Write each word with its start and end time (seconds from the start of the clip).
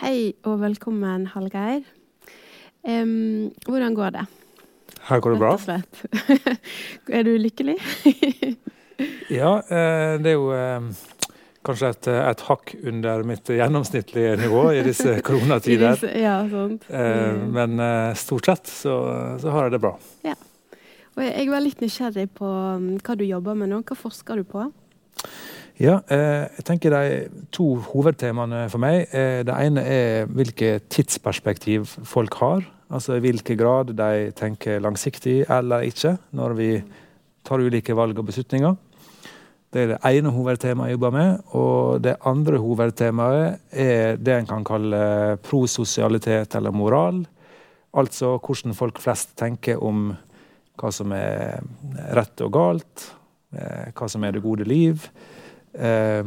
Hei 0.00 0.32
og 0.48 0.54
velkommen, 0.62 1.26
Hallgeir. 1.28 1.82
Um, 2.88 3.50
hvordan 3.66 3.96
går 3.98 4.14
det? 4.14 4.22
Her 5.10 5.20
går 5.20 5.34
det 5.34 5.40
bra. 5.42 5.50
Rett 5.60 5.60
og 5.60 5.66
slett. 5.66 6.56
er 7.18 7.26
du 7.28 7.34
lykkelig? 7.36 7.76
Ja, 9.28 9.58
eh, 9.68 10.14
det 10.24 10.30
er 10.30 10.36
jo 10.38 10.46
eh, 10.56 10.86
kanskje 11.68 11.90
et, 11.92 12.06
et 12.16 12.44
hakk 12.46 12.72
under 12.88 13.26
mitt 13.28 13.50
gjennomsnittlige 13.52 14.38
nivå 14.40 14.62
i 14.72 14.80
disse 14.86 15.18
koronatider. 15.26 16.00
Ja, 16.16 16.38
sant. 16.48 16.86
Eh, 16.88 17.26
Mm. 17.36 17.42
Men 17.58 17.76
eh, 17.82 18.14
stort 18.16 18.48
sett 18.48 18.72
så, 18.72 18.96
så 19.42 19.52
har 19.52 19.66
jeg 19.68 19.76
det 19.76 19.82
bra. 19.84 19.92
Og 21.16 21.22
jeg 21.28 21.52
var 21.52 21.60
litt 21.64 21.84
nysgjerrig 21.84 22.30
på 22.40 22.48
um, 22.48 22.88
hva 23.04 23.14
du 23.20 23.24
jobber 23.28 23.56
med 23.56 23.74
nå. 23.74 23.82
Hva 23.84 23.96
forsker 24.00 24.40
du 24.40 24.48
på? 24.48 24.64
Ja, 25.76 25.98
eh, 26.08 26.46
jeg 26.56 26.64
tenker 26.64 26.94
de 26.94 27.42
to 27.52 27.74
hovedtemaene 27.90 28.62
for 28.72 28.80
meg 28.80 29.10
eh, 29.12 29.42
Det 29.44 29.56
ene 29.60 29.82
er 29.84 30.30
hvilket 30.32 30.86
tidsperspektiv 30.88 31.84
folk 32.08 32.38
har. 32.40 32.64
Altså 32.88 33.18
i 33.18 33.20
hvilken 33.20 33.58
grad 33.60 33.92
de 33.98 34.30
tenker 34.38 34.80
langsiktig 34.80 35.42
eller 35.52 35.84
ikke 35.84 36.14
når 36.32 36.56
vi 36.56 36.70
tar 37.44 37.60
ulike 37.60 37.92
valg 37.92 38.16
og 38.16 38.30
beslutninger. 38.30 38.72
Det 39.68 39.82
er 39.82 39.92
det 39.92 40.00
ene 40.08 40.32
hovedtemaet 40.32 40.94
jeg 40.94 40.96
jobber 40.96 41.12
med. 41.12 41.44
Og 41.60 42.00
det 42.00 42.16
andre 42.24 42.64
hovedtemaet 42.64 43.76
er 43.76 44.16
det 44.16 44.32
en 44.32 44.48
kan 44.48 44.64
kalle 44.64 45.36
prososialitet 45.44 46.56
eller 46.56 46.72
moral. 46.72 47.26
Altså 47.92 48.38
hvordan 48.38 48.72
folk 48.72 49.04
flest 49.04 49.36
tenker 49.36 49.76
om 49.84 50.14
hva 50.80 50.88
som 50.92 51.12
er 51.12 51.60
rett 52.16 52.40
og 52.48 52.56
galt, 52.56 53.10
eh, 53.52 53.92
hva 53.92 54.08
som 54.08 54.24
er 54.24 54.32
det 54.32 54.46
gode 54.46 54.64
liv. 54.64 55.10
Eh, 55.76 56.24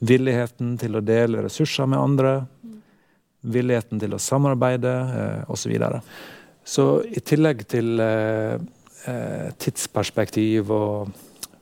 villigheten 0.00 0.76
til 0.80 0.98
å 0.98 1.04
dele 1.04 1.44
ressurser 1.46 1.88
med 1.88 2.00
andre. 2.00 2.32
Villigheten 3.46 4.00
til 4.00 4.16
å 4.16 4.20
samarbeide, 4.20 4.92
eh, 4.92 5.44
osv. 5.50 5.62
Så, 5.62 5.68
videre. 5.70 6.02
så 6.64 6.84
i 7.04 7.20
tillegg 7.20 7.66
til 7.68 8.00
eh, 8.00 8.58
eh, 9.06 9.48
tidsperspektiv 9.58 10.70
og 10.70 11.12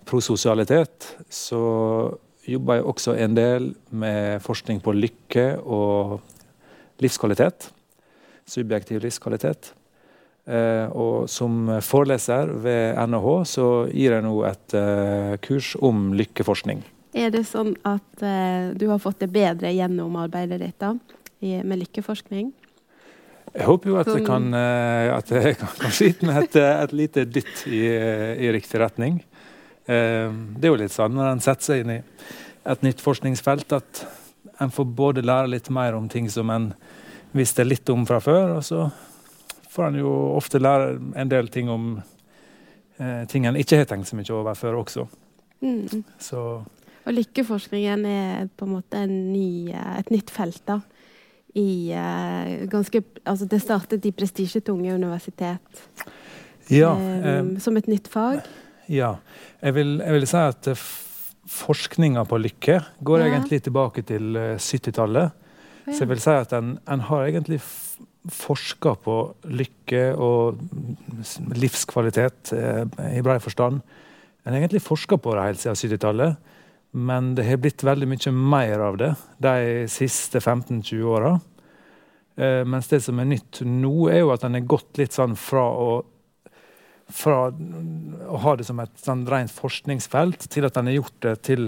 prososialitet, 0.05 1.17
så 1.29 2.17
jobber 2.47 2.75
jeg 2.81 2.85
også 2.85 3.15
en 3.17 3.37
del 3.37 3.75
med 3.91 4.43
forskning 4.45 4.83
på 4.85 4.93
lykke 4.93 5.47
og 5.65 6.21
livskvalitet. 7.01 7.71
Subjektiv 8.47 9.01
livskvalitet. 9.01 9.73
Eh, 10.45 10.91
og 10.93 11.31
som 11.33 11.71
foreleser 11.81 12.51
ved 12.61 12.99
NHH 13.09 13.29
så 13.49 13.69
gir 13.89 14.13
jeg 14.13 14.25
nå 14.27 14.35
et 14.45 14.77
eh, 14.77 15.37
kurs 15.41 15.73
om 15.81 16.11
lykkeforskning. 16.13 16.85
Er 17.15 17.31
det 17.31 17.45
sånn 17.47 17.77
at 17.87 18.23
eh, 18.27 18.73
du 18.75 18.89
har 18.91 18.99
fått 19.03 19.21
det 19.23 19.29
bedre 19.35 19.71
gjennom 19.71 20.17
arbeidet 20.19 20.59
ditt 20.61 20.79
da, 20.83 20.93
i, 21.41 21.61
med 21.63 21.79
lykkeforskning? 21.85 22.49
Jeg 23.55 23.69
håper 23.69 23.93
jo 23.93 23.99
at 24.01 24.09
jeg 24.11 24.17
Sånn- 24.25 24.27
kan, 24.27 24.49
eh, 24.59 25.13
at 25.15 25.31
jeg 25.31 25.57
kan, 25.61 25.71
kan 25.79 25.95
skyte 25.95 26.27
med 26.27 26.41
et, 26.43 26.57
eh, 26.59 26.83
et 26.83 26.93
lite 26.97 27.25
dytt 27.31 27.63
i, 27.71 27.85
i 27.87 28.51
riktig 28.57 28.81
retning. 28.83 29.21
Eh, 29.87 30.27
Det 30.59 30.67
er 30.67 30.73
jo 30.73 30.81
litt 30.83 30.95
sånn 30.97 31.15
når 31.15 31.31
en 31.37 31.45
setter 31.45 31.69
seg 31.69 31.85
inn 31.85 31.95
i 31.99 32.01
et 32.65 32.83
nytt 32.83 33.03
forskningsfelt, 33.05 33.73
at 33.77 34.05
en 34.63 34.71
får 34.75 34.87
både 34.97 35.23
lære 35.23 35.51
litt 35.53 35.69
mer 35.75 35.95
om 35.99 36.09
ting 36.09 36.27
som 36.33 36.51
en 36.51 36.71
visste 37.35 37.65
litt 37.67 37.89
om 37.91 38.05
fra 38.07 38.19
før, 38.23 38.57
og 38.59 38.63
så 38.65 38.89
får 39.75 39.89
en 39.91 39.97
jo 40.03 40.11
ofte 40.39 40.59
lære 40.63 40.93
en 41.19 41.31
del 41.31 41.49
ting 41.51 41.69
om 41.71 41.89
eh, 42.99 43.25
ting 43.31 43.47
en 43.47 43.59
ikke 43.59 43.81
har 43.83 43.89
tenkt 43.91 44.09
så 44.11 44.17
mye 44.19 44.35
over 44.35 44.55
før 44.59 44.81
også. 44.83 45.07
Mm. 45.63 46.03
Så 46.23 46.41
Og 47.05 47.17
lykkeforskningen 47.19 48.05
er 48.09 48.51
på 48.57 48.67
en 48.67 48.75
måte 48.77 49.05
en 49.05 49.15
ny, 49.33 49.71
eh, 49.71 49.95
et 50.01 50.13
nytt 50.15 50.33
felt, 50.33 50.63
da. 50.67 50.81
I 51.55 51.95
uh, 51.95 52.65
ganske 52.67 52.99
Altså, 53.25 53.47
det 53.47 53.61
startet 53.63 54.05
i 54.09 54.11
prestisjetunge 54.11 54.91
universitet 54.97 55.79
ja. 56.69 56.91
um, 56.91 57.05
eh, 57.25 57.61
som 57.63 57.77
et 57.79 57.87
nytt 57.87 58.09
fag. 58.11 58.43
Ja. 58.91 59.15
Jeg 59.63 59.77
vil, 59.77 59.99
jeg 60.03 60.17
vil 60.17 60.27
si 60.29 60.41
at 60.41 60.69
forskninga 61.47 62.25
på 62.29 62.41
lykke 62.41 62.81
går 63.05 63.21
Ja. 63.21 63.27
egentlig 63.31 63.63
tilbake 63.63 64.03
til 64.03 64.37
eh, 64.37 64.57
70-tallet. 64.59 65.31
Så 65.85 66.01
jeg 66.01 66.09
vil 66.09 66.21
si 66.21 66.31
at 66.31 66.53
en, 66.53 66.79
en 66.89 67.01
har 67.01 67.27
egentlig 67.27 67.61
forska 68.33 68.95
på 69.05 69.17
lykke 69.45 70.15
og 70.17 70.57
mm, 70.57 70.97
livskvalitet 71.61 72.53
eh, 72.57 73.19
i 73.19 73.23
brei 73.23 73.39
forstand. 73.39 73.83
En 74.45 74.53
har 74.53 74.61
egentlig 74.61 74.83
forska 74.83 75.17
på 75.17 75.35
det 75.35 75.45
helt 75.45 75.61
siden 75.61 75.77
70-tallet, 75.77 76.37
men 76.95 77.33
det 77.35 77.45
har 77.49 77.59
blitt 77.59 77.83
veldig 77.85 78.07
mye 78.07 78.33
mer 78.33 78.83
av 78.87 78.97
det 79.01 79.13
de 79.43 79.87
siste 79.91 80.39
15-20 80.41 81.03
åra. 81.11 81.33
Eh, 82.37 82.63
mens 82.67 82.89
det 82.91 83.01
som 83.03 83.19
er 83.23 83.29
nytt 83.31 83.61
nå, 83.67 84.09
er 84.11 84.23
jo 84.25 84.31
at 84.35 84.45
en 84.47 84.55
har 84.59 84.67
gått 84.71 84.99
litt 85.03 85.15
sånn 85.15 85.35
fra 85.39 85.67
å 85.71 85.89
fra 87.15 87.51
å 87.53 88.39
ha 88.41 88.55
det 88.57 88.65
som 88.65 88.79
et 88.81 88.95
sånn 88.97 89.27
rent 89.29 89.53
forskningsfelt, 89.53 90.47
til 90.51 90.65
at 90.65 90.79
en 90.81 90.87
har 90.89 90.95
gjort 90.97 91.19
det 91.27 91.35
til 91.45 91.67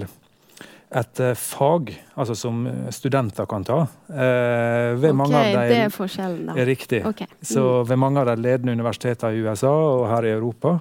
et 0.97 1.21
eh, 1.21 1.35
fag, 1.37 1.91
altså 2.17 2.35
som 2.39 2.63
studenter 2.95 3.45
kan 3.51 3.67
ta. 3.69 3.83
Eh, 4.09 4.95
ved 4.97 5.11
Ok, 5.11 5.19
mange 5.19 5.37
av 5.43 5.51
de, 5.51 5.67
det 5.69 5.81
er 5.85 5.93
forskjellen, 5.93 6.47
da. 6.49 6.57
er 6.57 6.71
riktig. 6.71 7.03
Ok. 7.11 7.25
Så 7.43 7.63
Mm. 7.83 7.89
ved 7.91 7.99
mange 7.99 8.21
av 8.23 8.27
de 8.31 8.37
ledende 8.43 8.73
universitetene 8.79 9.35
i 9.37 9.43
USA 9.45 9.75
og 9.75 10.07
her 10.09 10.25
i 10.25 10.33
Europa, 10.39 10.79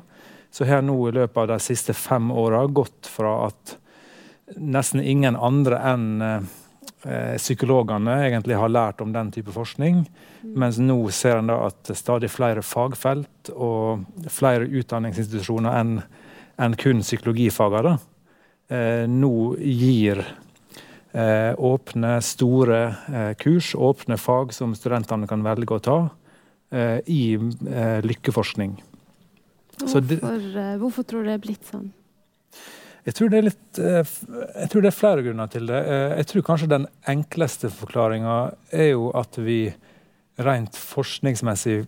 så 0.51 0.66
har 0.66 0.81
nå 0.81 0.95
i 1.09 1.11
løpet 1.11 1.38
av 1.44 1.47
de 1.51 1.59
siste 1.59 1.94
fem 1.94 2.31
åra 2.31 2.63
gått 2.72 3.09
fra 3.11 3.47
at 3.47 3.75
nesten 4.57 5.01
ingen 5.01 5.35
andre 5.35 5.79
enn 5.94 6.22
eh, 6.22 7.35
psykologene 7.38 8.19
egentlig 8.28 8.57
har 8.59 8.69
lært 8.69 9.01
om 9.01 9.11
den 9.13 9.31
type 9.31 9.51
forskning, 9.53 10.06
Mm. 10.45 10.53
mens 10.61 10.78
nå 10.78 10.95
ser 11.11 11.38
en 11.39 11.47
da 11.47 11.56
at 11.66 11.89
stadig 11.97 12.29
flere 12.29 12.61
fagfelt 12.61 13.50
og 13.55 14.03
flere 14.29 14.67
utdanningsinstitusjoner 14.69 15.73
enn 15.79 15.95
en 16.61 16.75
kun 16.78 17.00
psykologifagene 17.01 17.95
eh, 18.69 19.07
nå 19.09 19.55
gir 19.57 20.22
eh, 21.13 21.55
åpne, 21.57 22.22
store 22.22 22.79
eh, 23.09 23.34
kurs, 23.41 23.73
åpne 23.75 24.17
fag 24.22 24.53
som 24.53 24.75
studentene 24.78 25.25
kan 25.28 25.41
velge 25.41 25.73
å 25.79 25.81
ta 25.81 25.97
eh, 26.72 27.00
i 27.07 27.34
eh, 27.34 28.01
lykkeforskning. 28.05 28.78
Så 29.85 30.00
det- 30.05 30.22
eh, 30.22 30.78
hvorfor 30.78 31.03
tror 31.03 31.23
du 31.23 31.29
det 31.31 31.34
er 31.39 31.45
blitt 31.47 31.66
sånn? 31.72 31.89
Jeg 33.05 33.17
tror 33.17 33.29
det 33.29 33.38
er 33.38 33.47
litt 33.49 33.79
eh, 33.79 34.13
Jeg 34.63 34.69
tror 34.71 34.81
det 34.81 34.89
er 34.89 34.97
flere 34.97 35.25
grunner 35.25 35.49
til 35.51 35.67
det. 35.69 35.81
Eh, 35.85 36.16
Jeg 36.21 36.29
tror 36.31 36.45
kanskje 36.47 36.71
den 36.71 36.88
enkleste 37.11 37.69
forklaringa 37.73 38.38
er 38.73 38.93
jo 38.95 39.11
at 39.17 39.38
vi 39.38 39.59
rent 40.41 40.75
forskningsmessig 40.75 41.85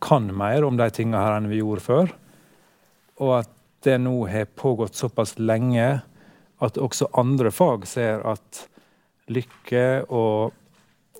kan 0.00 0.30
mer 0.32 0.64
om 0.64 0.78
de 0.80 0.86
tinga 0.94 1.20
her 1.20 1.36
enn 1.36 1.50
vi 1.50 1.58
gjorde 1.60 1.84
før. 1.84 2.14
Og 3.20 3.34
at 3.42 3.50
det 3.84 3.98
nå 4.00 4.14
har 4.30 4.48
pågått 4.56 4.96
såpass 4.96 5.36
lenge 5.40 6.00
at 6.60 6.78
også 6.80 7.10
andre 7.18 7.50
fag 7.52 7.86
ser 7.88 8.24
at 8.28 8.64
lykke 9.32 9.84
og 10.08 10.52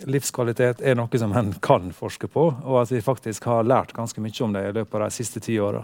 livskvalitet 0.08 0.80
er 0.84 0.96
noe 0.96 1.20
som 1.20 1.32
en 1.36 1.52
kan 1.60 1.90
forske 1.92 2.28
på, 2.32 2.46
og 2.64 2.76
at 2.82 2.92
vi 2.92 3.02
faktisk 3.04 3.44
har 3.48 3.66
lært 3.68 3.92
ganske 3.96 4.20
mye 4.24 4.44
om 4.44 4.54
det 4.56 4.62
i 4.68 4.74
løpet 4.76 4.96
av 4.96 5.06
de 5.06 5.16
siste 5.16 5.42
ti 5.44 5.58
åra. 5.60 5.82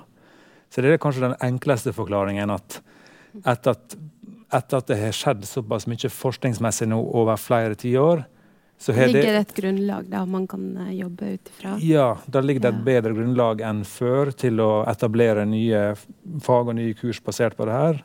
Så 0.72 0.82
det 0.82 0.94
er 0.94 1.00
kanskje 1.00 1.26
den 1.28 1.36
enkleste 1.44 1.92
forklaringen 1.96 2.52
at 2.52 2.80
etter 3.44 3.76
at, 3.76 3.96
etter 4.54 4.80
at 4.80 4.88
det 4.90 4.98
har 5.00 5.14
skjedd 5.16 5.44
såpass 5.48 5.86
mye 5.90 6.10
forskningsmessig 6.12 6.88
nå 6.90 7.00
over 7.20 7.40
flere 7.40 7.78
tiår, 7.78 8.24
så 8.78 8.92
har 8.92 9.08
det 9.08 9.12
Ligger 9.12 9.38
et 9.40 9.54
grunnlag 9.56 10.08
da 10.12 10.24
man 10.28 10.44
kan 10.46 10.76
eh, 10.76 10.92
jobbe 10.98 11.30
ut 11.34 11.48
ifra? 11.48 11.78
ja, 11.80 12.18
da 12.26 12.40
ligger 12.40 12.60
det 12.60 12.72
et 12.74 12.84
bedre 12.84 13.14
grunnlag 13.16 13.62
enn 13.64 13.84
før 13.88 14.30
til 14.36 14.60
å 14.60 14.84
etablere 14.90 15.46
nye 15.48 15.94
fag 16.44 16.68
og 16.68 16.76
nye 16.76 16.92
kurs 16.98 17.22
basert 17.24 17.56
på 17.56 17.64
det 17.68 17.78
her, 17.78 18.02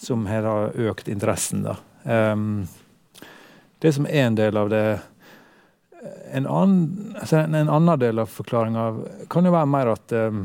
som 0.00 0.24
har 0.28 0.48
økt 0.72 1.08
interessen. 1.12 1.66
da. 1.68 1.76
Um, 2.04 2.64
det 3.78 3.92
som 3.92 4.08
er 4.08 4.30
en 4.30 4.40
del 4.40 4.56
av 4.56 4.72
det 4.72 4.86
En 6.32 6.46
annen, 6.46 7.14
altså 7.18 7.40
en, 7.40 7.54
en 7.54 7.70
annen 7.72 7.98
del 7.98 8.20
av 8.22 8.28
forklaringa 8.30 8.82
kan 9.32 9.44
jo 9.44 9.50
være 9.50 9.66
mer 9.66 9.88
at 9.90 10.12
um, 10.12 10.44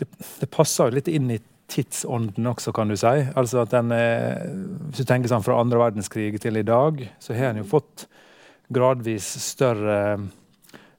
det, 0.00 0.08
det 0.40 0.48
passer 0.50 0.90
litt 0.90 1.06
inn 1.08 1.30
i 1.30 1.38
tidsånden 1.70 2.46
også, 2.46 2.72
kan 2.74 2.90
du 2.90 2.96
si. 2.98 3.14
Altså 3.36 3.62
at 3.64 3.72
den 3.74 3.92
er, 3.94 4.46
Hvis 4.90 5.02
du 5.02 5.08
tenker 5.08 5.30
sånn 5.30 5.44
fra 5.44 5.58
andre 5.60 5.80
verdenskrig 5.80 6.40
til 6.42 6.60
i 6.60 6.66
dag, 6.66 7.02
så 7.18 7.34
har 7.34 7.52
en 7.52 7.62
jo 7.62 7.70
fått 7.70 8.06
gradvis 8.72 9.26
større 9.42 9.98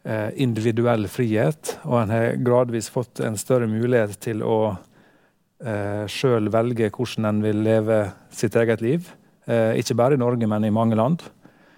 eh, 0.03 0.29
individuell 0.35 1.07
frihet. 1.11 1.77
Og 1.85 2.01
en 2.01 2.13
har 2.13 2.41
gradvis 2.43 2.91
fått 2.91 3.23
en 3.23 3.39
større 3.39 3.67
mulighet 3.71 4.19
til 4.23 4.43
å 4.43 4.59
eh, 4.73 6.05
sjøl 6.11 6.51
velge 6.53 6.91
hvordan 6.91 7.31
en 7.31 7.41
vil 7.45 7.63
leve 7.65 8.03
sitt 8.31 8.55
eget 8.59 8.83
liv. 8.83 9.09
Eh, 9.47 9.79
ikke 9.79 9.97
bare 9.97 10.17
i 10.17 10.21
Norge, 10.21 10.47
men 10.47 10.67
i 10.67 10.73
mange 10.73 10.99
land. 10.99 11.23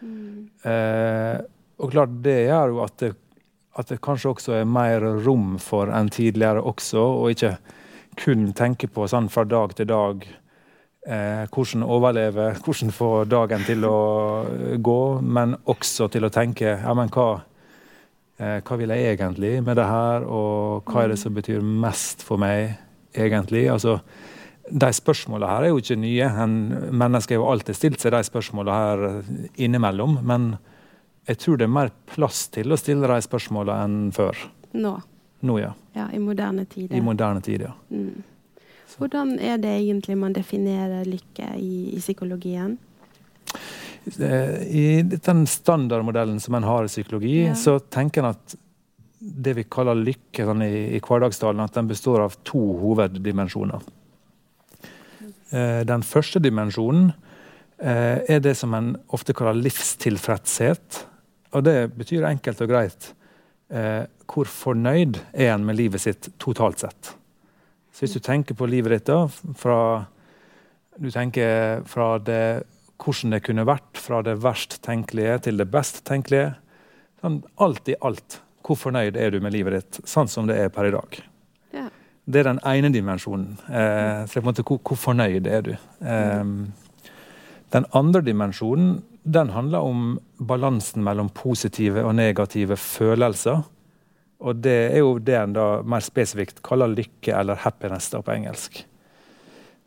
Mm. 0.02 0.50
Eh, 0.66 1.40
og 1.80 1.94
klart 1.94 2.16
det 2.26 2.40
gjør 2.50 2.74
jo 2.74 2.86
at 2.86 2.96
det, 3.02 3.14
at 3.80 3.92
det 3.92 4.02
kanskje 4.04 4.34
også 4.34 4.56
er 4.58 4.66
mer 4.68 5.06
rom 5.24 5.54
for 5.62 5.92
enn 5.94 6.10
tidligere 6.12 6.64
også, 6.66 7.00
og 7.00 7.36
ikke 7.36 7.54
kun 8.20 8.50
tenke 8.58 8.90
på 8.92 9.08
sånn 9.10 9.30
fra 9.32 9.46
dag 9.48 9.74
til 9.78 9.88
dag 9.90 10.26
eh, 11.08 11.46
hvordan 11.52 11.86
overleve, 11.86 12.52
hvordan 12.64 12.96
få 12.96 13.12
dagen 13.30 13.64
til 13.68 13.86
å 13.88 14.00
gå, 14.78 15.02
men 15.22 15.56
også 15.72 16.10
til 16.12 16.28
å 16.28 16.34
tenke 16.34 16.76
ja, 16.76 16.96
men 16.98 17.12
hva, 17.14 17.30
eh, 18.40 18.60
hva 18.66 18.80
vil 18.80 18.96
jeg 18.96 19.16
egentlig 19.16 19.56
med 19.66 19.80
det 19.80 19.88
her, 19.90 20.28
og 20.28 20.90
hva 20.90 21.06
er 21.06 21.14
det 21.14 21.22
som 21.22 21.36
betyr 21.36 21.64
mest 21.64 22.26
for 22.26 22.42
meg 22.42 22.76
egentlig? 23.16 23.68
Altså, 23.72 24.00
de 24.70 24.90
spørsmålene 24.94 25.50
her 25.50 25.66
er 25.66 25.72
jo 25.72 25.80
ikke 25.82 25.98
nye. 25.98 26.28
En 26.44 26.58
menneske 26.94 27.34
har 27.34 27.42
jo 27.42 27.52
alltid 27.52 27.78
stilt 27.78 28.04
seg 28.04 28.14
de 28.14 28.22
spørsmålene 28.28 28.76
her 28.78 29.32
innimellom. 29.58 30.20
Men 30.22 30.52
jeg 31.30 31.42
tror 31.42 31.58
det 31.58 31.66
er 31.66 31.74
mer 31.74 31.94
plass 32.12 32.48
til 32.54 32.70
å 32.70 32.78
stille 32.78 33.10
de 33.10 33.18
spørsmålene 33.26 33.88
enn 33.88 34.12
før. 34.14 34.44
Nå. 34.78 34.94
Nå, 35.40 35.60
ja. 35.62 35.74
ja 35.96 36.10
I 36.14 36.20
moderne 36.20 36.66
tid. 36.66 36.94
I 36.94 37.02
moderne 37.02 37.42
tid, 37.42 37.68
ja. 37.68 37.74
Mm. 37.90 38.24
Hvordan 39.00 39.36
er 39.40 39.60
det 39.62 39.72
egentlig 39.78 40.18
man 40.18 40.34
definerer 40.36 41.06
lykke 41.08 41.54
i, 41.56 41.94
i 41.96 42.00
psykologien? 42.02 42.78
I 44.10 45.02
den 45.04 45.46
standardmodellen 45.48 46.40
som 46.40 46.56
en 46.58 46.66
har 46.66 46.88
i 46.88 46.92
psykologi, 46.92 47.36
ja. 47.46 47.56
så 47.56 47.78
tenker 47.80 48.24
en 48.24 48.34
at 48.34 48.58
det 49.20 49.54
vi 49.58 49.66
kaller 49.68 50.00
lykke 50.00 50.46
sånn 50.48 50.64
i, 50.66 50.74
i 50.96 51.00
hverdagstalen, 51.04 51.62
at 51.64 51.76
den 51.76 51.90
består 51.90 52.24
av 52.24 52.38
to 52.48 52.62
hoveddimensjoner. 52.80 53.84
Eh, 55.50 55.82
den 55.88 56.06
første 56.06 56.40
dimensjonen 56.44 57.10
eh, 57.82 58.22
er 58.30 58.42
det 58.44 58.56
som 58.58 58.74
en 58.78 58.94
ofte 59.16 59.36
kaller 59.36 59.60
livstilfredshet. 59.60 61.04
Og 61.58 61.66
det 61.66 61.92
betyr 61.98 62.28
enkelt 62.30 62.62
og 62.64 62.72
greit 62.72 63.12
eh, 63.74 64.06
hvor 64.30 64.50
fornøyd 64.50 65.20
er 65.34 65.54
en 65.54 65.66
med 65.66 65.80
livet 65.80 66.04
sitt 66.04 66.30
totalt 66.42 66.84
sett. 66.84 67.14
Så 67.92 68.06
hvis 68.06 68.16
du 68.16 68.24
tenker 68.24 68.56
på 68.56 68.68
livet 68.70 68.94
ditt 68.94 69.10
da, 69.10 69.24
fra, 69.58 69.78
du 70.98 71.10
tenker 71.12 71.82
fra 71.90 72.14
det, 72.22 72.66
hvordan 73.00 73.36
det 73.36 73.42
kunne 73.46 73.66
vært, 73.68 73.90
fra 74.00 74.22
det 74.26 74.38
verst 74.44 74.80
tenkelige 74.86 75.40
til 75.48 75.60
det 75.60 75.70
best 75.74 76.04
tenkelige 76.08 76.54
sånn, 77.22 77.42
Alt 77.60 77.90
i 77.92 77.98
alt, 78.06 78.40
hvor 78.64 78.80
fornøyd 78.80 79.18
er 79.18 79.34
du 79.34 79.42
med 79.44 79.56
livet 79.56 79.80
ditt 79.80 80.00
sånn 80.08 80.30
som 80.32 80.48
det 80.48 80.60
er 80.62 80.72
per 80.74 80.88
i 80.88 80.94
dag? 80.94 81.20
Ja. 81.76 81.88
Det 82.30 82.44
er 82.44 82.52
den 82.52 82.62
ene 82.68 82.92
dimensjonen. 82.94 83.58
Eh, 83.66 84.24
så 84.30 84.38
på 84.38 84.44
en 84.44 84.50
måte, 84.52 84.66
hvor, 84.68 84.80
hvor 84.86 85.00
fornøyd 85.10 85.50
er 85.50 85.66
du? 85.66 85.74
Eh, 86.06 86.54
den 87.74 87.90
andre 87.98 88.22
dimensjonen 88.26 89.00
den 89.24 89.52
handler 89.54 89.86
om 89.86 90.06
balansen 90.40 91.04
mellom 91.06 91.30
positive 91.36 92.06
og 92.08 92.16
negative 92.18 92.78
følelser. 92.80 93.66
Og 94.40 94.62
det 94.64 94.78
er 94.94 95.02
jo 95.02 95.18
det 95.20 95.36
en 95.36 95.56
da 95.56 95.68
mer 95.84 96.04
spesifikt 96.04 96.62
kaller 96.64 96.92
lykke 96.94 97.34
eller 97.36 97.60
happiness 97.60 98.08
da 98.14 98.22
på 98.24 98.34
engelsk. 98.38 98.84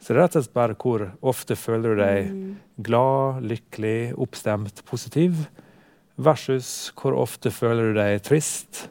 Så 0.03 0.13
det 0.13 0.19
er 0.19 0.25
rett 0.25 0.37
og 0.37 0.45
slett 0.45 0.57
bare 0.59 0.77
hvor 0.83 1.05
ofte 1.31 1.57
føler 1.57 1.95
du 1.95 2.01
deg 2.03 2.31
mm. 2.33 2.47
glad, 2.85 3.45
lykkelig, 3.47 4.13
oppstemt, 4.21 4.83
positiv, 4.89 5.45
versus 6.19 6.91
hvor 6.99 7.17
ofte 7.23 7.53
føler 7.55 7.93
du 7.93 8.01
deg 8.01 8.19
trist, 8.27 8.89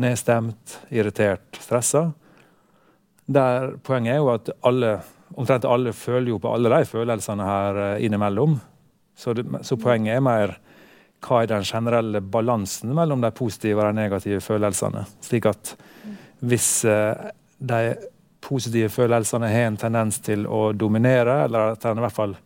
nedstemt, 0.00 0.76
irritert, 0.92 1.48
stressa. 1.58 2.10
Der 3.30 3.72
poenget 3.86 4.18
er 4.18 4.20
jo 4.20 4.30
at 4.34 4.52
alle, 4.66 4.98
omtrent 5.34 5.66
alle 5.66 5.94
føler 5.96 6.34
jo 6.34 6.40
på 6.42 6.52
alle 6.52 6.70
de 6.72 6.86
følelsene 6.92 7.46
her 7.46 7.80
eh, 7.86 8.04
innimellom. 8.06 8.58
Så, 9.16 9.34
det, 9.36 9.46
så 9.66 9.80
poenget 9.80 10.18
er 10.18 10.24
mer 10.24 10.54
hva 11.24 11.42
er 11.42 11.50
den 11.50 11.66
generelle 11.66 12.22
balansen 12.24 12.94
mellom 12.96 13.22
de 13.24 13.30
positive 13.36 13.80
og 13.80 13.90
de 13.90 14.00
negative 14.00 14.40
følelsene. 14.44 15.04
Slik 15.24 15.48
at 15.50 15.74
hvis 16.40 16.68
eh, 16.88 17.30
de 17.58 17.82
positive 18.40 18.88
følelsene 18.92 19.50
har 19.52 19.68
en 19.68 19.80
tendens 19.80 20.20
til 20.24 20.46
å 20.48 20.70
dominere, 20.72 21.42
eller 21.44 21.74
at 21.74 21.84
en 21.84 22.00
i 22.00 22.04
hvert 22.06 22.16
fall 22.16 22.36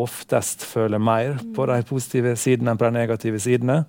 oftest 0.00 0.64
føler 0.66 1.02
mer 1.02 1.38
på 1.54 1.66
de 1.70 1.80
positive 1.86 2.34
sidene 2.38 2.72
enn 2.72 2.80
på 2.80 2.88
de 2.88 2.98
negative 2.98 3.40
sidene, 3.42 3.82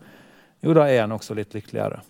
jo, 0.61 0.75
da 0.77 0.85
er 0.85 1.03
en 1.03 1.15
også 1.17 1.33
litt 1.37 1.55
lykkeligere. 1.57 2.03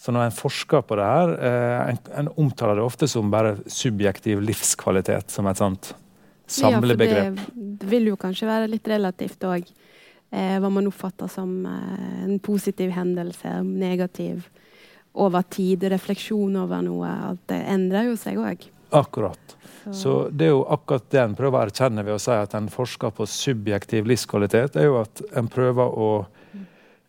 Så 0.00 0.12
når 0.12 0.28
en 0.28 0.36
forsker 0.36 0.84
på 0.84 0.96
det 0.96 1.04
her, 1.08 1.34
eh, 1.48 1.92
en, 1.92 2.00
en 2.22 2.32
omtaler 2.40 2.80
det 2.80 2.84
ofte 2.84 3.08
som 3.08 3.32
bare 3.32 3.56
subjektiv 3.68 4.40
livskvalitet, 4.44 5.32
som 5.32 5.48
et 5.48 5.60
sånt 5.60 5.92
samlebegrep. 6.46 7.36
Ja, 7.36 7.44
for 7.44 7.76
det 7.80 7.90
vil 7.90 8.10
jo 8.12 8.16
kanskje 8.20 8.48
være 8.48 8.68
litt 8.70 8.88
relativt 8.88 9.44
òg 9.48 9.68
hva 10.60 10.70
man 10.72 10.88
oppfatter 10.90 11.30
som 11.30 11.58
eh, 11.66 12.24
en 12.24 12.38
positiv 12.42 12.90
hendelse, 12.96 13.60
negativ 13.62 14.48
over 15.16 15.42
tid, 15.48 15.86
refleksjon 15.88 16.56
over 16.60 16.82
noe. 16.84 17.10
Alt 17.30 17.46
det 17.52 17.60
endrer 17.72 18.10
jo 18.10 18.16
seg 18.20 18.40
òg. 18.42 18.66
Akkurat. 18.96 19.56
Så. 19.84 19.92
Så 19.94 20.14
det 20.30 20.48
er 20.48 20.54
jo 20.54 20.64
akkurat 20.72 21.06
det 21.10 21.22
en 21.22 21.36
prøver 21.38 21.58
å 21.58 21.68
erkjenne 21.68 22.04
ved 22.06 22.16
å 22.16 22.22
si 22.22 22.34
at 22.34 22.54
en 22.58 22.68
forsker 22.70 23.14
på 23.14 23.26
subjektiv 23.30 24.08
livskvalitet, 24.10 24.78
er 24.78 24.90
jo 24.90 24.98
at 25.00 25.22
en 25.38 25.48
prøver 25.50 25.94
å 25.94 26.10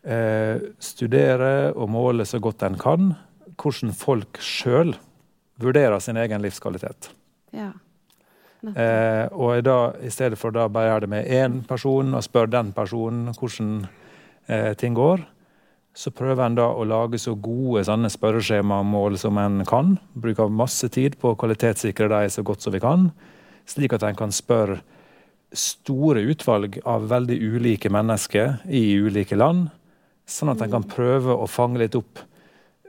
eh, 0.02 0.62
studere 0.82 1.72
og 1.74 1.90
måle 1.92 2.26
så 2.28 2.40
godt 2.42 2.64
en 2.66 2.78
kan 2.80 3.12
hvordan 3.58 3.94
folk 3.98 4.38
sjøl 4.42 4.94
vurderer 5.58 5.98
sin 6.02 6.18
egen 6.20 6.42
livskvalitet. 6.44 7.10
Ja. 7.50 7.72
Eh, 8.66 9.24
og 9.38 9.62
da, 9.62 9.78
I 10.02 10.10
stedet 10.10 10.38
for 10.38 10.54
da 10.54 10.66
bare 10.72 10.90
gjøre 10.90 11.06
det 11.06 11.12
med 11.12 11.30
én 11.30 11.58
person 11.66 12.14
og 12.16 12.24
spørre 12.26 12.50
den 12.50 12.72
personen 12.74 13.30
hvordan 13.30 13.86
eh, 14.50 14.72
ting 14.78 14.96
går, 14.98 15.22
så 15.98 16.12
prøver 16.14 16.44
en 16.44 16.58
da 16.58 16.66
å 16.70 16.86
lage 16.86 17.18
så 17.22 17.34
gode 17.38 17.84
sånne 17.86 18.10
spørreskjemamål 18.12 19.18
som 19.18 19.38
en 19.42 19.64
kan. 19.66 19.96
Bruker 20.14 20.50
masse 20.50 20.90
tid 20.94 21.16
på 21.18 21.32
å 21.32 21.38
kvalitetssikre 21.38 22.10
dem 22.10 22.30
så 22.30 22.44
godt 22.46 22.62
som 22.62 22.74
vi 22.74 22.82
kan, 22.82 23.10
slik 23.66 23.94
at 23.94 24.06
en 24.06 24.18
kan 24.18 24.34
spørre 24.34 24.80
store 25.54 26.26
utvalg 26.28 26.76
av 26.86 27.08
veldig 27.08 27.38
ulike 27.40 27.90
mennesker 27.90 28.58
i 28.68 28.82
ulike 29.00 29.38
land, 29.38 29.70
sånn 30.28 30.52
at 30.52 30.60
en 30.60 30.74
kan 30.74 30.84
prøve 30.84 31.32
å 31.32 31.46
fange 31.48 31.80
litt 31.80 31.96
opp 31.96 32.20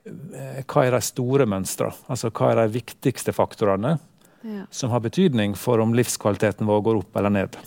eh, 0.04 0.66
hva 0.66 0.84
er 0.84 0.98
de 0.98 1.06
store 1.06 1.48
mønstrene, 1.50 1.96
altså 2.12 2.34
hva 2.34 2.52
er 2.52 2.66
de 2.66 2.74
viktigste 2.82 3.32
faktorene 3.38 3.96
ja. 4.42 4.66
som 4.70 4.94
har 4.94 5.04
betydning 5.04 5.56
for 5.58 5.82
om 5.84 5.94
livskvaliteten 5.98 6.68
vår 6.68 6.82
går 6.86 7.02
opp 7.02 7.20
eller 7.20 7.34
ned. 7.34 7.58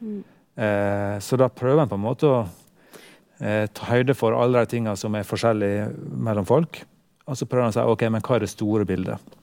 Mm. 0.00 0.20
Eh, 0.56 1.18
så 1.20 1.36
da 1.36 1.48
prøver 1.52 1.82
en 1.82 1.90
på 1.90 1.98
en 1.98 2.04
måte 2.04 2.28
å 2.30 2.42
eh, 3.40 3.66
ta 3.72 3.90
høyde 3.92 4.16
for 4.16 4.36
alle 4.36 4.64
de 4.64 4.76
tingene 4.76 4.96
som 4.98 5.14
er 5.16 5.28
forskjellige 5.28 5.90
mellom 6.28 6.48
folk. 6.48 6.82
Og 7.26 7.38
så 7.38 7.48
prøver 7.48 7.66
en 7.66 7.74
å 7.74 7.76
si 7.76 7.84
ok, 7.94 8.06
men 8.14 8.24
hva 8.24 8.38
er 8.38 8.46
det 8.46 8.52
store 8.52 8.86
bildet? 8.88 9.36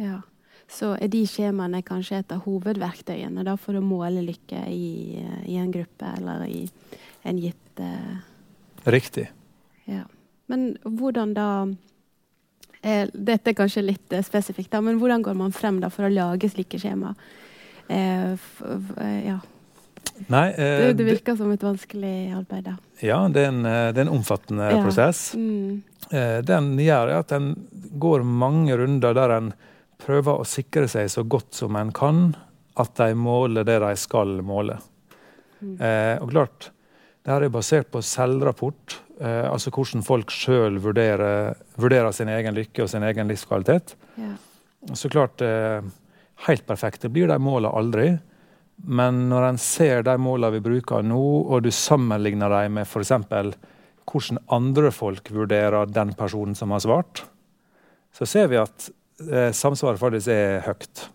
Ja. 0.00 0.20
Så 0.66 0.96
er 0.98 1.10
de 1.12 1.20
skjemaene 1.30 1.78
kanskje 1.86 2.18
et 2.18 2.32
av 2.34 2.42
hovedverktøyene 2.42 3.44
da, 3.46 3.54
for 3.60 3.78
å 3.78 3.84
måle 3.84 4.24
lykke 4.26 4.64
i, 4.72 5.20
i 5.46 5.58
en 5.60 5.70
gruppe 5.70 6.10
eller 6.18 6.42
i 6.50 6.64
en 7.26 7.38
gitt 7.38 7.82
eh... 7.82 8.16
Riktig. 8.86 9.28
Ja. 9.86 10.04
Men 10.50 10.72
hvordan 10.82 11.34
da 11.36 11.48
Eh, 12.82 13.08
dette 13.12 13.52
er 13.52 13.56
kanskje 13.56 13.84
litt 13.84 14.12
eh, 14.12 14.24
spesifikt, 14.24 14.70
da, 14.72 14.82
men 14.84 15.00
hvordan 15.00 15.24
går 15.24 15.36
man 15.38 15.54
frem 15.54 15.80
da 15.82 15.90
for 15.92 16.06
å 16.06 16.12
lage 16.12 16.50
slike 16.52 16.80
skjema? 16.80 17.14
Eh, 17.88 18.32
eh 18.32 19.20
ja. 19.26 19.38
Nei, 20.32 20.48
eh, 20.54 20.78
det, 20.80 20.92
det, 21.00 21.06
virker 21.10 21.36
som 21.36 21.50
et 21.52 21.62
vanskelig 21.62 22.32
arbeid. 22.36 22.70
da. 22.70 22.76
Ja, 23.04 23.20
det 23.28 23.44
er 23.44 23.52
en, 23.52 23.62
det 23.66 24.00
er 24.00 24.06
en 24.06 24.14
omfattende 24.16 24.70
ja. 24.72 24.82
prosess. 24.84 25.28
Mm. 25.36 25.82
Eh, 26.10 26.38
den 26.46 26.74
gjør 26.80 27.16
at 27.18 27.34
en 27.36 27.52
går 28.00 28.24
mange 28.24 28.76
runder 28.78 29.16
der 29.16 29.36
en 29.36 29.52
prøver 30.00 30.40
å 30.40 30.48
sikre 30.48 30.88
seg 30.92 31.08
så 31.12 31.24
godt 31.24 31.56
som 31.56 31.76
en 31.76 31.92
kan 31.96 32.28
at 32.76 32.92
de 33.00 33.16
måler 33.16 33.64
det 33.64 33.78
de 33.80 33.92
skal 33.96 34.38
måle. 34.44 34.76
Mm. 35.56 35.78
og 36.20 36.28
klart, 36.28 36.66
det 37.24 37.32
her 37.32 37.46
er 37.46 37.52
basert 37.54 37.88
på 37.88 38.02
selvrapport 38.04 38.98
Eh, 39.20 39.46
altså 39.48 39.72
hvordan 39.72 40.04
folk 40.04 40.32
sjøl 40.34 40.76
vurderer, 40.84 41.56
vurderer, 41.80 42.12
sin 42.12 42.28
egen 42.28 42.56
lykke 42.56 42.84
og 42.84 42.90
sin 42.92 43.06
egen 43.06 43.30
livskvalitet. 43.30 43.94
Ja. 44.20 44.34
Så 44.94 45.08
klart, 45.12 45.40
eh, 45.40 45.80
helt 46.46 46.66
perfekte 46.66 47.08
blir 47.08 47.28
de 47.28 47.38
målene 47.40 47.72
aldri. 47.72 48.18
Men 48.76 49.28
når 49.30 49.48
en 49.48 49.58
ser 49.58 50.02
de 50.04 50.18
målene 50.20 50.58
vi 50.58 50.60
bruker 50.60 51.02
nå, 51.02 51.22
og 51.48 51.62
du 51.64 51.70
sammenligner 51.72 52.52
dem 52.52 52.76
med 52.76 52.84
f.eks. 52.84 53.56
hvordan 54.04 54.38
andre 54.52 54.90
folk 54.92 55.30
vurderer 55.32 55.88
den 55.88 56.12
personen 56.14 56.54
som 56.54 56.70
har 56.70 56.84
svart, 56.84 57.24
så 58.12 58.26
ser 58.28 58.48
vi 58.52 58.60
at 58.60 58.90
eh, 59.32 59.52
samsvaret 59.52 60.00
faktisk 60.00 60.28
er 60.28 60.60
høyt. 60.68 61.08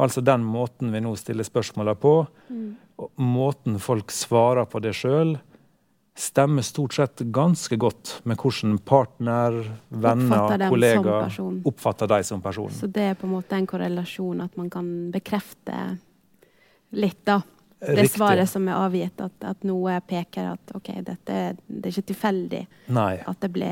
Altså 0.00 0.20
den 0.20 0.42
måten 0.42 0.90
vi 0.92 1.00
nå 1.00 1.14
stiller 1.16 1.46
spørsmåla 1.46 1.94
på, 1.94 2.26
mm. 2.48 2.68
måten 3.22 3.78
folk 3.78 4.10
svarer 4.10 4.66
på 4.66 4.80
det 4.82 4.94
sjøl, 4.96 5.36
stemmer 6.14 6.62
stort 6.62 6.94
sett 6.94 7.20
ganske 7.20 7.76
godt 7.76 8.20
med 8.28 8.36
hvordan 8.40 8.78
partner, 8.84 9.56
venner, 9.88 10.68
kollegaer 10.68 11.38
oppfatter 11.64 12.10
deg 12.10 12.26
som 12.26 12.42
person. 12.44 12.72
Så 12.74 12.90
det 12.90 13.06
er 13.12 13.16
på 13.18 13.28
en 13.28 13.36
måte 13.38 13.56
en 13.56 13.68
korrelasjon 13.68 14.44
at 14.44 14.58
man 14.60 14.68
kan 14.72 14.90
bekrefte 15.14 15.78
litt, 16.90 17.22
da. 17.24 17.40
Det 17.80 17.94
Riktig. 17.96 18.18
svaret 18.18 18.50
som 18.50 18.66
er 18.68 18.76
avgitt, 18.76 19.20
at, 19.24 19.44
at, 19.48 19.62
noe 19.64 19.94
peker 20.04 20.50
at 20.50 20.72
OK, 20.76 20.90
dette 21.00 21.36
det 21.64 21.86
er 21.88 21.94
ikke 21.94 22.10
tilfeldig 22.10 22.60
Nei. 22.92 23.14
at 23.24 23.38
det 23.40 23.48
ble 23.54 23.70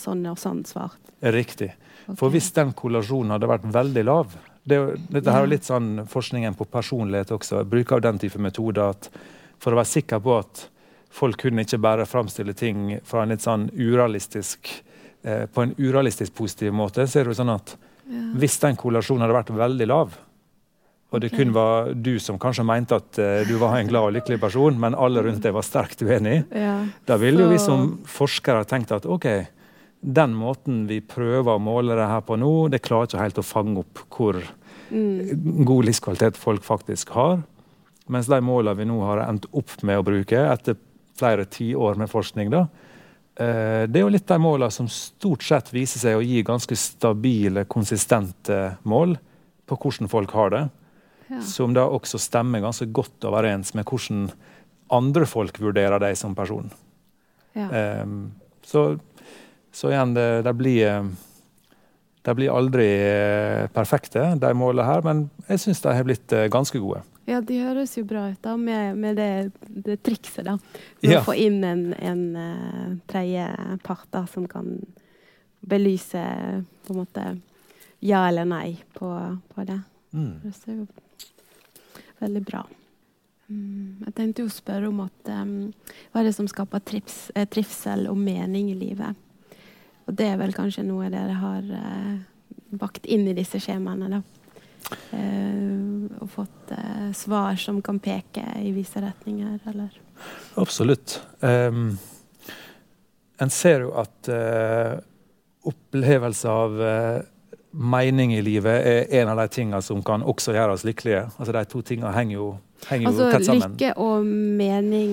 sånn 0.00 0.22
og 0.30 0.38
sånn 0.40 0.62
svart. 0.64 1.12
Riktig. 1.20 1.68
Okay. 2.06 2.16
For 2.16 2.32
hvis 2.32 2.48
den 2.56 2.72
kollasjonen 2.72 3.34
hadde 3.36 3.50
vært 3.50 3.68
veldig 3.68 4.06
lav, 4.08 4.38
Det, 4.60 4.76
dette 5.08 5.32
her 5.32 5.44
er 5.44 5.48
litt 5.48 5.64
sånn 5.64 6.02
forskningen 6.06 6.54
på 6.54 6.66
personlighet 6.68 7.30
også. 7.32 7.62
Jeg 7.62 7.68
bruker 7.68 8.00
den 8.04 8.18
type 8.20 8.38
metoder 8.38 8.92
at 8.92 9.08
for 9.58 9.72
å 9.72 9.78
være 9.78 9.88
sikker 9.88 10.20
på 10.20 10.34
at 10.36 10.66
folk 11.10 11.40
kunne 11.42 11.66
ikke 11.66 11.80
bare 11.82 12.08
framstille 12.08 12.54
ting 12.56 12.96
fra 13.06 13.24
en 13.24 13.34
litt 13.34 13.44
sånn 13.44 13.68
urealistisk 13.74 14.70
eh, 15.22 15.46
på 15.50 15.64
en 15.64 15.76
urealistisk 15.78 16.34
positiv 16.38 16.74
måte, 16.76 17.06
så 17.06 17.20
er 17.20 17.26
det 17.26 17.34
jo 17.34 17.40
sånn 17.42 17.54
at 17.54 17.74
ja. 17.74 18.24
hvis 18.40 18.58
den 18.62 18.78
korrelasjonen 18.78 19.26
hadde 19.26 19.38
vært 19.40 19.54
veldig 19.58 19.88
lav, 19.90 20.18
og 21.10 21.22
det 21.22 21.32
okay. 21.32 21.42
kun 21.42 21.54
var 21.54 21.88
du 21.98 22.12
som 22.22 22.38
kanskje 22.38 22.64
mente 22.66 22.98
at 23.00 23.18
eh, 23.18 23.40
du 23.48 23.56
var 23.58 23.76
en 23.76 23.88
glad 23.90 24.10
og 24.10 24.14
lykkelig 24.14 24.38
person, 24.42 24.76
men 24.78 24.94
alle 24.94 25.24
rundt 25.26 25.42
deg 25.42 25.54
var 25.56 25.66
sterkt 25.66 26.04
uenig, 26.06 26.44
ja. 26.54 26.76
da 27.06 27.18
ville 27.18 27.42
jo 27.42 27.50
vi 27.50 27.58
som 27.62 27.96
forskere 28.06 28.62
tenkt 28.70 28.94
at 28.94 29.08
OK, 29.10 29.26
den 30.00 30.36
måten 30.38 30.84
vi 30.88 31.00
prøver 31.04 31.56
å 31.56 31.62
måle 31.62 31.98
det 31.98 32.06
her 32.08 32.22
på 32.24 32.38
nå, 32.40 32.70
det 32.72 32.84
klarer 32.86 33.10
ikke 33.10 33.24
helt 33.24 33.40
å 33.42 33.44
fange 33.44 33.82
opp 33.82 34.04
hvor 34.06 34.38
mm. 34.94 35.64
god 35.66 35.90
livskvalitet 35.90 36.38
folk 36.40 36.64
faktisk 36.64 37.10
har. 37.18 37.42
Mens 38.10 38.30
de 38.30 38.38
målene 38.42 38.78
vi 38.78 38.86
nå 38.88 38.96
har 39.04 39.26
endt 39.26 39.50
opp 39.50 39.74
med 39.86 40.00
å 40.00 40.06
bruke 40.06 40.38
etter 40.46 40.78
flere 41.20 41.46
tiår 41.48 42.00
med 42.00 42.10
forskning, 42.10 42.50
da, 42.52 42.64
uh, 43.40 43.84
det 43.86 44.00
er 44.00 44.06
jo 44.06 44.12
litt 44.16 44.28
de 44.28 44.40
målene 44.42 44.74
som 44.74 44.88
stort 44.90 45.46
sett 45.46 45.72
viser 45.76 46.02
seg 46.02 46.18
å 46.18 46.24
gi 46.24 46.42
ganske 46.46 46.76
stabile, 46.76 47.68
konsistente 47.70 48.62
mål 48.82 49.18
på 49.70 49.78
hvordan 49.78 50.10
folk 50.10 50.32
har 50.34 50.54
det 50.56 50.66
som 51.46 51.74
da 51.74 51.86
også 51.86 52.18
stemmer 52.18 52.62
ganske 52.64 52.88
godt 52.90 53.24
overens 53.28 53.74
med 53.78 53.86
hvordan 53.88 54.30
andre 54.90 55.26
folk 55.30 55.60
vurderer 55.62 56.02
deg 56.02 56.16
som 56.18 56.34
person. 56.34 56.70
Ja. 57.54 58.02
Um, 58.02 58.32
så, 58.66 58.96
så, 59.72 59.90
igjen, 59.92 60.14
det, 60.16 60.42
det 60.46 60.54
blir 60.58 61.10
de 62.20 62.34
blir 62.36 62.52
aldri 62.52 62.86
eh, 63.00 63.66
perfekte, 63.72 64.34
de 64.36 64.50
målene 64.52 64.84
her, 64.84 65.00
men 65.06 65.22
jeg 65.48 65.62
syns 65.62 65.80
de 65.80 65.94
har 65.96 66.04
blitt 66.04 66.34
eh, 66.36 66.50
ganske 66.52 66.76
gode. 66.76 67.00
Ja, 67.30 67.38
de 67.46 67.60
høres 67.62 67.92
jo 67.94 68.02
bra 68.08 68.24
ut 68.32 68.40
da, 68.42 68.56
med, 68.58 68.96
med 68.98 69.20
det, 69.20 69.52
det, 69.68 70.00
trikset, 70.02 70.42
da. 70.48 70.56
Med 71.02 71.12
ja. 71.14 71.20
å 71.20 71.26
få 71.28 71.36
inn 71.38 71.60
en, 71.62 71.84
en 71.94 72.24
uh, 72.34 72.96
tredje 73.10 73.44
part 73.84 74.08
da, 74.10 74.24
som 74.30 74.48
kan 74.50 74.72
belyse 75.60 76.24
på 76.86 76.94
en 76.94 76.98
måte 76.98 77.24
ja 78.00 78.24
eller 78.28 78.48
nei 78.48 78.80
på, 78.96 79.12
på 79.54 79.64
det. 79.68 79.78
Mm. 80.16 80.34
Det 80.42 80.52
ser 80.56 80.80
jo 80.80 80.86
veldig 82.18 82.42
bra. 82.48 82.64
Mm, 83.50 84.02
jeg 84.06 84.14
tenkte 84.16 84.44
jo 84.44 84.50
å 84.50 84.54
spørre 84.54 84.90
om 84.90 85.04
at, 85.04 85.30
um, 85.30 85.54
hva 86.10 86.22
er 86.22 86.30
det 86.30 86.34
som 86.36 86.48
skaper 86.50 86.82
trips, 86.86 87.20
eh, 87.34 87.46
trivsel 87.50 88.06
og 88.10 88.18
mening 88.18 88.70
i 88.72 88.78
livet. 88.78 89.18
Og 90.06 90.16
det 90.18 90.32
er 90.32 90.38
vel 90.40 90.54
kanskje 90.56 90.86
noe 90.86 91.10
dere 91.12 91.38
har 91.38 91.70
uh, 91.70 92.18
bakt 92.74 93.06
inn 93.06 93.28
i 93.30 93.36
disse 93.36 93.60
skjemaene. 93.62 94.10
da. 94.18 94.22
Uh, 95.10 96.06
og 96.20 96.30
fått 96.32 96.72
uh, 96.74 97.10
svar 97.16 97.58
som 97.60 97.80
kan 97.84 98.00
peke 98.02 98.44
i 98.60 98.72
visse 98.74 99.00
retninger, 99.02 99.58
eller? 99.70 99.92
Absolutt. 100.60 101.20
Um, 101.40 101.98
en 103.40 103.52
ser 103.52 103.86
jo 103.86 103.92
at 104.00 104.30
uh, 104.32 104.98
opplevelse 105.70 106.48
av 106.50 106.80
mening 107.70 108.32
i 108.34 108.40
livet 108.42 108.86
er 108.86 109.20
en 109.20 109.30
av 109.30 109.38
de 109.42 109.46
tingene 109.52 109.82
som 109.84 110.00
kan 110.02 110.24
også 110.26 110.54
gjøre 110.56 110.74
oss 110.74 110.84
lykkelige. 110.88 111.26
Altså 111.36 111.54
De 111.54 111.64
to 111.70 111.82
tingene 111.86 112.12
henger 112.16 112.36
jo, 112.38 112.48
henger 112.88 113.10
altså, 113.10 113.26
jo 113.26 113.30
tett 113.34 113.46
sammen. 113.46 113.76
Lykke 113.76 113.92
og 114.00 114.26
mening 114.60 115.12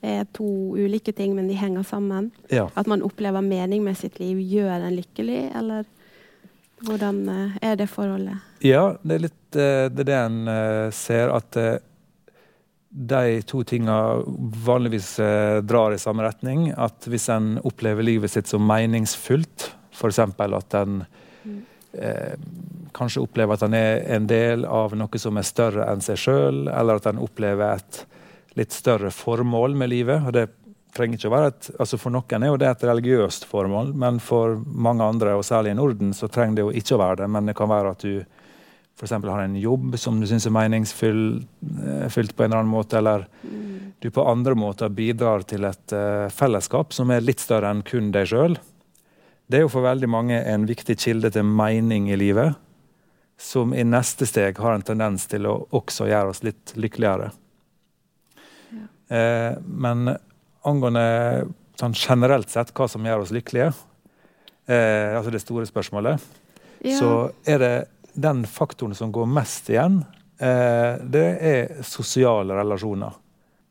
er 0.00 0.24
to 0.32 0.46
ulike 0.78 1.12
ting, 1.12 1.34
men 1.36 1.48
de 1.50 1.56
henger 1.58 1.84
sammen. 1.84 2.30
Ja. 2.48 2.68
At 2.78 2.88
man 2.88 3.02
opplever 3.04 3.44
mening 3.44 3.84
med 3.84 3.98
sitt 4.00 4.20
liv, 4.20 4.40
gjør 4.40 4.86
en 4.86 4.96
lykkelig, 4.96 5.42
eller 5.58 5.84
hvordan 6.86 7.22
eh, 7.28 7.58
er 7.70 7.78
det 7.80 7.86
forholdet? 7.92 8.40
Ja, 8.64 8.96
det 9.02 9.16
er 9.16 9.24
litt 9.26 9.56
eh, 9.56 9.86
det, 9.92 10.04
er 10.04 10.10
det 10.10 10.18
en 10.18 10.40
eh, 10.52 10.88
ser, 10.94 11.32
at 11.34 11.60
de 12.90 13.42
to 13.46 13.62
tingene 13.62 14.24
vanligvis 14.66 15.12
drar 15.62 15.94
i 15.94 16.00
samme 16.02 16.24
retning. 16.26 16.72
At 16.74 17.06
hvis 17.06 17.28
en 17.30 17.52
opplever 17.62 18.02
livet 18.02 18.32
sitt 18.32 18.50
som 18.50 18.64
meningsfullt, 18.66 19.68
f.eks. 19.94 20.18
at 20.18 20.78
en 20.80 21.04
mm 21.44 21.60
eh, 21.92 22.32
kanskje 22.92 23.22
opplever 23.22 23.54
at 23.54 23.64
han 23.64 23.74
er 23.74 24.04
en 24.16 24.26
del 24.30 24.64
av 24.64 24.94
noe 24.98 25.20
som 25.20 25.38
er 25.38 25.46
større 25.46 25.86
enn 25.90 26.02
seg 26.04 26.18
sjøl, 26.18 26.64
eller 26.68 26.98
at 26.98 27.08
han 27.10 27.20
opplever 27.22 27.78
et 27.78 28.04
litt 28.58 28.74
større 28.74 29.12
formål 29.14 29.76
med 29.78 29.92
livet. 29.92 30.26
og 30.26 30.32
det 30.34 30.48
trenger 30.96 31.18
ikke 31.18 31.30
å 31.30 31.34
være 31.34 31.52
et, 31.52 31.70
altså 31.82 31.98
For 32.00 32.14
noen 32.14 32.44
er 32.44 32.52
jo 32.52 32.58
det 32.60 32.68
et 32.70 32.84
religiøst 32.90 33.46
formål, 33.50 33.94
men 33.98 34.20
for 34.22 34.58
mange 34.64 35.06
andre, 35.06 35.36
og 35.38 35.46
særlig 35.46 35.74
i 35.74 35.78
Norden, 35.78 36.14
så 36.16 36.28
trenger 36.28 36.58
det 36.58 36.66
jo 36.66 36.76
ikke 36.82 36.96
å 36.96 37.02
være 37.02 37.22
det. 37.22 37.30
Men 37.36 37.50
det 37.50 37.56
kan 37.58 37.70
være 37.70 37.94
at 37.94 38.04
du 38.06 38.22
f.eks. 39.00 39.12
har 39.12 39.42
en 39.42 39.56
jobb 39.56 39.96
som 39.98 40.20
du 40.20 40.26
syns 40.28 40.46
er 40.46 40.54
meningsfylt 40.54 41.46
eh, 41.80 42.32
på 42.36 42.44
en 42.44 42.50
eller 42.50 42.58
annen 42.58 42.72
måte, 42.72 42.98
eller 42.98 43.28
du 44.00 44.10
på 44.10 44.24
andre 44.24 44.54
måter 44.56 44.88
bidrar 44.88 45.44
til 45.48 45.66
et 45.68 45.92
uh, 45.92 46.28
fellesskap 46.32 46.94
som 46.96 47.10
er 47.12 47.24
litt 47.24 47.42
større 47.42 47.68
enn 47.68 47.82
kun 47.84 48.08
deg 48.14 48.30
sjøl. 48.30 48.56
Det 49.50 49.58
er 49.58 49.66
jo 49.66 49.72
for 49.72 49.84
veldig 49.84 50.08
mange 50.08 50.38
en 50.48 50.64
viktig 50.68 50.96
kilde 51.00 51.30
til 51.34 51.44
mening 51.44 52.08
i 52.08 52.16
livet, 52.16 52.56
som 53.40 53.74
i 53.76 53.84
neste 53.84 54.28
steg 54.28 54.60
har 54.60 54.76
en 54.76 54.86
tendens 54.86 55.26
til 55.28 55.48
å 55.48 55.58
også 55.76 56.08
gjøre 56.08 56.32
oss 56.32 56.42
litt 56.46 56.72
lykkeligere. 56.80 57.28
Ja. 58.72 58.88
Uh, 59.10 59.52
men 59.64 60.14
angående 60.68 61.46
sånn 61.80 61.96
generelt 61.96 62.50
sett 62.52 62.74
hva 62.76 62.88
som 62.90 63.06
gjør 63.06 63.24
oss 63.24 63.32
lykkelige, 63.34 63.70
eh, 64.68 65.16
altså 65.16 65.32
det 65.32 65.42
store 65.42 65.68
spørsmålet, 65.68 66.26
ja. 66.84 66.96
så 66.98 67.30
er 67.48 67.62
det 67.62 67.74
den 68.12 68.44
faktoren 68.48 68.96
som 68.96 69.12
går 69.14 69.28
mest 69.30 69.70
igjen, 69.72 70.02
eh, 70.40 71.00
det 71.00 71.28
er 71.52 71.80
sosiale 71.86 72.58
relasjoner. 72.58 73.16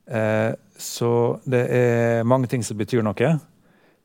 Eh, 0.10 0.54
så 0.80 1.12
det 1.46 1.66
er 1.76 2.26
mange 2.26 2.50
ting 2.50 2.64
som 2.66 2.80
betyr 2.80 3.06
noe, 3.06 3.36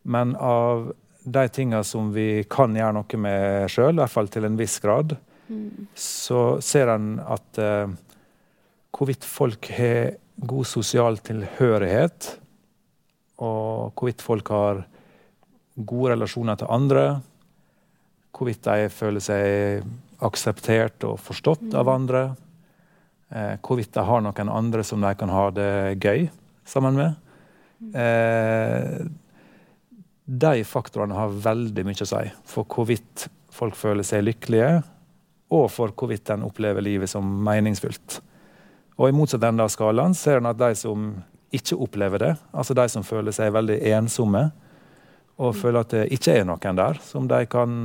men 0.04 0.36
av 0.36 0.90
de 1.24 1.44
tingene 1.48 1.84
som 1.86 2.10
vi 2.12 2.44
kan 2.50 2.74
gjøre 2.76 2.96
noe 2.98 3.20
med 3.20 3.70
sjøl, 3.72 3.94
i 3.94 4.02
hvert 4.02 4.12
fall 4.12 4.28
til 4.28 4.44
en 4.44 4.58
viss 4.58 4.76
grad, 4.84 5.14
mm. 5.48 5.86
så 5.96 6.42
ser 6.64 6.92
en 6.92 7.14
at 7.22 7.60
uh, 7.62 7.88
hvorvidt 8.92 9.24
folk 9.24 9.70
har 9.72 10.18
god 10.44 10.68
sosial 10.68 11.16
tilhørighet, 11.24 12.34
og 13.42 13.94
hvorvidt 13.98 14.22
folk 14.22 14.50
har 14.54 14.84
gode 15.74 16.14
relasjoner 16.14 16.58
til 16.60 16.70
andre, 16.70 17.04
hvorvidt 18.34 18.66
de 18.66 18.88
føler 18.94 19.22
seg 19.22 19.84
akseptert 20.24 21.04
og 21.06 21.18
forstått 21.22 21.68
mm. 21.72 21.76
av 21.78 21.90
andre, 21.90 22.22
Eh, 23.34 23.58
hvorvidt 23.66 23.94
de 23.96 24.04
har 24.06 24.22
noen 24.22 24.50
andre 24.52 24.84
som 24.86 25.02
de 25.02 25.10
kan 25.18 25.32
ha 25.32 25.48
det 25.50 25.98
gøy 25.98 26.28
sammen 26.68 26.98
med. 26.98 27.16
Eh, 27.98 29.06
de 30.24 30.64
faktorene 30.64 31.16
har 31.18 31.34
veldig 31.48 31.84
mye 31.84 32.04
å 32.04 32.08
si 32.08 32.22
for 32.48 32.68
hvorvidt 32.70 33.26
folk 33.54 33.74
føler 33.78 34.06
seg 34.06 34.22
lykkelige, 34.28 34.84
og 35.54 35.66
for 35.70 35.92
hvorvidt 35.98 36.30
en 36.30 36.46
opplever 36.46 36.84
livet 36.84 37.10
som 37.10 37.26
meningsfullt. 37.46 38.20
Og 38.94 39.08
I 39.08 39.16
motsatt 39.16 39.44
ende 39.46 39.66
av 39.66 39.72
skalaen 39.74 40.14
ser 40.14 40.38
en 40.38 40.52
at 40.52 40.60
de 40.60 40.70
som 40.78 41.10
ikke 41.56 41.78
opplever 41.80 42.22
det, 42.22 42.32
altså 42.52 42.76
de 42.76 42.86
som 42.90 43.06
føler 43.06 43.34
seg 43.34 43.52
veldig 43.54 43.78
ensomme, 43.94 44.48
og 45.36 45.54
mm. 45.54 45.60
føler 45.60 45.80
at 45.80 45.94
det 45.94 46.04
ikke 46.14 46.38
er 46.40 46.48
noen 46.48 46.78
der 46.78 47.00
som 47.02 47.26
de 47.30 47.40
kan 47.50 47.78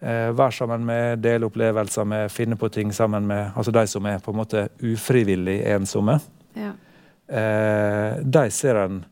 eh, 0.00 0.30
være 0.36 0.52
sammen 0.58 0.84
med, 0.88 1.22
dele 1.24 1.48
opplevelser 1.48 2.08
med, 2.08 2.32
finne 2.32 2.58
på 2.60 2.68
ting 2.72 2.92
sammen 2.92 3.26
med, 3.28 3.52
altså 3.56 3.74
de 3.74 3.86
som 3.90 4.06
er 4.10 4.20
på 4.24 4.34
en 4.34 4.40
måte 4.42 4.68
ufrivillig 4.82 5.60
ensomme, 5.74 6.18
ja. 6.58 6.74
eh, 7.28 8.20
de 8.20 8.46
ser 8.52 8.80
en 8.84 9.02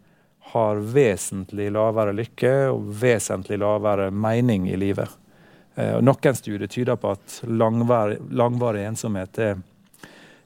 har 0.52 0.76
vesentlig 0.76 1.70
lavere 1.72 2.12
lykke 2.12 2.52
og 2.74 2.90
vesentlig 3.00 3.56
lavere 3.62 4.10
mening 4.12 4.66
i 4.68 4.76
livet. 4.76 5.08
Eh, 5.74 5.96
noen 6.04 6.36
studier 6.36 6.68
tyder 6.68 6.98
på 7.00 7.14
at 7.14 7.38
langvarig, 7.48 8.18
langvarig, 8.36 8.84
ensomhet 8.90 9.38
er 9.40 9.54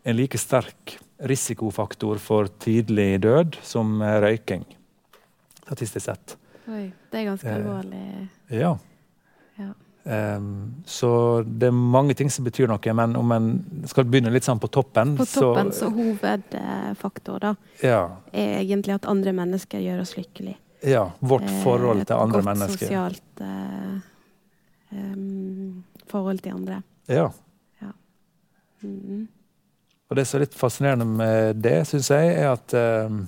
en 0.06 0.16
like 0.16 0.38
sterk 0.38 0.98
risikofaktor 1.18 2.20
for 2.20 2.50
tidlig 2.62 3.22
død 3.24 3.56
som 3.64 4.02
røyking. 4.02 4.66
Statistisk 5.64 6.04
sett. 6.04 6.36
Oi, 6.66 6.90
det 7.10 7.20
er 7.20 7.26
ganske 7.30 7.48
eh, 7.50 7.56
alvorlig. 7.56 8.28
ja. 8.50 8.76
ja. 9.58 9.72
Um, 10.06 10.84
så 10.86 11.42
det 11.42 11.66
er 11.66 11.74
mange 11.74 12.14
ting 12.14 12.28
som 12.30 12.44
betyr 12.46 12.68
noe, 12.70 12.92
men 12.94 13.16
om 13.18 13.32
en 13.34 13.46
skal 13.90 14.06
begynne 14.06 14.30
litt 14.30 14.46
sånn 14.46 14.60
på 14.62 14.68
toppen 14.70 15.16
På 15.18 15.24
toppen, 15.26 15.72
så, 15.74 15.88
så 15.88 15.90
hovedfaktor 15.90 17.42
da, 17.42 17.50
ja. 17.82 18.04
er 18.30 18.60
egentlig 18.60 18.94
at 18.94 19.08
andre 19.10 19.34
mennesker 19.34 19.82
gjør 19.82 20.04
oss 20.04 20.14
lykkelige. 20.14 20.60
Ja, 20.86 21.08
vårt 21.18 21.48
eh, 21.48 21.56
forhold 21.64 22.04
til 22.06 22.22
andre 22.22 22.42
mennesker. 22.46 22.86
Et 22.86 22.94
godt 22.94 23.18
sosialt 23.18 23.42
uh, 23.42 23.98
um, 24.94 25.82
forhold 26.06 26.44
til 26.44 26.54
andre. 26.54 26.78
Ja. 27.10 27.26
ja. 27.82 27.90
Mm. 28.86 29.26
Og 30.06 30.16
det 30.16 30.26
som 30.26 30.38
er 30.38 30.44
litt 30.46 30.54
fascinerende 30.54 31.06
med 31.06 31.56
det, 31.64 31.80
syns 31.88 32.12
jeg, 32.14 32.36
er 32.38 32.52
at 32.52 32.74
um, 32.76 33.24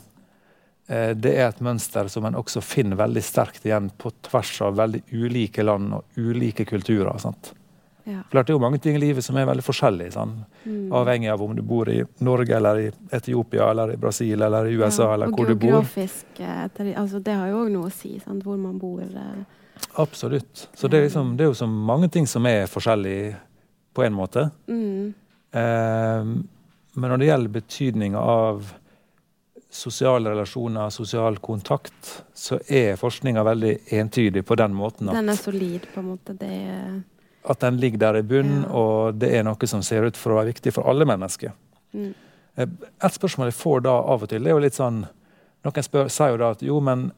Eh, 0.88 1.10
det 1.16 1.34
er 1.36 1.50
et 1.50 1.60
mønster 1.60 2.08
som 2.08 2.24
en 2.24 2.36
også 2.38 2.62
finner 2.64 2.96
veldig 2.96 3.22
sterkt 3.24 3.66
igjen 3.68 3.90
på 4.00 4.12
tvers 4.24 4.54
av 4.64 4.78
veldig 4.78 5.02
ulike 5.12 5.64
land 5.64 5.92
og 5.98 6.16
ulike 6.16 6.64
kulturer. 6.68 7.12
Sant? 7.20 7.52
Ja. 8.08 8.22
For 8.30 8.38
det 8.38 8.54
er 8.54 8.56
jo 8.56 8.62
mange 8.62 8.80
ting 8.80 8.96
i 8.96 9.02
livet 9.02 9.24
som 9.24 9.36
er 9.36 9.44
veldig 9.50 9.66
forskjellige. 9.66 10.14
Sånn. 10.16 10.32
Mm. 10.64 10.86
Avhengig 10.96 11.28
av 11.28 11.44
om 11.44 11.52
du 11.56 11.60
bor 11.60 11.90
i 11.92 11.98
Norge 12.24 12.56
eller 12.56 12.80
i 12.86 12.88
Etiopia 13.12 13.68
eller 13.74 13.92
i 13.92 14.00
Brasil 14.00 14.40
eller 14.40 14.70
i 14.70 14.78
USA 14.80 15.10
Ja, 15.10 15.18
eller 15.18 15.34
hvor 15.34 15.50
du 15.50 15.58
bor. 15.60 15.84
eh, 16.40 16.94
altså 16.96 17.20
Det 17.20 17.36
har 17.36 17.52
jo 17.52 17.66
òg 17.66 17.72
noe 17.74 17.90
å 17.90 17.92
si, 17.92 18.16
sant? 18.24 18.42
hvor 18.44 18.56
man 18.56 18.80
bor. 18.80 19.02
eh. 19.04 19.44
Absolutt. 20.00 20.70
Så 20.74 20.88
det 20.88 20.98
er, 20.98 21.10
liksom, 21.10 21.36
det 21.36 21.44
er 21.44 21.52
jo 21.52 21.58
så 21.60 21.68
mange 21.68 22.08
ting 22.08 22.26
som 22.26 22.46
er 22.46 22.64
forskjellige 22.66 23.36
på 23.94 24.06
en 24.08 24.16
måte. 24.16 24.48
Mm. 24.72 25.12
Eh, 25.52 26.32
men 26.98 27.10
når 27.12 27.18
det 27.22 27.28
gjelder 27.30 27.54
betydninga 27.58 28.18
av 28.20 28.72
sosiale 29.70 30.30
relasjoner, 30.32 30.90
sosial 30.90 31.36
kontakt, 31.44 32.22
så 32.34 32.56
er 32.72 32.96
forskninga 32.96 33.42
veldig 33.44 33.74
entydig 33.98 34.42
på 34.48 34.56
den 34.56 34.74
måten 34.76 35.10
at 35.10 35.18
Den 35.18 35.28
er 35.28 35.36
solid, 35.40 35.86
på 35.94 36.00
en 36.00 36.08
måte. 36.14 36.34
Det 36.38 36.54
at 37.48 37.60
den 37.60 37.76
ligger 37.80 37.98
der 37.98 38.16
i 38.18 38.22
bunnen, 38.22 38.62
Ja. 38.64 38.68
og 38.76 39.18
det 39.18 39.30
er 39.34 39.42
noe 39.44 39.66
som 39.66 39.82
ser 39.82 40.04
ut 40.04 40.16
for 40.16 40.32
å 40.32 40.40
være 40.40 40.52
viktig 40.52 40.72
for 40.72 40.88
alle 40.88 41.04
mennesker. 41.04 41.52
mm. 41.94 42.14
Eh, 42.56 42.66
Et 43.02 43.12
spørsmål 43.12 43.46
jeg 43.46 43.54
får 43.54 43.82
da 43.82 43.90
av 43.90 44.22
og 44.22 44.28
til, 44.28 44.42
det 44.42 44.50
er 44.50 44.56
jo 44.56 44.58
litt 44.66 44.74
sånn 44.74 45.06
Noen 45.64 45.82
spør, 45.82 46.08
sier 46.08 46.30
jo 46.30 46.36
da 46.36 46.50
at 46.50 46.60
jo, 46.62 46.80
men 46.80 47.12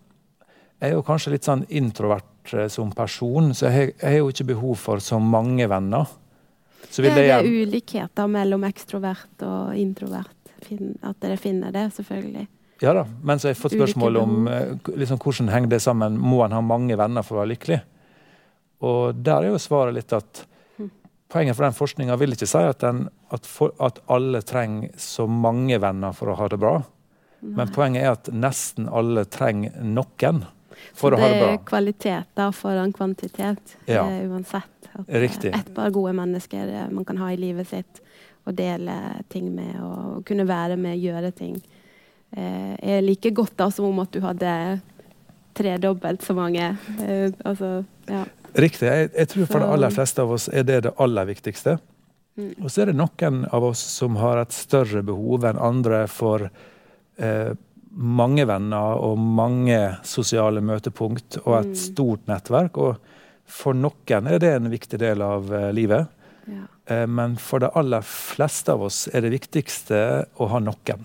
jeg 0.81 0.91
er 0.91 0.95
jo 0.95 1.03
kanskje 1.03 1.31
litt 1.33 1.45
sånn 1.45 1.67
introvert 1.69 2.55
eh, 2.55 2.69
som 2.69 2.91
person, 2.91 3.53
så 3.55 3.69
jeg 3.71 3.95
har 4.03 4.17
jo 4.19 4.29
ikke 4.29 4.47
behov 4.47 4.77
for 4.79 4.97
så 4.99 5.19
mange 5.21 5.69
venner. 5.69 6.07
Så 6.91 7.03
vil 7.05 7.13
det 7.15 7.27
det 7.27 7.35
er 7.35 7.45
ulikheter 7.67 8.27
mellom 8.31 8.65
ekstrovert 8.65 9.43
og 9.47 9.77
introvert. 9.79 10.33
Fin- 10.65 10.97
At 11.03 11.21
dere 11.21 11.37
finner 11.41 11.73
det, 11.73 11.87
selvfølgelig. 11.97 12.47
Ja 12.83 12.95
da, 12.97 13.05
men 13.23 13.39
så 13.39 13.49
har 13.49 13.55
jeg 13.55 13.61
fått 13.61 13.75
spørsmål 13.77 14.17
om 14.17 14.47
eh, 14.49 14.75
liksom, 14.97 15.19
hvordan 15.21 15.51
henger 15.53 15.69
det 15.69 15.81
sammen. 15.85 16.17
Må 16.19 16.43
en 16.45 16.53
ha 16.57 16.61
mange 16.65 16.97
venner 16.97 17.23
for 17.27 17.37
å 17.37 17.43
være 17.43 17.53
lykkelig? 17.55 17.81
Og 18.89 19.19
der 19.23 19.45
er 19.45 19.51
jo 19.53 19.59
svaret 19.61 19.95
litt 19.99 20.13
at 20.17 20.47
Mm. 20.81 20.89
poenget 21.29 21.57
for 21.57 21.65
den 21.67 21.75
forskninga 21.77 22.17
vil 22.17 22.33
ikke 22.33 22.47
si 22.49 22.59
at, 22.59 22.79
den, 22.81 23.09
at, 23.31 23.45
for, 23.47 23.75
at 23.81 23.99
alle 24.09 24.41
trenger 24.43 24.95
så 24.97 25.27
mange 25.29 25.77
venner 25.83 26.13
for 26.17 26.33
å 26.33 26.37
ha 26.39 26.49
det 26.49 26.59
bra. 26.59 26.79
Men 27.43 27.69
poenget 27.73 28.03
er 28.03 28.11
at 28.13 28.31
nesten 28.33 28.89
alle 28.89 29.25
trenger 29.25 29.73
noen 29.85 30.45
for 30.97 31.15
det 31.15 31.21
det 31.23 31.49
er 31.49 31.59
kvaliteter 31.67 32.53
foran 32.57 32.93
kvantitet, 32.93 33.77
Ja. 33.87 34.05
uh, 34.05 34.33
uansett. 34.33 34.89
At, 34.93 35.09
eh, 35.09 35.21
Riktig. 35.21 35.55
Et 35.55 35.75
par 35.75 35.91
gode 35.91 36.13
mennesker 36.13 36.69
uh, 36.69 36.91
man 36.91 37.05
kan 37.05 37.19
ha 37.19 37.31
i 37.33 37.37
livet 37.37 37.69
sitt 37.69 38.01
og 38.47 38.57
dele 38.57 38.93
ting 39.29 39.55
med, 39.55 39.77
og, 39.83 40.25
kunne 40.27 40.47
være 40.49 40.77
med, 40.77 40.97
og 40.97 41.05
gjøre 41.05 41.31
ting, 41.37 41.61
uh, 42.37 42.75
er 42.83 43.03
like 43.03 43.31
godt 43.31 43.57
da 43.57 43.71
som 43.71 43.85
om 43.85 44.01
at 44.01 44.13
du 44.13 44.21
hadde 44.21 44.81
tredobbelt 45.55 46.23
så 46.23 46.35
mange. 46.35 46.77
Altså, 47.45 47.85
ja. 48.09 48.25
Riktig. 48.55 48.87
Jeg, 48.87 49.11
jeg 49.15 49.29
tror 49.29 49.47
for 49.47 49.61
de 49.61 49.67
aller 49.75 49.91
fleste 49.91 50.23
av 50.23 50.31
oss 50.33 50.49
er 50.49 50.63
det 50.65 50.83
det 50.87 50.93
aller 50.99 51.27
viktigste. 51.27 51.77
Mm. 52.41 52.55
Og 52.63 52.71
så 52.71 52.83
er 52.83 52.91
det 52.91 52.99
noen 52.99 53.43
av 53.53 53.65
oss 53.67 53.83
som 53.99 54.17
har 54.21 54.41
et 54.41 54.55
større 54.55 55.03
behov 55.07 55.45
enn 55.49 55.61
andre 55.61 56.05
for 56.11 56.47
eh, 56.47 57.53
mange 57.91 58.45
venner 58.47 59.01
og 59.03 59.19
mange 59.19 59.79
sosiale 60.07 60.61
møtepunkt 60.63 61.39
og 61.47 61.61
et 61.61 61.67
Mm. 61.73 61.75
stort 61.75 62.27
nettverk. 62.27 62.77
Og 62.79 62.97
for 63.47 63.73
noen 63.75 64.27
er 64.29 64.39
det 64.39 64.53
en 64.57 64.71
viktig 64.71 64.99
del 64.99 65.21
av 65.23 65.53
eh, 65.53 65.73
livet. 65.73 66.07
Ja. 66.47 66.63
Eh, 66.87 67.07
men 67.07 67.37
for 67.37 67.59
de 67.59 67.69
aller 67.75 68.01
fleste 68.03 68.73
av 68.73 68.83
oss 68.83 69.09
er 69.13 69.21
det 69.23 69.33
viktigste 69.33 70.27
å 70.39 70.49
ha 70.49 70.59
noen. 70.61 71.05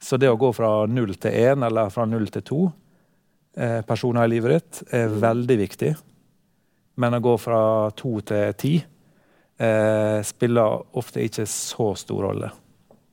Så 0.00 0.18
det 0.18 0.28
å 0.28 0.36
gå 0.38 0.52
fra 0.54 0.86
null 0.86 1.14
til 1.14 1.30
én, 1.32 1.64
eller 1.64 1.88
fra 1.90 2.04
null 2.06 2.26
til 2.26 2.42
to 2.42 2.72
eh, 3.56 3.80
personer 3.82 4.24
i 4.24 4.28
livet 4.28 4.50
ditt, 4.50 4.82
er 4.92 5.08
Mm. 5.08 5.20
veldig 5.20 5.58
viktig. 5.58 5.96
Men 6.96 7.12
å 7.14 7.20
gå 7.22 7.38
fra 7.38 7.90
to 7.96 8.20
til 8.20 8.52
ti 8.54 8.84
spiller 10.22 10.82
ofte 10.96 11.22
ikke 11.22 11.46
så 11.46 11.96
stor 11.96 12.22
rolle. 12.28 12.50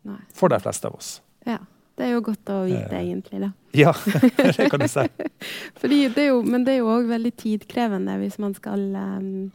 Nei. 0.07 0.17
For 0.33 0.49
de 0.49 0.59
fleste 0.59 0.85
av 0.87 0.95
oss. 0.95 1.21
ja. 1.45 1.57
Det 1.97 2.05
er 2.07 2.13
jo 2.15 2.21
godt 2.25 2.49
å 2.49 2.61
vite, 2.65 2.91
Eh. 2.95 3.01
egentlig. 3.03 3.39
da. 3.43 3.51
Ja, 3.77 3.91
det 4.57 4.69
kan 4.71 4.79
du 4.79 4.87
si. 4.87 5.03
Fordi 5.81 6.07
det 6.15 6.27
jo, 6.29 6.41
men 6.43 6.63
det 6.65 6.73
er 6.75 6.79
jo 6.81 6.91
òg 6.93 7.09
veldig 7.11 7.31
tidkrevende 7.37 8.15
hvis 8.21 8.37
man 8.41 8.53
skal 8.57 8.79
um, 8.95 9.51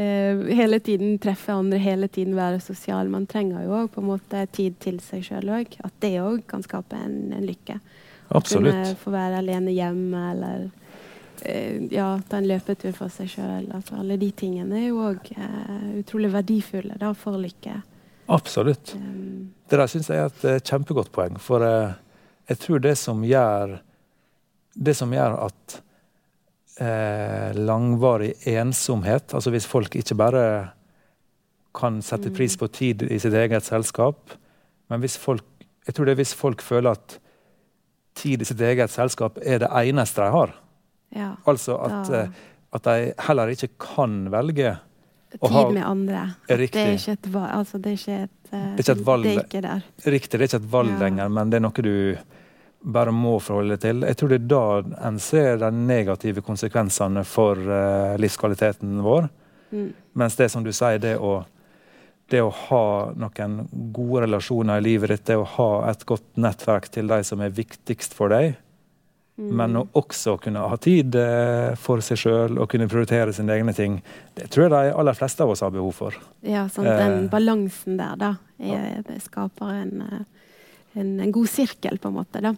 uh, 0.00 0.42
hele 0.56 0.80
tiden 0.80 1.18
treffe 1.22 1.52
andre, 1.52 1.78
hele 1.78 2.08
tiden 2.08 2.34
være 2.36 2.60
sosial. 2.64 3.08
Man 3.12 3.26
trenger 3.30 3.64
jo 3.64 3.76
òg 3.84 3.90
på 3.94 4.00
en 4.02 4.08
måte 4.10 4.42
tid 4.56 4.80
til 4.82 4.98
seg 5.04 5.24
sjøl 5.28 5.52
òg. 5.60 5.76
At 5.84 5.94
det 6.00 6.16
òg 6.24 6.42
kan 6.50 6.62
skape 6.66 6.96
en, 6.96 7.32
en 7.36 7.46
lykke. 7.46 7.78
Kunne 8.30 8.38
Absolutt. 8.40 8.98
få 9.02 9.10
være 9.10 9.38
alene 9.42 9.72
hjemme 9.74 10.24
eller 10.32 10.66
uh, 10.68 11.76
ja, 11.92 12.08
ta 12.28 12.40
en 12.40 12.48
løpetur 12.50 12.92
for 12.96 13.12
seg 13.12 13.30
sjøl. 13.36 13.68
Altså, 13.76 14.00
alle 14.00 14.16
de 14.20 14.32
tingene 14.32 14.80
er 14.80 14.88
jo 14.90 15.00
òg 15.12 15.30
uh, 15.36 15.94
utrolig 16.00 16.32
verdifulle 16.34 16.96
da, 17.00 17.12
for 17.14 17.38
lykke. 17.40 17.78
Absolutt. 18.30 18.94
Det 19.70 19.78
der 19.78 19.90
syns 19.90 20.10
jeg 20.10 20.22
er 20.22 20.30
et 20.30 20.44
eh, 20.46 20.62
kjempegodt 20.62 21.12
poeng. 21.14 21.38
For 21.42 21.62
eh, 21.66 21.94
jeg 22.50 22.62
tror 22.64 22.82
det 22.82 22.96
som 22.98 23.22
gjør 23.24 23.78
Det 24.74 24.94
som 24.96 25.12
gjør 25.12 25.36
at 25.46 25.76
eh, 26.80 27.56
langvarig 27.58 28.32
ensomhet 28.50 29.34
Altså 29.34 29.50
hvis 29.54 29.66
folk 29.66 29.96
ikke 29.98 30.16
bare 30.18 30.44
kan 31.76 32.00
sette 32.02 32.32
pris 32.34 32.56
på 32.58 32.66
tid 32.74 33.04
i 33.06 33.18
sitt 33.22 33.34
eget 33.38 33.62
selskap, 33.62 34.32
men 34.90 35.02
hvis 35.02 35.14
folk 35.22 35.44
Jeg 35.86 35.94
tror 35.94 36.08
det 36.08 36.16
er 36.16 36.22
hvis 36.22 36.34
folk 36.34 36.62
føler 36.62 36.96
at 36.98 37.18
tid 38.18 38.42
i 38.42 38.48
sitt 38.48 38.60
eget 38.60 38.90
selskap 38.90 39.38
er 39.38 39.62
det 39.62 39.70
eneste 39.70 40.20
de 40.20 40.30
har. 40.34 40.50
ja. 41.14 41.30
Altså 41.46 41.76
at, 41.78 42.10
eh, 42.10 42.28
at 42.74 42.84
de 42.84 43.12
heller 43.26 43.52
ikke 43.54 43.68
kan 43.78 44.26
velge. 44.32 44.76
Tid 45.32 45.50
ha- 45.52 45.70
med 45.70 45.84
andre. 45.86 46.22
Riktig. 46.48 46.72
Det 46.72 46.86
er 46.88 46.96
ikke 46.98 47.12
et 47.18 47.32
valg. 47.32 47.50
Altså, 47.54 47.78
det 47.78 47.90
er 47.92 47.96
ikke 48.00 48.22
et, 48.24 48.30
uh, 48.52 48.58
Det 48.76 48.80
er 48.80 48.82
ikke 48.82 48.98
et 48.98 49.06
valg. 49.06 49.22
Det 49.24 49.36
er 49.36 49.44
ikke 49.44 49.62
der. 49.62 49.82
Riktig, 50.16 50.30
det 50.38 50.40
er 50.40 50.48
ikke 50.48 50.62
et 50.64 50.70
valg 50.72 50.90
Ja. 50.90 50.98
lenger, 51.04 51.28
men 51.30 51.50
det 51.50 51.56
er 51.56 51.60
noe 51.68 51.82
du 51.86 52.16
bare 52.82 53.12
må 53.12 53.36
forholde 53.40 53.76
deg 53.76 53.80
til. 53.80 54.00
Jeg 54.08 54.16
tror 54.16 54.28
det 54.28 54.40
er 54.40 54.48
da 54.48 55.06
en 55.08 55.18
ser 55.20 55.56
de 55.58 55.70
negative 55.70 56.40
konsekvensene 56.42 57.24
for 57.28 57.56
uh, 57.60 58.16
livskvaliteten 58.18 59.02
vår. 59.04 59.28
Mm. 59.72 59.92
Mens 60.16 60.36
det 60.36 60.50
som 60.50 60.64
du 60.64 60.72
sier, 60.72 60.98
det 60.98 61.16
å, 61.20 61.44
det 62.30 62.40
å 62.42 62.50
ha 62.50 63.12
noen 63.14 63.68
gode 63.92 64.24
relasjoner 64.26 64.78
i 64.80 64.86
livet 64.88 65.08
ditt, 65.10 65.24
det 65.26 65.36
å 65.36 65.44
ha 65.44 65.68
et 65.90 66.02
godt 66.06 66.24
nettverk 66.36 66.88
til 66.90 67.06
de 67.06 67.20
som 67.22 67.40
er 67.40 67.50
viktigst 67.54 68.14
for 68.14 68.28
deg, 68.32 68.56
Mm. 69.40 69.56
men 69.56 69.76
å 69.80 69.86
også 69.96 70.34
kunne 70.42 70.60
ha 70.68 70.76
tid 70.76 71.14
eh, 71.16 71.74
for 71.80 72.02
seg 72.04 72.18
sjøl 72.20 72.58
og 72.60 72.68
kunne 72.68 72.86
prioritere 72.92 73.32
sine 73.32 73.54
egne 73.56 73.72
ting, 73.72 74.02
det 74.36 74.50
tror 74.52 74.66
jeg 74.66 74.72
de 74.74 74.92
aller 75.00 75.16
fleste 75.16 75.40
av 75.40 75.50
oss 75.54 75.62
har 75.64 75.70
behov 75.72 75.94
for. 75.96 76.12
Ja, 76.44 76.66
sant. 76.68 76.84
Den 76.86 77.24
Eh. 77.24 77.30
balansen 77.32 77.96
der, 77.96 78.16
da, 78.20 78.34
er, 78.60 79.00
det 79.06 79.22
skaper 79.24 79.70
en, 79.78 80.02
eh, 80.02 81.00
en, 81.00 81.14
en 81.24 81.32
god 81.32 81.48
sirkel, 81.48 81.96
på 81.98 82.08
en 82.12 82.18
måte. 82.18 82.42
da. 82.44 82.52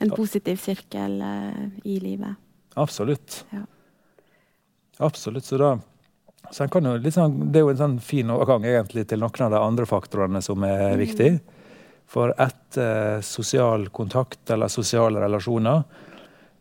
En 0.00 0.10
positiv 0.10 0.58
sirkel 0.58 1.20
eh, 1.22 1.68
i 1.84 2.00
livet. 2.02 2.34
Absolutt. 2.74 3.44
Ja. 3.54 3.62
Absolutt. 4.98 5.44
Så 5.44 5.58
da 5.58 5.78
så 6.52 6.66
sånn, 6.68 7.52
Det 7.52 7.56
er 7.58 7.64
jo 7.64 7.70
en 7.70 7.76
sånn 7.76 8.00
fin 8.00 8.28
overgang 8.30 8.64
egentlig 8.64 9.06
til 9.08 9.18
noen 9.22 9.40
av 9.46 9.50
de 9.50 9.58
andre 9.58 9.86
faktorene 9.86 10.42
som 10.42 10.62
er 10.64 10.94
Mm. 10.96 10.98
viktige. 10.98 11.40
For 12.06 12.34
etter 12.38 13.22
sosial 13.22 13.86
kontakt 13.88 14.50
eller 14.50 14.68
sosiale 14.68 15.20
relasjoner, 15.20 15.78
eh, 15.78 16.13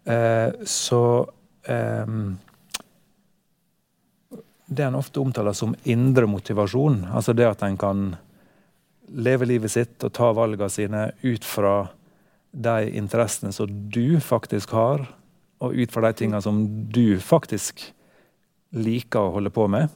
så 0.03 1.29
eh, 1.63 2.07
Det 4.65 4.83
en 4.83 4.95
ofte 4.99 5.21
omtaler 5.21 5.53
som 5.55 5.75
indre 5.83 6.27
motivasjon, 6.27 7.05
altså 7.13 7.33
det 7.33 7.47
at 7.47 7.63
en 7.63 7.77
kan 7.77 8.05
leve 9.13 9.45
livet 9.45 9.71
sitt 9.71 10.03
og 10.03 10.13
ta 10.15 10.31
valgene 10.33 10.71
sine 10.71 11.03
ut 11.21 11.45
fra 11.45 11.75
de 12.51 12.89
interessene 12.97 13.53
som 13.53 13.69
du 13.69 14.19
faktisk 14.21 14.73
har, 14.75 15.05
og 15.63 15.73
ut 15.73 15.91
fra 15.93 16.07
de 16.07 16.17
tingene 16.17 16.41
som 16.41 16.63
du 16.91 17.19
faktisk 17.21 17.85
liker 18.73 19.21
å 19.21 19.33
holde 19.37 19.53
på 19.53 19.67
med. 19.69 19.89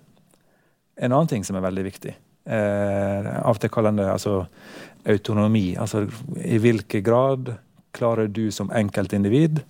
En 0.98 1.14
annen 1.14 1.30
ting 1.30 1.46
som 1.46 1.58
er 1.58 1.66
veldig 1.66 1.86
viktig. 1.86 2.14
Eh, 2.48 3.30
av 3.44 3.58
og 3.58 3.62
til 3.62 3.72
kaller 3.74 3.94
en 3.94 4.02
det 4.02 4.08
altså, 4.10 4.36
autonomi. 5.10 5.76
Altså 5.80 6.06
i 6.40 6.60
hvilken 6.62 7.04
grad 7.04 7.52
klarer 7.98 8.30
du 8.32 8.48
som 8.54 8.72
enkeltindivid 8.72 9.62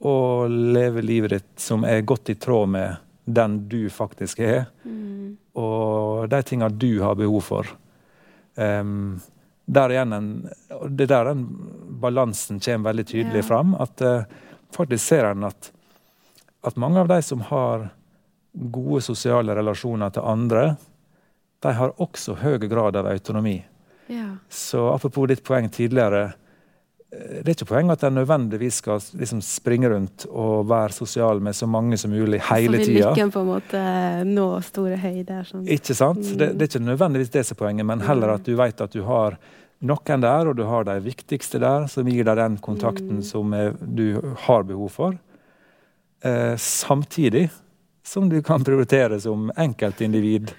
å 0.00 0.46
leve 0.48 1.02
livet 1.02 1.30
ditt 1.30 1.60
som 1.60 1.84
er 1.84 2.04
godt 2.06 2.30
i 2.30 2.34
tråd 2.38 2.68
med 2.68 2.96
den 3.28 3.68
du 3.68 3.88
faktisk 3.92 4.38
er, 4.40 4.66
Mm. 4.84 5.36
og 5.54 6.28
de 6.30 6.42
tingene 6.42 6.78
du 6.78 7.00
har 7.02 7.14
behov 7.14 7.42
for. 7.42 7.66
Um, 8.56 9.20
der 9.68 9.90
igjen 9.92 10.12
en, 10.16 10.28
det 10.88 11.04
er 11.10 11.12
der 11.12 11.24
den 11.34 11.42
balansen 12.00 12.60
kommer 12.60 12.90
veldig 12.92 13.06
tydelig 13.06 13.42
Ja. 13.42 13.48
fram. 13.48 13.74
At 13.74 14.00
uh, 14.02 14.22
faktisk 14.72 15.04
ser 15.04 15.24
en 15.30 15.44
at, 15.44 15.70
at 16.64 16.76
mange 16.76 17.00
av 17.00 17.08
de 17.08 17.20
som 17.22 17.40
har 17.40 17.90
gode 18.54 19.02
sosiale 19.02 19.54
relasjoner 19.54 20.10
til 20.10 20.22
andre, 20.22 20.76
de 21.60 21.72
har 21.72 21.92
også 21.98 22.34
høy 22.40 22.58
grad 22.68 22.96
av 22.96 23.06
autonomi. 23.06 23.64
Ja. 24.08 24.36
Så 24.48 24.88
apropos 24.94 25.26
ditt 25.28 25.44
poeng 25.44 25.68
tidligere, 25.68 26.32
det 27.08 27.46
er 27.46 27.54
ikke 27.54 27.70
poenget 27.70 27.96
at 27.96 28.02
en 28.04 28.18
nødvendigvis 28.18 28.82
skal 28.82 29.00
liksom 29.16 29.38
springe 29.40 29.88
rundt 29.88 30.26
og 30.28 30.66
være 30.68 30.92
sosial 30.92 31.40
med 31.40 31.56
så 31.56 31.64
mange 31.70 31.96
som 31.96 32.12
mulig 32.12 32.42
hele 32.50 32.82
tida. 32.82 32.84
Så 32.84 32.90
vil 32.90 32.98
lykken 33.00 33.30
på 33.32 33.44
en 33.44 33.48
måte 33.48 33.84
nå 34.28 34.48
store 34.66 34.98
høyder. 35.00 35.46
Sånn. 35.48 35.62
Ikke 35.72 35.96
sant? 35.96 36.20
Mm. 36.20 36.34
Det, 36.34 36.50
det, 36.52 36.66
er 36.66 36.72
ikke 36.72 36.90
nødvendigvis 36.90 37.32
det 37.32 37.46
som 37.48 37.56
er 37.56 37.60
poenget, 37.62 37.88
men 37.88 38.04
heller 38.04 38.34
at 38.34 38.44
du 38.44 38.52
vet 38.60 38.84
at 38.84 38.92
du 38.92 39.00
har 39.08 39.38
noen 39.88 40.26
der, 40.26 40.50
og 40.50 40.58
du 40.58 40.66
har 40.68 40.84
de 40.84 40.98
viktigste 41.00 41.60
der, 41.62 41.86
som 41.88 42.10
gir 42.10 42.28
deg 42.28 42.36
den 42.40 42.58
kontakten 42.60 43.22
mm. 43.22 43.24
som 43.24 43.56
er, 43.56 43.72
du 43.80 44.34
har 44.44 44.68
behov 44.68 44.92
for. 44.98 45.16
Eh, 46.20 46.56
samtidig 46.60 47.46
som 48.04 48.28
du 48.28 48.42
kan 48.42 48.64
prioritere 48.64 49.20
som 49.20 49.48
enkeltindivid 49.56 50.52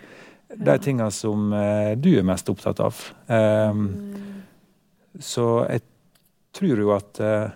de 0.55 0.77
tingene 0.81 1.11
som 1.11 1.53
eh, 1.53 1.93
du 1.97 2.13
er 2.17 2.25
mest 2.25 2.49
opptatt 2.49 2.79
av. 2.81 3.05
Eh, 3.27 3.69
mm. 3.69 4.25
Så 5.19 5.45
jeg 5.67 5.83
tror 6.59 6.83
jo 6.83 6.93
at 6.95 7.23
uh, 7.23 7.49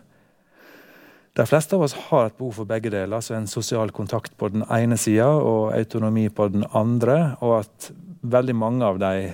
de 1.34 1.46
fleste 1.50 1.76
av 1.76 1.86
oss 1.86 1.96
har 2.10 2.30
et 2.30 2.38
behov 2.38 2.60
for 2.60 2.70
begge 2.70 2.92
deler. 2.94 3.16
altså 3.18 3.36
En 3.36 3.50
sosial 3.50 3.92
kontakt 3.92 4.36
på 4.38 4.52
den 4.54 4.66
ene 4.70 4.98
sida 5.02 5.32
og 5.34 5.74
autonomi 5.74 6.28
på 6.30 6.48
den 6.54 6.66
andre. 6.78 7.36
Og 7.42 7.63
at 7.63 7.89
veldig 8.22 8.56
mange 8.56 8.86
av 8.86 9.02
de 9.02 9.34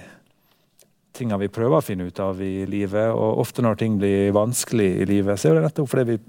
tingene 1.19 1.41
vi 1.41 1.51
prøver 1.51 1.79
å 1.79 1.83
finne 1.83 2.07
ut 2.07 2.19
av 2.23 2.39
i 2.41 2.63
livet, 2.69 3.11
og 3.11 3.41
ofte 3.43 3.63
når 3.65 3.79
ting 3.81 3.97
blir 3.99 4.31
vanskelig 4.35 4.89
i 5.01 5.07
livet, 5.09 5.39
så 5.39 5.49
er 5.49 5.59
det 5.59 5.65
nettopp 5.67 5.89
fordi 5.91 6.13
vi 6.13 6.19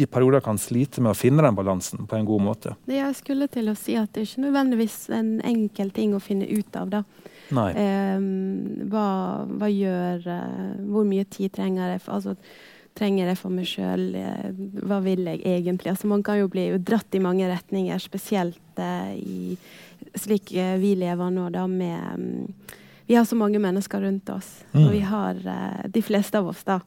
i 0.00 0.06
perioder 0.08 0.40
kan 0.44 0.58
slite 0.60 1.02
med 1.04 1.12
å 1.12 1.18
finne 1.18 1.44
den 1.44 1.56
balansen 1.56 2.06
på 2.08 2.16
en 2.16 2.28
god 2.28 2.44
måte. 2.44 2.74
Jeg 2.88 3.16
skulle 3.18 3.48
til 3.52 3.68
å 3.72 3.76
si 3.76 3.96
at 4.00 4.12
det 4.14 4.22
er 4.22 4.28
ikke 4.28 4.44
nødvendigvis 4.46 4.96
en 5.16 5.34
enkel 5.44 5.90
ting 5.96 6.14
å 6.16 6.22
finne 6.24 6.48
ut 6.48 6.76
av. 6.76 6.92
da. 6.92 7.02
Eh, 7.76 8.18
hva, 8.90 9.06
hva, 9.46 9.70
gjør 9.70 10.26
uh, 10.26 10.74
Hvor 10.90 11.08
mye 11.08 11.26
tid 11.30 11.52
trenger 11.56 11.96
jeg? 11.96 12.02
Altså, 12.06 12.36
trenger 12.98 13.30
jeg 13.30 13.38
for 13.40 13.54
meg 13.54 13.68
sjøl? 13.70 14.06
Eh, 14.18 14.50
hva 14.86 15.00
vil 15.04 15.26
jeg 15.30 15.42
egentlig? 15.46 15.92
Altså, 15.92 16.10
man 16.10 16.24
kan 16.26 16.40
jo 16.40 16.50
bli 16.52 16.68
dratt 16.78 17.14
i 17.14 17.22
mange 17.22 17.48
retninger, 17.50 18.02
spesielt 18.02 18.82
eh, 18.82 19.14
i, 19.18 19.56
slik 20.18 20.54
eh, 20.58 20.76
vi 20.82 20.96
lever 20.98 21.34
nå, 21.34 21.48
da 21.54 21.66
med 21.70 22.18
um, 22.18 22.72
Vi 23.06 23.16
har 23.18 23.26
så 23.26 23.38
mange 23.38 23.58
mennesker 23.62 24.02
rundt 24.06 24.30
oss, 24.30 24.60
mm. 24.72 24.82
og 24.84 24.90
vi 24.94 25.00
har 25.02 25.38
de 25.90 26.02
fleste 26.02 26.38
av 26.38 26.50
oss, 26.52 26.62
da 26.62 26.78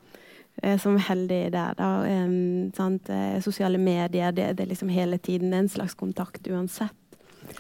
Eh, 0.62 0.80
som 0.80 0.95
er 0.95 1.08
heldig 1.08 1.52
der. 1.52 1.73
Da. 1.78 1.89
Um, 2.06 2.71
Sosiale 3.41 3.78
medier, 3.78 4.32
det, 4.32 4.54
det, 4.58 4.63
er 4.63 4.69
liksom 4.69 4.89
hele 4.89 5.17
tiden 5.17 5.54
en 5.54 5.69
slags 5.69 5.95
kontakt 5.95 6.47
uansett. 6.47 6.93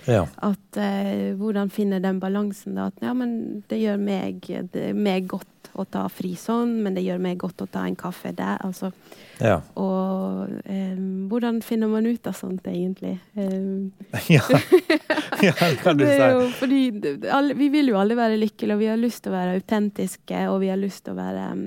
Ja. 0.09 0.25
At 0.43 0.77
eh, 0.81 1.31
Hvordan 1.39 1.71
finne 1.73 2.01
den 2.03 2.19
balansen? 2.19 2.75
da, 2.75 2.89
At 2.91 3.03
ja, 3.03 3.13
men 3.17 3.63
det 3.69 3.79
gjør 3.81 4.01
meg, 4.01 4.43
det, 4.73 4.89
meg 4.95 5.29
godt 5.31 5.47
å 5.73 5.85
ta 5.89 6.05
fri 6.11 6.33
sånn, 6.39 6.79
men 6.83 6.97
det 6.97 7.05
gjør 7.05 7.21
meg 7.23 7.41
godt 7.41 7.63
å 7.65 7.69
ta 7.69 7.85
en 7.87 7.97
kaffe 7.99 8.33
der. 8.35 8.57
altså 8.61 8.91
ja. 9.41 9.57
Og 9.79 10.49
um, 10.69 11.05
hvordan 11.31 11.59
finner 11.65 11.89
man 11.89 12.05
ut 12.05 12.27
av 12.29 12.35
sånt, 12.37 12.65
egentlig? 12.69 13.15
Um, 13.35 13.91
ja. 14.31 14.43
ja, 15.41 15.53
det 15.57 15.79
kan 15.81 15.97
du 15.97 16.05
si. 16.05 16.17
Jo, 16.19 16.43
fordi 16.59 16.81
alle, 17.33 17.57
vi 17.57 17.69
vil 17.73 17.89
jo 17.91 17.97
alle 17.99 18.17
være 18.17 18.37
lykkelige, 18.41 18.75
og 18.75 18.83
vi 18.83 18.91
har 18.91 19.01
lyst 19.01 19.23
til 19.25 19.33
å 19.33 19.37
være 19.37 19.57
autentiske, 19.57 20.43
og 20.51 20.59
vi 20.63 20.69
har 20.71 20.79
lyst 20.79 21.05
til 21.07 21.15
å 21.15 21.19
være 21.19 21.47
um, 21.55 21.63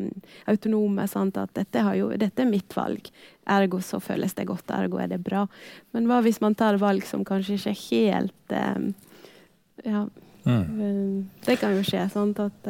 autonome. 0.53 1.09
Sant? 1.11 1.41
At 1.43 1.57
dette, 1.59 1.83
jo, 1.99 2.13
dette, 2.15 2.45
er 2.45 2.51
mitt 2.51 2.77
valg. 2.77 3.11
Ergo 3.57 3.83
så 3.85 4.01
føles 4.03 4.35
det 4.39 4.47
godt, 4.49 4.71
ergo 4.75 5.03
er 5.03 5.11
det 5.11 5.21
bra. 5.27 5.45
Men 5.95 6.09
hva 6.11 6.23
hvis 6.25 6.41
man 6.43 6.57
tar 6.59 6.79
valg 6.83 7.07
som 7.07 7.27
kanskje 7.27 7.59
ikke 7.59 7.75
er 7.75 7.83
helt 7.89 8.57
Ja. 9.87 10.07
Mm. 10.47 11.27
Det 11.43 11.57
kan 11.59 11.75
jo 11.75 11.83
skje. 11.83 12.05
sånn 12.13 12.31
At 12.39 12.69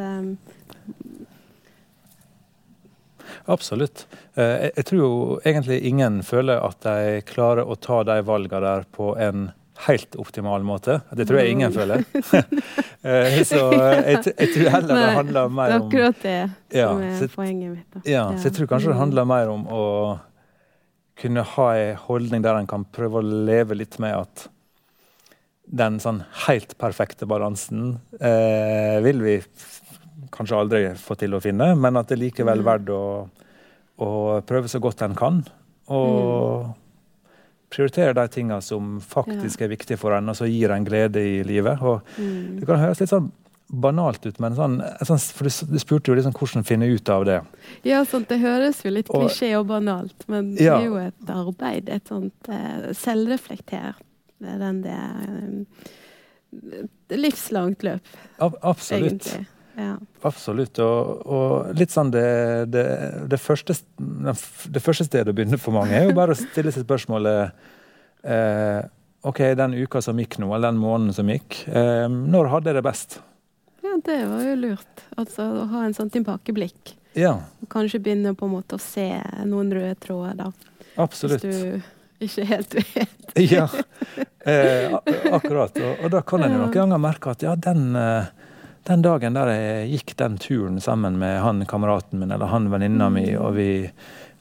Absolutt. 3.52 4.06
Eh, 4.34 4.70
jeg 4.72 4.88
tror 4.88 5.00
jo 5.00 5.12
egentlig 5.44 5.80
ingen 5.88 6.22
føler 6.26 6.62
at 6.62 6.80
de 6.86 7.22
klarer 7.28 7.66
å 7.66 7.76
ta 7.80 8.02
de 8.06 8.20
valgene 8.26 8.62
der 8.64 8.86
på 8.96 9.14
en 9.20 9.50
helt 9.86 10.16
optimal 10.16 10.64
måte. 10.64 11.00
Det 11.12 11.26
tror 11.28 11.42
jeg 11.42 11.56
ingen 11.56 11.72
mm. 11.72 11.76
føler. 11.76 12.04
Eh, 13.06 13.36
så 13.46 13.60
jeg, 13.70 14.32
jeg, 14.32 14.48
tror 14.50 14.72
heller 14.72 14.96
det 14.98 15.10
handler 15.14 15.50
mer 15.54 15.74
om 15.76 15.84
Det 15.92 16.00
er 16.00 16.08
akkurat 16.08 16.22
det 16.24 16.38
som 16.74 17.02
er 17.04 17.28
poenget 17.30 17.68
mitt. 17.76 18.08
Ja, 18.08 18.24
så 18.34 18.48
jeg 18.48 18.56
tror 18.56 18.70
kanskje 18.72 18.90
det 18.90 18.96
handler 18.98 19.28
mer 19.30 19.50
om 19.52 19.62
å 19.70 19.84
kunne 21.20 21.44
ha 21.52 21.66
en 21.78 22.00
holdning 22.08 22.42
der 22.42 22.58
en 22.58 22.66
kan 22.66 22.82
prøve 22.90 23.20
å 23.20 23.36
leve 23.46 23.76
litt 23.78 24.00
med 24.02 24.16
at 24.24 24.48
den 25.66 26.00
sånn 26.02 26.24
helt 26.46 26.76
perfekte 26.78 27.26
balansen 27.30 27.96
eh, 28.18 28.98
vil 29.06 29.22
vi 29.22 29.36
kanskje 30.34 30.58
aldri 30.58 30.82
får 31.00 31.22
til 31.22 31.36
å 31.36 31.42
finne, 31.44 31.70
men 31.78 32.00
at 32.00 32.08
det 32.08 32.16
er 32.16 32.24
likevel 32.24 32.62
mm. 32.62 32.66
verdt 32.66 32.92
å, 32.94 33.04
å, 34.02 34.10
prøve 34.46 34.70
så 34.72 34.80
godt 34.82 35.04
en 35.06 35.16
kan. 35.18 35.40
Og 35.92 36.66
mm. 36.66 37.32
prioritere 37.72 38.16
de 38.18 38.26
tingene 38.32 38.60
som 38.64 38.96
faktisk 39.00 39.62
ja. 39.62 39.68
er 39.68 39.74
viktige 39.74 40.00
for 40.00 40.16
en, 40.16 40.32
og 40.32 40.38
som 40.38 40.50
gir 40.50 40.74
en 40.74 40.86
glede 40.86 41.22
i 41.22 41.42
livet. 41.46 41.82
Mm. 42.16 42.60
Det 42.60 42.68
kan 42.68 42.82
høres 42.82 43.02
litt 43.02 43.12
sånn 43.14 43.32
banalt 43.66 44.22
ut, 44.26 44.36
men 44.38 44.54
sånn, 44.54 44.76
sånn, 45.02 45.18
for 45.34 45.48
du, 45.48 45.54
du, 45.72 45.78
spurte 45.82 46.12
jo 46.12 46.16
liksom 46.18 46.34
hvordan 46.36 46.66
finne 46.66 46.86
ut 46.86 47.08
av 47.10 47.24
det. 47.26 47.40
Ja, 47.86 48.04
sånt, 48.06 48.28
det 48.30 48.38
høres 48.38 48.84
jo 48.84 48.92
litt 48.94 49.10
klisjé 49.10 49.56
og 49.58 49.66
banalt, 49.72 50.14
men 50.30 50.52
ja. 50.54 50.76
det 50.76 50.84
er 50.84 50.86
jo 50.86 51.00
et 51.02 51.32
arbeid. 51.34 51.90
Et 51.90 52.12
sånt 52.12 52.50
uh, 52.52 52.92
selvreflektert 52.94 54.04
den 54.38 54.82
det 54.84 54.96
um, 55.28 55.66
Livslangt 57.10 57.82
løp, 57.84 58.06
Ab 58.40 58.56
absolutt. 58.62 59.26
egentlig. 59.26 59.46
Ja. 59.76 59.94
Absolutt. 60.24 60.78
Og, 60.80 61.22
og, 61.28 61.72
litt 61.76 61.92
sånn 61.92 62.10
det, 62.14 62.26
det, 62.72 62.84
det, 63.28 63.38
første, 63.40 63.76
det, 63.96 64.82
første, 64.82 65.04
stedet 65.04 65.32
å 65.32 65.36
begynne 65.36 65.60
for 65.60 65.76
mange 65.76 65.98
er 65.98 66.08
jo 66.08 66.16
bare 66.16 66.32
å 66.32 66.38
stille 66.38 66.72
seg 66.72 66.86
spørsmålet 66.86 67.52
eh, 68.24 68.80
OK, 69.26 69.42
den 69.58 69.74
uka 69.76 70.00
som 70.04 70.18
gikk 70.22 70.38
nå, 70.40 70.48
eller 70.54 70.72
den 70.72 70.80
måneden 70.80 71.16
som 71.16 71.28
gikk, 71.28 71.64
eh, 71.68 72.06
når 72.08 72.52
hadde 72.54 72.72
jeg 72.72 72.78
det 72.78 72.84
best? 72.86 73.18
Ja, 73.84 73.98
det 74.06 74.20
var 74.30 74.46
jo 74.46 74.54
lurt. 74.62 75.04
Altså 75.18 75.50
å 75.50 75.66
ha 75.72 75.84
en 75.86 75.96
sånn 75.96 76.12
tilbakeblikk. 76.14 76.96
Ja. 77.16 77.34
Og 77.62 77.68
kanskje 77.72 78.00
begynne 78.04 78.36
på 78.36 78.48
en 78.48 78.56
måte 78.56 78.78
å 78.78 78.82
se 78.82 79.08
noen 79.48 79.72
røde 79.74 79.96
tråder, 80.00 80.40
da. 80.40 80.48
Absolutt. 81.00 81.44
Hvis 81.44 81.60
du 81.60 81.92
ikke 82.26 82.46
helt 82.48 82.74
vet. 82.78 83.36
ja, 83.56 83.66
eh, 84.46 84.94
akkurat. 85.32 85.76
Og, 85.76 85.92
og, 86.04 86.10
da 86.12 86.22
kan 86.24 86.44
en 86.46 86.54
jo 86.54 86.62
noen 86.62 86.74
ganger 86.74 87.00
merke 87.02 87.32
at 87.34 87.44
ja, 87.44 87.56
den 87.60 87.96
eh, 87.98 88.30
den 88.86 89.02
dagen 89.02 89.34
der 89.36 89.50
jeg 89.50 89.90
gikk 89.96 90.14
den 90.20 90.38
turen 90.38 90.80
sammen 90.82 91.18
med 91.18 91.40
han 91.42 91.64
kameraten 91.68 92.20
min 92.22 92.34
eller 92.34 92.52
han 92.52 92.70
venninna 92.70 93.10
mi, 93.10 93.28
mm. 93.32 93.42
og 93.42 93.56
vi 93.58 93.70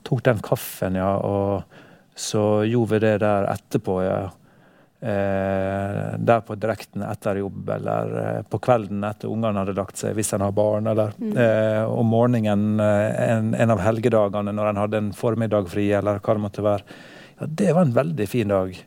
tok 0.05 0.23
den 0.27 0.41
kaffen, 0.45 0.97
ja, 0.99 1.15
og 1.17 1.63
så 2.15 2.63
gjorde 2.69 2.95
vi 2.95 3.05
det 3.07 3.15
der 3.25 3.49
etterpå, 3.51 3.99
ja. 4.05 4.19
Eh, 5.05 6.13
der 6.17 6.39
på 6.41 6.55
direkten 6.57 7.03
etter 7.05 7.41
jobb, 7.41 7.67
eller 7.75 8.13
eh, 8.21 8.37
på 8.49 8.57
kvelden 8.63 9.03
etter 9.05 9.29
ungene 9.29 9.61
hadde 9.61 9.75
lagt 9.77 9.99
seg, 9.99 10.15
hvis 10.17 10.31
en 10.33 10.45
har 10.45 10.53
barn, 10.55 10.87
eller 10.89 11.11
mm. 11.17 11.33
eh, 11.41 11.81
om 11.89 12.07
morgenen 12.09 12.79
eh, 12.81 13.09
en, 13.25 13.51
en, 13.53 13.73
av 13.75 13.83
helgedagene 13.85 14.53
når 14.55 14.71
en 14.71 14.81
hadde 14.81 15.01
en 15.03 15.11
formiddag 15.13 15.69
fri, 15.69 15.89
eller 15.93 16.21
hva 16.23 16.37
det 16.37 16.45
måtte 16.45 16.65
være. 16.65 16.97
Ja, 17.41 17.49
det 17.61 17.75
var 17.75 17.85
en 17.85 17.97
veldig 17.97 18.29
fin 18.31 18.53
dag. 18.55 18.79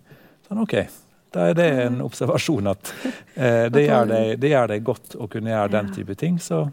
Sånn, 0.48 0.64
OK, 0.64 0.74
da 1.34 1.48
er 1.50 1.58
det 1.58 1.66
en 1.84 2.00
observasjon 2.04 2.70
at 2.70 2.92
eh, 3.34 3.66
det, 3.72 3.84
gjør 3.84 4.08
det, 4.08 4.22
det, 4.40 4.52
gjør 4.54 4.72
det, 4.72 4.78
godt 4.86 5.18
å 5.18 5.28
kunne 5.30 5.52
gjøre 5.52 5.74
den 5.74 5.92
type 5.92 6.16
ting. 6.18 6.38
Så 6.40 6.64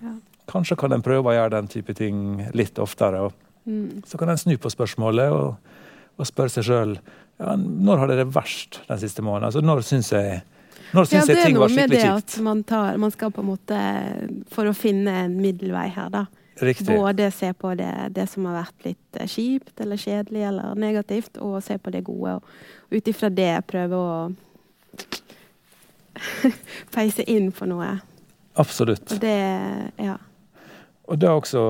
kanskje 0.49 0.77
kan 0.79 0.95
en 0.95 1.03
prøve 1.05 1.31
å 1.31 1.35
gjøre 1.35 1.55
den 1.57 1.69
type 1.71 1.95
ting 1.97 2.45
litt 2.55 2.79
oftere. 2.79 3.25
Og 3.27 3.67
mm. 3.67 4.05
så 4.07 4.19
kan 4.21 4.31
en 4.31 4.39
snu 4.39 4.55
på 4.61 4.71
spørsmålet 4.71 5.35
og, 5.35 5.75
og 6.15 6.29
spørre 6.29 6.55
seg 6.55 6.67
sjøl 6.69 6.95
ja, 6.95 7.55
når 7.59 8.05
hadde 8.05 8.19
det 8.21 8.29
verst 8.35 8.79
den 8.87 9.01
siste 9.01 9.25
måneden. 9.25 9.49
Altså, 9.51 9.65
når 9.65 9.83
syns 9.87 10.13
jeg 10.15 10.39
når 10.95 11.09
syns 11.09 11.27
ja, 11.27 11.35
jeg 11.35 11.49
ting 11.49 11.59
var 11.59 11.71
skikkelig 11.71 11.99
kjipt? 11.99 12.05
Det 12.05 12.07
er 12.07 12.07
noe 12.07 12.15
med 12.15 12.23
det 12.23 12.39
at 12.39 12.47
man, 12.47 12.63
tar, 12.63 12.97
man 13.01 13.11
skal 13.11 13.31
på 13.35 13.43
en 13.43 13.49
måte 13.49 13.83
For 14.53 14.69
å 14.69 14.73
finne 14.77 15.19
en 15.25 15.37
middelvei 15.41 15.89
her, 15.95 16.11
da. 16.13 16.25
Riktig. 16.55 16.87
Både 16.87 17.31
se 17.35 17.53
på 17.53 17.73
det, 17.75 17.91
det, 18.15 18.29
som 18.31 18.45
har 18.47 18.61
vært 18.61 18.85
litt 18.87 19.17
eh, 19.19 19.27
kjipt 19.27 19.81
eller 19.83 19.99
kjedelig 19.99 20.45
eller 20.47 20.77
negativt, 20.79 21.35
og 21.43 21.57
se 21.63 21.75
på 21.75 21.91
det 21.91 22.05
gode. 22.07 22.37
Og 22.37 22.74
ut 22.89 23.07
ifra 23.07 23.29
det 23.29 23.61
prøve 23.67 23.97
å 23.97 24.33
peise 26.95 27.25
inn 27.31 27.51
på 27.51 27.67
noe. 27.69 27.89
Absolutt. 28.55 29.11
Og 29.11 29.19
det, 29.19 29.39
ja. 29.99 30.15
Og 31.05 31.19
det 31.21 31.27
er 31.29 31.37
også, 31.37 31.63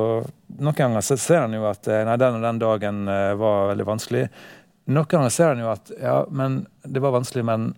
Noen 0.59 0.77
ganger 0.77 1.03
så 1.03 1.17
ser 1.19 1.41
en 1.43 1.57
jo 1.57 1.65
at 1.67 1.87
eh, 1.91 2.05
nei, 2.07 2.19
den 2.21 2.37
og 2.37 2.45
den 2.45 2.61
dagen 2.61 3.07
eh, 3.11 3.31
var 3.39 3.71
veldig 3.73 3.87
vanskelig. 3.87 4.27
Noen 4.93 5.09
ganger 5.09 5.33
ser 5.33 5.55
en 5.55 5.63
jo 5.65 5.71
at 5.73 5.91
ja, 5.97 6.19
men 6.29 6.61
det 6.83 7.01
var 7.03 7.15
vanskelig, 7.15 7.43
men 7.47 7.73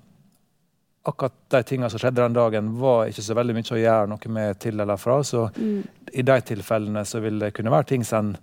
akkurat 1.08 1.34
de 1.56 1.64
tingene 1.64 1.90
som 1.90 2.02
skjedde 2.02 2.20
den 2.20 2.36
dagen, 2.36 2.74
var 2.82 3.08
ikke 3.08 3.24
så 3.24 3.38
veldig 3.38 3.56
mye 3.56 3.74
å 3.74 3.80
gjøre 3.80 4.12
noe 4.12 4.34
med 4.36 4.60
til 4.60 4.84
eller 4.84 5.00
fra. 5.00 5.22
Så 5.24 5.46
mm. 5.56 5.80
i 6.20 6.26
de 6.28 6.38
tilfellene 6.52 7.06
så 7.08 7.22
vil 7.24 7.40
det 7.40 7.54
kunne 7.56 7.72
være 7.72 7.90
ting 7.94 8.04
som 8.06 8.34
en 8.34 8.38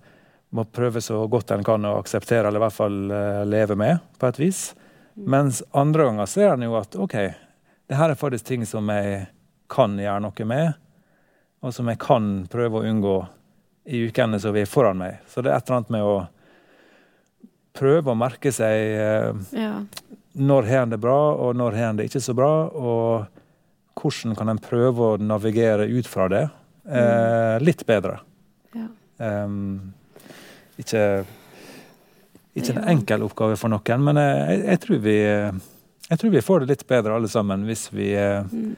må 0.54 0.64
prøve 0.70 1.02
så 1.02 1.18
godt 1.28 1.50
en 1.50 1.64
kan 1.66 1.84
å 1.84 1.96
akseptere, 1.98 2.46
eller 2.48 2.60
i 2.60 2.64
hvert 2.64 2.76
fall 2.76 2.98
uh, 3.10 3.42
leve 3.42 3.74
med, 3.78 3.98
på 4.18 4.28
et 4.30 4.38
vis. 4.38 4.60
Mens 5.14 5.62
andre 5.70 6.04
ganger 6.08 6.26
ser 6.26 6.52
en 6.54 6.64
jo 6.66 6.74
at 6.78 6.96
OK, 6.98 7.14
det 7.86 7.98
her 7.98 8.10
er 8.10 8.18
faktisk 8.18 8.48
ting 8.48 8.64
som 8.66 8.88
jeg 8.90 9.26
kan 9.70 9.94
gjøre 9.98 10.22
noe 10.24 10.46
med, 10.48 10.72
og 11.64 11.72
som 11.74 11.88
jeg 11.88 12.00
kan 12.02 12.32
prøve 12.50 12.80
å 12.80 12.88
unngå 12.88 13.16
i 13.94 14.02
ukene 14.08 14.40
som 14.40 14.54
vi 14.56 14.64
er 14.64 14.70
foran 14.70 14.98
meg. 15.00 15.20
Så 15.28 15.42
det 15.44 15.52
er 15.52 15.60
et 15.60 15.68
eller 15.68 15.80
annet 15.80 15.92
med 15.94 16.08
å 16.08 16.16
prøve 17.74 18.12
å 18.12 18.18
merke 18.18 18.52
seg 18.54 18.98
eh, 18.98 19.30
Ja. 19.54 19.72
når 20.34 20.68
har 20.70 20.84
en 20.84 20.94
det 20.94 21.00
bra, 21.02 21.18
og 21.34 21.56
når 21.56 21.78
har 21.78 21.92
en 21.92 22.00
det 22.00 22.08
ikke 22.10 22.22
så 22.24 22.34
bra. 22.36 22.52
Og 22.70 23.26
hvordan 24.00 24.36
kan 24.38 24.50
en 24.50 24.62
prøve 24.62 25.14
å 25.14 25.20
navigere 25.20 25.86
ut 25.88 26.08
fra 26.10 26.28
det 26.32 26.44
eh, 26.88 27.56
litt 27.62 27.86
bedre. 27.86 28.20
ja. 28.74 28.88
Um, 29.18 29.92
ikke 30.80 31.24
ikke 32.54 32.74
en 32.76 32.88
enkel 32.96 33.22
oppgave 33.26 33.56
for 33.58 33.72
noen, 33.72 34.02
men 34.06 34.16
jeg, 34.20 34.58
jeg, 34.64 34.80
tror 34.84 34.98
vi, 35.02 35.14
jeg 36.08 36.18
tror 36.20 36.30
vi 36.34 36.42
får 36.48 36.60
det 36.64 36.68
litt 36.74 36.84
bedre 36.90 37.14
alle 37.18 37.30
sammen 37.32 37.64
hvis 37.68 37.88
vi, 37.92 38.10
Mm. 38.14 38.74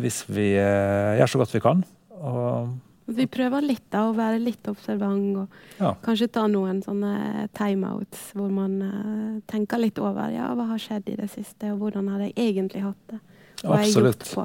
hvis 0.00 0.22
vi 0.28 0.52
eh, 0.56 1.18
gjør 1.20 1.32
så 1.34 1.38
godt 1.42 1.54
vi 1.54 1.60
kan. 1.60 1.82
Og 2.20 2.70
Vi 3.10 3.26
prøver 3.26 3.64
litt 3.66 3.88
da, 3.90 4.04
å 4.06 4.14
være 4.14 4.38
litt 4.38 4.68
observant 4.70 5.36
og 5.42 5.48
Ja. 5.80 5.94
kanskje 6.04 6.28
ta 6.30 6.44
noen 6.46 6.78
sånne 6.84 7.48
timeouts 7.56 8.30
hvor 8.38 8.50
man 8.54 8.76
uh, 8.82 9.40
tenker 9.50 9.80
litt 9.82 9.98
over 9.98 10.30
ja, 10.30 10.52
hva 10.54 10.68
har 10.68 10.78
skjedd 10.78 11.08
i 11.10 11.16
det 11.18 11.26
siste, 11.32 11.72
og 11.72 11.80
hvordan 11.80 12.06
har 12.12 12.20
jeg 12.28 12.34
egentlig 12.36 12.84
hatt 12.84 13.00
det. 13.10 13.18
Hva 13.64 13.76
har 13.80 13.82
jeg 13.84 13.96
gjort 13.98 14.28
på. 14.30 14.44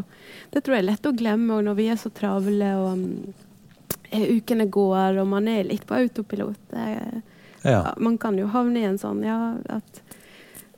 Det 0.51 0.63
tror 0.65 0.75
jeg 0.75 0.83
er 0.83 0.89
lett 0.89 1.05
å 1.05 1.13
glemme 1.15 1.61
når 1.63 1.75
vi 1.77 1.85
er 1.93 1.99
så 2.01 2.09
travle 2.09 2.71
og 2.81 3.05
eh, 4.09 4.25
ukene 4.39 4.65
går 4.65 5.21
og 5.21 5.27
man 5.29 5.47
er 5.47 5.63
litt 5.69 5.85
på 5.85 5.95
autopilot. 6.01 6.57
Det, 6.73 7.21
Ja. 7.65 7.95
man 7.97 8.19
kan 8.21 8.38
jo 8.38 8.47
havne 8.54 8.82
i 8.84 8.88
en 8.88 8.99
sånn 9.01 9.23
ja, 9.25 9.56
at 9.73 10.01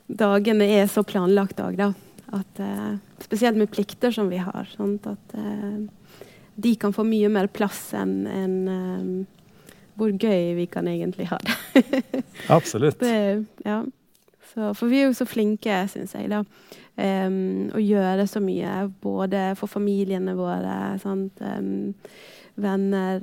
dagene 0.08 0.64
er 0.78 0.86
så 0.88 1.04
planlagt 1.04 1.60
òg, 1.60 1.76
da. 1.76 1.92
At, 2.32 2.60
eh, 2.60 2.96
spesielt 3.24 3.56
med 3.56 3.70
plikter 3.70 4.12
som 4.12 4.28
vi 4.28 4.40
har. 4.40 4.68
Sant? 4.76 5.06
At 5.06 5.34
eh, 5.34 6.24
de 6.56 6.74
kan 6.76 6.92
få 6.92 7.04
mye 7.06 7.28
mer 7.32 7.46
plass 7.46 7.92
enn 7.96 8.26
en, 8.26 8.56
um, 8.68 9.12
hvor 9.98 10.10
gøy 10.10 10.56
vi 10.58 10.66
kan 10.70 10.88
egentlig 10.90 11.28
ha 11.30 11.38
det. 11.44 11.84
Absolutt. 12.56 12.98
det 13.00 13.44
ja. 13.64 13.84
så, 14.52 14.72
for 14.74 14.90
vi 14.90 15.02
er 15.02 15.08
jo 15.08 15.16
så 15.16 15.26
flinke, 15.28 15.84
syns 15.92 16.16
jeg, 16.18 16.32
da. 16.32 16.42
Um, 16.98 17.68
å 17.78 17.82
gjøre 17.82 18.26
så 18.26 18.42
mye. 18.42 18.88
Både 19.02 19.52
for 19.60 19.70
familiene 19.70 20.34
våre, 20.38 20.98
sant. 21.02 21.38
em, 21.40 21.94
venner. 22.58 23.22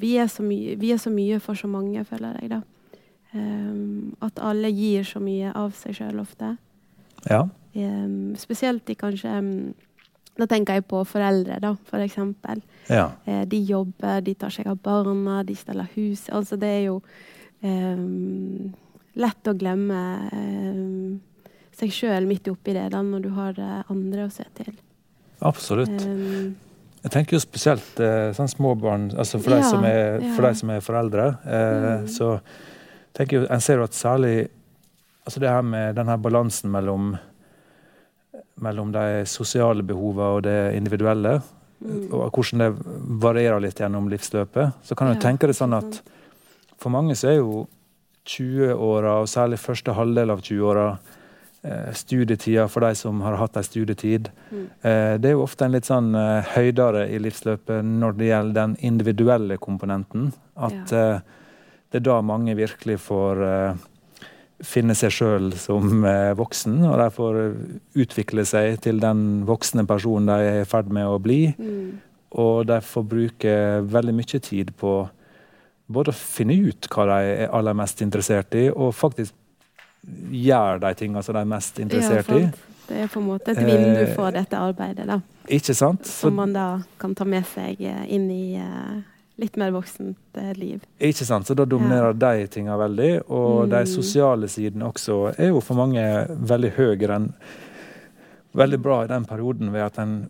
vi, 0.00 0.16
er 0.18 0.28
så 0.28 0.44
mye, 0.44 0.76
vi 0.80 0.92
er 0.92 1.00
så 1.00 1.10
mye 1.10 1.40
for 1.40 1.58
så 1.58 1.68
mange, 1.68 2.04
føler 2.04 2.36
jeg, 2.40 2.50
da. 2.50 2.60
Em, 3.32 4.14
at 4.20 4.38
alle 4.42 4.70
gir 4.74 5.04
så 5.06 5.20
mye 5.22 5.52
av 5.54 5.72
seg 5.78 5.94
sjøl 6.00 6.18
ofte. 6.20 6.56
Ja. 7.30 7.44
Em, 7.74 8.34
spesielt 8.36 8.86
de 8.86 8.94
kanskje 8.98 9.28
em, 9.38 9.54
Da 10.40 10.46
tenker 10.46 10.78
jeg 10.78 10.86
på 10.88 11.02
foreldre, 11.04 11.58
da, 11.60 11.74
for 11.84 12.00
eksempel. 12.00 12.62
ja. 12.88 13.10
Eh, 13.26 13.42
de 13.44 13.58
jobber, 13.66 14.22
de 14.24 14.34
tar 14.34 14.48
seg 14.50 14.66
av 14.70 14.78
barna, 14.80 15.42
de 15.44 15.54
steller 15.54 15.88
hus. 15.96 16.30
Altså, 16.30 16.56
det 16.56 16.68
er 16.68 16.84
jo 16.86 17.02
lett 19.20 19.50
å 19.50 19.52
glemme 19.58 19.98
em, 20.32 21.20
seg 21.76 21.92
sjøl 21.92 22.26
midt 22.28 22.48
oppi 22.48 22.72
det, 22.76 22.86
da, 22.94 23.02
når 23.04 23.20
du 23.26 23.28
har 23.36 23.58
eh, 23.60 23.82
andre 23.92 24.26
å 24.28 24.32
se 24.32 24.46
til. 24.56 24.72
Absolutt. 25.40 26.06
Jeg 27.02 27.12
tenker 27.14 27.36
jo 27.36 27.40
spesielt 27.40 28.00
eh, 28.04 28.30
sånn 28.36 28.48
småbarn, 28.50 29.06
altså 29.16 29.38
for, 29.40 29.54
de 29.56 29.62
som 29.64 29.84
er, 29.88 30.20
for 30.36 30.44
de 30.44 30.54
som 30.58 30.70
er 30.74 30.80
foreldre. 30.84 31.28
Eh, 31.46 31.78
Mm. 32.00 32.08
Så 32.12 32.40
tenker 33.16 33.40
jo- 33.40 33.46
en 33.50 33.60
ser 33.60 33.76
jo 33.80 33.84
at 33.84 33.92
særlig 33.96 34.48
altså 35.26 35.40
det 35.40 35.48
her 35.48 35.62
med 35.62 35.94
den 35.96 36.06
her 36.08 36.16
balansen 36.18 36.70
mellom 36.70 37.16
mellom 38.60 38.92
de 38.92 39.24
sosiale 39.26 39.82
behovene 39.82 40.36
og 40.36 40.42
det 40.44 40.74
individuelle, 40.76 41.38
mm. 41.80 42.12
og 42.12 42.30
hvordan 42.36 42.58
det 42.58 42.68
varierer 43.22 43.60
litt 43.64 43.78
gjennom 43.80 44.08
livsløpet, 44.12 44.72
så 44.84 44.94
kan 44.96 45.08
du 45.08 45.14
Ja, 45.14 45.20
tenke 45.30 45.46
det 45.48 45.56
sånn 45.56 45.72
at 45.76 46.02
for 46.76 46.90
mange 46.92 47.16
så 47.16 47.28
er 47.30 47.38
jo 47.38 47.66
20-åra, 48.26 49.14
og 49.22 49.28
særlig 49.32 49.58
første 49.58 49.94
halvdel 49.96 50.30
av 50.30 50.42
20-åra, 50.44 50.86
eh, 50.92 51.16
studietida 51.92 52.64
for 52.72 52.80
de 52.86 52.94
som 52.96 53.20
har 53.20 53.36
hatt 53.36 53.58
ei 53.60 53.66
studietid. 53.66 54.30
Mm. 54.48 54.64
Eh, 54.80 55.14
det 55.20 55.28
er 55.28 55.36
jo 55.36 55.44
ofte 55.44 55.66
en 55.66 55.74
litt 55.76 55.88
sånn 55.88 56.14
eh, 56.16 56.54
høydere 56.54 57.04
i 57.12 57.20
livsløpet 57.20 57.84
når 57.84 58.16
det 58.16 58.30
gjelder 58.30 58.58
den 58.62 58.76
individuelle 58.92 59.60
komponenten. 59.60 60.30
At 60.56 60.94
ja. 60.94 61.04
det 61.92 62.00
er 62.00 62.06
da 62.06 62.20
mange 62.24 62.56
virkelig 62.56 62.96
får 63.04 63.44
eh, 63.44 63.86
finne 64.66 64.96
seg 64.96 65.12
sjøl 65.14 65.50
som 65.58 66.04
eh, 66.04 66.32
voksen, 66.38 66.80
og 66.88 66.98
de 67.00 67.08
får 67.14 67.40
eh, 67.40 67.62
utvikle 68.04 68.44
seg 68.48 68.80
til 68.84 69.00
den 69.02 69.42
voksne 69.48 69.86
personen 69.88 70.28
de 70.30 70.50
er 70.50 70.62
i 70.62 70.68
ferd 70.68 70.92
med 70.92 71.08
å 71.08 71.20
bli. 71.22 71.42
Mm. 71.56 72.00
Og 72.40 72.66
de 72.68 72.78
får 72.84 73.08
bruke 73.10 73.54
veldig 73.90 74.14
mye 74.14 74.40
tid 74.44 74.72
på 74.78 74.94
både 75.90 76.12
å 76.12 76.16
finne 76.16 76.54
ut 76.68 76.86
hva 76.92 77.06
de 77.08 77.32
er 77.32 77.54
aller 77.56 77.74
mest 77.74 78.02
interessert 78.04 78.54
i, 78.54 78.68
og 78.70 78.94
faktisk 78.94 79.34
gjøre 80.32 80.80
de 80.80 80.94
tingene 80.94 81.22
som 81.22 81.34
de 81.36 81.40
er 81.44 81.50
mest 81.50 81.78
interessert 81.82 82.28
i. 82.36 82.42
Det 82.90 83.04
er 83.04 83.06
på 83.12 83.20
en 83.20 83.26
måte 83.28 83.52
et 83.52 83.60
vindu 83.62 84.00
Eh, 84.02 84.14
for 84.16 84.30
dette 84.34 84.56
arbeidet, 84.58 85.06
da. 85.06 85.20
Ikke 85.48 85.74
sant? 85.74 86.06
Så, 86.06 86.26
Som 86.28 86.34
man 86.40 86.52
da 86.52 86.82
kan 86.98 87.14
ta 87.14 87.24
med 87.24 87.44
seg 87.46 87.80
eh, 87.80 88.04
inn 88.08 88.28
i 88.30 88.56
eh, 88.58 89.00
litt 89.38 89.56
mer 89.56 89.70
voksent 89.70 90.16
liv. 90.56 90.80
ikke 91.00 91.24
sant? 91.24 91.46
så 91.46 91.54
da 91.54 91.64
dominerer 91.64 92.12
de 92.12 92.46
tingene 92.50 92.76
veldig. 92.78 93.22
Og 93.30 93.68
de 93.70 93.76
Mm. 93.84 93.86
sosiale 93.86 94.48
sidene 94.48 94.84
også 94.90 95.34
er 95.38 95.48
jo 95.48 95.60
for 95.60 95.74
mange 95.74 96.26
veldig 96.28 96.72
høyere 96.76 97.16
enn 97.16 97.32
Veldig 98.52 98.78
bra 98.82 99.04
i 99.04 99.06
den 99.06 99.24
perioden 99.24 99.68
ved 99.72 99.80
at 99.80 99.98
en, 100.02 100.28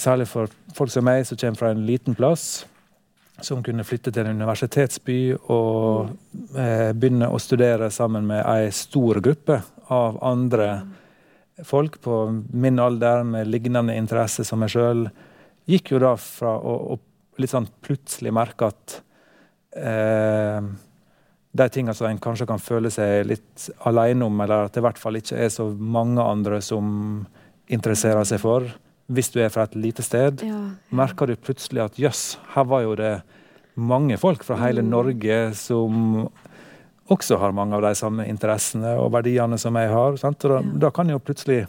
særlig 0.00 0.26
for 0.26 0.48
folk 0.72 0.88
som 0.90 1.04
meg, 1.04 1.26
som 1.26 1.36
kommer 1.36 1.58
fra 1.58 1.70
en 1.70 1.82
liten 1.84 2.14
plass, 2.16 2.64
som 3.44 3.62
kunne 3.64 3.84
flytte 3.86 4.12
til 4.12 4.26
en 4.26 4.38
universitetsby 4.40 5.18
og 5.52 6.10
eh, 6.58 6.90
begynne 6.92 7.30
å 7.30 7.40
studere 7.42 7.90
sammen 7.94 8.28
med 8.28 8.44
ei 8.44 8.70
stor 8.74 9.20
gruppe 9.24 9.60
av 9.90 10.18
andre 10.24 10.70
folk 11.66 12.00
på 12.00 12.22
min 12.52 12.78
alder 12.80 13.24
med 13.26 13.50
lignende 13.50 13.96
interesse 13.98 14.44
som 14.46 14.62
meg 14.62 14.72
sjøl, 14.72 15.08
gikk 15.68 15.92
jo 15.94 16.02
da 16.02 16.14
fra 16.20 16.54
å, 16.56 16.76
å 16.94 17.40
litt 17.40 17.52
sånn 17.52 17.68
plutselig 17.84 18.32
merke 18.34 18.70
at 18.70 18.96
eh, 19.76 20.70
de 21.50 21.66
tingene 21.72 21.96
som 21.96 22.08
en 22.08 22.20
kanskje 22.22 22.46
kan 22.48 22.62
føle 22.62 22.92
seg 22.92 23.26
litt 23.26 23.70
alene 23.88 24.26
om, 24.26 24.42
eller 24.44 24.68
at 24.68 24.74
det 24.74 24.82
i 24.82 24.86
hvert 24.86 25.00
fall 25.00 25.18
ikke 25.18 25.38
er 25.40 25.50
så 25.52 25.66
mange 25.70 26.22
andre 26.22 26.60
som 26.64 27.24
interesserer 27.70 28.26
seg 28.28 28.42
for, 28.42 28.66
hvis 29.10 29.30
du 29.34 29.40
er 29.42 29.48
fra 29.50 29.64
et 29.66 29.74
lite 29.74 30.02
sted, 30.06 30.42
Ja, 30.46 30.60
merker 30.94 31.26
du 31.26 31.34
plutselig 31.36 31.82
at 31.84 31.96
jøss, 31.98 32.38
her 32.54 32.64
var 32.70 32.82
jo 32.86 32.94
det 32.98 33.22
mange 33.76 34.16
folk 34.20 34.42
fra 34.44 34.56
hele 34.56 34.82
Mm. 34.82 34.90
Norge 34.90 35.54
som 35.54 36.28
også 37.10 37.38
har 37.40 37.52
mange 37.52 37.74
av 37.74 37.82
de 37.82 37.94
samme 37.98 38.26
interessene 38.28 38.96
og 39.00 39.10
verdiene 39.12 39.58
som 39.58 39.74
jeg 39.74 39.88
har. 39.90 40.16
Da, 40.16 40.30
Ja. 40.48 40.62
da 40.78 40.90
kan 40.90 41.06
jeg 41.08 41.18
jo 41.18 41.24
plutselig 41.32 41.66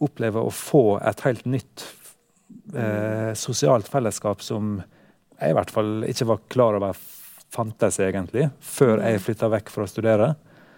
oppleve 0.00 0.42
å 0.42 0.50
få 0.50 1.00
et 1.06 1.20
helt 1.20 1.44
nytt 1.46 1.84
eh, 2.74 3.32
sosialt 3.34 3.86
fellesskap 3.88 4.40
som 4.42 4.82
jeg 5.40 5.50
i 5.50 5.54
hvert 5.54 5.70
fall 5.70 6.02
ikke 6.08 6.26
var 6.26 6.38
klar 6.48 6.74
over 6.78 6.96
fantes 7.54 7.98
egentlig, 8.00 8.50
før 8.60 9.00
jeg 9.02 9.20
flytta 9.20 9.48
vekk 9.50 9.68
for 9.70 9.84
å 9.84 9.88
studere. 9.88 10.34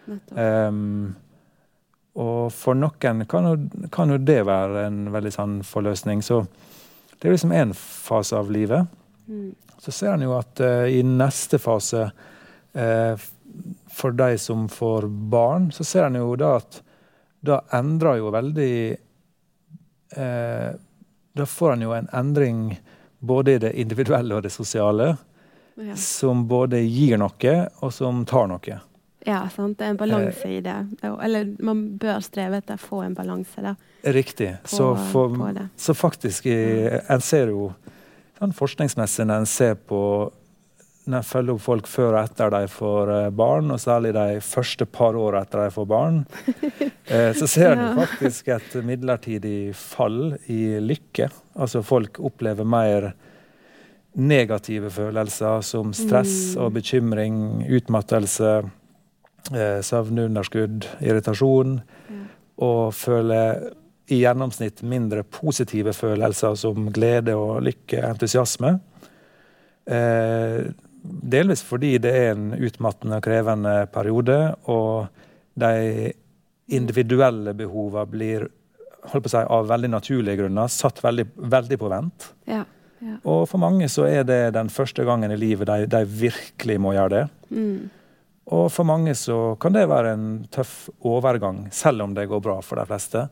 nettopp. 0.06 1.14
Og 2.16 2.52
for 2.54 2.78
noen 2.78 3.26
kan 3.28 3.44
jo, 3.44 3.56
kan 3.92 4.10
jo 4.10 4.16
det 4.16 4.40
være 4.48 4.86
en 4.88 5.10
veldig 5.12 5.32
sann 5.34 5.58
forløsning. 5.66 6.22
Så 6.24 6.46
det 7.20 7.28
er 7.28 7.36
liksom 7.36 7.52
én 7.52 7.74
fase 7.76 8.36
av 8.38 8.50
livet. 8.52 8.86
Mm. 9.28 9.54
Så 9.78 9.92
ser 9.92 10.14
en 10.14 10.24
jo 10.24 10.32
at 10.38 10.60
uh, 10.64 10.86
i 10.88 11.02
neste 11.04 11.60
fase, 11.60 12.06
uh, 12.76 13.26
for 13.92 14.16
de 14.16 14.38
som 14.40 14.64
får 14.68 15.06
barn, 15.32 15.70
så 15.72 15.84
ser 15.84 16.08
en 16.08 16.18
jo 16.20 16.32
da 16.40 16.56
at 16.60 16.80
da 17.46 17.60
endrer 17.76 18.18
jo 18.18 18.32
veldig 18.34 18.74
uh, 20.16 20.72
Da 21.36 21.44
får 21.46 21.74
en 21.74 21.82
jo 21.84 21.92
en 21.92 22.08
endring 22.16 22.60
både 23.20 23.52
i 23.52 23.58
det 23.60 23.72
individuelle 23.76 24.38
og 24.38 24.46
det 24.46 24.52
sosiale, 24.54 25.16
Ja. 25.76 25.92
som 25.96 26.46
både 26.48 26.78
gir 26.80 27.18
noe, 27.20 27.54
og 27.84 27.92
som 27.92 28.22
tar 28.24 28.46
noe. 28.48 28.78
Ja, 29.26 29.40
sant. 29.50 29.76
Det 29.78 29.84
er 29.84 29.90
en 29.94 29.98
balanse 30.00 30.48
i 30.48 30.60
det. 30.64 30.76
Eller 31.02 31.48
man 31.66 31.84
bør 31.98 32.20
streve 32.24 32.60
etter 32.62 32.78
å 32.78 32.82
få 32.86 33.02
en 33.04 33.14
balanse 33.18 33.62
da, 33.64 33.74
Riktig. 34.14 34.52
på, 34.62 34.70
så, 34.76 34.92
for, 35.10 35.36
så 35.76 35.94
faktisk 35.98 36.46
En 36.46 37.20
ser 37.20 37.50
jo 37.50 37.72
sånn 38.38 38.52
forskningsmessig 38.54 39.26
når 39.26 39.42
en 39.42 39.48
ser 39.50 39.74
på 39.88 40.00
når 41.06 41.20
en 41.20 41.26
følger 41.26 41.54
opp 41.54 41.62
folk 41.62 41.86
før 41.86 42.16
og 42.16 42.24
etter 42.24 42.50
de 42.50 42.66
får 42.66 43.10
eh, 43.14 43.26
barn, 43.30 43.68
og 43.70 43.78
særlig 43.78 44.10
de 44.16 44.40
første 44.42 44.86
par 44.90 45.14
åra 45.14 45.44
etter 45.46 45.60
de 45.62 45.70
får 45.70 45.86
barn, 45.86 46.16
eh, 47.14 47.30
så 47.38 47.46
ser 47.46 47.76
en 47.76 47.84
Ja. 47.84 47.92
faktisk 48.00 48.48
et 48.50 48.74
midlertidig 48.82 49.70
fall 49.78 50.34
i 50.50 50.80
lykke. 50.82 51.28
Altså 51.62 51.84
folk 51.86 52.18
opplever 52.26 52.66
mer 52.66 53.12
negative 54.18 54.90
følelser 54.90 55.62
som 55.62 55.92
stress 55.94 56.56
Mm. 56.56 56.62
og 56.64 56.72
bekymring, 56.74 57.38
utmattelse, 57.70 58.50
eh, 59.54 59.80
søvnunderskudd, 59.84 60.86
irritasjon 61.04 61.78
mm. 61.82 62.24
og 62.64 62.94
føler 62.96 63.68
i 64.06 64.20
gjennomsnitt 64.20 64.84
mindre 64.86 65.24
positive 65.26 65.94
følelser 65.96 66.54
som 66.58 66.90
glede 66.94 67.34
og 67.38 67.64
lykke, 67.66 68.02
entusiasme. 68.06 68.76
Eh, 69.86 70.60
delvis 71.06 71.62
fordi 71.66 71.96
det 72.02 72.12
er 72.14 72.30
en 72.34 72.52
utmattende 72.54 73.18
og 73.18 73.26
krevende 73.26 73.74
periode, 73.94 74.38
og 74.70 75.08
de 75.58 76.12
individuelle 76.76 77.54
behovene 77.54 78.10
blir 78.10 78.46
si, 79.06 79.38
av 79.38 79.68
veldig 79.70 79.90
naturlige 79.92 80.40
grunner 80.42 80.70
satt 80.72 81.02
veldig, 81.04 81.28
veldig 81.36 81.78
på 81.78 81.90
vent. 81.90 82.32
Ja. 82.50 82.64
Ja. 83.04 83.18
Og 83.28 83.44
for 83.50 83.60
mange 83.60 83.90
så 83.92 84.06
er 84.08 84.24
det 84.26 84.54
den 84.56 84.70
første 84.72 85.04
gangen 85.04 85.30
i 85.30 85.38
livet 85.38 85.68
de, 85.68 85.84
de 85.90 86.02
virkelig 86.08 86.78
må 86.80 86.94
gjøre 86.96 87.12
det. 87.12 87.24
Mm. 87.50 87.90
Og 88.54 88.68
for 88.70 88.86
mange 88.86 89.14
så 89.18 89.56
kan 89.58 89.74
det 89.74 89.88
være 89.90 90.12
en 90.14 90.26
tøff 90.54 90.88
overgang, 91.02 91.64
selv 91.74 92.04
om 92.04 92.12
det 92.14 92.28
går 92.30 92.42
bra 92.44 92.60
for 92.62 92.78
de 92.78 92.84
fleste. 92.86 93.24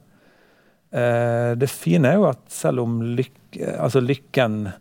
Eh, 0.90 1.53
det 1.59 1.68
fine 1.70 2.11
er 2.11 2.18
jo 2.18 2.27
at 2.33 2.42
selv 2.50 2.83
om 2.83 2.96
lykke, 3.14 3.77
altså 3.79 4.03
lykken 4.03 4.72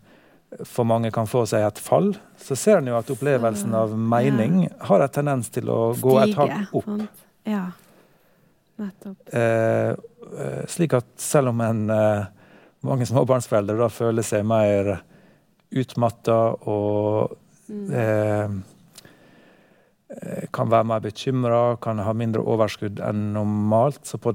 for 0.66 0.86
mange 0.86 1.10
kan 1.14 1.26
få 1.26 1.44
seg 1.50 1.64
et 1.66 1.78
fall, 1.82 2.12
så 2.38 2.54
ser 2.58 2.78
en 2.78 2.90
jo 2.92 2.98
at 2.98 3.08
opplevelsen 3.10 3.72
av 3.74 3.94
mening 3.98 4.68
har 4.86 5.02
en 5.06 5.14
tendens 5.14 5.50
til 5.54 5.70
å 5.70 5.78
gå 5.98 6.16
et 6.22 6.34
hakk 6.38 6.74
opp. 6.78 6.84
sant? 6.86 7.24
Ja. 7.46 7.64
Nettopp. 8.78 9.34
Eh, 9.34 9.94
eh, 9.94 10.60
slik 10.70 10.94
at 10.98 11.06
selv 11.22 11.50
om 11.54 11.60
en, 11.62 11.86
mange 12.84 13.06
småbarnsforeldre 13.06 13.78
da 13.78 13.88
føler 13.90 14.26
seg 14.26 14.46
mer 14.46 14.96
utmatta 15.74 16.38
og 16.70 17.38
Mm. 17.64 17.94
eh, 17.96 18.48
kan 20.54 20.70
være 20.70 20.86
mer 20.88 21.02
bekymra, 21.04 21.76
kan 21.82 21.98
ha 21.98 22.12
mindre 22.16 22.42
overskudd 22.42 23.00
enn 23.02 23.32
normalt. 23.34 24.00
Så 24.06 24.18
på, 24.22 24.34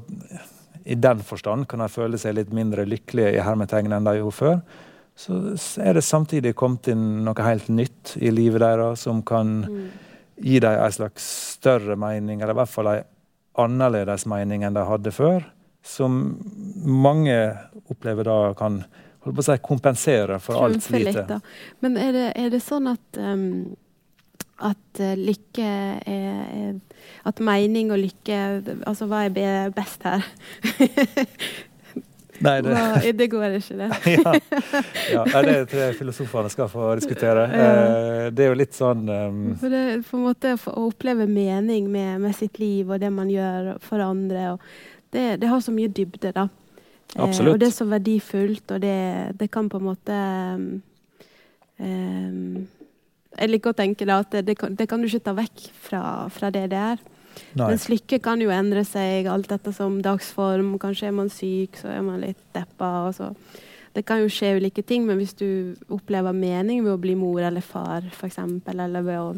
i 0.85 0.95
den 0.95 1.23
forstand 1.25 1.67
kan 1.69 1.83
de 1.83 1.89
føle 1.91 2.19
seg 2.19 2.35
litt 2.37 2.53
mindre 2.55 2.85
lykkelige 2.89 3.35
i 3.37 3.43
hermetegn 3.45 3.93
enn 3.95 4.07
de 4.07 4.17
gjorde 4.19 4.37
før. 4.39 4.61
Så 5.19 5.35
er 5.83 5.97
det 5.97 6.05
samtidig 6.07 6.53
kommet 6.55 6.87
inn 6.93 7.25
noe 7.25 7.43
helt 7.43 7.67
nytt 7.67 8.15
i 8.23 8.31
livet 8.31 8.63
deres 8.63 9.01
som 9.03 9.21
kan 9.23 9.65
Mm. 9.67 9.89
gi 10.39 10.59
dem 10.63 10.79
en 10.79 10.91
slags 10.91 11.25
større 11.57 11.95
mening, 11.99 12.41
eller 12.41 12.53
i 12.55 12.59
hvert 12.61 12.71
fall 12.71 12.87
en 12.87 13.03
annerledes 13.59 14.25
mening 14.25 14.63
enn 14.63 14.73
de 14.73 14.85
hadde 14.87 15.11
før. 15.11 15.43
Som 15.83 16.39
mange 16.83 17.35
opplever 17.91 18.23
da 18.23 18.53
kan 18.55 18.85
holdt 19.25 19.35
på 19.35 19.43
å 19.43 19.47
si, 19.49 19.57
kompensere 19.63 20.39
for 20.39 20.63
alt 20.63 20.83
slitet. 20.83 21.31
Men 21.83 21.97
er 21.99 22.11
det, 22.15 22.25
er 22.39 22.49
det 22.53 22.61
sånn 22.63 22.87
at 22.87 23.19
um, 23.19 23.75
at 24.59 24.99
eh, 24.99 25.15
lykke 25.17 25.63
er, 25.63 26.43
er 26.51 26.73
At 27.27 27.39
mening 27.39 27.91
og 27.91 27.99
lykke 28.01 28.39
Altså, 28.87 29.07
hva 29.07 29.25
er 29.29 29.73
best 29.75 30.03
her? 30.03 30.25
Nei, 32.39 32.59
det, 32.63 32.71
Hva, 32.71 33.11
det 33.19 33.27
går 33.31 33.55
ikke, 33.57 33.75
det. 33.75 33.87
ja. 34.15 35.23
ja, 35.27 35.41
det 35.43 35.55
tror 35.71 35.81
jeg 35.81 35.95
filosofene 35.97 36.51
skal 36.53 36.69
få 36.71 36.85
diskutere. 36.95 37.43
Eh, 37.51 38.27
det 38.31 38.45
er 38.45 38.53
jo 38.53 38.59
litt 38.61 38.77
sånn 38.77 39.03
um, 39.11 39.41
For 39.59 39.73
det, 39.73 39.81
på 40.07 40.15
en 40.15 40.23
måte 40.29 40.53
å 40.55 40.85
oppleve 40.85 41.27
mening 41.27 41.89
med, 41.91 42.21
med 42.23 42.37
sitt 42.37 42.61
liv 42.61 42.87
og 42.87 43.01
det 43.03 43.11
man 43.11 43.27
gjør 43.33 43.73
for 43.83 44.03
andre, 44.05 44.53
det, 45.11 45.25
det 45.41 45.51
har 45.51 45.59
så 45.65 45.73
mye 45.75 45.91
dybde, 45.91 46.31
da. 46.35 46.47
Eh, 47.17 47.23
Absolutt. 47.25 47.57
og 47.57 47.59
det 47.59 47.69
er 47.69 47.75
så 47.75 47.89
verdifullt, 47.89 48.75
og 48.75 48.83
det, 48.87 48.97
det 49.39 49.51
kan 49.51 49.67
på 49.67 49.81
en 49.81 49.89
måte 49.89 50.23
um, 50.55 50.67
um, 51.83 52.67
Jeg 53.39 53.49
liker 53.53 53.71
å 53.71 53.77
tenke 53.77 54.05
da 54.05 54.19
at 54.23 54.33
det, 54.35 54.43
det, 54.49 54.57
kan, 54.59 54.75
det 54.75 54.89
kan 54.91 55.01
du 55.01 55.07
ikke 55.07 55.23
ta 55.29 55.33
vekk 55.37 55.65
fra, 55.87 56.01
fra 56.33 56.49
det 56.51 56.65
det 56.73 56.79
er. 56.79 57.01
Nei. 57.55 57.69
Mens 57.69 57.85
lykke 57.87 58.19
kan 58.23 58.41
jo 58.43 58.49
endre 58.51 58.83
seg 58.83 59.29
alt 59.31 59.51
etter 59.55 59.71
som 59.75 60.01
dagsform. 60.03 60.73
Kanskje 60.81 61.07
er 61.07 61.15
man 61.15 61.29
syk, 61.31 61.77
så 61.79 61.87
er 61.93 62.01
man 62.03 62.19
litt 62.19 62.41
deppa. 62.55 62.89
Det 63.95 64.03
kan 64.05 64.19
jo 64.21 64.27
skje 64.33 64.57
ulike 64.59 64.83
ting, 64.85 65.05
men 65.07 65.17
hvis 65.21 65.33
du 65.39 65.75
opplever 65.89 66.35
mening 66.35 66.83
ved 66.83 66.93
å 66.97 66.99
bli 67.01 67.15
mor 67.17 67.39
eller 67.47 67.63
far, 67.63 68.03
f.eks., 68.11 68.41
eller 68.67 69.05
ved 69.07 69.21
å 69.21 69.29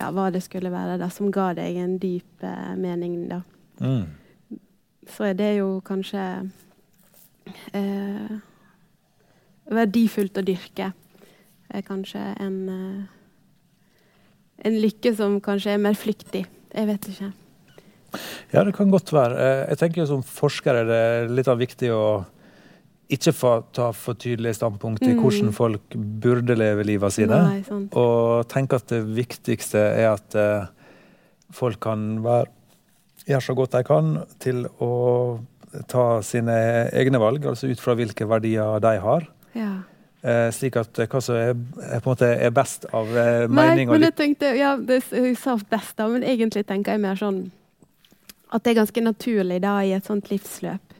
ja, 0.00 0.08
hva 0.14 0.30
det 0.32 0.40
skulle 0.46 0.72
være 0.72 0.96
da, 1.02 1.10
som 1.12 1.28
ga 1.34 1.50
deg 1.58 1.76
en 1.82 1.98
dyp 2.00 2.44
eh, 2.46 2.74
mening, 2.80 3.26
da, 3.28 3.42
Mm. 3.80 4.02
så 5.08 5.24
er 5.30 5.34
det 5.38 5.46
jo 5.56 5.68
kanskje 5.84 6.22
eh, 7.72 8.32
verdifullt 9.72 10.36
å 10.36 10.44
dyrke. 10.44 10.90
Er 11.70 11.82
kanskje 11.86 12.20
en, 12.42 12.56
eh, 12.68 13.04
en 14.66 14.80
lykke 14.82 15.14
som 15.16 15.38
kanskje 15.40 15.74
er 15.76 15.78
mer 15.78 15.94
flyktig. 15.94 16.46
Jeg 16.74 16.86
vet 16.86 17.08
ikke. 17.12 17.32
Ja, 18.52 18.64
det 18.66 18.74
kan 18.74 18.90
godt 18.90 19.12
være. 19.14 19.36
Eh, 19.38 19.68
Jeg 19.70 19.78
tenker 19.78 20.06
Som 20.06 20.22
forsker 20.22 20.74
er 20.74 20.84
det 20.84 21.30
litt 21.30 21.48
av 21.48 21.58
viktig 21.58 21.90
å 21.94 22.24
ikke 23.10 23.32
få 23.34 23.64
ta 23.74 23.90
for 23.92 24.14
tydelige 24.14 24.54
standpunkt 24.54 25.02
i 25.02 25.14
Mm. 25.14 25.20
hvordan 25.20 25.52
folk 25.52 25.80
burde 25.96 26.54
leve 26.56 26.84
livet 26.84 27.12
sine. 27.12 27.28
Nei. 27.42 27.64
Og 27.92 28.46
tenke 28.48 28.74
at 28.76 28.86
det 28.86 29.04
viktigste 29.04 29.74
er 29.98 30.12
at 30.12 30.34
eh, 30.34 30.66
folk 31.50 31.80
kan 31.80 32.22
være, 32.22 32.46
gjøre 33.26 33.42
så 33.42 33.54
godt 33.56 33.70
de 33.72 33.82
kan 33.84 34.26
til 34.38 34.66
å 34.80 35.40
ta 35.88 36.20
sine 36.20 36.88
egne 36.92 37.18
valg, 37.18 37.42
altså 37.46 37.68
ut 37.70 37.78
fra 37.80 37.94
hvilke 37.94 38.26
verdier 38.28 38.78
de 38.80 38.98
har. 39.00 39.26
Ja. 39.54 39.82
Eh, 40.20 40.50
slik 40.52 40.76
at 40.76 40.98
eh, 41.00 41.08
hva 41.08 41.20
som 41.24 41.38
er, 41.38 41.54
på 41.54 41.96
en 41.96 42.10
måte 42.10 42.28
er 42.28 42.52
best 42.52 42.84
av 42.92 43.08
eh, 43.08 43.46
mening 43.48 43.88
og 43.88 43.96
men 43.96 44.04
jeg 44.10 44.16
tenkte, 44.18 44.50
ja, 44.58 44.74
det, 44.76 44.98
jeg 45.16 45.38
sa 45.40 45.54
best 45.56 45.96
da, 45.96 46.10
men 46.12 46.26
egentlig 46.28 46.66
tenker 46.68 46.92
jeg 46.92 47.00
mer 47.00 47.16
sånn 47.16 47.46
at 48.52 48.60
det 48.60 48.74
er 48.74 48.80
ganske 48.82 49.04
naturlig 49.06 49.62
da 49.64 49.78
i 49.80 49.94
et 49.96 50.04
sånt 50.04 50.28
livsløp 50.28 50.90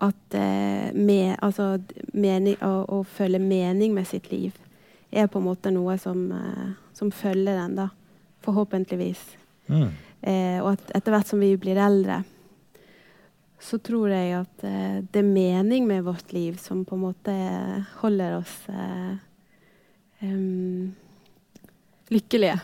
at 0.00 0.34
eh, 0.34 0.90
med, 0.96 1.36
altså, 1.44 1.76
mening, 2.16 2.56
å, 2.64 2.84
å 2.88 3.00
føle 3.04 3.38
mening 3.42 3.94
med 3.94 4.08
sitt 4.08 4.30
liv 4.32 4.56
er 5.10 5.28
på 5.30 5.40
en 5.40 5.46
måte 5.46 5.72
noe 5.74 5.96
som, 6.00 6.24
eh, 6.32 6.70
som 6.96 7.10
følger 7.12 7.58
den, 7.58 7.76
da. 7.78 7.90
Forhåpentligvis. 8.44 9.24
mm. 9.68 9.90
Eh, 10.20 10.58
og 10.60 10.74
at 10.74 10.90
etter 10.98 11.14
hvert 11.14 11.28
som 11.30 11.40
vi 11.40 11.54
blir 11.56 11.78
eldre, 11.80 12.18
så 13.60 13.78
tror 13.78 14.08
jeg 14.08 14.32
at 14.38 14.64
eh, 14.64 15.00
det 15.12 15.20
er 15.20 15.26
mening 15.26 15.86
med 15.88 16.04
vårt 16.06 16.32
liv 16.32 16.56
som 16.60 16.84
på 16.88 16.96
en 16.96 17.04
måte 17.04 17.34
holder 18.00 18.38
oss 18.38 18.54
eh, 18.72 19.16
um, 20.24 20.94
lykkelige, 22.10 22.56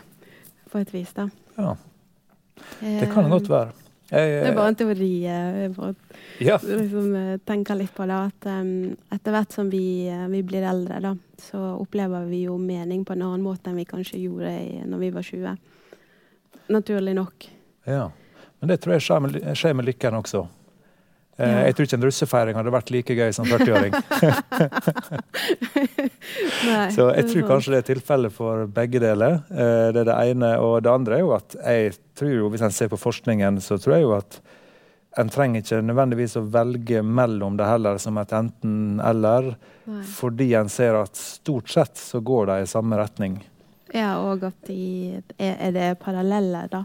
på 0.71 0.81
et 0.81 0.93
vis, 0.93 1.13
da. 1.13 1.29
Ja, 1.57 1.75
det 2.81 3.11
kan 3.13 3.29
godt 3.29 3.49
være. 3.49 3.75
Jeg, 4.07 4.27
Det 4.39 4.47
er 4.47 4.55
bare 4.55 4.71
en 4.71 4.75
teori. 4.79 5.11
eh, 5.27 5.61
Jeg 5.61 5.71
bare 5.75 5.93
ja. 6.39 6.57
liksom, 6.63 7.11
tenke 7.13 7.45
tenker 7.45 7.75
litt 7.75 7.93
på 7.95 8.05
det. 8.07 8.19
At 8.31 8.45
um, 8.47 8.95
etter 9.11 9.35
hvert 9.35 9.51
som 9.53 9.69
vi, 9.69 10.07
eh, 10.07 10.27
vi 10.31 10.41
blir 10.47 10.63
eldre, 10.63 10.99
da, 11.03 11.15
så 11.37 11.59
opplever 11.75 12.25
vi 12.29 12.45
jo 12.45 12.57
mening 12.57 13.03
på 13.05 13.13
en 13.13 13.25
annen 13.27 13.43
måte 13.43 13.69
enn 13.69 13.77
vi 13.77 13.85
kanskje 13.85 14.21
gjorde 14.23 14.53
i, 14.63 14.79
når 14.87 15.03
vi 15.03 15.11
var 15.11 15.27
20. 15.27 15.57
Naturlig 16.71 17.15
nok. 17.15 17.49
Ja. 17.85 18.07
Men 18.59 18.71
det 18.71 18.79
tror 18.81 18.95
jeg 18.95 19.05
skjer 19.05 19.19
med, 19.23 19.41
skjer 19.59 19.75
med 19.77 19.85
lykken 19.91 20.17
også. 20.17 20.47
Eh, 21.37 21.51
Ja. 21.51 21.59
Jeg 21.67 21.75
tror 21.77 21.85
ikke 21.85 21.97
en 21.99 22.05
russefeiring 22.07 22.55
hadde 22.57 22.71
vært 22.73 22.89
like 22.91 23.13
gøy 23.13 23.31
som 23.35 23.45
40-åring. 23.45 23.93
Så 26.95 27.07
jeg 27.13 27.27
tror 27.29 27.47
kanskje 27.51 27.73
det 27.75 27.79
er 27.83 27.87
tilfellet 27.93 28.33
for 28.33 28.65
begge 28.73 28.99
deler. 29.03 29.39
Eh, 29.51 29.91
Det 29.93 30.01
er 30.03 30.07
det 30.09 30.17
ene. 30.31 30.51
Og 30.63 30.79
det 30.83 30.91
andre 30.91 31.15
er 31.19 31.23
jo 31.25 31.33
at 31.37 31.55
jeg 31.61 31.93
tror 32.17 32.31
jo, 32.33 32.49
hvis 32.53 32.63
en 32.65 32.71
ser 32.73 32.89
på 32.91 32.97
forskningen, 32.99 33.59
så 33.61 33.77
tror 33.81 33.95
jeg 33.97 34.03
jo 34.07 34.15
at 34.17 34.39
en 35.17 35.29
trenger 35.33 35.63
ikke 35.63 35.79
nødvendigvis 35.81 36.35
å 36.37 36.43
velge 36.53 36.99
mellom 37.01 37.55
det 37.57 37.65
heller 37.65 37.97
som 38.01 38.17
et 38.21 38.33
enten-eller, 38.37 39.55
fordi 40.13 40.51
en 40.59 40.69
ser 40.69 40.93
at 40.99 41.15
stort 41.17 41.71
sett 41.73 41.97
så 41.97 42.19
går 42.21 42.45
de 42.51 42.57
i 42.61 42.67
samme 42.69 42.99
retning. 42.99 43.39
Ja, 43.95 44.17
og 44.19 44.43
at 44.43 44.57
de 44.67 45.15
er, 45.39 45.55
er 45.57 45.71
det 45.73 45.87
paralleller, 46.03 46.67
da. 46.69 46.83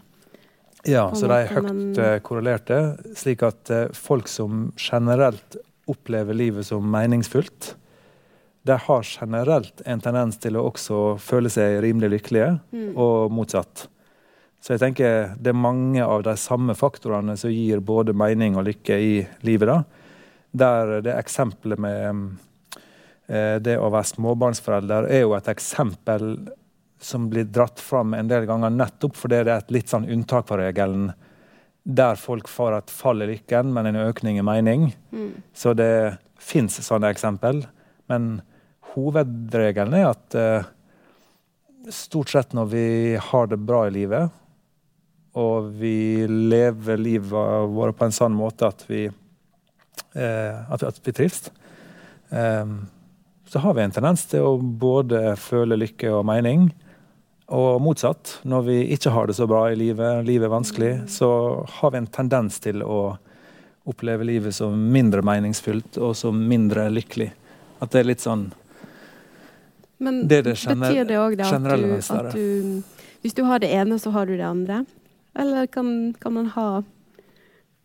Ja, 0.88 1.04
så 1.14 1.28
de 1.30 1.36
er 1.44 1.52
høyt 1.52 1.98
eh, 2.02 2.16
korrelerte, 2.26 2.78
slik 3.14 3.42
at 3.46 3.70
eh, 3.70 3.84
folk 3.94 4.26
som 4.30 4.72
generelt 4.76 5.56
opplever 5.90 6.34
livet 6.34 6.66
som 6.66 6.84
meningsfullt, 6.90 7.74
de 8.66 8.76
har 8.78 9.02
generelt 9.06 9.82
en 9.86 10.00
tendens 10.02 10.36
til 10.42 10.54
å 10.58 10.64
også 10.70 10.98
føle 11.22 11.50
seg 11.50 11.80
rimelig 11.82 12.12
lykkelige, 12.16 12.52
Mm. 12.72 12.92
og 12.96 13.30
motsatt. 13.34 13.88
Så 14.62 14.74
jeg 14.76 14.80
tenker 14.80 15.32
det 15.42 15.50
er 15.50 15.58
mange 15.58 16.02
av 16.04 16.22
de 16.22 16.36
samme 16.38 16.74
faktorene 16.78 17.34
som 17.38 17.50
gir 17.50 17.80
både 17.82 18.14
mening 18.14 18.54
og 18.56 18.64
lykke 18.68 18.98
i 19.02 19.26
livet. 19.42 19.66
da. 19.66 19.82
Der 20.54 21.00
det 21.02 21.16
eksempelet 21.18 21.78
med 21.78 22.38
eh, 23.28 23.58
det 23.58 23.78
å 23.78 23.90
være 23.90 24.12
småbarnsforelder 24.14 25.10
er 25.10 25.24
jo 25.24 25.34
et 25.34 25.48
eksempel 25.50 26.48
som 27.02 27.28
blir 27.30 27.44
dratt 27.44 27.80
fram 27.80 28.14
en 28.14 28.28
del 28.30 28.46
ganger 28.46 28.70
nettopp 28.70 29.16
fordi 29.18 29.42
det 29.42 29.52
er 29.52 29.64
et 29.64 29.74
litt 29.74 29.90
sånn 29.90 30.06
unntak 30.10 30.46
fra 30.48 30.60
regelen. 30.60 31.10
Der 31.82 32.18
folk 32.20 32.46
får 32.50 32.76
et 32.76 32.92
fall 32.94 33.24
i 33.24 33.30
lykken, 33.32 33.72
men 33.74 33.90
en 33.90 34.04
økning 34.04 34.38
i 34.38 34.44
mening. 34.46 34.92
Mm. 35.10 35.32
Så 35.54 35.74
det 35.74 36.18
fins 36.38 36.78
sånne 36.86 37.10
eksempel. 37.10 37.64
Men 38.10 38.36
hovedregelen 38.94 39.96
er 39.98 40.12
at 40.12 40.38
eh, 40.38 40.70
stort 41.90 42.30
sett 42.30 42.54
når 42.54 42.70
vi 42.70 42.86
har 43.30 43.50
det 43.50 43.58
bra 43.58 43.86
i 43.88 43.94
livet, 43.94 44.30
og 45.32 45.72
vi 45.80 46.28
lever 46.28 47.00
livet 47.00 47.72
vårt 47.72 47.96
på 47.98 48.06
en 48.06 48.14
sånn 48.14 48.34
måte 48.36 48.68
at 48.68 48.84
vi, 48.86 49.06
eh, 49.08 50.72
at, 50.72 50.84
at 50.84 51.00
vi 51.02 51.14
trives, 51.16 51.48
eh, 52.30 52.74
så 53.48 53.60
har 53.64 53.74
vi 53.76 53.84
en 53.84 53.94
tendens 53.94 54.24
til 54.28 54.46
å 54.46 54.56
både 54.60 55.34
føle 55.40 55.76
lykke 55.80 56.12
og 56.14 56.26
mening. 56.28 56.70
Og 57.46 57.82
motsatt. 57.82 58.38
Når 58.42 58.62
vi 58.62 58.78
ikke 58.94 59.10
har 59.10 59.26
det 59.26 59.36
så 59.36 59.46
bra 59.50 59.66
i 59.72 59.76
livet, 59.76 60.24
livet 60.26 60.46
er 60.46 60.54
vanskelig, 60.54 60.92
så 61.10 61.28
har 61.68 61.92
vi 61.92 62.00
en 62.00 62.06
tendens 62.06 62.60
til 62.62 62.82
å 62.82 63.16
oppleve 63.84 64.24
livet 64.24 64.54
som 64.54 64.76
mindre 64.92 65.24
meningsfullt 65.26 65.98
og 65.98 66.14
som 66.16 66.38
mindre 66.48 66.86
lykkelig. 66.92 67.32
At 67.82 67.90
det 67.92 68.02
er 68.02 68.10
litt 68.12 68.22
sånn 68.22 68.52
Men 69.98 70.22
det 70.30 70.44
det 70.46 70.54
betyr 70.54 71.06
det 71.08 71.18
òg 71.18 71.40
at, 71.42 71.64
du, 71.66 71.94
at 71.98 72.28
du 72.30 72.82
Hvis 73.22 73.34
du 73.34 73.42
har 73.46 73.58
det 73.58 73.72
ene, 73.74 73.98
så 73.98 74.10
har 74.14 74.26
du 74.26 74.36
det 74.36 74.46
andre? 74.46 74.84
Eller 75.34 75.66
kan, 75.66 76.14
kan 76.20 76.32
man 76.32 76.46
ha 76.54 76.82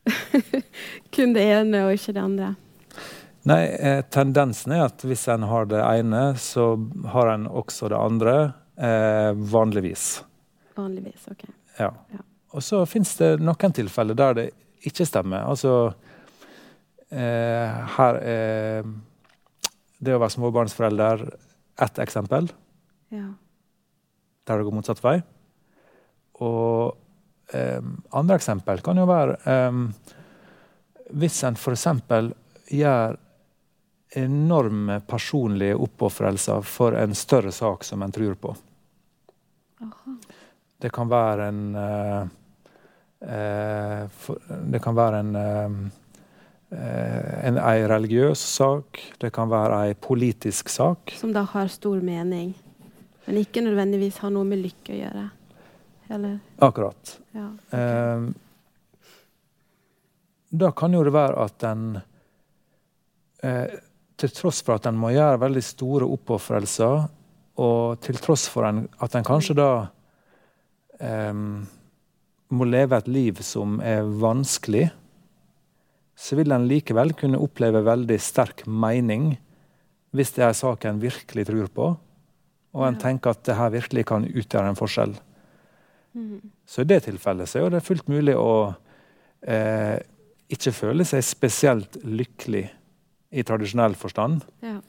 kun 1.16 1.34
det 1.34 1.44
ene 1.44 1.84
og 1.88 1.98
ikke 1.98 2.14
det 2.14 2.24
andre? 2.24 2.54
Nei, 3.48 3.62
eh, 3.80 4.02
tendensen 4.12 4.74
er 4.76 4.86
at 4.90 5.04
hvis 5.08 5.28
en 5.32 5.46
har 5.48 5.68
det 5.72 5.80
ene, 5.80 6.34
så 6.40 6.74
har 7.14 7.32
en 7.32 7.48
også 7.48 7.88
det 7.94 8.00
andre. 8.00 8.34
Eh, 8.78 9.32
vanligvis. 9.34 10.24
Vanligvis. 10.78 11.28
OK. 11.32 11.46
Ja. 11.80 11.92
Ja. 12.14 12.22
Og 12.54 12.64
så 12.64 12.84
fins 12.90 13.16
det 13.20 13.38
noen 13.42 13.74
tilfeller 13.76 14.18
der 14.18 14.38
det 14.38 14.46
ikke 14.88 15.06
stemmer. 15.10 15.48
Altså 15.50 15.72
eh, 17.10 17.88
Her 17.98 18.20
er 18.22 18.86
det 19.98 20.14
å 20.14 20.22
være 20.22 20.36
småbarnsforelder 20.36 21.26
ett 21.82 22.00
eksempel 22.02 22.50
Ja. 23.14 23.32
der 24.46 24.58
det 24.58 24.66
går 24.68 24.76
motsatt 24.78 25.02
vei. 25.04 25.18
Og 26.46 26.94
eh, 27.54 27.82
andre 28.14 28.38
eksempel 28.38 28.82
kan 28.86 28.98
jo 29.02 29.08
være 29.10 29.38
eh, 29.46 29.82
hvis 31.18 31.42
en 31.48 31.56
f.eks. 31.58 31.88
gjør 32.70 33.18
enorme 34.18 35.00
personlige 35.08 35.76
oppofrelser 35.76 36.62
for 36.64 36.96
en 36.96 37.16
større 37.16 37.52
sak 37.52 37.84
som 37.84 38.04
en 38.04 38.12
tror 38.12 38.36
på. 38.40 38.54
Aha. 39.84 40.18
Det 40.82 40.92
kan 40.94 41.10
være 41.10 41.48
en 41.52 41.62
eh, 41.76 42.28
eh, 43.30 44.04
for, 44.14 44.42
Det 44.74 44.82
kan 44.84 44.98
være 44.98 45.24
en 45.24 45.36
eh, 45.42 45.78
en, 47.48 47.58
ei 47.58 47.86
religiøs 47.88 48.42
sak, 48.58 49.00
det 49.22 49.32
kan 49.36 49.48
være 49.50 49.86
ei 49.88 49.94
politisk 49.96 50.70
sak. 50.70 51.14
Som 51.16 51.32
da 51.36 51.46
har 51.48 51.70
stor 51.72 52.02
mening, 52.04 52.52
men 53.26 53.40
ikke 53.40 53.64
nødvendigvis 53.64 54.20
har 54.24 54.34
noe 54.36 54.48
med 54.48 54.66
lykke 54.66 54.96
å 54.96 55.00
gjøre. 55.00 55.24
Eller 56.10 56.38
Akkurat. 56.64 57.18
Ja. 57.36 57.48
Eh, 57.76 58.28
da 60.58 60.72
kan 60.72 60.96
jo 60.96 61.04
det 61.04 61.12
være 61.16 61.44
at 61.44 61.64
en 61.68 62.00
eh, 63.44 63.68
Til 64.18 64.32
tross 64.34 64.64
for 64.66 64.80
at 64.80 64.88
en 64.90 64.96
må 64.98 65.12
gjøre 65.14 65.38
veldig 65.44 65.62
store 65.62 66.08
oppofrelser, 66.10 67.04
og 67.58 68.00
til 68.06 68.20
tross 68.22 68.46
for 68.52 68.68
en, 68.68 68.86
at 69.02 69.16
en 69.18 69.26
kanskje 69.26 69.58
da 69.58 69.72
um, 71.02 71.66
må 72.54 72.68
leve 72.70 72.98
et 72.98 73.10
liv 73.12 73.42
som 73.44 73.80
er 73.84 74.06
vanskelig, 74.22 74.88
så 76.18 76.38
vil 76.38 76.54
en 76.54 76.66
likevel 76.70 77.14
kunne 77.18 77.42
oppleve 77.42 77.84
veldig 77.86 78.18
sterk 78.22 78.64
mening 78.66 79.36
hvis 80.16 80.34
det 80.34 80.46
er 80.46 80.54
en 80.54 80.58
sak 80.58 80.86
en 80.88 81.02
virkelig 81.02 81.46
tror 81.50 81.68
på, 81.74 81.88
og 82.78 82.84
en 82.88 82.98
tenker 82.98 83.36
at 83.36 83.44
det 83.46 83.58
her 83.58 83.74
virkelig 83.74 84.06
kan 84.08 84.26
utgjøre 84.26 84.72
en 84.72 84.80
forskjell. 84.80 85.14
Mm. 86.18 86.40
Så 86.66 86.82
i 86.82 86.90
det 86.90 87.04
tilfellet 87.06 87.50
så 87.50 87.62
er 87.62 87.76
det 87.76 87.86
fullt 87.86 88.08
mulig 88.10 88.34
å 88.40 88.74
eh, 89.46 90.00
ikke 90.50 90.74
føle 90.74 91.06
seg 91.06 91.26
spesielt 91.26 92.00
lykkelig 92.06 92.64
i 93.38 93.44
tradisjonell 93.46 93.98
forstand, 94.00 94.46
ja. 94.64 94.80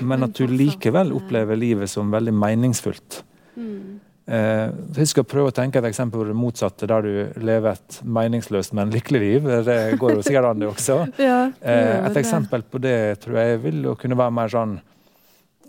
Men 0.00 0.26
at 0.26 0.34
du 0.36 0.46
likevel 0.50 1.12
opplever 1.16 1.56
livet 1.56 1.90
som 1.90 2.10
veldig 2.12 2.34
meningsfullt. 2.34 3.22
Mm. 3.56 4.00
Eh, 4.26 5.04
skal 5.06 5.24
prøve 5.28 5.52
å 5.52 5.54
tenke 5.54 5.78
et 5.78 5.86
eksempel 5.86 6.18
på 6.24 6.26
det 6.26 6.34
motsatte, 6.34 6.88
der 6.90 7.04
du 7.06 7.42
lever 7.46 7.76
et 7.76 8.00
meningsløst, 8.02 8.74
men 8.74 8.90
lykkelig 8.90 9.20
liv. 9.22 9.46
Det 9.68 9.78
går 10.00 10.16
jo 10.16 10.24
sikkert 10.26 10.50
an, 10.50 10.58
det 10.64 10.70
også. 10.72 10.98
Ja, 11.22 11.38
det 11.62 11.76
Eh, 11.76 12.08
et 12.10 12.18
eksempel 12.18 12.64
på 12.66 12.80
det 12.82 13.20
tror 13.22 13.38
jeg 13.38 13.62
vil 13.62 13.86
kunne 14.00 14.18
være 14.18 14.34
mer 14.34 14.50
sånn 14.52 14.80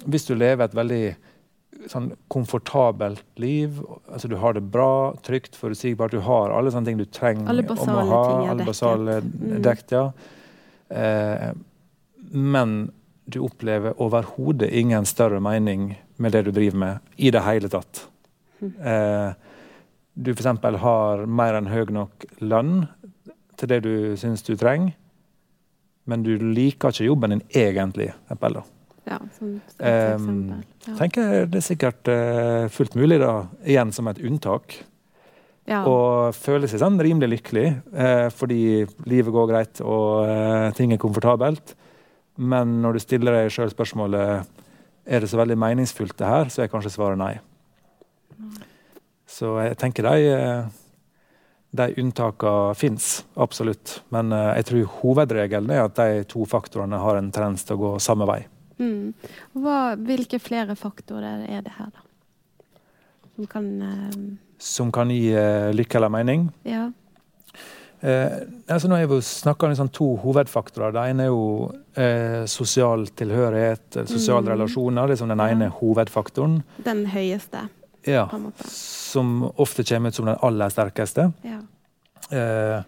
Hvis 0.08 0.28
du 0.28 0.36
lever 0.38 0.66
et 0.66 0.76
veldig 0.78 1.04
sånn 1.90 2.12
komfortabelt 2.30 3.24
liv, 3.42 3.78
altså 4.10 4.30
du 4.30 4.36
har 4.42 4.54
det 4.58 4.64
bra, 4.74 5.14
trygt, 5.26 5.56
forutsigbart, 5.58 6.12
du 6.14 6.22
har 6.26 6.54
alle 6.54 6.72
sånne 6.74 6.90
ting 6.90 6.98
du 7.00 7.06
trenger 7.06 7.50
Alle 7.50 7.66
om 7.66 7.78
å 7.94 8.04
ha, 8.10 8.22
ting 8.28 8.44
er 8.46 8.52
alle 8.52 8.58
dekket. 8.58 8.68
basale 8.68 9.18
Mm. 9.22 9.62
dekt, 9.66 9.92
ja. 9.92 10.12
Eh, 10.90 11.52
men 12.32 12.92
du 13.28 13.40
opplever 13.44 13.94
overhodet 14.02 14.70
ingen 14.72 15.06
større 15.06 15.40
mening 15.44 15.98
med 16.18 16.32
det 16.32 16.46
du 16.48 16.52
driver 16.56 16.78
med 16.78 16.98
i 17.18 17.32
det 17.32 17.42
hele 17.44 17.70
tatt. 17.70 18.06
Mm. 18.62 18.72
Eh, 18.82 19.34
du 20.18 20.32
f.eks. 20.34 20.80
har 20.82 21.26
mer 21.28 21.58
enn 21.60 21.68
høy 21.70 21.92
nok 21.94 22.26
lønn 22.42 22.88
til 23.58 23.70
det 23.70 23.82
du 23.86 23.94
syns 24.18 24.42
du 24.48 24.56
trenger, 24.58 24.94
men 26.08 26.24
du 26.24 26.34
liker 26.40 26.90
ikke 26.94 27.06
jobben 27.10 27.36
din 27.36 27.44
egentlig. 27.54 28.14
da. 28.30 28.64
Ja, 29.08 29.18
som 29.38 29.56
et 29.56 29.82
Ehm, 29.82 30.14
eksempel. 30.14 30.64
Ja. 30.88 30.96
tenker 30.98 31.22
jeg 31.34 31.50
det 31.52 31.58
er 31.62 31.68
sikkert 31.68 32.08
eh, 32.12 32.68
fullt 32.70 32.96
mulig, 32.96 33.20
da, 33.20 33.48
igjen 33.66 33.92
som 33.94 34.08
et 34.08 34.20
unntak, 34.20 34.84
Ja. 35.68 35.82
Og 35.84 36.32
føle 36.34 36.64
seg 36.72 36.80
sånn 36.80 36.96
rimelig 37.04 37.28
lykkelig 37.42 37.66
eh, 37.94 38.30
fordi 38.32 38.86
livet 39.04 39.34
går 39.36 39.48
greit 39.50 39.82
og 39.84 40.24
eh, 40.24 40.72
ting 40.78 40.94
er 40.94 40.98
komfortabelt. 40.98 41.74
Men 42.38 42.80
når 42.84 42.98
du 42.98 43.04
stiller 43.04 43.34
deg 43.34 43.52
sjøl 43.54 43.72
spørsmålet 43.74 44.48
er 45.08 45.24
det 45.24 45.30
så 45.32 45.40
veldig 45.40 45.58
meningsfullt 45.60 46.18
det 46.20 46.28
her, 46.28 46.52
så 46.52 46.64
er 46.64 46.72
kanskje 46.72 46.94
svaret 46.94 47.20
nei. 47.20 47.36
Så 49.28 49.56
jeg 49.62 49.78
tenker 49.80 50.08
de, 50.08 50.28
eh, 50.36 50.68
de 51.78 51.88
unntakene 52.02 52.76
fins, 52.78 53.26
absolutt. 53.36 54.02
Men 54.14 54.32
eh, 54.36 54.54
jeg 54.60 54.70
tror 54.70 54.92
hovedregelen 55.02 55.72
er 55.74 55.86
at 55.86 55.98
de 56.00 56.28
to 56.30 56.46
faktorene 56.48 57.00
har 57.02 57.20
en 57.20 57.32
tendens 57.32 57.66
til 57.68 57.78
å 57.78 57.84
gå 57.84 57.94
samme 58.04 58.28
vei. 58.30 58.42
Mm. 58.78 59.14
Hva, 59.58 59.96
hvilke 59.98 60.40
flere 60.40 60.78
faktorer 60.78 61.48
er 61.50 61.64
det 61.66 61.74
her, 61.80 61.90
da? 61.90 62.06
Som 63.38 63.50
kan 63.50 63.66
eh, 63.82 64.22
Som 64.58 64.92
kan 64.94 65.12
gi 65.14 65.30
uh, 65.38 65.70
lykke 65.74 66.00
eller 66.00 66.10
mening. 66.10 66.48
Ja. 66.66 66.88
Eh, 68.02 68.30
altså 68.70 68.88
nå 68.88 68.96
har 69.00 69.08
vi 69.10 69.18
snakka 69.26 69.66
om 69.66 69.72
liksom 69.74 69.90
to 69.90 70.08
hovedfaktorer. 70.22 70.92
Det 70.94 71.06
ene 71.10 71.24
er 71.24 71.32
jo 71.32 71.72
eh, 71.98 72.46
sosial 72.46 73.08
tilhørighet, 73.18 73.96
eller 73.96 74.06
sosiale 74.12 74.46
Mm. 74.46 74.52
relasjoner. 74.54 75.08
liksom 75.08 75.18
som 75.30 75.38
den 75.38 75.40
ene 75.50 75.70
hovedfaktoren. 75.72 76.62
Den 76.86 77.06
høyeste, 77.08 77.70
Ja, 78.06 78.28
på 78.28 78.36
en 78.36 78.44
måte. 78.44 78.68
som 78.70 79.52
ofte 79.58 79.84
kommer 79.84 80.10
ut 80.10 80.16
som 80.16 80.26
den 80.26 80.38
aller 80.42 80.70
sterkeste. 80.70 81.34
Ja. 81.44 81.60
Eh, 82.38 82.84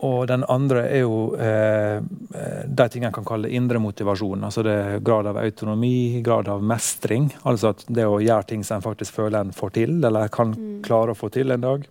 og 0.00 0.28
den 0.28 0.44
andre 0.48 0.84
er 0.88 1.00
jo 1.00 1.34
eh, 1.34 1.96
eh, 1.98 2.64
de 2.68 2.88
tingene 2.88 3.06
en 3.08 3.12
kan 3.12 3.24
kalle 3.24 3.48
indre 3.50 3.78
motivasjon. 3.82 4.44
Altså 4.46 4.62
det 4.62 4.72
er 4.74 5.00
grad 5.00 5.26
av 5.26 5.36
autonomi, 5.36 6.20
grad 6.22 6.46
av 6.48 6.62
mestring. 6.62 7.32
Altså 7.44 7.70
at 7.70 7.84
det 7.88 8.04
å 8.06 8.20
gjøre 8.22 8.46
ting 8.46 8.62
som 8.64 8.76
en 8.76 8.82
faktisk 8.82 9.12
føler 9.16 9.40
en 9.40 9.50
får 9.52 9.70
til, 9.72 10.04
eller 10.04 10.28
kan 10.28 10.52
Mm. 10.54 10.82
klare 10.82 11.10
å 11.10 11.16
få 11.16 11.30
til 11.32 11.50
en 11.50 11.60
dag, 11.60 11.86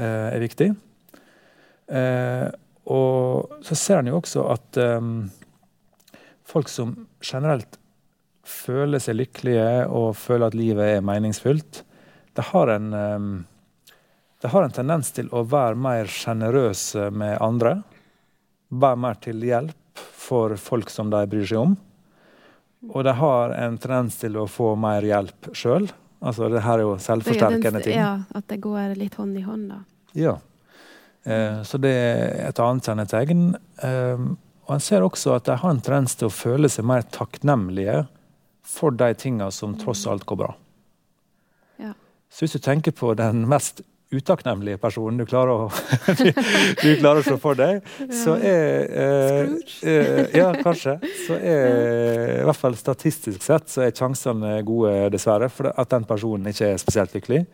er 0.00 0.40
viktig. 0.40 0.70
Eh, 1.92 2.48
og 2.92 3.62
så 3.66 3.76
ser 3.78 4.00
en 4.00 4.10
jo 4.10 4.18
også 4.18 4.44
at 4.54 4.80
eh, 4.80 5.08
folk 6.48 6.70
som 6.72 6.94
generelt 7.22 7.78
føler 8.42 9.02
seg 9.02 9.20
lykkelige 9.20 9.86
og 9.92 10.16
føler 10.18 10.48
at 10.48 10.58
livet 10.58 10.96
er 10.96 11.06
meningsfullt, 11.06 11.82
det 12.32 12.48
har 12.48 12.72
en 12.72 12.92
eh, 12.96 13.32
det 14.42 14.50
har 14.50 14.64
en 14.66 14.74
tendens 14.74 15.12
til 15.14 15.28
å 15.30 15.44
være 15.46 15.78
mer 15.78 16.08
sjenerøse 16.10 17.12
med 17.14 17.36
andre. 17.38 17.76
Være 18.74 18.98
mer 18.98 19.20
til 19.22 19.38
hjelp 19.46 20.02
for 20.18 20.56
folk 20.58 20.90
som 20.90 21.12
de 21.12 21.20
bryr 21.30 21.46
seg 21.46 21.60
om. 21.60 21.76
Og 22.90 23.04
de 23.06 23.12
har 23.14 23.54
en 23.54 23.76
tendens 23.78 24.16
til 24.18 24.40
å 24.42 24.48
få 24.50 24.72
mer 24.74 25.06
hjelp 25.06 25.52
sjøl. 25.54 25.86
Altså, 26.22 26.48
det 26.52 26.62
her 26.62 26.78
er 26.78 26.86
jo 26.86 26.94
selvforsterkende 27.02 27.82
ting. 27.82 27.98
Ja, 27.98 28.14
at 28.30 28.46
det 28.50 28.60
går 28.62 28.94
litt 28.98 29.18
hånd 29.18 29.36
i 29.38 29.42
hånd, 29.42 29.68
da. 29.72 29.80
Ja. 30.14 30.36
Eh, 31.24 31.62
så 31.66 31.78
det 31.82 31.92
er 31.92 32.48
et 32.48 32.62
annet 32.62 32.86
kjennetegn. 32.86 33.44
Eh, 33.82 34.26
og 34.62 34.74
en 34.76 34.82
ser 34.82 35.02
også 35.02 35.34
at 35.36 35.48
de 35.48 35.58
har 35.58 35.74
en 35.74 35.82
tendens 35.82 36.14
til 36.18 36.30
å 36.30 36.34
føle 36.34 36.70
seg 36.70 36.86
mer 36.86 37.02
takknemlige 37.14 38.04
for 38.66 38.94
de 38.94 39.10
tinga 39.18 39.50
som 39.50 39.74
tross 39.78 40.04
alt 40.06 40.26
går 40.28 40.38
bra. 40.44 40.52
Ja. 41.82 41.94
Så 42.30 42.46
hvis 42.46 42.54
du 42.54 42.62
tenker 42.62 42.94
på 42.94 43.10
den 43.18 43.42
mest 43.50 43.82
utakknemlige 44.12 44.78
personen 44.82 45.20
du 45.20 45.24
klarer 45.28 45.64
å, 45.64 45.68
du, 46.18 46.28
du 46.82 46.88
klarer 47.00 47.22
å 47.22 47.24
se 47.26 47.36
for 47.40 47.58
deg, 47.58 47.80
så 48.12 48.36
er 48.36 48.86
eh, 49.02 49.52
eh, 49.88 50.22
Ja, 50.36 50.52
kanskje. 50.60 50.98
Så 51.26 51.36
er 51.38 52.40
i 52.42 52.46
hvert 52.46 52.58
fall 52.58 52.76
statistisk 52.78 53.44
sett 53.44 53.70
så 53.70 53.84
er 53.86 53.94
sjansene 53.96 54.56
gode, 54.66 55.08
dessverre, 55.14 55.48
for 55.52 55.70
at 55.70 55.90
den 55.92 56.06
personen 56.08 56.50
ikke 56.50 56.72
er 56.72 56.80
spesielt 56.80 57.14
lykkelig. 57.16 57.44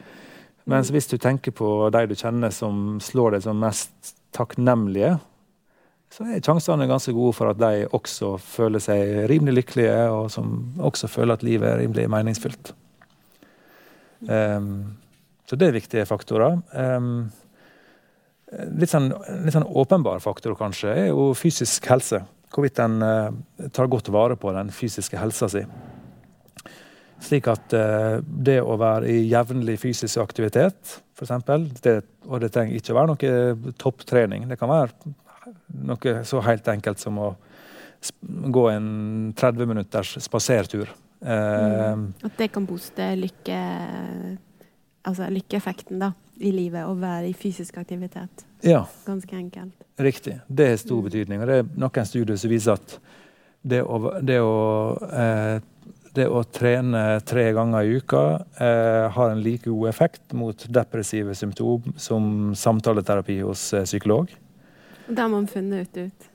Mens 0.68 0.90
hvis 0.92 1.09
du 1.11 1.16
tenker 1.20 1.54
på 1.56 1.88
de 1.92 2.04
du 2.11 2.14
kjenner 2.16 2.52
som 2.54 2.98
slår 3.02 3.36
deg 3.36 3.44
som 3.46 3.61
mest 3.61 4.14
takknemlige, 4.36 5.16
så 6.12 6.24
er 6.24 6.40
sjansene 6.44 6.88
ganske 6.88 7.12
gode 7.16 7.36
for 7.36 7.52
at 7.52 7.61
de 7.61 7.88
også 7.96 8.34
føler 8.40 8.82
seg 8.82 9.28
rimelig 9.30 9.62
lykkelige, 9.62 9.98
og 10.12 10.30
som 10.32 10.72
også 10.80 11.11
føler 11.12 11.36
at 11.36 11.44
livet 11.44 11.68
er 11.68 11.82
rimelig 11.82 12.09
meningsfylt. 12.12 12.72
Um, 14.28 14.96
så 15.49 15.57
det 15.57 15.68
er 15.68 15.78
viktige 15.78 16.05
faktorer. 16.09 16.59
Um, 16.76 17.28
litt, 18.76 18.90
sånn, 18.92 19.11
litt 19.46 19.55
sånn 19.55 19.68
åpenbar 19.80 20.20
faktor 20.20 20.57
kanskje 20.59 20.92
er 20.92 21.07
jo 21.09 21.30
fysisk 21.38 21.88
helse. 21.88 22.20
Hvorvidt 22.53 22.80
en 22.84 22.99
uh, 23.05 23.68
tar 23.72 23.88
godt 23.88 24.11
vare 24.12 24.36
på 24.40 24.53
den 24.57 24.72
fysiske 24.74 25.20
helsa 25.20 25.49
si. 25.53 25.64
Slik 27.24 27.49
at 27.51 27.72
uh, 27.76 28.20
det 28.20 28.59
å 28.61 28.76
være 28.80 29.09
i 29.09 29.22
jevnlig 29.30 29.78
fysisk 29.80 30.20
aktivitet, 30.20 30.99
f.eks. 31.16 31.32
Og 32.28 32.44
det 32.44 32.53
trenger 32.53 32.76
ikke 32.76 32.92
å 32.92 32.99
være 33.01 33.14
noe 33.14 33.74
topptrening. 33.80 34.44
Det 34.53 34.61
kan 34.61 34.72
være 34.72 35.14
noe 35.88 36.18
så 36.28 36.42
helt 36.44 36.68
enkelt 36.68 37.01
som 37.01 37.20
å 37.24 37.32
gå 38.53 38.68
en 38.70 38.88
30 39.36 39.66
minutters 39.66 40.12
spasertur. 40.22 40.92
Mm. 41.24 42.12
At 42.22 42.36
det 42.38 42.51
kan 42.55 42.66
booste 42.68 43.09
lykke, 43.18 43.62
altså 45.03 45.28
lykkeeffekten 45.32 46.03
da, 46.03 46.12
i 46.38 46.53
livet, 46.55 46.86
å 46.86 46.94
være 46.99 47.30
i 47.30 47.34
fysisk 47.36 47.78
aktivitet. 47.80 48.44
Ja. 48.66 48.84
Ganske 49.07 49.36
enkelt. 49.36 49.86
Riktig. 49.99 50.38
Det 50.46 50.68
har 50.70 50.76
stor 50.80 51.01
mm. 51.01 51.07
betydning. 51.09 51.42
Og 51.42 51.51
det 51.51 51.57
er 51.61 51.72
noen 51.74 52.07
studier 52.07 52.38
som 52.38 52.53
viser 52.53 52.78
at 52.78 52.99
det 53.68 53.82
å, 53.82 53.99
det 54.22 54.38
å, 54.40 54.59
eh, 55.11 55.59
det 56.14 56.26
å 56.30 56.42
trene 56.55 57.20
tre 57.26 57.49
ganger 57.57 57.86
i 57.86 57.99
uka 57.99 58.22
eh, 58.59 59.07
har 59.14 59.32
en 59.32 59.42
like 59.42 59.66
god 59.68 59.88
effekt 59.90 60.36
mot 60.38 60.66
depressive 60.70 61.34
symptom 61.38 61.92
som 61.96 62.55
samtaleterapi 62.57 63.40
hos 63.42 63.72
eh, 63.74 63.86
psykolog. 63.88 64.30
Det 65.09 65.20
har 65.20 65.32
man 65.32 65.46
funnet 65.51 65.96
ut. 65.96 66.30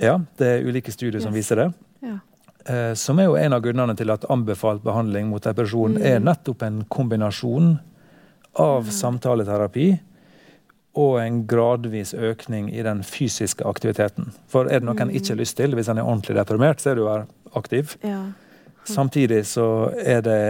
Ja, 0.00 0.16
det 0.40 0.46
er 0.48 0.66
ulike 0.66 0.92
studier 0.92 1.20
yes. 1.20 1.26
som 1.28 1.36
viser 1.36 1.60
det. 1.60 1.70
Ja. 2.00 2.18
Eh, 2.66 2.92
som 2.94 3.18
er 3.18 3.28
jo 3.30 3.38
en 3.40 3.56
av 3.56 3.62
grunnene 3.64 3.96
til 3.96 4.12
at 4.12 4.26
anbefalt 4.32 4.82
behandling 4.84 5.30
mot 5.30 5.44
depresjon 5.44 5.96
mm. 5.96 6.04
er 6.06 6.22
nettopp 6.24 6.64
en 6.66 6.82
kombinasjon 6.92 7.72
av 8.60 8.86
mm. 8.86 8.92
samtaleterapi 8.98 9.88
og 11.00 11.20
en 11.22 11.40
gradvis 11.48 12.12
økning 12.14 12.68
i 12.74 12.82
den 12.84 13.04
fysiske 13.06 13.64
aktiviteten. 13.64 14.32
For 14.50 14.68
er 14.68 14.82
det 14.82 14.88
noe 14.88 14.98
mm. 14.98 15.06
en 15.06 15.14
ikke 15.14 15.34
har 15.34 15.40
lyst 15.40 15.56
til, 15.60 15.76
hvis 15.78 15.88
en 15.88 16.02
er 16.02 16.08
ordentlig 16.08 16.36
deprimert, 16.40 16.82
så 16.82 16.92
er 16.92 16.98
det 16.98 17.04
å 17.04 17.10
være 17.10 17.56
aktiv. 17.60 17.96
Ja. 18.04 18.20
Samtidig 18.90 19.44
så 19.46 19.66
er 19.94 20.24
det 20.26 20.42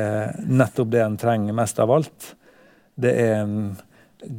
nettopp 0.49 0.91
det 0.95 1.05
en 1.05 1.19
trenger 1.21 1.57
mest 1.57 1.79
av 1.83 1.93
alt. 1.93 2.33
Det 3.01 3.13
er 3.21 3.41
en 3.43 3.57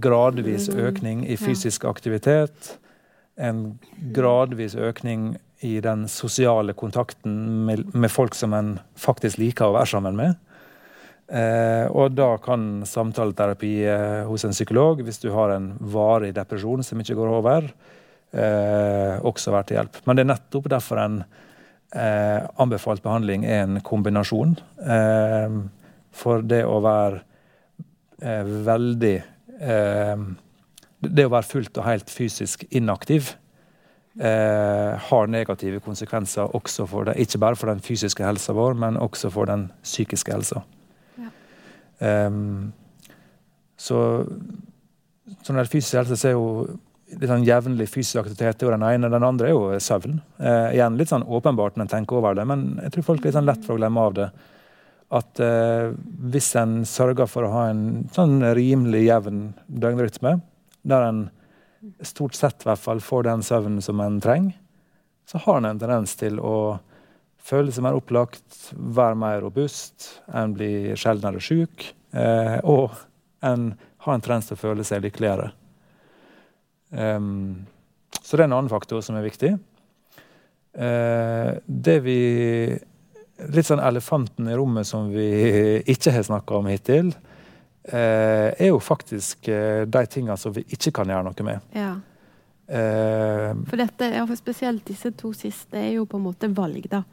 gradvis 0.02 0.68
mm. 0.72 0.80
økning 0.90 1.26
i 1.30 1.38
fysisk 1.40 1.86
aktivitet 1.90 2.76
en 3.42 3.80
gradvis 4.14 4.76
økning 4.76 5.36
i 5.62 5.80
den 5.82 6.08
sosiale 6.10 6.74
kontakten 6.74 7.66
med, 7.66 7.96
med 7.96 8.12
folk 8.12 8.36
som 8.36 8.54
en 8.58 8.72
faktisk 8.98 9.38
liker 9.42 9.70
å 9.70 9.76
være 9.76 9.92
sammen 9.94 10.18
med. 10.18 10.40
Eh, 11.32 11.86
og 11.94 12.16
da 12.18 12.34
kan 12.44 12.82
samtaleterapi 12.88 13.72
eh, 13.88 14.24
hos 14.28 14.44
en 14.44 14.56
psykolog, 14.56 15.04
hvis 15.06 15.22
du 15.22 15.30
har 15.36 15.54
en 15.54 15.70
varig 15.94 16.34
depresjon 16.36 16.84
som 16.84 17.00
ikke 17.00 17.16
går 17.20 17.36
over, 17.38 17.70
eh, 18.34 19.22
også 19.22 19.54
være 19.54 19.70
til 19.70 19.80
hjelp. 19.80 20.02
Men 20.06 20.18
det 20.18 20.26
er 20.26 20.32
nettopp 20.34 20.68
derfor 20.74 21.04
en 21.04 21.20
eh, 21.22 22.42
anbefalt 22.60 23.06
behandling 23.06 23.46
er 23.46 23.64
en 23.68 23.80
kombinasjon. 23.86 24.58
Eh, 24.82 25.60
for 26.12 26.44
det 26.44 26.64
å 26.68 26.82
være 26.84 27.22
eh, 28.20 28.56
veldig 28.72 29.18
det 29.62 31.24
å 31.28 31.30
være 31.30 31.46
fullt 31.46 31.76
og 31.78 31.86
helt 31.86 32.10
fysisk 32.10 32.64
inaktiv 32.74 33.36
eh, 34.20 35.08
har 35.08 35.32
negative 35.32 35.80
konsekvenser 35.86 36.56
også 36.58 36.88
for 36.90 37.08
det, 37.08 37.18
ikke 37.22 37.42
bare 37.42 37.60
for 37.60 37.72
den 37.72 37.84
fysiske 37.84 38.26
helsa 38.26 38.56
vår, 38.58 38.76
men 38.80 39.00
også 39.00 39.32
for 39.34 39.50
den 39.50 39.70
psykiske 39.84 40.34
helsa. 40.34 40.64
Ja. 41.22 41.32
Um, 42.28 42.72
så 43.82 43.98
sånn 45.42 45.58
der 45.58 45.70
fysisk 45.70 46.00
helse 46.02 46.18
så 46.20 46.32
er 46.32 46.36
jo 46.36 46.48
litt 47.12 47.30
sånn 47.30 47.46
jevnlig 47.48 47.90
fysisk 47.92 48.22
aktivitet 48.22 48.64
er 48.64 48.76
den 48.76 48.88
ene. 48.88 49.12
Den 49.12 49.26
andre 49.28 49.50
er 49.50 49.56
jo 49.56 49.80
søvn. 49.84 50.20
Eh, 50.40 50.78
igjen 50.78 50.98
litt 51.00 51.12
sånn 51.12 51.28
åpenbart 51.28 51.76
når 51.76 51.88
en 51.88 51.94
tenker 51.96 52.20
over 52.20 52.38
det, 52.38 52.46
men 52.48 52.78
jeg 52.86 52.96
tror 52.96 53.08
folk 53.10 53.22
er 53.22 53.30
litt 53.30 53.38
sånn 53.40 53.50
lett 53.50 53.66
for 53.66 53.76
å 53.76 53.82
glemme 53.82 54.06
av 54.08 54.16
det. 54.20 54.30
At 55.12 55.42
eh, 55.44 55.92
hvis 56.32 56.54
en 56.60 56.82
sørger 56.88 57.28
for 57.28 57.48
å 57.48 57.52
ha 57.52 57.66
en 57.72 57.84
sånn 58.16 58.40
rimelig 58.56 59.04
jevn 59.10 59.44
døgnrytme, 59.68 60.38
der 60.88 61.08
en 61.10 61.26
stort 62.06 62.38
sett 62.38 62.64
i 62.64 62.70
hvert 62.70 62.82
fall 62.82 63.02
får 63.02 63.28
den 63.28 63.44
søvnen 63.46 63.82
som 63.84 64.00
en 64.04 64.20
trenger, 64.22 64.58
så 65.26 65.40
har 65.46 65.58
en 65.58 65.70
en 65.70 65.80
tendens 65.80 66.16
til 66.20 66.40
å 66.40 66.80
føle 67.42 67.72
seg 67.74 67.86
mer 67.86 67.98
opplagt, 67.98 68.72
være 68.76 69.18
mer 69.18 69.40
robust, 69.42 70.22
en 70.28 70.54
blir 70.54 70.96
sjeldnere 71.00 71.42
syk, 71.42 71.88
eh, 72.14 72.58
og 72.64 72.94
en 73.42 73.72
har 74.06 74.14
en 74.14 74.24
tendens 74.24 74.50
til 74.50 74.58
å 74.58 74.62
føle 74.62 74.86
seg 74.86 75.04
lykkeligere. 75.06 75.52
Um, 76.92 77.66
så 78.20 78.36
det 78.36 78.44
er 78.44 78.50
en 78.50 78.58
annen 78.58 78.72
faktor 78.72 79.02
som 79.06 79.16
er 79.18 79.26
viktig. 79.26 79.56
Uh, 80.76 81.60
det 81.66 82.00
vi 82.06 82.22
Litt 83.42 83.66
sånn 83.66 83.82
elefanten 83.82 84.46
i 84.52 84.54
rommet 84.54 84.86
som 84.86 85.08
vi 85.10 85.24
ikke 85.94 86.12
har 86.14 86.28
snakka 86.28 86.60
om 86.60 86.68
hittil, 86.70 87.08
er 87.84 88.68
jo 88.68 88.80
faktisk 88.80 89.48
eh, 89.50 89.84
de 89.90 90.06
tingene 90.06 90.38
som 90.38 90.54
vi 90.54 90.62
ikke 90.70 90.94
kan 91.00 91.10
gjøre 91.10 91.26
noe 91.26 91.46
med. 91.48 91.70
Ja. 91.74 91.96
Eh, 92.72 93.56
for 93.68 93.82
dette, 93.82 94.12
ja, 94.16 94.28
for 94.28 94.40
spesielt 94.40 94.86
disse 94.88 95.12
to 95.18 95.34
siste 95.36 95.80
er 95.80 95.90
jo 95.98 96.06
på 96.08 96.20
en 96.20 96.28
måte 96.30 96.48
valg, 96.56 96.86
da. 96.92 97.04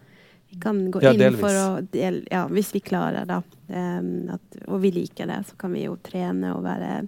Vi 0.48 0.60
kan 0.62 0.78
gå 0.90 1.02
ja, 1.04 1.12
inn 1.12 1.36
for 1.36 1.52
å 1.52 1.66
del, 1.92 2.22
Ja, 2.30 2.46
hvis 2.48 2.70
vi 2.72 2.80
klarer 2.80 3.26
det, 3.28 3.40
um, 3.68 4.30
at, 4.32 4.60
og 4.64 4.80
vi 4.80 4.94
liker 4.94 5.28
det, 5.28 5.42
så 5.50 5.58
kan 5.60 5.74
vi 5.76 5.82
jo 5.84 5.98
trene 6.00 6.54
og 6.56 6.62
være 6.64 7.02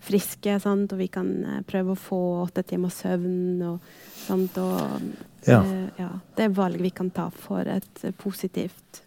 friske, 0.00 0.54
sant? 0.62 0.94
og 0.94 1.02
vi 1.02 1.10
kan 1.12 1.28
prøve 1.68 1.92
å 1.92 1.98
få 1.98 2.20
åtte 2.46 2.64
timers 2.70 3.02
søvn 3.02 3.60
og 3.68 3.90
sånt. 4.22 4.56
Og, 4.62 5.10
ja. 5.44 5.58
Uh, 5.60 5.90
ja. 5.98 6.08
Det 6.38 6.46
er 6.46 6.56
valg 6.56 6.80
vi 6.80 6.94
kan 6.94 7.12
ta 7.12 7.26
for 7.34 7.68
et 7.68 8.06
positivt 8.22 9.02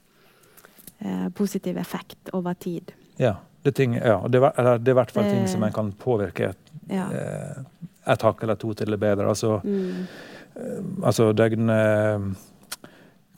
uh, 1.02 1.30
positiv 1.34 1.80
effekt 1.82 2.30
over 2.38 2.54
tid. 2.54 2.94
Ja. 3.18 3.40
Det, 3.64 3.72
ting, 3.72 3.96
ja, 3.96 4.18
det, 4.28 4.40
det 4.40 4.92
er 4.92 4.92
i 4.92 4.98
hvert 4.98 5.12
fall 5.16 5.30
ting 5.30 5.46
som 5.48 5.64
en 5.64 5.74
kan 5.76 5.92
påvirke 5.96 6.50
et, 6.52 6.72
ja. 6.92 7.06
Eh, 7.16 7.92
et 8.12 8.26
hakk 8.28 8.44
eller 8.44 8.58
to 8.60 8.74
til 8.76 8.92
det 8.92 9.00
bedre. 9.00 9.30
Altså, 9.32 9.60
mm. 9.64 10.08
Eh, 10.54 10.82
altså 11.02 11.32
døgn 11.34 11.72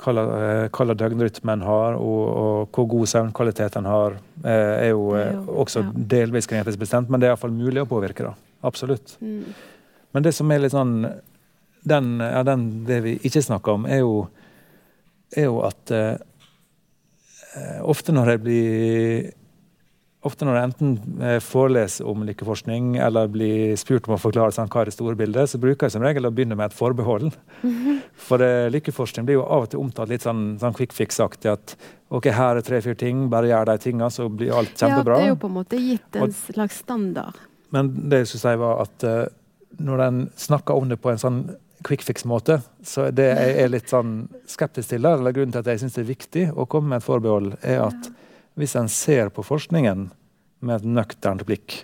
Hva 0.06 0.96
døgnrytmen 1.00 1.62
har, 1.64 1.96
og, 1.96 2.24
og, 2.26 2.74
hvor 2.76 2.90
god 2.92 3.08
søvnkvalitet 3.08 3.78
en 3.80 3.88
har, 3.90 4.18
eh, 4.44 4.74
er 4.88 4.90
jo, 4.90 5.06
er 5.16 5.32
jo 5.38 5.62
også 5.64 5.86
ja. 5.86 5.94
delvis 6.18 6.50
genetisk 6.52 6.82
bestemt, 6.82 7.10
men 7.10 7.22
det 7.22 7.30
er 7.30 7.34
iallfall 7.34 7.56
mulig 7.56 7.86
å 7.86 7.88
påvirke. 7.90 8.28
da. 8.28 8.34
Absolutt. 8.68 9.16
Mm. 9.22 9.54
Men 10.14 10.26
det 10.26 10.36
som 10.36 10.52
er 10.52 10.62
litt 10.62 10.76
sånn 10.76 10.98
den, 11.86 12.20
ja, 12.20 12.44
den, 12.44 12.86
Det 12.86 13.02
vi 13.06 13.16
ikke 13.24 13.44
snakker 13.46 13.78
om, 13.78 13.86
er 13.86 14.02
jo, 14.02 14.28
er 15.36 15.48
jo 15.48 15.60
at 15.68 15.92
eh, 15.94 16.16
ofte 17.86 18.14
når 18.16 18.34
jeg 18.34 18.44
blir 18.44 19.32
ofte 20.26 20.48
når 20.48 20.58
jeg 20.58 20.68
enten 20.70 21.22
eh, 21.24 21.38
foreleser 21.44 22.08
om 22.10 22.24
lykkeforskning 22.28 22.96
eller 23.04 23.30
blir 23.32 23.76
spurt 23.80 24.10
om 24.10 24.16
å 24.16 24.20
forklare 24.22 24.56
sånn, 24.56 24.70
hva 24.72 24.84
er 24.84 24.90
det 24.90 24.96
store 24.96 25.18
bildet, 25.20 25.52
så 25.52 25.60
bruker 25.62 25.88
jeg 25.88 25.96
som 25.96 26.06
regel 26.06 26.28
å 26.28 26.34
begynne 26.36 26.58
med 26.58 26.72
et 26.72 26.78
forbehold. 26.78 27.30
For 28.28 28.42
uh, 28.42 28.68
lykkeforskning 28.74 29.28
blir 29.28 29.40
jo 29.40 29.46
av 29.46 29.68
og 29.68 29.72
til 29.74 29.82
omtalt 29.84 30.12
litt 30.12 30.26
sånn, 30.26 30.56
sånn 30.62 30.76
quick 30.78 30.96
fix-aktig. 30.96 31.52
At 31.54 31.76
ok, 32.10 32.32
her 32.34 32.60
er 32.60 32.66
tre-fire 32.66 32.98
ting, 33.00 33.28
bare 33.32 33.52
gjør 33.52 33.70
de 33.72 33.78
tingene, 33.84 34.10
så 34.14 34.28
blir 34.32 34.56
alt 34.56 34.74
kjempebra. 34.74 35.20
Ja, 35.20 35.26
det 35.26 35.30
er 35.30 35.36
jo 35.36 35.42
på 35.44 35.52
en 35.52 35.58
måte 35.60 35.82
gitt 35.82 36.20
en 36.20 36.34
slags 36.40 36.82
standard. 36.86 37.38
Men 37.76 37.92
det 38.10 38.24
jeg 38.24 38.32
skulle 38.32 38.46
si 38.46 38.64
var 38.64 38.84
at 38.86 39.08
uh, 39.10 39.22
når 39.86 40.08
en 40.08 40.26
snakker 40.40 40.80
om 40.80 40.90
det 40.90 41.00
på 41.04 41.12
en 41.12 41.22
sånn 41.22 41.40
quick 41.86 42.02
fix-måte, 42.06 42.60
så 42.84 43.10
det 43.14 43.28
jeg 43.30 43.58
er 43.62 43.70
litt 43.70 43.92
sånn 43.92 44.24
skeptisk 44.50 44.96
til, 44.96 45.06
eller 45.06 45.36
grunnen 45.36 45.54
til 45.54 45.62
at 45.62 45.70
jeg 45.70 45.84
syns 45.84 45.98
det 45.98 46.06
er 46.06 46.14
viktig 46.14 46.46
å 46.56 46.66
komme 46.70 46.94
med 46.94 47.04
et 47.04 47.06
forbehold, 47.06 47.52
er 47.62 47.84
at 47.86 48.10
hvis 48.56 48.76
en 48.80 48.90
ser 48.92 49.32
på 49.34 49.44
forskningen 49.46 50.08
med 50.66 50.76
et 50.76 50.88
nøkternt 50.88 51.46
blikk. 51.48 51.84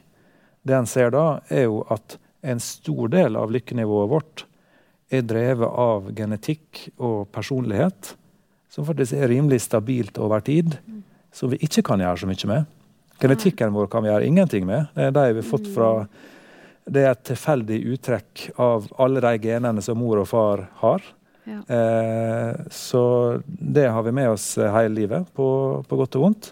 Det 0.63 0.75
en 0.77 0.89
ser 0.89 1.11
da, 1.13 1.41
er 1.49 1.67
jo 1.67 1.81
at 1.91 2.17
en 2.41 2.61
stor 2.63 3.11
del 3.11 3.37
av 3.37 3.51
lykkenivået 3.53 4.11
vårt 4.11 4.45
er 5.11 5.25
drevet 5.27 5.67
av 5.67 6.09
genetikk 6.15 6.87
og 6.97 7.27
personlighet, 7.35 8.15
som 8.71 8.87
faktisk 8.87 9.17
er 9.17 9.29
rimelig 9.29 9.59
stabilt 9.65 10.17
over 10.21 10.43
tid, 10.45 10.77
som 11.35 11.51
vi 11.51 11.59
ikke 11.65 11.83
kan 11.91 12.01
gjøre 12.01 12.23
så 12.23 12.29
mye 12.29 12.51
med. 12.51 12.69
Genetikken 13.21 13.73
vår 13.75 13.89
kan 13.91 14.05
vi 14.05 14.09
gjøre 14.09 14.27
ingenting 14.27 14.65
med. 14.65 14.87
Det 14.95 15.09
er 15.09 15.17
de 15.17 15.25
vi 15.37 15.45
fått 15.45 15.67
fra 15.75 15.91
det 16.91 17.03
er 17.05 17.11
et 17.13 17.25
tilfeldig 17.29 17.77
uttrekk 17.93 18.47
av 18.59 18.87
alle 19.01 19.21
de 19.21 19.35
genene 19.43 19.83
som 19.85 19.99
mor 20.01 20.23
og 20.23 20.29
far 20.31 20.65
har. 20.81 21.03
Ja. 21.43 21.61
Eh, 21.75 22.55
så 22.69 23.03
det 23.45 23.87
har 23.89 24.03
vi 24.03 24.13
med 24.13 24.29
oss 24.29 24.53
hele 24.57 24.93
livet, 24.93 25.31
på, 25.33 25.47
på 25.87 25.99
godt 25.99 26.19
og 26.19 26.27
vondt. 26.27 26.51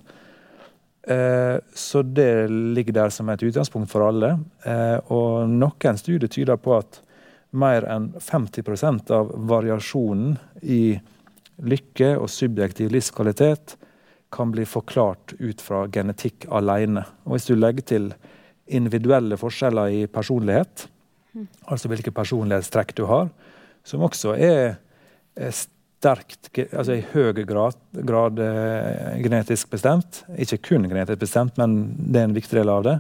Eh, 1.10 1.58
så 1.74 2.02
det 2.02 2.50
ligger 2.50 2.94
der 2.94 3.10
som 3.14 3.30
et 3.30 3.44
utgangspunkt 3.44 3.92
for 3.92 4.08
alle. 4.08 4.36
Eh, 4.66 4.98
og 5.14 5.50
noen 5.50 6.02
studier 6.02 6.30
tyder 6.30 6.60
på 6.62 6.76
at 6.78 7.02
mer 7.50 7.86
enn 7.90 8.12
50% 8.22 9.10
av 9.16 9.32
variasjonen 9.50 10.36
i 10.62 11.00
lykke 11.66 12.14
og 12.20 12.30
subjektiv 12.32 12.92
livskvalitet 12.94 13.76
kan 14.30 14.52
bli 14.54 14.66
forklart 14.70 15.34
ut 15.40 15.62
fra 15.62 15.88
genetikk 15.90 16.46
alene. 16.54 17.04
Og 17.26 17.36
hvis 17.36 17.50
du 17.50 17.56
legger 17.58 17.88
til 17.94 18.12
individuelle 18.70 19.38
forskjeller 19.42 19.96
i 19.98 20.04
personlighet, 20.14 20.86
mm. 21.34 21.48
altså 21.74 21.90
hvilke 21.90 22.14
personlighetstrekk 22.14 22.94
du 23.00 23.08
har, 23.10 23.32
som 23.90 24.06
også 24.06 24.36
er, 24.38 24.78
er 25.36 25.56
sterkt, 25.56 26.52
altså 26.70 26.96
i 26.96 27.06
høy 27.12 27.34
grad, 27.48 27.80
grad 28.08 28.40
eh, 28.44 29.18
genetisk 29.24 29.72
bestemt, 29.74 30.24
ikke 30.38 30.62
kun 30.70 30.88
genetisk 30.90 31.24
bestemt, 31.26 31.58
men 31.60 31.80
det 31.98 32.22
er 32.22 32.30
en 32.30 32.38
viktig 32.38 32.62
del 32.62 32.72
av 32.72 32.86
det, 32.86 33.00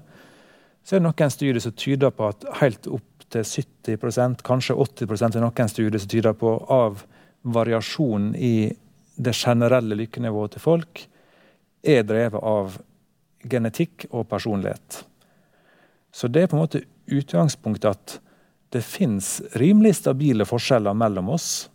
så 0.83 0.95
er 0.95 1.01
det 1.01 1.07
noen 1.07 1.31
studier 1.33 1.61
som 1.63 1.75
tyder 1.77 2.13
på 2.15 2.27
at 2.31 2.47
helt 2.63 2.89
opp 2.89 3.05
til 3.29 3.45
70% 3.45 4.41
kanskje 4.45 4.75
80% 4.75 5.37
er 5.37 5.43
noen 5.43 5.71
studier 5.71 6.01
som 6.01 6.09
tyder 6.09 6.35
på 6.37 6.55
av 6.73 7.03
variasjonen 7.45 8.33
i 8.35 8.71
det 9.19 9.35
generelle 9.35 9.97
lykkenivået 9.99 10.55
til 10.55 10.63
folk, 10.63 11.03
er 11.83 12.07
drevet 12.07 12.41
av 12.43 12.79
genetikk 13.47 14.07
og 14.09 14.27
personlighet. 14.31 15.03
Så 16.11 16.27
det 16.27 16.43
er 16.43 16.49
på 16.51 16.57
en 16.57 16.63
måte 16.63 16.83
utgangspunktet 17.09 17.91
at 17.91 18.17
det 18.69 18.81
fins 18.85 19.41
rimelig 19.57 19.95
stabile 19.95 20.45
forskjeller 20.45 20.93
mellom 20.93 21.31
oss 21.33 21.69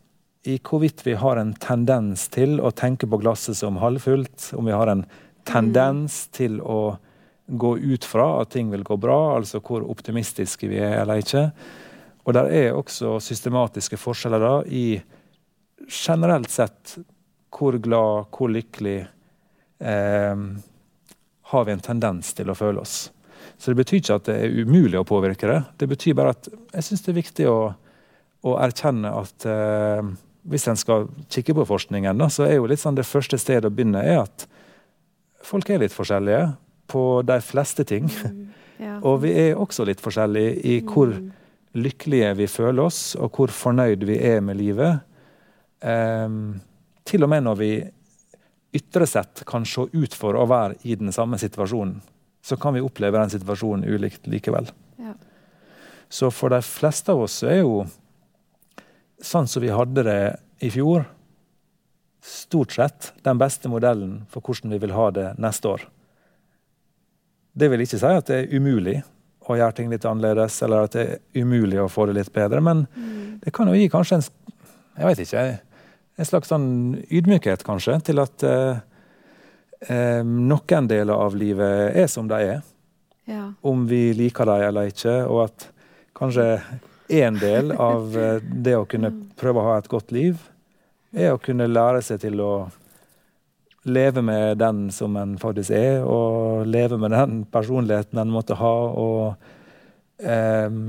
i 0.45 0.59
hvorvidt 0.61 1.07
vi 1.07 1.15
har 1.19 1.41
en 1.41 1.55
tendens 1.57 2.29
til 2.29 2.59
å 2.61 2.71
tenke 2.77 3.09
på 3.09 3.19
glasset 3.23 3.57
som 3.57 3.81
halvfullt, 3.81 4.51
om 4.55 4.69
vi 4.69 4.77
har 4.77 4.91
en 4.93 5.07
tendens 5.49 6.27
mm. 6.27 6.33
til 6.37 6.61
å 6.61 6.97
gå 7.47 7.79
ut 7.79 8.05
fra 8.05 8.27
at 8.43 8.53
ting 8.53 8.71
vil 8.73 8.85
gå 8.85 8.97
bra, 9.01 9.37
altså 9.39 9.61
hvor 9.65 9.85
optimistiske 9.89 10.69
vi 10.69 10.81
er 10.85 11.01
eller 11.01 11.25
ikke. 11.25 11.47
Og 12.25 12.37
der 12.37 12.53
er 12.53 12.77
også 12.77 13.19
systematiske 13.25 13.99
forskjeller 14.01 14.45
da 14.45 14.53
i 14.69 14.87
generelt 15.89 16.53
sett 16.53 16.97
hvor 17.55 17.77
glad, 17.81 18.31
hvor 18.33 18.53
lykkelig 18.53 18.99
eh, 19.81 20.47
har 21.53 21.65
vi 21.65 21.73
en 21.73 21.85
tendens 21.85 22.33
til 22.37 22.51
å 22.51 22.57
føle 22.59 22.85
oss. 22.85 22.97
Så 23.65 23.73
det 23.73 23.79
betyr 23.79 24.03
ikke 24.03 24.17
at 24.19 24.27
det 24.29 24.35
er 24.45 24.57
umulig 24.61 24.99
å 25.01 25.07
påvirke 25.09 25.49
det. 25.49 25.63
Det 25.81 25.87
betyr 25.89 26.17
bare 26.19 26.35
at 26.35 26.51
jeg 26.53 26.85
syns 26.85 27.05
det 27.07 27.15
er 27.15 27.17
viktig 27.17 27.47
å, 27.49 27.59
å 28.45 28.53
erkjenne 28.61 29.09
at 29.23 29.47
eh, 29.49 30.11
hvis 30.53 30.69
en 30.69 30.77
skal 30.77 31.07
kikke 31.33 31.55
på 31.57 31.65
forskningen, 31.71 32.21
da, 32.21 32.29
så 32.29 32.45
er 32.45 32.59
jo 32.59 32.69
litt 32.69 32.83
sånn 32.83 32.99
det 32.99 33.07
første 33.09 33.41
stedet 33.41 33.71
å 33.71 33.73
begynne 33.73 34.05
er 34.05 34.21
at 34.27 34.45
folk 35.49 35.73
er 35.73 35.81
litt 35.81 35.97
forskjellige 35.97 36.45
på 36.93 37.07
de 37.25 37.41
fleste 37.41 37.89
ting. 37.89 38.13
Mm, 38.13 38.45
ja. 38.85 38.99
og 39.09 39.23
vi 39.25 39.33
er 39.47 39.57
også 39.57 39.89
litt 39.89 40.05
forskjellige 40.05 40.61
i 40.61 40.79
hvor 40.85 41.17
mm. 41.17 41.35
lykkelige 41.89 42.37
vi 42.45 42.53
føler 42.53 42.85
oss, 42.85 43.03
og 43.17 43.33
hvor 43.33 43.55
fornøyd 43.65 44.05
vi 44.05 44.21
er 44.29 44.45
med 44.45 44.61
livet. 44.61 45.09
Um, 45.81 46.59
til 47.09 47.25
og 47.25 47.33
med 47.33 47.49
når 47.49 47.63
vi 47.65 47.75
ytre 48.77 49.09
sett 49.09 49.47
kan 49.49 49.65
se 49.65 49.89
ut 49.89 50.21
for 50.21 50.37
å 50.37 50.45
være 50.53 50.83
i 50.85 51.01
den 51.01 51.17
samme 51.17 51.41
situasjonen, 51.41 52.03
så 52.45 52.59
kan 52.61 52.77
vi 52.77 52.83
oppleve 52.85 53.19
den 53.19 53.33
situasjonen 53.33 53.89
ulikt 53.89 54.29
likevel. 54.29 54.69
Ja. 55.01 55.15
Så 56.13 56.31
for 56.35 56.53
de 56.53 56.61
fleste 56.65 57.15
av 57.15 57.25
oss 57.25 57.39
er 57.43 57.63
jo 57.63 57.85
sånn 59.25 59.49
som 59.49 59.65
vi 59.65 59.73
hadde 59.73 60.05
det 60.05 60.21
i 60.65 60.71
fjor, 60.73 61.07
stort 62.25 62.77
sett 62.77 63.11
den 63.25 63.41
beste 63.41 63.69
modellen 63.73 64.23
for 64.33 64.45
hvordan 64.45 64.73
vi 64.73 64.81
vil 64.85 64.95
ha 64.97 65.09
det 65.13 65.27
neste 65.41 65.73
år. 65.73 65.89
Det 67.55 67.69
vil 67.71 67.85
ikke 67.85 68.01
si 68.01 68.13
at 68.21 68.29
det 68.29 68.39
er 68.43 68.55
umulig 68.57 68.99
å 69.45 69.57
gjøre 69.59 69.77
ting 69.77 69.91
litt 69.93 70.05
annerledes, 70.09 70.57
eller 70.65 70.87
at 70.87 70.97
det 70.97 71.05
er 71.05 71.45
umulig 71.45 71.81
å 71.81 71.91
få 71.93 72.09
det 72.09 72.17
litt 72.17 72.33
bedre, 72.33 72.63
men 72.65 72.87
mm. 72.89 73.45
det 73.45 73.53
kan 73.57 73.69
jo 73.69 73.77
gi 73.77 73.91
kanskje 73.93 74.21
en 74.21 74.27
jeg 74.95 75.09
vet 75.09 75.23
ikke, 75.25 75.45
en 76.15 76.29
slags 76.29 76.51
sånn 76.53 76.69
ydmykhet, 77.11 77.65
kanskje, 77.67 77.97
til 78.07 78.23
at 78.23 78.45
eh, 78.47 78.83
eh, 79.81 80.23
noen 80.25 80.89
deler 80.89 81.15
av 81.15 81.37
livet 81.37 81.97
er 81.97 82.09
som 82.11 82.29
de 82.29 82.41
er. 82.41 82.63
Ja. 83.25 83.53
Om 83.61 83.87
vi 83.89 84.13
liker 84.17 84.49
dem 84.49 84.67
eller 84.69 84.91
ikke, 84.93 85.23
og 85.25 85.47
at 85.47 85.69
kanskje 86.17 86.59
én 87.09 87.39
del 87.41 87.73
av 87.73 88.17
eh, 88.19 88.41
det 88.43 88.77
å 88.77 88.87
kunne 88.89 89.13
prøve 89.39 89.61
å 89.61 89.69
ha 89.71 89.79
et 89.81 89.91
godt 89.91 90.13
liv, 90.15 90.41
er 91.15 91.35
å 91.35 91.41
kunne 91.43 91.71
lære 91.71 92.03
seg 92.05 92.23
til 92.25 92.41
å 92.43 92.55
leve 93.85 94.23
med 94.25 94.59
den 94.59 94.89
som 94.93 95.17
en 95.21 95.37
faktisk 95.41 95.75
er, 95.77 96.03
og 96.05 96.67
leve 96.67 96.99
med 97.01 97.13
den 97.13 97.43
personligheten 97.53 98.21
en 98.21 98.33
måtte 98.33 98.57
ha, 98.61 98.75
og 98.97 100.25
eh, 100.25 100.81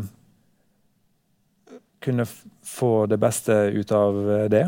kunne 2.05 2.27
få 2.65 2.93
det 3.11 3.19
beste 3.19 3.53
ut 3.75 3.91
av 3.95 4.19
det. 4.51 4.65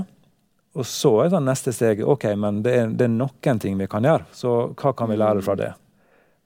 Og 0.78 0.86
så 0.86 1.12
er 1.24 1.34
det 1.34 1.42
neste 1.42 1.74
steg 1.74 2.04
ok, 2.06 2.30
men 2.38 2.62
det 2.66 2.74
er, 2.78 2.94
det 2.94 3.08
er, 3.08 3.14
noen 3.14 3.62
ting 3.62 3.78
vi 3.80 3.90
kan 3.90 4.06
gjøre. 4.06 4.28
Så 4.36 4.54
hva 4.78 4.94
kan 4.98 5.10
vi 5.10 5.18
lære 5.18 5.42
fra 5.46 5.58
det? 5.58 5.72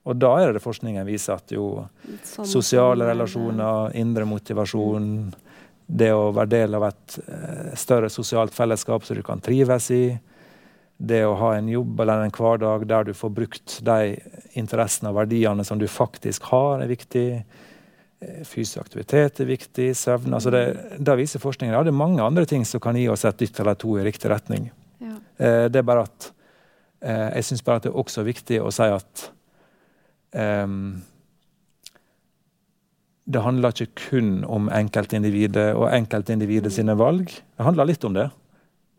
Og 0.08 0.18
da 0.18 0.32
er 0.42 0.56
det 0.56 0.64
forskningen 0.64 1.06
viser 1.06 1.36
at 1.36 1.52
jo 1.54 1.84
sånn, 2.26 2.48
sosiale 2.48 3.06
relasjoner, 3.06 3.92
indre 4.00 4.24
motivasjon, 4.26 5.06
det 5.86 6.10
å 6.16 6.30
være 6.34 6.50
del 6.50 6.78
av 6.78 6.88
et 6.88 7.18
eh, 7.22 7.72
større 7.78 8.08
sosialt 8.10 8.54
fellesskap 8.56 9.04
som 9.04 9.18
du 9.18 9.22
kan 9.26 9.42
trives 9.44 9.90
i, 9.94 10.04
det 11.02 11.20
å 11.26 11.36
ha 11.38 11.52
en 11.58 11.68
jobb 11.68 12.00
eller 12.00 12.24
en 12.24 12.32
hverdag 12.34 12.86
der 12.88 13.08
du 13.08 13.12
får 13.16 13.34
brukt 13.36 13.76
de 13.84 14.14
interessene 14.58 15.10
og 15.10 15.18
verdiene 15.20 15.64
som 15.66 15.80
du 15.80 15.88
faktisk 15.90 16.46
har, 16.52 16.82
er 16.82 16.90
viktig. 16.90 17.42
Eh, 18.22 18.42
fysisk 18.46 18.78
aktivitet 18.78 19.40
er 19.42 19.48
viktig, 19.48 19.88
søvn 19.98 20.34
altså 20.36 20.52
det, 20.54 20.62
Da 21.02 21.16
viser 21.18 21.42
forskningen 21.42 21.74
Ja, 21.74 21.82
det 21.82 21.90
er 21.90 21.98
mange 21.98 22.22
andre 22.22 22.44
ting 22.46 22.64
som 22.68 22.80
kan 22.80 22.96
gi 22.98 23.08
oss 23.10 23.24
et 23.26 23.40
dytt 23.40 23.58
eller 23.60 23.74
to 23.74 23.96
i 23.98 24.04
riktig 24.06 24.30
retning. 24.30 24.70
Ja. 25.02 25.16
Eh, 25.38 25.64
det 25.72 25.80
er 25.80 25.86
bare 25.88 26.04
at 26.06 26.28
eh, 27.00 27.30
Jeg 27.38 27.48
syns 27.48 27.64
bare 27.66 27.80
at 27.80 27.88
det 27.88 27.92
er 27.92 28.02
også 28.04 28.22
viktig 28.26 28.60
å 28.62 28.70
si 28.74 28.86
at 28.86 29.24
eh, 30.38 30.76
det 33.32 33.42
handler 33.42 33.74
ikke 33.74 34.06
kun 34.10 34.30
om 34.44 34.68
enkeltindividet 34.70 35.72
og 35.78 35.88
enkeltindividet 35.94 36.72
sine 36.74 36.96
valg. 36.98 37.30
Det 37.30 37.66
handler 37.66 37.90
litt 37.90 38.04
om 38.04 38.14
det, 38.14 38.28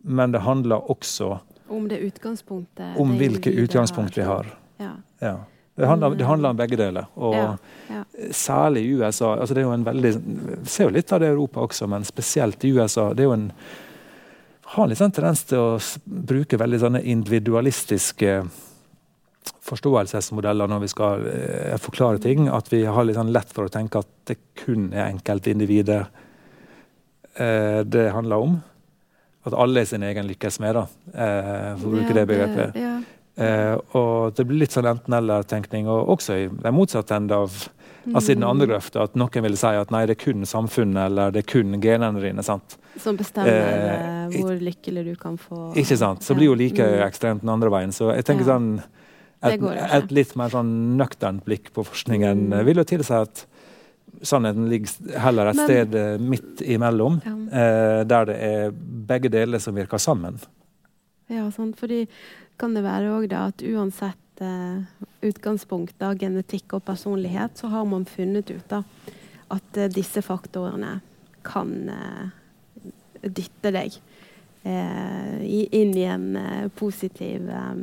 men 0.04 0.32
det 0.32 0.44
handler 0.44 0.90
også 0.92 1.38
om 1.74 1.88
det 1.90 2.00
utgangspunktet 2.06 3.00
Om 3.00 3.16
hvilke 3.18 3.52
utgangspunkt 3.64 4.18
vi 4.18 4.26
har. 4.28 4.48
Ja. 4.78 4.94
ja. 5.20 5.38
Det 5.76 5.88
handler, 5.90 6.16
det 6.16 6.26
handler, 6.26 6.54
om 6.54 6.58
begge 6.58 6.78
deler. 6.78 7.08
Og 7.18 7.34
ja, 7.34 7.46
ja. 7.90 8.04
særlig 8.32 8.84
i 8.86 8.92
USA. 9.00 9.32
altså 9.40 9.56
det 9.56 9.64
er 9.64 9.66
jo 9.66 9.74
en 9.74 9.86
veldig, 9.88 10.12
Vi 10.62 10.70
ser 10.70 10.86
jo 10.86 10.94
litt 10.94 11.12
av 11.12 11.24
det 11.24 11.32
i 11.32 11.34
Europa 11.34 11.64
også, 11.66 11.88
men 11.90 12.06
spesielt 12.06 12.64
i 12.64 12.76
USA. 12.78 13.10
det 13.14 13.26
er 13.26 13.32
jo 13.32 13.40
en 13.40 13.50
har 14.74 14.90
litt 14.90 14.98
sånn 14.98 15.14
tendens 15.14 15.44
til 15.46 15.60
å 15.62 15.72
bruke 16.06 16.58
veldig 16.58 16.80
sånne 16.82 17.02
individualistiske 17.14 18.38
forståelsesmodeller 19.64 20.70
når 20.72 20.84
vi 20.84 20.92
skal 20.92 21.26
eh, 21.30 21.78
forklare 21.82 22.22
ting. 22.24 22.48
At 22.50 22.72
vi 22.74 22.84
har 22.86 23.06
litt 23.06 23.20
sånn 23.20 23.34
lett 23.36 23.54
for 23.54 23.68
å 23.68 23.74
tenke 23.74 24.02
at 24.02 24.10
det 24.30 24.40
kun 24.64 24.92
er 24.94 25.10
enkeltindivider 25.12 26.08
eh, 27.36 27.82
det 27.86 28.08
handler 28.16 28.48
om. 28.48 28.58
At 29.44 29.58
alle 29.60 29.84
er 29.84 29.90
sin 29.90 30.06
egen 30.08 30.30
lykkes 30.30 30.60
med, 30.64 30.80
da, 30.80 30.86
eh, 31.12 31.70
for 31.78 31.90
å 31.90 31.96
bruke 31.98 32.16
det 32.16 32.26
begrepet. 32.30 32.80
Ja. 32.80 32.96
Eh, 33.36 33.76
og 33.98 34.36
det 34.38 34.46
blir 34.46 34.62
litt 34.62 34.76
sånn 34.76 34.90
enten-eller-tenkning, 34.92 35.88
og 35.90 36.12
også 36.18 36.38
i 36.38 36.50
den 36.52 36.76
motsatte 36.76 37.18
enden 37.18 37.40
av 37.44 37.64
altså 38.12 38.34
i 38.34 38.36
den 38.36 38.46
andre 38.46 38.68
grøfta, 38.68 39.06
at 39.08 39.16
noen 39.20 39.46
vil 39.46 39.56
si 39.58 39.72
at 39.80 39.94
nei, 39.94 40.04
det 40.10 40.18
er 40.18 40.22
kun 40.26 40.44
samfunnet 40.48 41.08
eller 41.08 41.34
det 41.34 41.44
er 41.44 41.48
kun 41.54 41.78
genene 41.82 42.22
dine. 42.22 42.44
sant? 42.46 42.78
Som 43.00 43.18
bestemmer 43.18 43.54
eh, 43.54 44.26
eh 44.28 44.36
hvor 44.38 44.60
lykkelig 44.60 45.06
du 45.08 45.14
kan 45.20 45.38
få 45.40 45.72
Ikke 45.80 45.98
sant. 45.98 46.24
Så 46.26 46.36
blir 46.38 46.52
jo 46.52 46.58
like 46.60 46.84
mm. 46.84 47.00
ekstremt 47.08 47.42
den 47.46 47.54
andre 47.54 47.72
veien. 47.74 47.96
Så 47.96 48.12
jeg 48.14 48.28
tenker 48.28 48.46
ja. 48.46 48.58
sånn 48.58 48.70
et, 49.44 49.64
et, 49.64 50.14
litt 50.16 50.36
mer 50.40 50.52
sånn 50.54 50.70
nøkternt 51.00 51.44
blikk 51.48 51.74
på 51.76 51.84
forskningen 51.84 52.48
mm. 52.54 52.60
vil 52.68 52.80
jo 52.80 52.86
tilsi 52.88 53.18
at 53.18 53.46
sannheten 54.24 54.70
ligger 54.72 55.20
heller 55.20 55.52
et 55.52 55.58
Men, 55.58 55.68
sted 55.68 55.96
eh, 56.00 56.20
midt 56.22 56.62
imellom, 56.62 57.18
ja. 57.26 57.34
eh, 57.60 58.02
der 58.08 58.30
det 58.30 58.38
er 58.48 58.76
begge 59.10 59.32
deler 59.34 59.60
som 59.60 59.76
virker 59.76 60.00
sammen. 60.00 60.38
Ja, 61.32 61.50
sant. 61.52 61.76
Fordi 61.80 62.04
kan 62.58 62.76
det 62.76 62.84
være 62.86 63.12
òg 63.18 63.34
at 63.38 63.64
uansett 63.66 64.42
eh, 64.44 64.84
utgangspunkt, 65.26 65.96
da, 66.02 66.14
genetikk 66.18 66.78
og 66.78 66.86
personlighet, 66.88 67.58
så 67.60 67.72
har 67.74 67.86
man 67.90 68.06
funnet 68.10 68.52
ut 68.54 68.66
da, 68.70 68.84
at 69.54 69.78
eh, 69.80 69.92
disse 69.94 70.24
faktorene 70.26 70.98
kan 71.46 71.74
eh, 71.92 72.26
dytte 73.24 73.72
deg 73.74 73.96
eh, 74.64 75.40
inn 75.44 75.96
i 75.98 76.06
en 76.10 76.28
eh, 76.40 76.68
positiv 76.76 77.48
eh, 77.50 77.80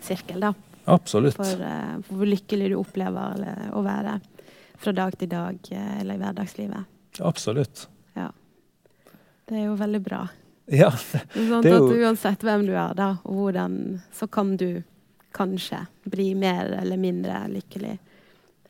sirkel, 0.00 0.48
da. 0.48 0.54
Absolutt. 0.90 1.36
For, 1.36 1.60
hvor 2.08 2.26
lykkelig 2.26 2.72
du 2.72 2.78
opplever 2.80 3.36
eller, 3.36 3.66
å 3.76 3.82
være 3.84 4.16
fra 4.80 4.94
dag 4.96 5.14
til 5.20 5.28
dag 5.30 5.68
eller 5.76 6.16
i 6.16 6.22
hverdagslivet. 6.22 6.96
Absolutt. 7.20 7.84
Ja. 8.16 8.30
Det 9.46 9.58
er 9.60 9.68
jo 9.68 9.76
veldig 9.78 10.00
bra. 10.02 10.22
Ja, 10.70 10.90
sånn 10.94 11.66
at 11.66 11.90
Uansett 11.90 12.44
hvem 12.46 12.68
du 12.68 12.74
er, 12.76 12.94
da, 12.94 13.10
og 13.26 13.42
hvordan, 13.42 13.74
så 14.14 14.28
kan 14.30 14.54
du 14.60 14.82
kanskje 15.34 15.84
bli 16.10 16.32
mer 16.38 16.70
eller 16.80 17.00
mindre 17.00 17.42
lykkelig. 17.50 17.96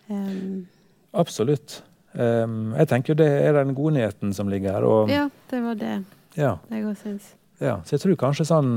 Um... 0.09 0.67
Absolutt. 1.13 1.83
Um, 2.13 2.73
jeg 2.75 2.89
tenker 2.91 3.19
det 3.19 3.29
er 3.29 3.55
den 3.55 3.75
gode 3.77 3.99
nyheten 3.99 4.33
som 4.35 4.49
ligger 4.51 4.79
her. 4.79 4.87
Og, 4.87 5.13
ja, 5.13 5.29
det 5.51 5.61
var 5.65 5.77
det 5.79 5.93
ja. 6.39 6.57
jeg 6.71 6.87
òg 6.87 6.97
syns. 6.99 7.35
Ja, 7.61 7.81
så 7.85 7.97
jeg 7.97 8.05
tror 8.05 8.17
kanskje 8.23 8.47
sånn 8.49 8.71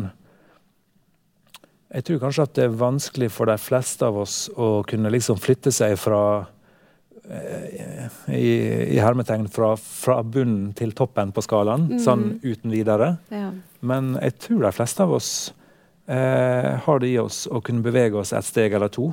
Jeg 1.94 2.04
tror 2.04 2.18
kanskje 2.20 2.44
at 2.44 2.56
det 2.58 2.64
er 2.66 2.74
vanskelig 2.76 3.30
for 3.32 3.48
de 3.48 3.56
fleste 3.62 4.04
av 4.04 4.18
oss 4.26 4.50
å 4.58 4.82
kunne 4.90 5.12
liksom 5.14 5.38
flytte 5.40 5.72
seg 5.72 5.94
fra 6.02 6.20
i, 8.28 8.48
i 8.96 9.00
hermetegn 9.00 9.48
fra, 9.48 9.74
fra, 9.80 10.18
bunnen 10.24 10.74
til 10.76 10.92
toppen 10.92 11.32
på 11.32 11.44
skalaen, 11.46 11.88
mm. 11.94 12.00
sånn 12.04 12.26
uten 12.44 12.74
videre. 12.74 13.14
Ja. 13.32 13.50
Men 13.80 14.16
jeg 14.20 14.38
tror 14.44 14.66
de 14.66 14.72
fleste 14.76 15.06
av 15.06 15.14
oss 15.16 15.32
eh, 16.06 16.70
har 16.84 17.00
det 17.00 17.14
i 17.14 17.20
oss 17.22 17.46
å 17.48 17.62
kunne 17.64 17.86
bevege 17.86 18.20
oss 18.20 18.34
et 18.36 18.48
steg 18.48 18.76
eller 18.76 18.92
to 18.92 19.10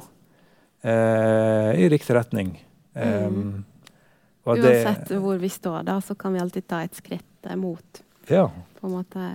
eh, 0.83 1.71
i 1.79 1.89
riktig 1.93 2.17
retning. 2.19 2.55
Mm. 2.95 3.27
Um, 3.27 3.65
Uansett 4.51 5.07
det, 5.09 5.19
hvor 5.23 5.39
vi 5.39 5.51
står, 5.53 5.83
da, 5.87 6.01
så 6.03 6.17
kan 6.19 6.35
vi 6.35 6.41
alltid 6.43 6.67
ta 6.67 6.81
et 6.83 6.97
skritt 6.97 7.51
mot. 7.61 8.03
Ja. 8.31 8.49
På 8.81 8.89
en 8.89 8.97
måte, 8.97 9.27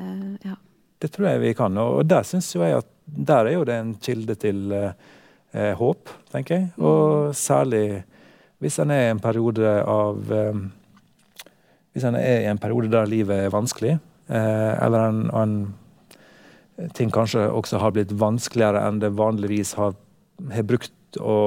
ja. 0.43 0.57
Det 0.99 1.11
tror 1.13 1.29
jeg 1.29 1.43
vi 1.43 1.53
kan. 1.55 1.77
Og 1.77 2.03
der 2.07 2.25
syns 2.27 2.49
jeg 2.55 2.75
at 2.75 2.89
der 3.05 3.45
er 3.45 3.55
jo 3.55 3.65
det 3.67 3.75
en 3.77 3.93
kilde 4.01 4.35
til 4.41 4.73
eh, 4.73 5.71
håp, 5.77 6.11
tenker 6.33 6.57
jeg. 6.57 6.69
Og 6.81 7.29
mm. 7.29 7.37
særlig 7.37 7.85
hvis 8.65 8.79
en 8.81 8.89
er 8.89 9.03
i 9.05 9.13
en 9.13 9.21
periode 9.21 9.71
av 9.85 10.31
eh, 10.33 10.61
Hvis 11.93 12.05
en 12.09 12.17
er 12.17 12.41
i 12.41 12.49
en 12.49 12.59
periode 12.59 12.89
der 12.91 13.05
livet 13.07 13.45
er 13.45 13.53
vanskelig, 13.53 13.93
eh, 14.27 14.71
eller 14.83 15.05
en, 15.05 15.19
en 15.31 16.89
ting 16.97 17.13
kanskje 17.13 17.45
også 17.45 17.79
har 17.79 17.93
blitt 17.95 18.11
vanskeligere 18.19 18.81
enn 18.87 18.97
det 18.99 19.13
vanligvis 19.15 19.75
har, 19.77 19.93
har 20.51 20.65
brukt 20.67 21.19
å 21.21 21.37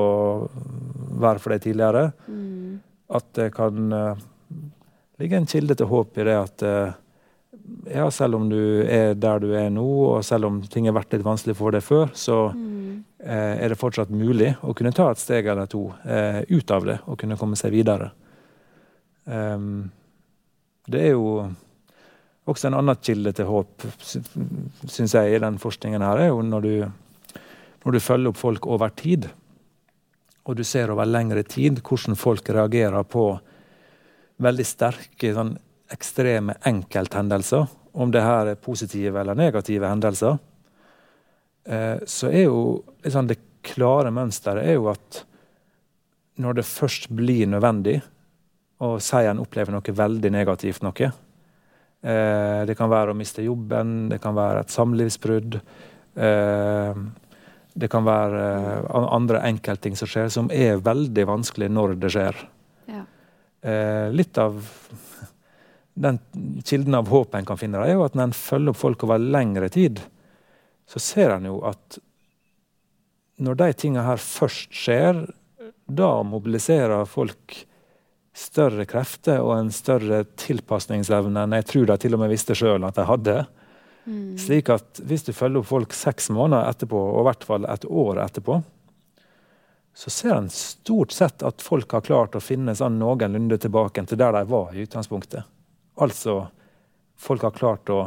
være 1.20 1.42
for 1.42 1.52
deg 1.52 1.66
tidligere. 1.66 2.06
Mm. 2.30 2.78
At 3.18 3.28
det 3.36 3.50
kan 3.58 3.92
uh, 3.92 4.22
ligge 5.20 5.36
en 5.36 5.50
kilde 5.50 5.76
til 5.76 5.90
håp 5.90 6.16
i 6.16 6.24
det 6.30 6.38
at 6.38 6.64
ja, 7.88 8.10
selv 8.10 8.38
om 8.38 8.48
du 8.50 8.60
er 8.84 9.14
der 9.18 9.40
du 9.42 9.52
er 9.56 9.68
nå, 9.72 9.86
og 10.12 10.24
selv 10.26 10.48
om 10.48 10.60
ting 10.70 10.88
har 10.88 10.96
vært 10.96 11.14
litt 11.16 11.26
vanskelig 11.26 11.56
for 11.58 11.74
deg 11.74 11.84
før, 11.84 12.10
så 12.16 12.38
mm. 12.54 13.04
eh, 13.24 13.54
er 13.64 13.72
det 13.72 13.80
fortsatt 13.80 14.12
mulig 14.12 14.54
å 14.62 14.74
kunne 14.76 14.94
ta 14.96 15.10
et 15.12 15.22
steg 15.22 15.48
eller 15.48 15.70
to 15.70 15.86
eh, 16.04 16.42
ut 16.48 16.74
av 16.74 16.88
det 16.88 16.98
og 17.06 17.18
kunne 17.20 17.38
komme 17.40 17.58
seg 17.60 17.74
videre. 17.74 18.10
Um, 19.28 19.88
det 20.88 21.02
er 21.10 21.16
jo 21.16 21.48
også 22.48 22.70
en 22.70 22.78
annen 22.78 22.96
kilde 23.04 23.34
til 23.36 23.48
håp, 23.50 23.84
syns 24.00 25.14
jeg, 25.14 25.34
i 25.34 25.42
den 25.42 25.58
forskningen 25.60 26.04
her, 26.04 26.22
er 26.22 26.30
jo 26.30 26.40
når 26.44 26.64
du, 26.64 26.72
når 27.84 27.96
du 27.96 28.00
følger 28.00 28.32
opp 28.32 28.40
folk 28.40 28.68
over 28.72 28.94
tid, 28.96 29.28
og 30.48 30.56
du 30.56 30.64
ser 30.64 30.88
over 30.94 31.08
lengre 31.08 31.44
tid 31.44 31.82
hvordan 31.84 32.16
folk 32.16 32.48
reagerer 32.48 33.04
på 33.04 33.30
veldig 34.40 34.64
sterke 34.64 35.34
sånn 35.36 35.56
ekstreme 35.92 36.54
enkelthendelser, 36.68 37.66
om 37.92 38.12
det 38.12 38.22
her 38.22 38.52
er 38.52 38.60
positive 38.60 39.20
eller 39.20 39.38
negative 39.38 39.88
hendelser, 39.88 40.38
eh, 41.66 41.96
så 42.06 42.30
er 42.30 42.44
jo 42.46 42.60
liksom 43.04 43.30
det 43.30 43.40
klare 43.68 44.12
mønsteret 44.14 44.68
er 44.68 44.78
jo 44.78 44.88
at 44.92 45.24
når 46.38 46.60
det 46.60 46.68
først 46.68 47.08
blir 47.10 47.48
nødvendig 47.50 47.98
å 48.84 48.94
si 49.02 49.24
en 49.26 49.40
opplever 49.42 49.74
noe 49.74 49.94
veldig 50.00 50.30
negativt 50.30 50.84
noe 50.86 51.08
eh, 51.08 52.60
Det 52.68 52.76
kan 52.78 52.92
være 52.92 53.10
å 53.10 53.18
miste 53.18 53.42
jobben, 53.42 54.08
det 54.12 54.20
kan 54.22 54.36
være 54.38 54.62
et 54.62 54.70
samlivsbrudd. 54.70 55.58
Eh, 56.14 57.00
det 57.78 57.88
kan 57.90 58.06
være 58.06 58.44
andre 58.90 59.42
enkeltting 59.50 59.98
som 59.98 60.10
skjer, 60.10 60.30
som 60.30 60.52
er 60.54 60.78
veldig 60.82 61.26
vanskelig 61.26 61.68
når 61.70 61.98
det 62.02 62.10
skjer. 62.14 62.38
Ja. 62.90 63.02
Litt 64.14 64.38
av 64.38 64.62
den 65.98 66.18
kilden 66.64 66.94
av 66.94 67.08
håp 67.10 67.34
en 67.34 67.46
kan 67.48 67.58
finne, 67.58 67.82
er 67.82 67.96
jo 67.96 68.04
at 68.06 68.16
når 68.16 68.30
en 68.30 68.36
følger 68.36 68.72
opp 68.72 68.80
folk 68.80 69.04
over 69.06 69.22
lengre 69.22 69.70
tid, 69.72 70.00
så 70.88 71.02
ser 71.02 71.34
en 71.34 71.48
jo 71.50 71.58
at 71.68 71.98
når 73.38 73.58
de 73.58 73.72
tingene 73.78 74.06
her 74.06 74.20
først 74.22 74.72
skjer, 74.74 75.26
da 75.88 76.10
mobiliserer 76.26 77.06
folk 77.08 77.62
større 78.38 78.86
krefter 78.86 79.42
og 79.42 79.54
en 79.56 79.70
større 79.74 80.22
tilpasningsevne 80.38 81.44
enn 81.44 81.56
jeg 81.58 81.68
tror 81.72 81.88
de 81.90 81.96
til 82.02 82.14
og 82.14 82.22
med 82.22 82.32
visste 82.32 82.54
sjøl 82.58 82.86
at 82.86 82.98
de 82.98 83.06
hadde. 83.08 83.36
Mm. 84.08 84.38
Slik 84.40 84.70
at 84.72 85.00
hvis 85.04 85.26
du 85.26 85.32
følger 85.36 85.62
opp 85.62 85.70
folk 85.70 85.94
seks 85.96 86.30
måneder 86.34 86.70
etterpå, 86.70 86.98
og 86.98 87.22
i 87.22 87.28
hvert 87.28 87.46
fall 87.48 87.66
et 87.68 87.86
år 87.88 88.22
etterpå, 88.24 88.60
så 89.98 90.12
ser 90.14 90.36
en 90.36 90.50
stort 90.52 91.12
sett 91.12 91.42
at 91.42 91.64
folk 91.64 91.90
har 91.96 92.04
klart 92.06 92.36
å 92.38 92.42
finne 92.42 92.76
sånn 92.78 93.00
noenlunde 93.00 93.58
tilbake 93.58 94.04
til 94.06 94.20
der 94.20 94.36
de 94.36 94.44
var 94.46 94.74
i 94.74 94.84
utgangspunktet. 94.86 95.42
Altså 95.98 96.40
folk 97.18 97.42
har 97.42 97.56
klart 97.56 97.90
å 97.90 98.02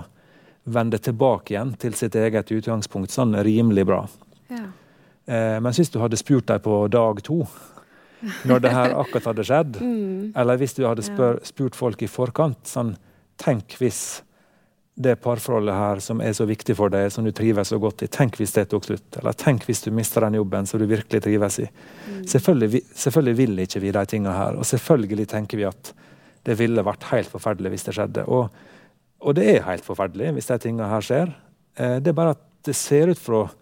vende 0.64 1.00
tilbake 1.02 1.56
igjen 1.56 1.74
til 1.82 1.96
sitt 1.98 2.16
eget 2.16 2.52
utgangspunkt 2.54 3.12
sånn 3.12 3.36
rimelig 3.44 3.86
bra. 3.90 4.06
Ja. 4.52 4.66
Eh, 5.26 5.58
men 5.62 5.74
hvis 5.76 5.92
du 5.92 6.00
hadde 6.02 6.20
spurt 6.20 6.48
dem 6.48 6.62
på 6.64 6.86
dag 6.94 7.22
to, 7.26 7.42
når 8.48 8.64
det 8.64 8.74
her 8.74 8.98
akkurat 9.02 9.32
hadde 9.32 9.46
skjedd, 9.48 9.80
mm. 9.82 10.34
eller 10.38 10.62
hvis 10.62 10.78
du 10.78 10.84
hadde 10.86 11.06
spør, 11.06 11.42
spurt 11.48 11.78
folk 11.78 12.04
i 12.06 12.12
forkant 12.12 12.68
sånn 12.70 12.96
Tenk 13.42 13.74
hvis 13.80 14.22
det 15.02 15.16
parforholdet 15.24 15.74
her 15.74 16.02
som 16.04 16.20
er 16.22 16.34
så 16.38 16.46
viktig 16.46 16.76
for 16.78 16.92
deg, 16.94 17.08
som 17.10 17.26
du 17.26 17.32
trives 17.34 17.72
så 17.72 17.80
godt 17.82 18.04
i, 18.06 18.10
tenk 18.12 18.36
hvis 18.38 18.54
det 18.54 18.68
tok 18.70 18.86
slutt. 18.86 19.18
Eller 19.18 19.34
tenk 19.34 19.64
hvis 19.66 19.82
du 19.82 19.90
mister 19.98 20.22
den 20.22 20.38
jobben 20.38 20.68
som 20.70 20.78
du 20.78 20.86
virkelig 20.86 21.24
trives 21.26 21.58
i. 21.64 21.66
Mm. 21.66 22.20
Selvfølgelig, 22.30 22.82
selvfølgelig, 22.94 23.38
vil 23.40 23.64
ikke 23.64 23.82
vi 23.82 23.96
de 23.96 24.04
tingene 24.12 24.36
her. 24.36 24.60
Og 24.62 24.68
selvfølgelig 24.70 25.28
tenker 25.32 25.58
vi 25.58 25.66
at 25.72 25.94
det 26.48 26.58
ville 26.60 26.86
vært 26.86 27.10
helt 27.12 27.32
forferdelig 27.32 27.76
hvis 27.76 27.88
det 27.88 27.96
skjedde. 27.98 28.26
Og, 28.28 28.50
og 29.22 29.38
det 29.38 29.48
er 29.56 29.66
helt 29.68 29.86
forferdelig 29.86 30.34
hvis 30.38 30.52
de 30.52 30.60
tingene 30.64 30.90
her 30.92 31.06
skjer. 31.06 31.34
Eh, 31.78 31.98
det 32.02 32.14
er 32.14 32.18
bare 32.18 32.38
at 32.38 32.46
det 32.66 32.78
ser 32.78 33.12
ut 33.12 33.22
for 33.22 33.58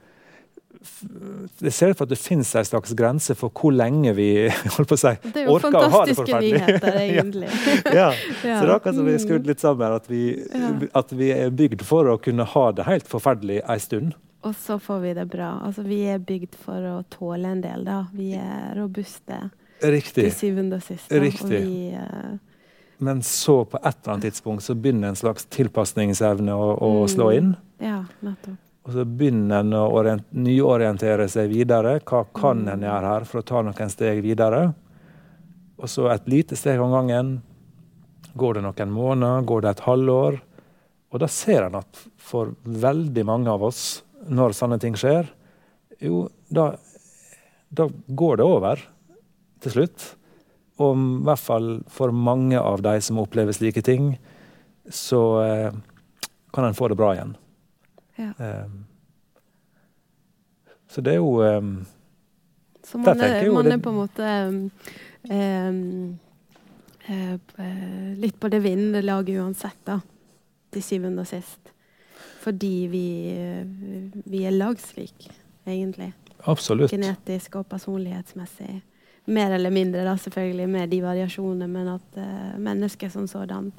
det 1.60 1.72
ser 1.76 1.92
ut 1.92 1.98
for 1.98 2.08
at 2.08 2.12
det 2.14 2.20
finnes 2.20 2.50
en 2.56 2.68
slags 2.68 2.94
grense 2.96 3.36
for 3.36 3.52
hvor 3.52 3.74
lenge 3.76 4.14
vi 4.16 4.30
holdt 4.76 4.88
på 4.88 4.96
å 4.96 5.02
si, 5.02 5.12
orker 5.44 5.76
å 5.76 5.90
ha 5.92 6.04
det 6.08 6.16
forferdelig. 6.16 6.54
Det 6.56 6.64
er 6.64 6.64
jo 6.64 6.80
fantastiske 6.80 6.88
nyheter, 6.88 7.00
egentlig. 7.10 7.50
ja. 8.00 8.08
ja. 8.16 8.56
Så 8.56 8.64
det 8.64 8.70
er 8.70 8.74
akkurat 8.78 9.00
som 9.00 9.10
vi 9.10 9.16
er 9.18 9.24
skrudd 9.24 9.50
litt 9.50 9.64
sammen, 9.64 9.98
at 10.00 10.08
vi, 10.12 10.24
ja. 10.40 10.72
at 11.02 11.14
vi 11.20 11.32
er 11.36 11.52
bygd 11.52 11.84
for 11.88 12.08
å 12.14 12.16
kunne 12.24 12.48
ha 12.54 12.66
det 12.76 12.88
helt 12.88 13.12
forferdelig 13.12 13.60
en 13.66 13.84
stund. 13.84 14.18
Og 14.48 14.56
så 14.56 14.80
får 14.80 15.02
vi 15.04 15.16
det 15.18 15.26
bra. 15.34 15.50
Altså, 15.68 15.84
vi 15.84 16.00
er 16.08 16.22
bygd 16.24 16.56
for 16.64 16.86
å 16.88 17.00
tåle 17.12 17.58
en 17.58 17.64
del, 17.64 17.84
da. 17.84 18.06
Vi 18.16 18.32
er 18.40 18.72
robuste. 18.80 19.50
Riktig. 19.84 20.30
Til 20.30 20.36
syvende 20.36 20.80
og 20.80 20.86
sist. 20.86 21.12
Riktig. 21.12 21.44
Og 21.44 21.68
vi, 21.68 21.90
uh, 22.00 22.38
men 23.00 23.22
så 23.24 23.62
på 23.66 23.78
et 23.78 23.98
eller 24.02 24.14
annet 24.14 24.30
tidspunkt 24.30 24.64
så 24.64 24.76
begynner 24.76 25.14
en 25.14 25.20
slags 25.20 25.46
tilpasningsevne 25.56 26.56
å, 26.56 26.72
å 26.76 26.90
mm. 27.02 27.12
slå 27.14 27.30
inn. 27.38 27.54
Ja, 27.80 28.02
nettopp. 28.26 28.58
Og 28.88 28.96
så 28.96 29.04
begynner 29.06 29.62
en 29.62 29.76
å 29.78 30.18
nyorientere 30.34 31.28
seg 31.30 31.52
videre. 31.52 32.00
Hva 32.04 32.24
kan 32.36 32.64
mm. 32.66 32.72
en 32.74 32.86
gjøre 32.88 33.14
her 33.14 33.28
for 33.30 33.42
å 33.42 33.46
ta 33.46 33.64
noen 33.64 33.92
steg 33.94 34.24
videre? 34.26 34.64
Og 35.80 35.88
så 35.92 36.10
et 36.12 36.28
lite 36.32 36.58
steg 36.60 36.82
om 36.84 36.92
gangen. 36.96 37.34
Går 38.40 38.58
det 38.58 38.64
noen 38.66 38.94
måneder, 38.94 39.46
går 39.48 39.64
det 39.64 39.74
et 39.76 39.86
halvår? 39.88 40.40
Og 41.10 41.24
da 41.24 41.30
ser 41.32 41.68
en 41.68 41.80
at 41.80 42.04
for 42.20 42.54
veldig 42.64 43.26
mange 43.26 43.52
av 43.52 43.64
oss, 43.70 44.02
når 44.28 44.58
sånne 44.58 44.80
ting 44.82 44.98
skjer, 45.00 45.30
jo, 46.04 46.28
da, 46.52 46.74
da 47.70 47.88
går 47.90 48.40
det 48.40 48.48
over 48.48 48.84
til 49.64 49.76
slutt. 49.76 50.14
Og 50.80 50.96
i 50.96 51.24
hvert 51.28 51.42
fall 51.44 51.70
for 51.92 52.16
mange 52.16 52.60
av 52.60 52.82
de 52.84 52.96
som 53.04 53.20
opplever 53.20 53.56
slike 53.56 53.84
ting, 53.84 54.14
så 54.90 55.42
eh, 55.44 55.74
kan 56.54 56.66
en 56.66 56.78
få 56.78 56.88
det 56.88 56.96
bra 56.96 57.14
igjen. 57.16 57.36
Ja. 58.16 58.32
Eh, 58.40 58.70
så 60.90 61.02
det 61.06 61.18
er 61.18 61.20
jo 61.20 61.42
eh, 61.46 61.62
Så 62.84 62.98
man, 62.98 63.20
er, 63.22 63.52
man 63.52 63.72
er, 63.72 63.78
på 63.78 63.92
en 63.92 64.00
måte 64.00 64.30
um, 65.30 66.18
litt 68.18 68.40
på 68.40 68.50
det 68.50 68.64
vinnende 68.64 69.04
laget 69.04 69.44
uansett, 69.44 69.84
da. 69.86 70.00
Til 70.74 70.86
syvende 70.86 71.26
og 71.26 71.30
sist. 71.30 71.74
Fordi 72.40 72.88
vi, 72.90 73.06
vi 74.26 74.46
er 74.48 74.56
lagslik, 74.56 75.28
egentlig. 75.68 76.14
Absolutt. 76.48 76.94
Genetisk 76.94 77.60
og 77.60 77.68
personlighetsmessig 77.70 78.80
mer 79.30 79.52
eller 79.52 79.70
mindre, 79.74 80.04
da, 80.06 80.16
selvfølgelig, 80.18 80.68
med 80.70 80.90
de 80.92 81.02
variasjonene, 81.04 81.68
men 81.70 81.94
at 81.96 82.18
uh, 82.18 82.58
mennesker 82.62 83.12
som 83.14 83.28
sådan 83.30 83.72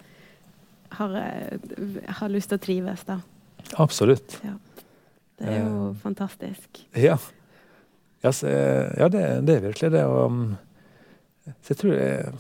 har, 0.99 1.17
uh, 1.17 1.99
har, 2.07 2.33
lyst 2.33 2.53
til 2.53 2.61
å 2.61 2.63
trives, 2.63 3.05
da. 3.09 3.21
Absolutt. 3.83 4.39
Ja. 4.47 4.55
Det 5.41 5.51
er 5.51 5.61
jo 5.65 5.91
uh, 5.91 5.99
fantastisk. 6.03 6.85
Ja. 6.95 7.19
Yes, 8.25 8.43
ja 8.45 9.09
det, 9.09 9.25
det, 9.49 9.57
er 9.57 9.69
virkelig 9.71 9.93
det. 9.95 10.07
Og, 10.07 10.27
um, 10.29 11.53
så 11.65 11.73
jeg 11.73 11.79
tror 11.81 11.95
jeg, 11.97 12.33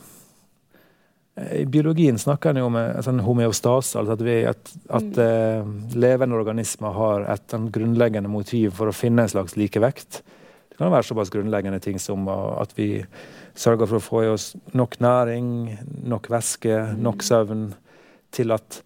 I 1.60 1.62
biologien 1.72 2.18
snakker 2.20 2.52
en 2.52 2.60
jo 2.60 2.66
om 2.68 2.76
sånn 3.06 3.22
homeostase, 3.24 3.96
altså 3.96 4.12
at, 4.18 4.24
vi, 4.26 4.34
at, 4.44 4.74
at 4.92 5.16
mm. 5.16 5.70
levende 5.96 6.36
organismer 6.36 6.92
har 6.92 7.24
et 7.32 7.54
grunnleggende 7.72 8.28
motiv 8.28 8.74
for 8.76 8.90
å 8.90 8.94
finne 8.94 9.24
en 9.24 9.32
slags 9.32 9.56
likevekt 9.56 10.20
Det 10.80 10.86
kan 10.86 10.94
være 10.94 11.04
såpass 11.04 11.28
grunnleggende 11.28 11.76
ting 11.84 11.98
som 12.00 12.24
at 12.32 12.70
vi 12.72 13.02
sørger 13.52 13.84
for 13.84 13.98
å 13.98 14.00
få 14.00 14.20
i 14.24 14.28
oss 14.32 14.46
nok 14.72 14.94
næring, 15.04 15.50
nok 16.08 16.30
væske, 16.32 16.72
nok 16.96 17.20
søvn, 17.20 17.66
til 18.32 18.54
at 18.56 18.78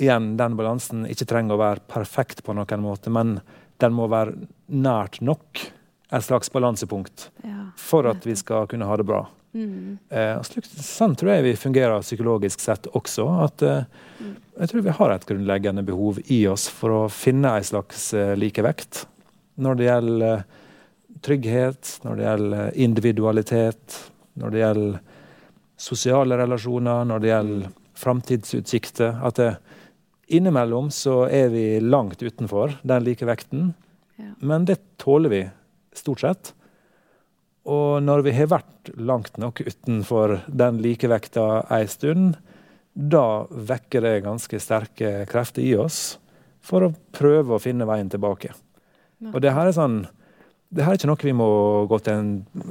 igjen, 0.00 0.30
den 0.40 0.56
balansen 0.56 1.02
ikke 1.04 1.26
trenger 1.28 1.58
å 1.58 1.60
være 1.60 1.84
perfekt 1.92 2.40
på 2.46 2.54
noen 2.56 2.80
måte, 2.80 3.12
men 3.12 3.34
den 3.84 3.92
må 3.92 4.06
være 4.08 4.38
nært 4.72 5.20
nok 5.20 5.60
et 5.60 6.24
slags 6.24 6.48
balansepunkt 6.54 7.26
Ja. 7.44 7.66
for 7.76 8.08
at 8.08 8.24
vi 8.24 8.32
skal 8.40 8.64
kunne 8.72 8.88
ha 8.88 8.96
det 8.96 9.04
bra. 9.04 9.26
Mm. 9.52 9.98
Eh, 10.08 10.40
slik, 10.48 10.64
sånn 10.64 11.12
tror 11.12 11.34
jeg 11.34 11.44
vi 11.44 11.54
fungerer 11.60 12.00
psykologisk 12.00 12.64
sett 12.64 12.88
også. 12.88 13.28
At 13.50 13.60
eh, 13.68 13.84
jeg 14.62 14.72
tror 14.72 14.88
vi 14.88 14.96
har 14.96 15.12
et 15.12 15.28
grunnleggende 15.28 15.84
behov 15.84 16.24
i 16.32 16.46
oss 16.48 16.70
for 16.72 17.02
å 17.02 17.04
finne 17.12 17.52
en 17.52 17.68
slags 17.68 18.14
eh, 18.16 18.32
likevekt. 18.32 19.04
Når 19.60 19.76
det 19.76 19.90
gjelder 19.92 20.38
eh, 20.38 20.60
trygghet, 21.22 21.98
når 22.04 22.18
det 22.18 22.26
gjelder 22.26 22.78
individualitet, 22.86 23.98
når 24.38 24.50
det 24.54 24.62
gjelder 24.62 24.98
sosiale 25.82 26.38
relasjoner, 26.38 27.04
når 27.08 27.22
det 27.22 27.30
gjelder 27.32 27.70
framtidsutsikter. 28.02 29.20
At 29.24 29.38
det, 29.40 29.50
innimellom 30.32 30.90
så 30.94 31.26
er 31.30 31.50
vi 31.52 31.66
langt 31.80 32.22
utenfor 32.22 32.78
den 32.82 33.04
likevekten, 33.04 33.74
Ja. 34.18 34.34
men 34.40 34.64
det 34.64 34.78
tåler 34.98 35.28
vi 35.28 35.50
stort 35.94 36.20
sett. 36.20 36.52
Og 37.64 38.02
når 38.02 38.22
vi 38.26 38.32
har 38.32 38.46
vært 38.50 38.90
langt 38.96 39.38
nok 39.38 39.60
utenfor 39.60 40.40
den 40.48 40.80
likevekta 40.82 41.66
ei 41.70 41.86
stund, 41.86 42.36
da 42.94 43.46
vekker 43.48 44.02
det 44.02 44.24
ganske 44.24 44.58
sterke 44.60 45.26
krefter 45.30 45.62
i 45.62 45.74
oss 45.78 46.18
for 46.60 46.82
å 46.82 46.94
prøve 47.14 47.54
å 47.54 47.62
finne 47.62 47.86
veien 47.88 48.10
tilbake. 48.10 48.52
Og 49.32 49.40
det 49.40 49.52
her 49.54 49.70
er 49.70 49.76
sånn 49.76 50.02
det 50.72 50.84
her 50.86 50.94
er 50.94 50.98
ikke 51.00 51.08
noe 51.10 51.26
vi 51.26 51.32
må 51.36 51.46
gå 51.90 51.98
til 52.00 52.12
en 52.16 52.28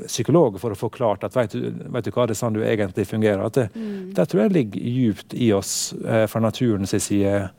psykolog 0.08 0.56
for 0.60 0.74
å 0.74 0.78
få 0.80 0.90
klart 0.90 1.24
at 1.28 1.36
vet 1.38 1.52
du, 1.54 1.68
vet 1.94 2.06
du 2.08 2.12
hva, 2.12 2.26
det 2.26 2.34
er 2.34 2.40
sånn 2.40 2.56
du 2.56 2.64
egentlig 2.66 3.06
fungerer. 3.06 3.44
At 3.46 3.54
det, 3.60 3.68
Mm. 3.76 4.14
det 4.18 4.28
tror 4.30 4.42
jeg 4.42 4.52
ligger 4.56 4.82
djupt 4.82 5.34
i 5.38 5.52
oss 5.54 5.94
eh, 6.06 6.26
fra 6.28 6.42
naturens 6.42 6.96
side 6.98 7.52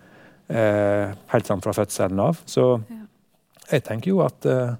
eh, 0.50 1.12
helt 1.30 1.46
sånn 1.46 1.62
fra 1.62 1.72
fødselen 1.72 2.18
av. 2.20 2.40
Så 2.46 2.80
Ja. 2.90 2.96
jeg 3.70 3.84
tenker 3.84 4.08
jo 4.10 4.20
at 4.26 4.44
eh, 4.46 4.74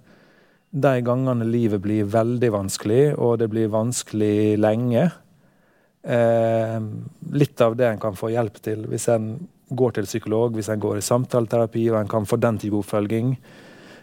de 0.74 1.00
gangene 1.02 1.44
livet 1.46 1.80
blir 1.80 2.04
veldig 2.10 2.50
vanskelig, 2.50 3.18
og 3.18 3.38
det 3.38 3.48
blir 3.50 3.68
vanskelig 3.68 4.58
lenge 4.58 5.12
eh, 6.04 6.80
Litt 7.32 7.60
av 7.60 7.76
det 7.76 7.86
en 7.86 8.00
kan 8.02 8.16
få 8.18 8.30
hjelp 8.32 8.58
til 8.62 8.86
hvis 8.90 9.06
en 9.14 9.48
går 9.72 9.92
til 9.96 10.04
psykolog, 10.04 10.52
hvis 10.58 10.68
en 10.68 10.80
går 10.82 10.98
i 10.98 11.04
samtaleterapi 11.06 11.86
og 11.92 12.00
en 12.00 12.08
kan 12.10 12.26
få 12.28 12.36
den 12.40 12.58
type 12.58 12.76
oppfølging. 12.76 13.36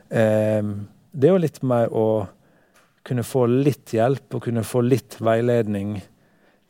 Eh, 0.10 0.64
det 1.12 1.30
er 1.30 1.34
jo 1.34 1.42
litt 1.42 1.62
mer 1.64 1.90
å 1.96 2.28
kunne 3.08 3.24
få 3.26 3.46
litt 3.50 3.94
hjelp 3.96 4.36
og 4.38 4.44
kunne 4.46 4.64
få 4.68 4.82
litt 4.86 5.16
veiledning 5.24 5.96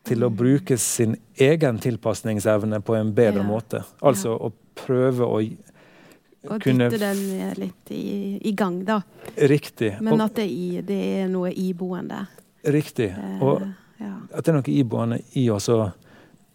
til 0.07 0.23
å 0.23 0.29
bruke 0.31 0.77
sin 0.79 1.17
egen 1.35 1.79
tilpasningsevne 1.83 2.79
på 2.85 2.95
en 2.95 3.11
bedre 3.13 3.41
Ja. 3.43 3.47
måte. 3.47 3.83
Altså 4.01 4.37
å 4.39 4.51
prøve 4.75 5.25
å 5.27 5.41
Og 6.49 6.61
kunne 6.63 6.87
dytte 6.89 6.99
den 6.99 7.53
litt 7.59 7.91
i, 7.91 8.39
i 8.47 8.51
gang, 8.55 8.83
da. 8.87 9.01
Riktig. 9.35 9.97
Men 10.01 10.13
og, 10.13 10.21
at 10.29 10.35
det, 10.39 10.45
i, 10.47 10.81
det 10.81 10.99
er 11.23 11.27
noe 11.27 11.51
iboende. 11.51 12.27
riktig. 12.63 13.09
Eh, 13.11 13.41
Og 13.43 13.61
ja. 13.99 14.13
at 14.33 14.45
det 14.45 14.53
er 14.53 14.53
noe 14.61 14.71
iboende 14.71 15.19
i 15.35 15.49
oss. 15.49 15.67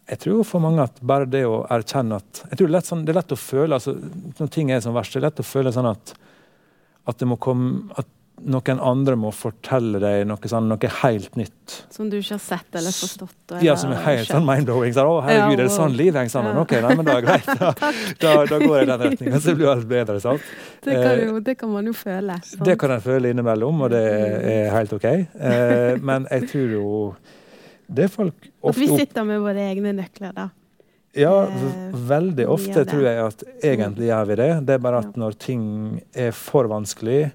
jeg 0.09 0.19
tror 0.19 0.43
for 0.43 0.59
mange 0.59 0.81
at 0.81 0.97
bare 1.01 1.25
det 1.29 1.45
å 1.45 1.67
erkjenne 1.69 2.15
at 2.17 2.43
jeg 2.49 2.57
tror 2.57 2.67
Det 2.67 2.71
er 2.73 2.77
lett, 2.79 2.85
sånn, 2.85 3.05
det 3.05 3.09
er 3.13 3.19
lett 3.21 3.31
å 3.31 3.35
føle 3.37 3.73
altså, 3.75 3.93
Når 4.39 4.49
ting 4.49 4.71
er 4.71 4.79
som 4.81 4.93
verst, 4.93 5.13
det 5.13 5.19
er 5.21 5.27
lett 5.29 5.39
å 5.39 5.43
føle 5.43 5.71
sånn 5.71 5.91
at, 5.91 6.13
at 7.07 7.17
det 7.21 7.27
må 7.29 7.37
komme 7.41 7.89
at 7.99 8.07
noen 8.45 8.79
andre 8.83 9.15
må 9.15 9.29
fortelle 9.31 9.95
deg 10.03 10.25
noe 10.27 10.49
sånn, 10.51 10.65
noe 10.67 10.89
helt 10.99 11.37
nytt. 11.39 11.75
Som 11.93 12.09
du 12.11 12.17
ikke 12.19 12.35
har 12.35 12.41
sett 12.43 12.75
eller 12.75 12.91
forstått. 12.91 13.37
Eller, 13.53 13.63
Ja, 13.63 13.75
som 13.79 13.93
er 13.95 14.01
helt 14.03 14.27
sånn 14.27 14.43
mind-blowing. 14.45 14.91
Sånn, 14.93 15.07
'Å, 15.07 15.21
herregud, 15.23 15.53
er 15.53 15.63
det 15.63 15.69
Ja, 15.71 15.77
sånn 15.77 15.95
liv 15.95 16.13
henger 16.19 16.33
sammen?' 16.33 16.53
Ja. 16.53 16.61
OK, 16.65 16.71
nei, 16.83 16.95
men 16.99 17.05
da 17.07 17.15
er 17.15 17.21
det 17.21 17.29
greit. 17.29 17.47
Da, 17.63 17.71
da, 18.19 18.33
da 18.51 18.59
går 18.59 18.75
jeg 18.75 18.83
i 18.83 18.91
den 18.91 19.01
retninga, 19.05 19.39
så 19.39 19.55
blir 19.55 19.71
alt 19.71 19.87
bedre. 19.87 20.19
sant? 20.19 20.41
Det 20.83 20.93
kan, 20.99 21.23
jo, 21.23 21.39
det 21.39 21.57
kan 21.57 21.71
man 21.71 21.85
jo 21.87 21.93
føle. 21.93 22.35
sant? 22.43 22.65
Det 22.65 22.77
kan 22.77 22.91
en 22.91 23.01
føle 23.01 23.31
innimellom, 23.31 23.81
og 23.87 23.89
det 23.95 24.03
er 24.03 24.69
helt 24.75 24.93
OK. 24.99 25.05
Eh, 25.05 25.95
men 26.03 26.27
jeg 26.29 26.49
tror 26.51 26.69
jo 26.75 27.15
det 27.87 28.11
folk 28.11 28.51
At 28.67 28.75
vi 28.75 28.87
sitter 28.91 29.23
med 29.23 29.39
våre 29.39 29.63
egne 29.71 29.93
nøkler, 29.95 30.33
da. 30.35 30.49
Ja, 31.15 31.45
eh, 31.47 31.95
veldig 32.09 32.45
ofte 32.51 32.83
tror 32.85 33.05
jeg 33.07 33.21
at 33.23 33.43
egentlig 33.63 34.09
gjør 34.09 34.27
vi 34.27 34.35
det. 34.41 34.49
Det 34.67 34.73
er 34.75 34.83
bare 34.83 34.99
at 35.05 35.15
når 35.19 35.37
ting 35.39 35.65
er 36.13 36.31
for 36.35 36.67
vanskelig, 36.71 37.31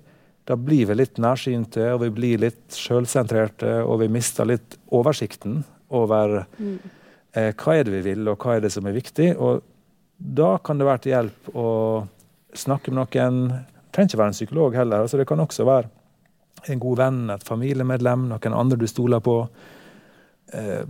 da 0.48 0.56
blir 0.56 0.86
vi 0.90 0.96
litt 0.98 1.20
nærsynte, 1.22 1.86
og 1.94 2.00
vi 2.02 2.10
blir 2.10 2.40
litt 2.42 2.76
sjølsentrerte, 2.76 3.78
og 3.86 4.00
vi 4.02 4.08
mister 4.12 4.48
litt 4.48 4.76
oversikten 4.90 5.62
over 5.90 6.46
Mm. 6.58 6.78
eh, 7.34 7.52
hva 7.54 7.76
er 7.78 7.84
det 7.84 7.92
vi 7.92 8.00
vil, 8.14 8.28
og 8.28 8.38
hva 8.38 8.56
er 8.56 8.60
det 8.60 8.72
som 8.72 8.86
er 8.86 8.92
viktig. 8.92 9.36
Og 9.38 9.62
da 10.18 10.58
kan 10.58 10.78
det 10.78 10.86
være 10.86 11.02
til 11.02 11.12
hjelp 11.12 11.54
å 11.54 11.68
snakke 12.54 12.90
med 12.92 12.98
noen. 13.06 13.48
Det 13.48 13.92
trenger 13.92 14.10
ikke 14.10 14.18
være 14.18 14.32
en 14.34 14.38
psykolog 14.38 14.74
heller. 14.74 15.00
altså 15.02 15.16
Det 15.16 15.26
kan 15.26 15.38
også 15.38 15.64
være 15.64 15.88
en 16.68 16.78
god 16.80 16.96
venn, 16.98 17.30
et 17.30 17.44
familiemedlem, 17.44 18.28
noen 18.28 18.52
andre 18.54 18.76
du 18.76 18.86
stoler 18.86 19.20
på. 19.20 19.48
Eh, 20.52 20.84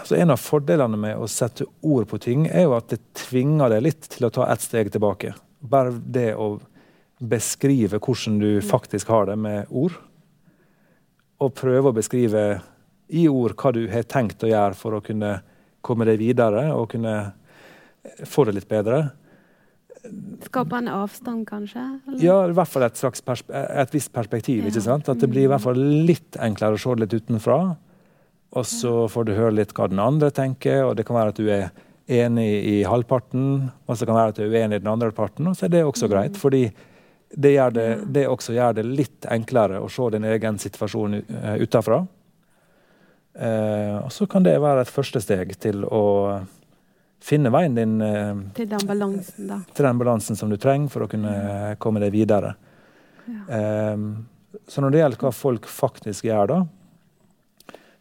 altså 0.00 0.16
en 0.18 0.32
av 0.34 0.40
fordelene 0.40 0.98
med 1.00 1.20
å 1.20 1.28
sette 1.30 1.66
ord 1.82 2.08
på 2.10 2.20
ting, 2.22 2.46
er 2.48 2.66
jo 2.66 2.76
at 2.76 2.90
det 2.92 3.00
tvinger 3.18 3.72
deg 3.72 3.84
litt 3.86 4.08
til 4.14 4.28
å 4.28 4.32
ta 4.34 4.48
ett 4.52 4.64
steg 4.64 4.92
tilbake. 4.94 5.34
Bare 5.60 5.94
det 5.94 6.32
å 6.36 6.56
beskrive 7.24 8.00
hvordan 8.02 8.38
du 8.42 8.50
faktisk 8.64 9.08
har 9.14 9.30
det 9.30 9.38
med 9.40 9.70
ord. 9.70 9.96
Og 11.42 11.54
prøve 11.56 11.90
å 11.90 11.96
beskrive 11.96 12.44
i 13.14 13.26
ord 13.28 13.56
hva 13.60 13.72
du 13.74 13.84
har 13.92 14.06
tenkt 14.08 14.44
å 14.44 14.50
gjøre 14.50 14.78
for 14.78 14.96
å 14.96 15.02
kunne 15.04 15.36
komme 15.84 16.06
deg 16.08 16.20
videre 16.20 16.70
og 16.74 16.90
kunne 16.94 17.14
få 18.28 18.46
det 18.48 18.58
litt 18.58 18.70
bedre. 18.70 19.02
Skape 20.44 20.76
en 20.76 20.90
avstand, 20.92 21.46
kanskje? 21.48 21.80
eller? 21.80 22.20
Ja, 22.20 22.36
i 22.48 22.56
hvert 22.56 22.68
fall 22.68 22.84
et, 22.84 22.98
slags 23.00 23.22
et 23.24 23.94
visst 23.94 24.12
perspektiv. 24.12 24.64
Ja. 24.64 24.72
ikke 24.72 24.84
sant? 24.84 25.08
At 25.08 25.22
det 25.22 25.30
blir 25.32 25.46
i 25.46 25.50
hvert 25.50 25.64
fall 25.64 25.80
litt 25.80 26.36
enklere 26.40 26.76
å 26.76 26.80
se 26.80 26.92
det 26.92 27.06
litt 27.06 27.24
utenfra. 27.24 27.58
Og 28.54 28.66
så 28.70 28.92
får 29.10 29.26
du 29.26 29.34
høre 29.34 29.56
litt 29.56 29.74
hva 29.74 29.88
den 29.90 30.02
andre 30.02 30.30
tenker, 30.34 30.84
og 30.86 30.96
det 30.98 31.06
kan 31.08 31.18
være 31.18 31.34
at 31.34 31.40
du 31.40 31.50
er 31.50 31.68
enig 32.06 32.48
i 32.68 32.74
halvparten, 32.86 33.70
og 33.86 33.96
så 33.96 34.04
kan 34.04 34.14
det 34.14 34.20
være 34.20 34.34
at 34.34 34.40
du 34.40 34.44
er 34.44 34.52
uenig 34.52 34.78
i 34.78 34.82
den 34.84 34.90
andre 34.92 35.10
parten, 35.14 35.48
og 35.48 35.56
så 35.56 35.66
er 35.66 35.72
det 35.72 35.84
også 35.84 36.08
greit. 36.12 36.36
fordi 36.36 36.68
det, 37.34 37.54
gjør 37.56 37.70
det, 37.74 37.88
det 38.14 38.26
også 38.28 38.54
gjør 38.54 38.76
det 38.78 38.84
litt 38.86 39.26
enklere 39.30 39.80
å 39.82 39.88
se 39.90 40.10
din 40.14 40.26
egen 40.28 40.58
situasjon 40.60 41.16
uh, 41.18 41.56
utafra. 41.58 42.04
Eh, 43.34 43.96
og 43.98 44.12
så 44.14 44.28
kan 44.30 44.44
det 44.46 44.52
være 44.62 44.84
et 44.84 44.92
første 44.94 45.18
steg 45.18 45.56
til 45.58 45.82
å 45.82 46.04
finne 47.24 47.50
veien 47.50 47.74
din 47.74 47.96
eh, 47.98 48.44
Til 48.54 48.68
den 48.70 48.84
balansen, 48.86 49.48
da. 49.48 49.56
til 49.74 49.88
den 49.88 49.98
balansen 49.98 50.38
som 50.38 50.52
du 50.52 50.54
trenger 50.62 50.92
for 50.92 51.02
å 51.02 51.08
kunne 51.10 51.74
komme 51.82 51.98
deg 52.04 52.14
videre. 52.14 52.52
Ja. 53.26 53.96
Så 54.70 54.84
når 54.84 54.94
det 54.94 55.00
gjelder 55.00 55.24
hva 55.24 55.32
folk 55.34 55.66
faktisk 55.66 56.28
gjør, 56.28 56.52
da, 56.52 56.58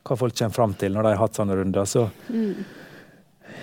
hva 0.04 0.18
folk 0.20 0.36
kommer 0.36 0.54
fram 0.56 0.74
til 0.80 0.94
når 0.94 1.04
de 1.08 1.12
har 1.16 1.22
hatt 1.24 1.38
sånne 1.40 1.56
runder, 1.60 1.86
så 1.88 2.10
Mm. 2.30 2.66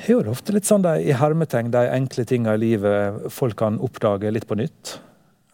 er 0.09 0.23
det 0.23 0.31
ofte 0.33 0.53
litt 0.53 0.65
sånn 0.65 0.83
de, 0.83 0.95
i 1.11 1.13
hermetegn 1.13 1.71
de 1.71 1.83
enkle 1.91 2.25
tinga 2.25 2.55
i 2.55 2.59
livet 2.63 3.31
folk 3.31 3.57
kan 3.57 3.79
oppdage 3.79 4.31
litt 4.33 4.47
på 4.49 4.57
nytt. 4.57 4.99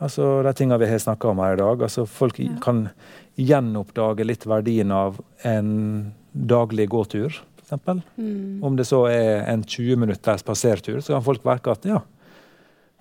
Altså 0.01 0.43
de 0.45 0.53
tinga 0.53 0.77
vi 0.79 0.87
har 0.87 0.99
snakka 0.99 1.31
om 1.31 1.39
her 1.39 1.55
i 1.55 1.57
dag. 1.57 1.79
altså 1.83 2.07
Folk 2.07 2.39
Ja. 2.39 2.53
kan 2.61 2.91
gjenoppdage 3.39 4.25
litt 4.27 4.45
verdien 4.47 4.91
av 4.93 5.21
en 5.45 6.13
daglig 6.35 6.89
gåtur, 6.89 7.33
f.eks. 7.67 8.03
Mm. 8.19 8.63
Om 8.63 8.77
det 8.77 8.87
så 8.87 9.07
er 9.11 9.45
en 9.51 9.63
20 9.65 9.97
minutters 9.97 10.43
passertur, 10.43 11.01
så 11.01 11.15
kan 11.15 11.23
folk 11.25 11.43
merke 11.45 11.71
at 11.73 11.85
ja, 11.85 12.01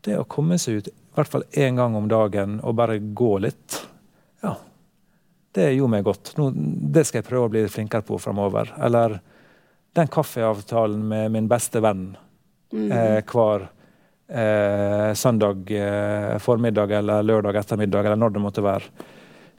det 0.04 0.18
å 0.18 0.26
komme 0.28 0.58
seg 0.58 0.78
ut 0.78 0.88
i 0.88 0.94
hvert 1.16 1.28
fall 1.32 1.44
én 1.54 1.76
gang 1.78 1.96
om 1.96 2.08
dagen 2.08 2.60
og 2.64 2.76
bare 2.76 3.00
gå 3.00 3.40
litt, 3.42 3.86
ja, 4.44 4.56
det 5.56 5.70
gjorde 5.74 5.94
meg 5.96 6.04
godt. 6.06 6.34
Nå, 6.38 6.50
det 6.96 7.06
skal 7.08 7.22
jeg 7.22 7.30
prøve 7.30 7.48
å 7.48 7.54
bli 7.54 7.64
flinkere 7.72 8.04
på 8.06 8.20
framover. 8.20 8.74
Eller 8.84 9.20
den 9.96 10.10
kaffeavtalen 10.12 11.02
med 11.08 11.32
min 11.32 11.50
beste 11.52 11.82
venn 11.84 12.14
Mm. 12.74 12.92
eh, 12.92 13.22
hver 13.30 13.68
eh, 14.28 15.14
søndag 15.14 15.70
eh, 15.72 16.38
formiddag 16.42 16.92
eller 16.98 17.24
lørdag 17.24 17.56
ettermiddag, 17.62 18.06
eller 18.06 18.20
når 18.20 18.34
det 18.34 18.42
måtte 18.42 18.64
være. 18.66 18.90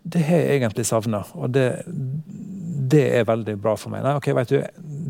Det 0.02 0.20
har 0.26 0.42
jeg 0.42 0.58
egentlig 0.58 0.84
savna, 0.86 1.22
og 1.38 1.50
det, 1.54 1.68
det 1.86 3.04
er 3.16 3.24
veldig 3.24 3.54
bra 3.62 3.76
for 3.78 3.94
meg. 3.94 4.02
Nei, 4.04 4.16
ok, 4.18 4.28
vet 4.36 4.52
du, 4.52 4.58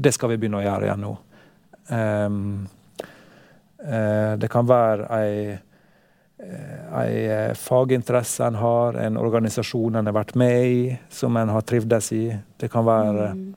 Det 0.04 0.12
skal 0.14 0.30
vi 0.30 0.38
begynne 0.38 0.60
å 0.60 0.64
gjøre 0.64 0.86
igjen 0.86 1.02
nå. 1.02 1.14
Um, 1.88 2.68
det 4.40 4.48
kan 4.50 4.66
være 4.68 5.08
ei, 5.16 5.58
ei 6.38 7.26
eh, 7.32 7.52
faginteresse 7.56 8.44
en 8.46 8.54
har, 8.60 8.94
en 9.00 9.16
organisasjon 9.16 9.96
en 9.96 10.06
har 10.06 10.12
vært 10.16 10.34
med 10.36 10.66
i, 10.66 10.98
som 11.08 11.36
en 11.40 11.48
har 11.48 11.62
trivdes 11.64 12.12
i. 12.12 12.24
Det 12.60 12.68
kan 12.72 12.84
være 12.84 13.30
Mm. 13.34 13.54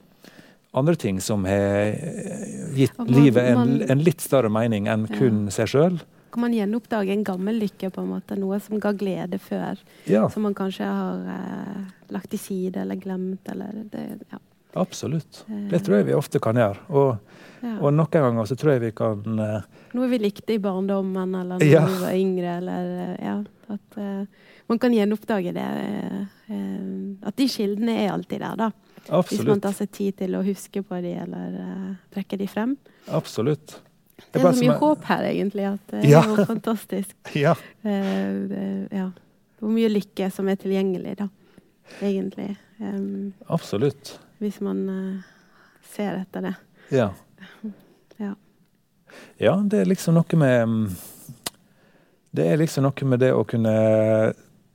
andre 0.73 0.95
ting 0.95 1.19
som 1.21 1.43
har 1.45 1.91
eh, 1.91 2.71
gitt 2.75 2.97
man- 2.97 3.07
livet 3.07 3.43
en, 3.49 3.57
man- 3.57 3.81
en 3.89 3.99
litt 4.03 4.21
større 4.21 4.49
mening 4.49 4.87
enn 4.87 5.07
Ja. 5.09 5.17
kun 5.17 5.47
seg 5.51 5.67
sjøl. 5.67 5.99
kan 6.31 6.41
man 6.41 6.51
gjenoppdage 6.53 7.09
en 7.11 7.23
gammel 7.23 7.59
lykke, 7.59 7.89
på 7.91 8.01
en 8.03 8.07
måte, 8.09 8.37
noe 8.37 8.59
som 8.59 8.79
ga 8.79 8.91
glede 8.93 9.39
før. 9.39 9.77
Ja, 10.05 10.27
Som 10.29 10.43
man 10.43 10.53
kanskje 10.53 10.85
har 10.85 11.15
eh, 11.25 11.83
lagt 12.11 12.29
til 12.29 12.39
side 12.39 12.77
eller 12.77 12.95
glemt. 12.95 13.39
Eller 13.51 13.71
det, 13.91 14.21
ja. 14.31 14.37
absolutt. 14.75 15.43
Det 15.47 15.81
tror 15.83 15.95
jeg 15.97 16.05
vi 16.05 16.13
ofte 16.13 16.39
kan 16.39 16.53
gjøre. 16.55 16.77
Og, 16.89 17.17
og 17.81 17.93
noen 17.93 18.07
ganger 18.11 18.45
så 18.45 18.55
tror 18.55 18.73
jeg 18.73 18.81
vi 18.81 18.91
kan 18.91 19.39
eh, 19.39 19.61
Noe 19.93 20.07
vi 20.11 20.19
likte 20.21 20.53
i 20.53 20.59
barndommen 20.61 21.35
eller 21.35 21.59
da 21.59 21.65
Ja. 21.65 21.85
vi 21.87 21.97
var 22.03 22.13
yngre. 22.13 22.57
Eller, 22.57 23.17
ja, 23.23 23.43
at 23.73 23.97
uh, 23.97 24.25
man 24.69 24.79
kan 24.79 24.93
gjenoppdage 24.93 25.53
det. 25.53 25.65
eh, 26.49 27.27
at 27.27 27.35
de 27.35 27.47
kildene 27.49 27.95
er 28.05 28.11
alltid 28.13 28.39
der, 28.41 28.55
da. 28.55 28.71
Hvis 29.09 29.43
man 29.47 29.61
tar 29.61 29.73
seg 29.73 29.89
tid 29.91 30.17
til 30.17 30.35
å 30.37 30.43
huske 30.45 30.83
på 30.85 30.99
de 31.01 31.13
eller 31.23 31.55
uh, 31.59 31.95
trekke 32.13 32.37
de 32.37 32.47
frem. 32.47 32.75
Absolutt. 33.07 33.79
Det 34.33 34.41
er 34.43 34.51
så 34.51 34.59
mye 34.65 34.75
håp 34.77 35.03
her, 35.09 35.23
egentlig. 35.31 35.65
At 35.73 35.87
det 35.93 36.03
Ja. 36.11 36.21
er 36.21 36.35
jo 36.35 36.45
fantastisk. 36.45 37.15
Ja. 37.35 37.55
Det- 37.83 38.87
ja. 38.91 39.09
Hvor 39.59 39.71
mye 39.73 39.89
lykke 39.91 40.29
som 40.31 40.47
er 40.47 40.55
tilgjengelig, 40.55 41.17
da. 41.19 41.29
Egentlig. 42.01 42.55
Um, 42.79 43.33
Absolutt. 43.49 44.19
hvis 44.39 44.61
man 44.61 45.23
ser 45.91 46.19
etter 46.21 46.41
det. 46.45 46.53
Ja. 46.91 47.09
Ja. 48.19 48.35
Ja, 49.39 49.55
det 49.63 49.83
er 49.83 49.89
liksom 49.89 50.17
noe 50.17 50.39
med 50.39 50.67
mm, 50.67 50.95
Det 52.35 52.45
er 52.45 52.59
liksom 52.61 52.83
noe 52.85 53.05
med 53.09 53.21
det 53.23 53.31
å 53.33 53.45
kunne 53.47 53.73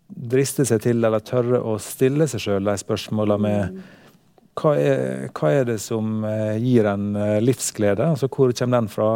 driste 0.08 0.64
seg 0.68 0.82
til, 0.84 1.04
eller 1.04 1.22
tørre 1.24 1.60
å 1.64 1.76
stille 1.82 2.26
seg 2.28 2.42
sjøl 2.42 2.64
de 2.70 2.78
spørsmåla 2.80 3.38
med 3.40 3.74
Mm. 3.74 3.82
hva 4.60 4.72
er, 4.78 5.30
hva 5.34 5.50
er 5.50 5.64
det 5.66 5.78
som 5.82 6.24
eh, 6.24 6.56
gir 6.62 6.86
en 6.86 7.16
eh, 7.16 7.40
livsglede? 7.42 8.04
Altså 8.14 8.28
hvor 8.28 8.52
kommer 8.52 8.78
den 8.78 8.88
fra? 8.88 9.08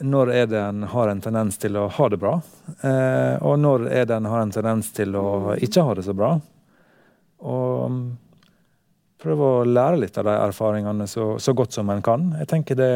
Når 0.00 0.32
er 0.32 0.46
det 0.48 0.58
en 0.58 0.82
har 0.82 1.08
en 1.12 1.20
tendens 1.20 1.58
til 1.60 1.76
å 1.76 1.88
ha 1.92 2.08
det 2.08 2.18
bra? 2.18 2.40
Eh, 2.82 3.36
og 3.44 3.58
når 3.60 3.86
er 3.92 4.08
det 4.08 4.16
en 4.16 4.30
har 4.32 4.42
en 4.42 4.50
tendens 4.50 4.90
til 4.96 5.14
å 5.14 5.54
ikke 5.60 5.84
ha 5.86 5.94
det 5.94 6.06
så 6.08 6.14
bra? 6.16 6.32
Og 7.44 7.90
mm, 7.92 8.00
prøve 9.20 9.50
å 9.60 9.64
lære 9.68 10.00
litt 10.00 10.18
av 10.18 10.24
de 10.26 10.34
erfaringene 10.38 11.06
så, 11.06 11.34
så 11.38 11.52
godt 11.54 11.76
som 11.76 11.90
en 11.92 12.02
kan. 12.02 12.30
Jeg 12.40 12.48
tenker 12.50 12.80
det, 12.80 12.92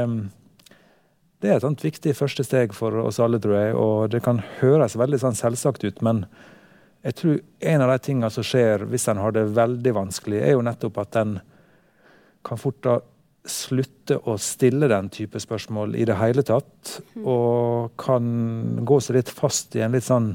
det 1.45 1.51
er 1.53 1.59
et 1.59 1.65
sånt 1.67 1.83
viktig 1.85 2.15
første 2.17 2.45
steg 2.47 2.73
for 2.73 2.97
oss 3.03 3.21
alle, 3.21 3.37
tror 3.43 3.59
jeg. 3.59 3.73
Og 3.77 4.11
det 4.15 4.23
kan 4.25 4.41
høres 4.63 4.97
veldig 4.97 5.21
sånn 5.21 5.37
selvsagt 5.37 5.85
ut, 5.85 6.01
men 6.05 6.25
jeg 7.05 7.19
tror 7.19 7.41
en 7.75 7.85
av 7.85 7.91
de 7.93 7.99
tingene 8.07 8.31
som 8.33 8.47
skjer 8.49 8.87
hvis 8.89 9.05
en 9.13 9.21
har 9.21 9.35
det 9.37 9.51
veldig 9.53 9.93
vanskelig, 9.93 10.41
er 10.41 10.55
jo 10.55 10.65
nettopp 10.65 11.03
at 11.03 11.19
en 11.21 11.35
kan 12.49 12.61
fort 12.61 12.81
da 12.87 12.95
slutte 13.45 14.17
å 14.25 14.39
stille 14.41 14.89
den 14.89 15.11
type 15.13 15.41
spørsmål 15.41 15.99
i 16.01 16.07
det 16.09 16.17
hele 16.17 16.45
tatt. 16.49 16.95
Og 17.21 17.93
kan 18.01 18.25
gå 18.89 19.01
seg 19.05 19.19
litt 19.19 19.33
fast 19.33 19.77
i 19.77 19.85
en 19.85 19.93
litt 19.93 20.09
sånn 20.09 20.33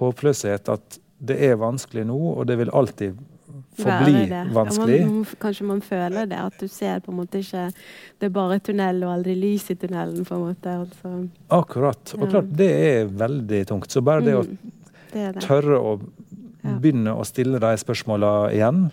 håpløshet 0.00 0.72
at 0.72 0.98
det 1.18 1.36
er 1.50 1.60
vanskelig 1.60 2.06
nå, 2.08 2.16
og 2.16 2.48
det 2.48 2.56
vil 2.60 2.72
alltid 2.72 3.18
forbli 3.78 4.24
det. 4.30 4.42
vanskelig. 4.54 4.98
Ja, 5.00 5.06
man, 5.06 5.24
kanskje 5.42 5.66
man 5.68 5.80
føler 5.86 6.26
det, 6.30 6.38
at 6.38 6.58
du 6.60 6.68
ser 6.68 7.00
på 7.04 7.12
en 7.12 7.18
måte 7.20 7.38
ikke 7.42 7.66
Det 8.18 8.26
er 8.26 8.32
bare 8.34 8.58
tunnel 8.60 9.02
og 9.04 9.12
aldri 9.16 9.34
lys 9.38 9.70
i 9.70 9.74
tunnelen, 9.78 10.24
på 10.28 10.34
en 10.34 10.44
måte. 10.48 10.74
Altså. 10.82 11.12
Akkurat. 11.50 12.14
Og 12.18 12.28
klart, 12.32 12.50
det 12.58 12.70
er 12.88 13.06
veldig 13.06 13.62
tungt. 13.70 13.90
Så 13.90 14.02
bare 14.04 14.24
det 14.26 14.34
å 14.38 14.42
Mm, 14.48 14.58
det 15.12 15.34
det. 15.34 15.42
tørre 15.46 15.78
å 15.80 15.92
begynne 16.82 17.14
å 17.16 17.24
stille 17.24 17.58
de 17.62 17.70
spørsmåla 17.80 18.50
igjen, 18.52 18.90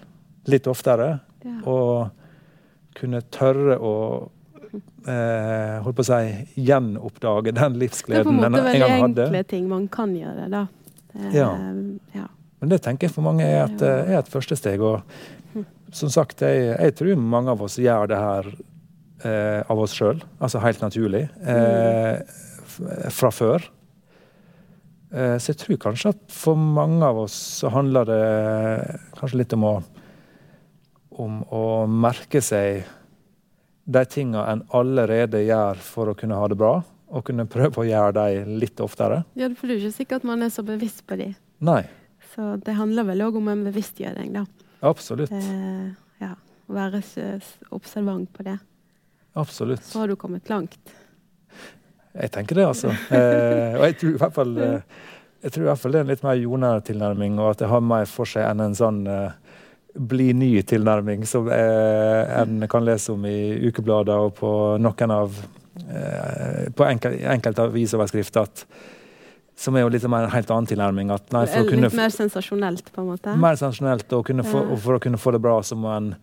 litt 0.47 0.67
oftere, 0.67 1.19
og 1.65 2.09
kunne 2.95 3.19
tørre 3.33 3.75
å 3.77 4.29
eh, 5.07 5.81
holdt 5.83 5.95
på 5.97 6.03
å 6.03 6.07
si 6.07 6.61
gjenoppdage 6.65 7.51
den 7.53 7.53
Det 7.53 7.59
er 7.59 7.67
på 7.67 7.73
en 7.73 7.79
livsgleden 7.79 8.27
en 8.31 8.39
måte 8.39 8.47
en 8.47 8.63
veldig 8.63 8.79
gang 8.79 9.03
enkle 9.09 9.43
ting 9.43 9.67
man 9.69 9.88
kan 9.88 10.15
gjøre, 10.15 10.49
da. 10.49 10.67
Eh, 11.15 11.33
Ja. 11.36 11.49
ja. 12.15 12.27
Men 12.61 12.71
det 12.71 12.81
tenker 12.85 13.07
jeg 13.07 13.15
for 13.15 13.25
mange 13.25 13.45
er 13.45 13.65
et, 13.65 13.83
er 13.83 14.19
et 14.19 14.31
første 14.31 14.57
steg. 14.57 14.81
Og 14.81 15.01
som 15.95 16.11
sagt, 16.11 16.43
jeg, 16.45 16.71
jeg 16.73 16.95
tror 16.97 17.19
mange 17.19 17.53
av 17.53 17.63
oss 17.65 17.77
gjør 17.81 18.09
det 18.11 18.19
her 18.19 18.49
eh, 19.27 19.61
av 19.61 19.81
oss 19.81 19.95
sjøl, 19.95 20.21
altså 20.39 20.61
helt 20.63 20.83
naturlig, 20.83 21.25
eh, 21.45 22.21
fra 23.15 23.31
før. 23.31 23.67
Eh, 25.15 25.35
så 25.39 25.51
jeg 25.51 25.61
tror 25.61 25.81
kanskje 25.89 26.15
at 26.15 26.23
for 26.33 26.59
mange 26.59 27.05
av 27.05 27.25
oss 27.25 27.35
så 27.61 27.71
handler 27.73 28.09
det 28.09 28.23
kanskje 29.19 29.43
litt 29.43 29.55
om 29.57 29.69
å 29.69 29.75
om 31.15 31.41
å 31.53 31.65
merke 31.87 32.41
seg 32.43 32.85
de 33.85 34.01
tinga 34.09 34.45
en 34.51 34.63
allerede 34.75 35.43
gjør 35.45 35.79
for 35.83 36.11
å 36.11 36.15
kunne 36.17 36.37
ha 36.39 36.49
det 36.51 36.57
bra, 36.59 36.79
og 37.07 37.25
kunne 37.27 37.45
prøve 37.49 37.83
å 37.83 37.85
gjøre 37.87 38.15
dem 38.17 38.55
litt 38.59 38.81
oftere. 38.83 39.23
ja, 39.37 39.49
for 39.55 39.69
det 39.69 39.77
er 39.77 39.85
ikke 39.85 39.99
sikkert 39.99 40.25
man 40.27 40.43
er 40.43 40.51
så 40.51 40.65
bevisst 40.65 41.05
på 41.07 41.17
dem. 41.19 41.35
Nei, 41.63 41.83
Så 42.36 42.55
det 42.65 42.75
handler 42.75 43.07
vel 43.07 43.23
òg 43.23 43.39
om 43.39 43.47
en 43.51 43.63
bevisstgjøring, 43.67 44.33
da. 44.36 44.45
absolutt. 44.86 45.31
Eh, 45.31 45.89
ja. 46.21 46.33
Være 46.67 47.01
observant 47.75 48.31
på 48.33 48.43
det. 48.43 48.57
Absolutt. 49.38 49.83
Så 49.86 50.01
har 50.01 50.11
du 50.11 50.15
kommet 50.19 50.49
langt. 50.49 50.79
Jeg 52.15 52.31
tenker 52.31 52.55
det, 52.55 52.65
altså. 52.65 52.93
Eh, 53.11 53.75
og 53.77 53.86
jeg 53.86 53.97
tror 53.99 54.15
i 54.15 54.19
hvert 54.23 54.36
fall 54.36 54.57
eh, 54.57 54.99
jeg 55.45 55.53
tror 55.53 55.61
i 55.61 55.67
hvert 55.69 55.81
fall 55.81 55.93
det 55.93 55.99
er 55.99 56.05
en 56.05 56.09
litt 56.09 56.23
mer 56.25 56.38
jordnær 56.41 56.79
tilnærming, 56.88 57.36
og 57.38 57.51
at 57.51 57.59
det 57.61 57.67
har 57.69 57.83
mer 57.86 58.07
for 58.09 58.29
seg 58.29 58.47
enn 58.47 58.63
en 58.65 58.77
sånn 58.77 59.03
eh, 59.05 59.36
bli 59.95 60.31
ny-tilnærming 60.33 61.25
som 61.29 61.51
eh, 61.53 62.39
en 62.39 62.65
kan 62.71 62.86
lese 62.88 63.13
om 63.13 63.27
i 63.29 63.69
ukeblader 63.69 64.25
og 64.25 64.33
på 64.39 64.49
noen 64.81 65.13
av 65.13 65.38
eh, 65.86 66.65
På 66.75 66.88
enkel, 66.88 67.19
enkelte 67.29 67.67
avisoverskrifter. 67.69 68.49
at 68.49 68.65
som 69.55 69.75
er 69.75 69.85
jo 69.85 69.89
litt 69.93 70.03
mer 70.11 70.25
en 70.27 70.33
helt 70.35 70.49
annen 70.51 70.67
tilnærming. 70.67 71.11
at 71.15 71.31
nei, 71.31 71.45
for 71.47 71.63
å 71.63 71.69
kunne 71.69 71.87
Litt 71.89 71.95
mer 71.95 72.09
sensasjonelt, 72.11 72.89
på 72.91 73.01
en 73.01 73.07
måte. 73.13 73.35
mer 73.39 73.55
sensasjonelt, 73.55 74.11
og, 74.13 74.27
få, 74.45 74.63
og 74.73 74.79
for 74.83 74.97
å 74.97 74.99
kunne 74.99 75.17
få 75.17 75.31
det 75.31 75.41
bra, 75.41 75.61
så 75.63 75.77
må 75.79 75.93
en 75.95 76.15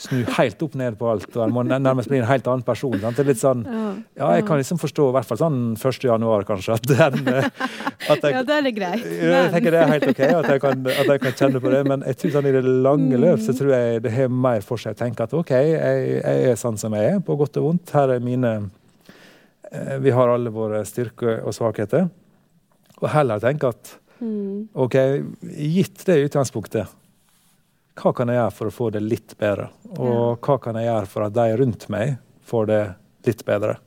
snu 0.00 0.22
helt 0.32 0.62
opp 0.64 0.74
ned 0.80 0.94
på 0.96 1.10
alt. 1.12 1.26
og 1.36 1.42
En 1.44 1.52
må 1.52 1.60
nærmest 1.68 2.08
bli 2.08 2.16
en 2.22 2.24
helt 2.24 2.46
annen 2.48 2.62
person. 2.64 2.94
Sant? 3.02 3.18
Det 3.18 3.20
er 3.20 3.28
litt 3.34 3.42
sånn 3.42 3.66
Ja. 4.16 4.30
jeg 4.38 4.46
kan 4.48 4.56
liksom 4.56 4.78
forstå, 4.80 5.10
i 5.10 5.12
hvert 5.12 5.26
fall 5.28 5.36
sånn 5.36 5.58
1. 5.76 6.00
januar, 6.08 6.46
kanskje, 6.48 6.72
at, 6.72 6.86
den, 6.88 7.28
eh, 7.34 7.44
at 8.08 8.22
jeg, 8.24 8.32
ja, 8.32 8.42
da 8.42 8.56
er 8.56 8.62
det 8.64 8.72
greit. 8.78 9.04
Jeg 9.04 9.52
tenker 9.52 9.70
det 9.76 9.82
er 9.82 9.92
helt 9.92 10.08
OK 10.08 10.20
at 10.24 10.48
jeg, 10.54 10.60
kan, 10.64 10.86
at 10.88 11.06
jeg 11.12 11.20
kan 11.20 11.32
kjenne 11.36 11.60
på 11.60 11.70
det, 11.74 11.82
men 11.86 12.00
jeg 12.08 12.16
tror 12.16 12.32
sånn 12.38 12.48
i 12.48 12.52
det 12.56 12.64
lange 12.64 13.12
Mm. 13.12 13.20
løp 13.26 13.44
så 13.44 13.52
tror 13.58 13.74
jeg 13.76 14.02
det 14.02 14.12
har 14.16 14.28
mer 14.32 14.60
for 14.64 14.78
seg. 14.80 14.96
å 14.96 14.98
tenke 15.04 15.20
at 15.28 15.34
OK, 15.36 15.50
jeg, 15.50 16.22
jeg 16.24 16.48
er 16.54 16.56
sånn 16.56 16.78
som 16.80 16.94
jeg 16.96 17.12
er, 17.16 17.20
på 17.20 17.36
godt 17.36 17.60
og 17.60 17.68
vondt. 17.68 17.90
Her 17.92 18.08
er 18.16 18.20
mine 18.24 18.70
eh, 19.70 19.98
Vi 20.00 20.10
har 20.16 20.28
alle 20.32 20.48
våre 20.54 20.80
styrker 20.88 21.42
og 21.44 21.52
svakheter. 21.52 22.08
Og 23.00 23.08
heller 23.12 23.40
tenke 23.42 23.72
at 23.72 23.96
Mm. 24.20 24.68
OK, 24.72 24.94
gitt 25.40 26.02
det 26.06 26.18
utgangspunktet, 26.26 26.88
hva 28.00 28.12
kan 28.16 28.28
jeg 28.28 28.36
gjøre 28.36 28.52
for 28.56 28.68
å 28.70 28.74
få 28.74 28.88
det 28.92 29.00
litt 29.04 29.32
bedre? 29.40 29.70
Og 29.96 30.40
hva 30.44 30.56
kan 30.60 30.76
jeg 30.78 30.88
gjøre 30.88 31.08
for 31.08 31.26
at 31.26 31.36
de 31.36 31.46
rundt 31.60 31.86
meg 31.92 32.18
får 32.48 32.68
det 32.70 32.80
litt 33.28 33.44
bedre? 33.48 33.78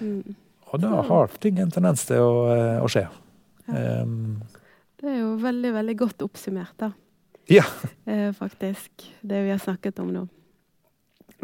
Mm. 0.00 0.36
Og 0.68 0.82
da 0.82 1.02
har 1.08 1.32
ting 1.40 1.60
en 1.62 1.72
tendens 1.72 2.04
til 2.08 2.20
å, 2.20 2.32
eh, 2.52 2.80
å 2.84 2.88
skje. 2.92 3.06
Ja. 3.68 4.02
Um, 4.02 4.42
Det 4.98 5.08
er 5.08 5.20
jo 5.20 5.36
veldig, 5.40 5.72
veldig 5.72 5.96
godt 5.96 6.24
oppsummert, 6.26 6.74
da. 6.76 6.92
Ja. 7.48 7.64
Eh, 8.08 8.32
faktisk. 8.32 8.90
Det 9.20 9.42
vi 9.44 9.50
har 9.50 9.60
snakket 9.60 10.00
om 10.00 10.12
nå. 10.12 10.26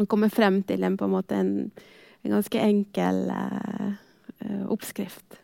Å 0.01 0.05
komme 0.09 0.29
frem 0.33 0.61
til 0.63 0.83
en, 0.83 0.97
på 0.97 1.05
en, 1.05 1.13
måte 1.13 1.37
en, 1.37 1.71
en 2.25 2.33
ganske 2.33 2.61
enkel 2.61 3.29
eh, 3.29 3.91
eh, 4.41 4.63
oppskrift. 4.73 5.37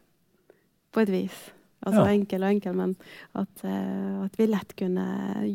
På 0.91 1.01
et 1.01 1.09
vis. 1.13 1.51
Altså 1.85 2.05
Ja. 2.05 2.11
enkel 2.13 2.43
og 2.43 2.49
enkel, 2.51 2.73
men 2.75 2.95
at, 3.35 3.63
eh, 3.63 4.23
at 4.25 4.35
vi 4.37 4.45
lett 4.47 4.75
kunne 4.77 5.05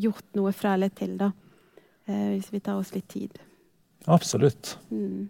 gjort 0.01 0.25
noe 0.35 0.51
fra 0.51 0.73
eller 0.73 0.89
til, 0.89 1.17
da. 1.17 1.31
Eh, 2.07 2.35
hvis 2.35 2.51
vi 2.51 2.59
tar 2.59 2.77
oss 2.79 2.93
litt 2.93 3.07
tid. 3.07 3.39
absolutt. 4.07 4.77
Mm. 4.91 5.29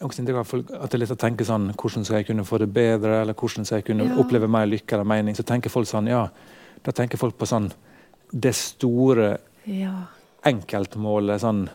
Jeg 0.00 0.08
også 0.08 0.64
at 0.80 0.90
det 0.90 0.94
er 0.94 0.98
litt 0.98 1.10
å 1.10 1.16
tenke 1.16 1.44
sånn 1.44 1.74
Hvordan 1.74 2.04
skal 2.06 2.16
jeg 2.16 2.26
kunne 2.26 2.44
få 2.44 2.58
det 2.58 2.72
bedre, 2.72 3.20
eller 3.20 3.34
hvordan 3.34 3.66
skal 3.66 3.78
jeg 3.78 3.84
kunne 3.84 4.06
Ja. 4.08 4.16
oppleve 4.16 4.48
mer 4.48 4.66
lykke 4.66 4.92
eller 4.94 5.04
mening? 5.04 5.34
Så 5.36 5.42
tenker 5.44 5.68
folk 5.68 5.86
sånn, 5.86 6.08
ja, 6.08 6.28
da 6.82 6.92
tenker 6.92 7.18
folk 7.18 7.36
på 7.36 7.46
sånn 7.46 7.70
det 8.32 8.54
store 8.54 9.38
Ja. 9.66 10.06
enkeltmålet, 10.44 11.40
sånn 11.40 11.68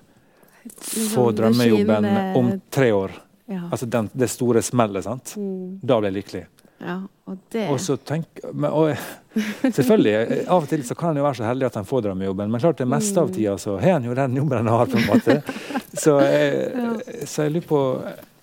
Liksom, 0.66 1.16
få 1.16 1.32
drømmejobben 1.36 2.36
om 2.36 2.62
tre 2.72 2.92
år. 2.92 3.12
Ja. 3.48 3.70
Altså 3.72 3.88
den, 3.88 4.10
det 4.16 4.30
store 4.30 4.62
smellet, 4.64 5.04
sant. 5.04 5.36
Mm. 5.38 5.80
Da 5.86 6.00
blir 6.00 6.12
jeg 6.12 6.24
lykkelig. 6.24 6.46
Ja. 6.80 6.98
Og 7.26 7.38
det 7.52 7.70
Og 7.72 7.80
så 7.82 7.96
tenk, 7.98 8.28
men, 8.54 8.70
og, 8.72 8.92
selvfølgelig, 9.78 10.46
av 10.48 10.64
og 10.64 10.70
til 10.70 10.84
så 10.86 10.96
kan 10.96 11.10
en 11.16 11.18
jo 11.22 11.24
være 11.26 11.40
så 11.40 11.48
heldig 11.48 11.66
at 11.70 11.78
en 11.80 11.88
får 11.90 12.04
drømmejobben, 12.06 12.52
men 12.52 12.62
klart 12.62 12.78
det 12.78 12.88
meste 12.88 13.20
av 13.22 13.30
Mm. 13.32 13.34
tida 13.34 13.58
så 13.58 13.78
har 13.82 13.96
en 13.98 14.06
jo 14.10 14.14
den 14.14 14.36
jobben 14.38 14.60
en 14.60 14.68
har, 14.68 14.86
på 14.86 14.98
en 15.00 15.08
måte. 15.10 15.42
Så 15.96 16.18
jeg, 16.20 17.24
så 17.26 17.46
jeg 17.46 17.54
lurer 17.54 17.68
på 17.70 17.80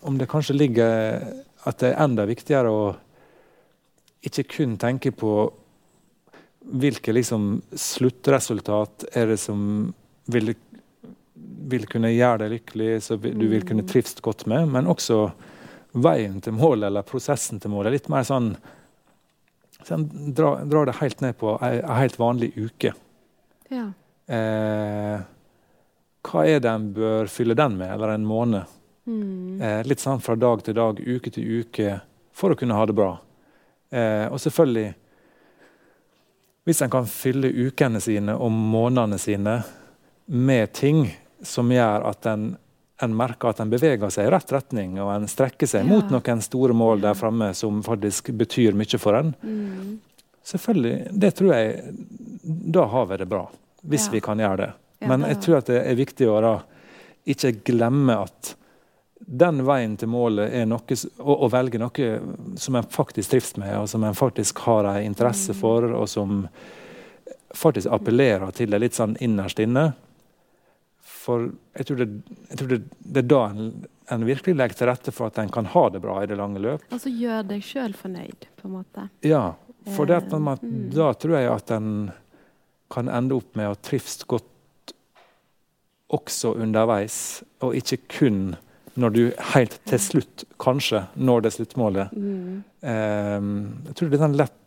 om 0.09 0.17
det 0.19 0.27
kanskje 0.31 0.55
ligger 0.57 1.21
at 1.69 1.79
det 1.83 1.91
er 1.93 1.99
enda 2.01 2.25
viktigere 2.25 2.71
å 2.73 2.95
ikke 4.25 4.45
kun 4.55 4.79
tenke 4.81 5.13
på 5.13 5.53
hvilke 6.65 7.13
liksom 7.13 7.61
sluttresultat 7.77 9.05
er 9.13 9.27
det 9.35 9.37
som 9.43 9.93
vil, 10.33 10.55
vil 11.69 11.85
kunne 11.91 12.09
gjøre 12.15 12.45
deg 12.47 12.55
lykkelig, 12.57 12.91
så 13.05 13.19
du 13.21 13.45
vil 13.51 13.67
kunne 13.69 13.83
Mm. 13.85 13.89
trives 13.93 14.15
godt 14.25 14.47
med, 14.47 14.69
men 14.69 14.87
også 14.87 15.33
veien 15.93 16.41
til 16.41 16.57
målet 16.57 16.89
eller 16.89 17.07
prosessen 17.07 17.61
til 17.61 17.73
målet. 17.73 17.97
Litt 17.97 18.09
mer 18.13 18.25
sånn, 18.27 18.53
sånn 19.85 20.07
drar 20.37 20.65
dra, 20.69 20.85
det 20.89 20.99
helt 21.01 21.25
ned 21.25 21.37
på 21.41 21.57
ei, 21.65 21.79
helt 22.01 22.19
vanlig 22.21 22.53
uke. 22.57 22.95
Ja. 23.73 23.89
Eh, 24.33 25.25
hva 26.23 26.47
er 26.47 26.63
det 26.63 26.71
en 26.71 26.89
bør 26.95 27.29
fylle 27.31 27.57
den 27.59 27.77
med, 27.81 27.91
eller 27.93 28.15
en 28.15 28.27
måned? 28.29 28.79
Mm. 29.07 29.61
Eh, 29.61 29.81
litt 29.87 30.03
sånn 30.03 30.23
fra 30.23 30.37
dag 30.39 30.63
til 30.65 30.77
dag, 30.79 31.01
uke 31.01 31.33
til 31.35 31.63
uke, 31.63 31.99
for 32.33 32.55
å 32.55 32.59
kunne 32.59 32.77
ha 32.79 32.87
det 32.87 32.97
bra. 32.97 33.17
Eh, 33.93 34.27
og 34.33 34.41
selvfølgelig 34.41 34.95
Hvis 36.63 36.79
en 36.85 36.91
kan 36.91 37.09
fylle 37.11 37.49
ukene 37.51 37.99
sine 37.99 38.37
og 38.39 38.53
månedene 38.55 39.17
sine 39.19 39.57
med 40.31 40.71
ting 40.73 41.09
som 41.43 41.73
gjør 41.75 42.05
at 42.07 42.29
en, 42.31 42.45
en 43.03 43.17
merker 43.17 43.49
at 43.51 43.61
en 43.61 43.71
beveger 43.73 44.11
seg 44.15 44.29
i 44.29 44.31
rett 44.33 44.53
retning, 44.55 44.95
og 45.03 45.11
en 45.15 45.27
strekker 45.29 45.67
seg 45.69 45.83
Ja. 45.85 45.89
mot 45.91 46.11
noen 46.11 46.43
store 46.43 46.73
mål 46.75 47.01
der 47.03 47.15
framme 47.19 47.53
som 47.55 47.83
faktisk 47.83 48.31
betyr 48.39 48.73
mye 48.79 48.99
for 48.99 49.15
en, 49.19 49.35
Mm. 49.43 49.99
Selvfølgelig, 50.45 51.19
det 51.21 51.35
tror 51.37 51.53
jeg 51.55 51.95
Da 52.73 52.85
har 52.87 53.07
vi 53.07 53.17
det 53.17 53.29
bra. 53.29 53.49
Hvis 53.87 54.07
Ja. 54.07 54.13
vi 54.13 54.21
kan 54.21 54.39
gjøre 54.39 54.57
det. 54.57 54.73
Men 55.07 55.21
jeg 55.23 55.41
tror 55.41 55.57
at 55.59 55.67
det 55.67 55.87
er 55.87 55.95
viktig 55.95 56.27
å 56.27 56.41
da 56.41 56.63
ikke 57.27 57.63
glemme 57.65 58.23
at 58.23 58.55
den 59.25 59.63
veien 59.65 59.97
til 59.97 60.09
målet 60.09 60.53
er 60.53 60.67
noe 60.67 60.81
å, 61.21 61.47
å 61.47 61.51
velge 61.51 61.79
noe 61.79 62.57
som 62.59 62.75
en 62.77 62.83
faktisk 62.83 63.31
trives 63.31 63.57
med, 63.57 63.77
og 63.77 63.89
som 63.89 64.03
en 64.05 64.15
faktisk 64.15 64.59
har 64.59 64.85
en 64.85 65.05
interesse 65.05 65.55
for, 65.55 65.85
og 65.85 66.09
som 66.09 66.49
faktisk 67.55 67.87
appellerer 67.93 68.53
til 68.53 68.71
det 68.71 68.81
litt 68.81 68.93
sånn 68.95 69.17
innerst 69.21 69.61
inne. 69.63 69.93
For 71.23 71.51
jeg 71.79 71.89
tror 71.89 72.01
det, 72.03 72.09
jeg 72.51 72.59
tror 72.61 72.71
det, 72.73 72.79
det 73.15 73.23
er 73.23 73.29
da 73.31 73.43
en, 73.53 73.69
en 74.11 74.25
virkelig 74.27 74.57
legger 74.59 74.81
til 74.81 74.91
rette 74.91 75.15
for 75.15 75.31
at 75.31 75.39
en 75.39 75.53
kan 75.53 75.69
ha 75.71 75.85
det 75.95 76.03
bra 76.03 76.19
i 76.23 76.31
det 76.31 76.39
lange 76.41 76.63
løp. 76.63 76.85
Altså 76.91 77.13
gjør 77.13 77.45
deg 77.53 77.63
sjøl 77.67 77.95
fornøyd, 77.99 78.49
på 78.59 78.69
en 78.69 78.75
måte. 78.81 79.07
Ja, 79.27 79.45
for 79.95 80.11
det 80.11 80.19
at, 80.23 80.33
Eh, 80.33 80.43
man, 80.43 80.59
mm. 80.63 80.91
da 80.97 81.13
tror 81.15 81.39
jeg 81.39 81.53
at 81.53 81.71
en 81.75 81.93
kan 82.93 83.09
ende 83.09 83.39
opp 83.39 83.57
med 83.57 83.71
å 83.71 83.79
trives 83.81 84.21
godt 84.29 84.49
også 86.13 86.53
underveis, 86.61 87.17
og 87.65 87.77
ikke 87.79 88.03
kun 88.19 88.43
når 89.01 89.15
du 89.15 89.23
helt 89.55 89.79
til 89.89 90.01
slutt 90.03 90.45
kanskje 90.61 91.07
når 91.17 91.47
det 91.47 91.53
sluttmålet. 91.55 92.13
Mm. 92.13 92.59
Ehm, 92.85 93.55
jeg 93.87 93.97
tror 93.97 94.11
det 94.11 94.19
er 94.19 94.25
den 94.27 94.37
lett 94.43 94.59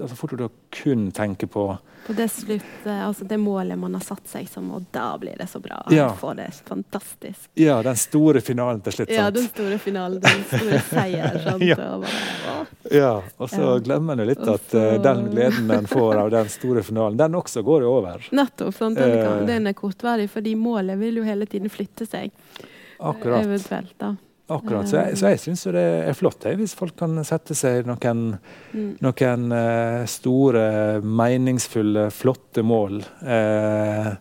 altså 0.00 0.16
fort 0.16 0.32
å 0.40 0.50
kun 0.70 1.10
tenke 1.12 1.46
på 1.48 1.78
På 2.06 2.12
det 2.14 2.28
slutt, 2.30 2.62
eh, 2.86 3.00
altså 3.08 3.24
det 3.26 3.38
målet 3.42 3.78
man 3.78 3.94
har 3.94 4.00
satt 4.04 4.28
seg 4.30 4.48
som, 4.48 4.68
og 4.76 4.84
da 4.94 5.16
blir 5.18 5.34
det 5.40 5.48
så 5.50 5.58
bra. 5.60 5.80
Ja. 5.90 6.10
Får 6.14 6.36
det 6.38 6.50
fantastisk. 6.68 7.48
ja, 7.58 7.80
den 7.82 7.96
store 7.98 8.40
finalen 8.40 8.80
til 8.86 8.92
slutt. 8.92 9.10
Ja, 9.10 9.30
den 9.34 9.48
store 9.48 9.78
finalen, 9.82 10.20
den 10.22 10.44
store 10.44 10.80
seier. 10.90 11.40
Ja. 11.66 11.76
Og 11.96 12.04
bare. 12.04 12.66
Ja, 12.92 13.10
og 13.38 13.50
så 13.50 13.72
glemmer 13.82 14.12
en 14.14 14.22
jo 14.22 14.28
litt 14.28 14.44
at 14.46 14.68
så- 14.70 15.02
den 15.02 15.24
gleden 15.32 15.70
en 15.74 15.86
får 15.90 16.14
av 16.20 16.30
den 16.30 16.48
store 16.48 16.82
finalen, 16.86 17.16
den 17.18 17.32
også 17.34 17.62
går 17.66 17.82
jo 17.82 17.96
over. 17.98 18.22
Nettopp. 18.30 18.74
Sant? 18.76 18.98
Den, 18.98 19.16
kan, 19.24 19.40
Eh. 19.42 19.46
den 19.46 19.66
er 19.66 19.72
kortvarig, 19.74 20.28
fordi 20.30 20.54
målet 20.54 20.98
vil 21.00 21.16
jo 21.16 21.24
hele 21.26 21.46
tiden 21.46 21.68
flytte 21.70 22.06
seg. 22.06 22.30
Akkurat. 23.00 23.42
Eventuelt, 23.44 23.96
da. 23.98 24.14
Akkurat. 24.48 24.86
Så 24.88 24.96
jeg, 25.00 25.16
så 25.18 25.30
jeg 25.32 25.38
syns 25.42 25.64
det 25.74 25.82
er 26.06 26.14
flott 26.14 26.44
jeg, 26.46 26.56
hvis 26.60 26.74
folk 26.78 26.94
kan 26.96 27.16
sette 27.26 27.54
seg 27.58 27.84
noen, 27.88 28.38
Mm. 28.72 28.96
noen 29.02 29.52
eh, 29.52 30.04
store, 30.06 31.00
meningsfulle, 31.02 32.10
flotte 32.14 32.62
mål 32.62 33.00
eh, 33.26 34.12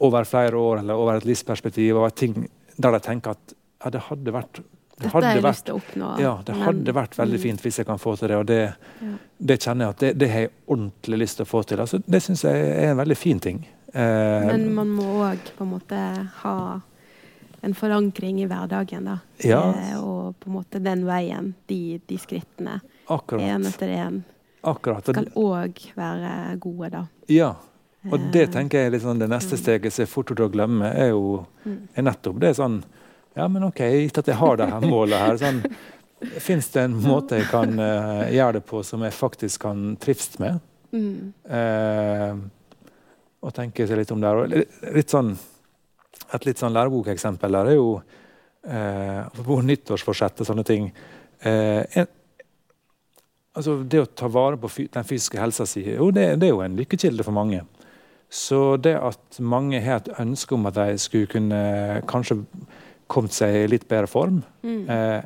over 0.00 0.24
flere 0.24 0.56
år 0.56 0.78
eller 0.80 0.94
over 0.94 1.18
et 1.18 1.26
livsperspektiv, 1.28 1.96
over 1.98 2.10
ting 2.16 2.46
der 2.76 2.92
de 2.96 3.00
tenker 3.04 3.34
at 3.36 3.54
ja, 3.84 3.90
det 3.90 4.00
hadde 4.08 4.32
vært 4.34 4.62
det 4.94 5.08
Dette 5.08 5.10
har 5.12 5.24
jeg 5.26 5.42
vært, 5.42 5.50
lyst 5.56 5.64
til 5.66 5.74
å 5.74 5.78
oppnå. 5.80 6.08
ja, 6.22 6.32
det 6.46 6.54
men- 6.54 6.62
hadde 6.68 6.92
vært 6.94 7.16
veldig 7.18 7.38
Mm. 7.38 7.42
fint 7.42 7.60
hvis 7.62 7.76
jeg 7.78 7.86
kan 7.86 7.98
få 7.98 8.16
til 8.16 8.28
det, 8.28 8.36
og 8.36 8.46
det, 8.46 8.74
Ja. 9.02 9.08
det 9.40 9.60
kjenner 9.60 9.80
jeg 9.84 9.88
at 9.90 9.98
det, 9.98 10.18
det 10.18 10.30
har 10.30 10.40
jeg 10.40 10.50
ordentlig 10.68 11.18
lyst 11.18 11.36
til 11.36 11.44
å 11.44 11.48
få 11.48 11.66
til. 11.66 11.78
Altså, 11.80 12.02
det 12.08 12.22
syns 12.22 12.42
jeg 12.44 12.54
er 12.54 12.90
en 12.92 12.96
veldig 12.96 13.16
fin 13.16 13.40
ting. 13.40 13.66
Eh, 13.92 14.46
Men 14.46 14.72
man 14.74 14.88
må 14.88 15.02
òg 15.02 15.38
på 15.58 15.62
en 15.62 15.70
måte 15.80 16.28
ha 16.42 16.80
en 17.64 17.74
forankring 17.76 18.42
i 18.42 18.46
hverdagen, 18.50 19.08
da. 19.08 19.18
Ja. 19.44 19.62
Eh, 19.72 19.96
og 19.98 20.36
på 20.40 20.50
en 20.50 20.56
måte 20.58 20.80
den 20.82 21.04
veien, 21.08 21.52
de, 21.70 21.98
de 22.06 22.18
skrittene, 22.20 22.80
akkurat. 23.06 23.44
én 23.44 23.68
etter 23.68 23.94
én, 23.96 24.18
akkurat. 24.60 25.08
Skal 25.08 25.30
òg 25.40 25.86
være 25.96 26.34
gode, 26.62 26.90
da. 26.94 27.06
ja, 27.32 27.54
og 28.10 28.20
det 28.34 28.48
Eh, 28.48 28.52
tenker 28.52 28.84
jeg 28.84 29.00
sånn 29.00 29.22
det 29.22 29.30
neste 29.32 29.56
steget 29.56 29.94
som 29.94 30.04
er 30.04 30.10
fort 30.12 30.32
å 30.34 30.48
glemme, 30.52 30.90
er 30.92 31.14
jo 31.14 31.44
mm. 31.64 31.80
er 31.96 32.08
nettopp 32.10 32.40
det 32.42 32.54
sånn 32.60 32.82
Ja, 33.34 33.48
men 33.48 33.64
OK, 33.66 33.80
gitt 33.80 34.18
at 34.20 34.28
jeg 34.30 34.38
har 34.38 34.58
det 34.60 34.68
her 34.70 34.84
målet 34.84 35.18
her, 35.18 35.38
sånn 35.40 35.62
Fins 36.44 36.68
det 36.72 36.84
en 36.86 36.94
måte 37.04 37.40
jeg 37.40 37.48
kan 37.50 37.74
uh, 37.76 38.24
gjøre 38.32 38.58
det 38.58 38.62
på 38.68 38.80
som 38.86 39.02
jeg 39.04 39.12
faktisk 39.12 39.64
kan 39.64 39.96
trives 40.00 40.38
med? 40.40 40.60
Mm. 40.94 41.34
Uh, 41.44 42.38
og 43.44 43.52
tenke 43.52 43.84
seg 43.84 43.98
litt 44.00 44.12
om 44.14 44.22
der. 44.22 44.40
Og 44.40 44.94
litt 44.94 45.12
sånn, 45.12 45.34
et 46.34 46.46
litt 46.48 46.60
sånn 46.60 46.74
lærebokeksempel 46.74 47.56
der 47.58 47.72
er 47.72 47.78
jo 47.78 47.88
eh, 48.66 49.20
Apropos 49.26 49.64
nyttårsforsett 49.66 50.40
og 50.42 50.48
sånne 50.48 50.64
ting. 50.66 50.88
Eh, 51.44 51.82
en, 52.00 52.08
altså 53.54 53.76
det 53.82 54.02
å 54.02 54.10
ta 54.10 54.30
vare 54.32 54.58
på 54.60 54.70
den 54.94 55.06
fysiske 55.06 55.40
helsa 55.40 55.66
si, 55.68 55.84
jo, 55.86 56.10
det, 56.14 56.34
det 56.40 56.48
er 56.48 56.54
jo 56.54 56.64
en 56.64 56.78
lykkekilde 56.78 57.26
for 57.26 57.36
mange. 57.36 57.62
Så 58.34 58.76
det 58.82 58.96
at 58.98 59.38
mange 59.38 59.78
har 59.84 60.00
et 60.00 60.14
ønske 60.18 60.56
om 60.56 60.66
at 60.66 60.78
de 60.78 60.98
skulle 60.98 61.30
kunne 61.30 61.60
kanskje 62.10 62.40
kommet 63.10 63.36
seg 63.36 63.60
i 63.60 63.70
litt 63.70 63.88
bedre 63.90 64.10
form 64.10 64.42
Mm. 64.64 64.88
eh, 64.88 65.22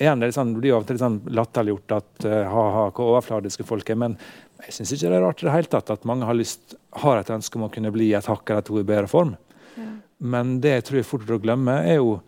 igjen, 0.00 0.20
det, 0.22 0.32
sånn, 0.34 0.54
det 0.54 0.62
blir 0.62 0.72
jo 0.72 0.78
av 0.78 0.84
og 0.84 0.88
til 0.88 0.96
litt 0.96 1.04
sånn 1.04 1.18
latterliggjort 1.36 1.94
at 1.96 2.26
uh, 2.26 2.36
ha-ha, 2.52 2.84
hvor 2.94 3.14
overfladiske 3.14 3.66
folk 3.68 3.90
er. 3.92 3.98
Men 4.00 4.16
jeg 4.64 4.76
syns 4.76 4.94
ikke 4.96 5.10
det 5.10 5.18
er 5.18 5.24
rart 5.26 5.42
i 5.42 5.48
det 5.48 5.54
hele 5.54 5.72
tatt 5.72 5.92
at 5.94 6.06
mange 6.08 6.28
har, 6.28 6.36
lyst, 6.38 6.76
har 7.02 7.20
et 7.20 7.32
ønske 7.34 7.58
om 7.58 7.66
å 7.66 7.72
kunne 7.74 7.92
bli 7.94 8.10
et 8.16 8.28
hakk 8.30 8.52
eller 8.52 8.66
to 8.66 8.78
i 8.80 8.86
bedre 8.86 9.10
form. 9.10 9.34
Ja. 9.76 9.90
Men 10.20 10.58
det 10.60 10.74
jeg 10.78 10.84
tror 10.90 10.98
er 11.02 11.08
fort 11.08 11.30
å 11.32 11.40
glemme, 11.40 11.78
er 11.88 12.00
jo 12.00 12.18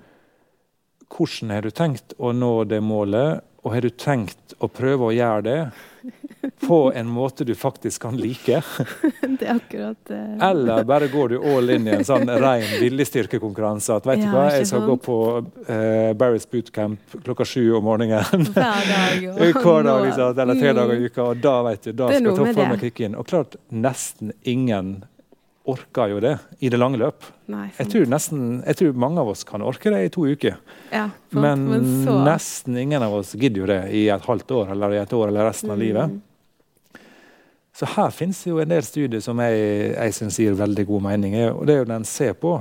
hvordan 1.13 1.51
har 1.53 1.63
du 1.67 1.71
tenkt 1.77 2.15
å 2.17 2.31
nå 2.33 2.53
det 2.65 2.81
målet, 2.81 3.43
og 3.63 3.75
har 3.77 3.85
du 3.85 3.91
tenkt 3.95 4.55
å 4.65 4.67
prøve 4.73 5.11
å 5.11 5.13
gjøre 5.15 5.43
det 5.45 5.59
på 6.65 6.79
en 6.99 7.07
måte 7.13 7.45
du 7.47 7.53
faktisk 7.55 8.03
kan 8.03 8.17
like? 8.19 8.63
Det 9.39 9.45
er 9.47 9.53
akkurat 9.55 10.11
eh, 10.11 10.33
Eller 10.49 10.83
bare 10.89 11.07
går 11.13 11.35
du 11.35 11.37
all 11.53 11.71
in 11.71 11.87
i 11.87 11.93
en 11.95 12.03
sånn 12.09 12.27
ren 12.27 12.65
viljestyrkekonkurranse? 12.81 14.01
At 14.01 14.09
vet 14.09 14.25
du 14.25 14.27
hva, 14.33 14.49
jeg 14.57 14.67
skal 14.67 14.83
gå 14.89 14.97
på 15.05 15.19
uh, 15.39 16.11
Barry's 16.19 16.49
bootcamp 16.51 17.15
klokka 17.23 17.47
sju 17.47 17.69
om 17.79 17.87
morgenen. 17.87 18.49
hver 18.51 18.83
dag. 18.89 19.23
Jo. 19.23 19.37
Hver 19.63 19.87
dag, 19.87 20.09
liksom, 20.09 20.35
eller 20.43 20.59
tre 20.65 20.73
dager 20.81 20.97
i 20.97 21.01
Mm. 21.05 21.07
uka, 21.13 21.29
og 21.29 21.45
da 21.45 21.55
vet 21.69 21.87
du, 21.87 21.93
da 21.93 22.09
skal 22.11 22.19
jeg 22.19 22.35
ta 22.35 22.37
toppformen 22.43 22.79
det. 22.81 22.89
kicke 22.91 23.07
inn. 23.07 23.15
Og 23.21 23.29
klart, 23.31 23.55
nesten 23.71 24.33
ingen 24.43 24.95
orker 25.69 26.11
jo 26.11 26.19
det 26.23 26.33
i 26.59 26.71
det 26.73 26.79
lange 26.81 26.99
løp. 26.99 27.27
Nei, 27.53 27.69
Jeg 27.79 27.91
tror, 27.93 28.09
nesten, 28.11 28.43
jeg 28.67 28.79
tror 28.81 28.99
mange 28.99 29.23
av 29.23 29.31
oss 29.31 29.45
kan 29.47 29.63
orke 29.63 29.93
det 29.95 30.01
i 30.07 30.11
to 30.13 30.27
uker, 30.27 30.59
ja, 30.91 31.07
sant. 31.31 31.39
men, 31.45 31.87
så 32.03 32.17
nesten 32.27 32.79
ingen 32.83 33.03
av 33.03 33.15
oss 33.21 33.35
gidder 33.37 33.63
jo 33.63 33.71
det 33.71 33.81
i 33.95 34.09
et 34.11 34.27
halvt 34.27 34.55
år 34.59 34.75
eller 34.75 34.97
i 34.97 35.01
et 35.03 35.17
år 35.17 35.29
eller 35.31 35.47
resten 35.53 35.71
av 35.71 35.79
livet. 35.79 36.11
Mm. 36.11 37.01
Så 37.73 37.89
her 37.95 38.11
finnes 38.13 38.43
jo 38.45 38.59
en 38.61 38.69
del 38.69 38.85
studier 38.85 39.23
som 39.25 39.39
jeg, 39.41 39.93
jeg 39.95 40.15
syns 40.19 40.39
gir 40.43 40.59
veldig 40.59 40.85
god 40.91 41.05
mening. 41.07 41.39
Og 41.55 41.65
det 41.67 41.75
er 41.75 41.81
jo 41.81 41.89
den 41.89 42.05
ser 42.05 42.35
på. 42.37 42.59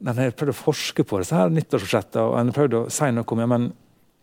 Den 0.00 0.16
har 0.16 0.36
prøvd 0.36 0.54
å 0.54 0.60
forske 0.60 1.04
på 1.04 1.18
disse 1.20 1.36
her 1.36 1.50
nyttårsforsettene, 1.52 2.28
og 2.28 2.36
en 2.38 2.52
har 2.52 2.56
prøvd 2.56 2.76
å 2.78 2.84
si 2.94 3.10
noe 3.12 3.26
om 3.34 3.42
ja, 3.42 3.48
men 3.50 3.66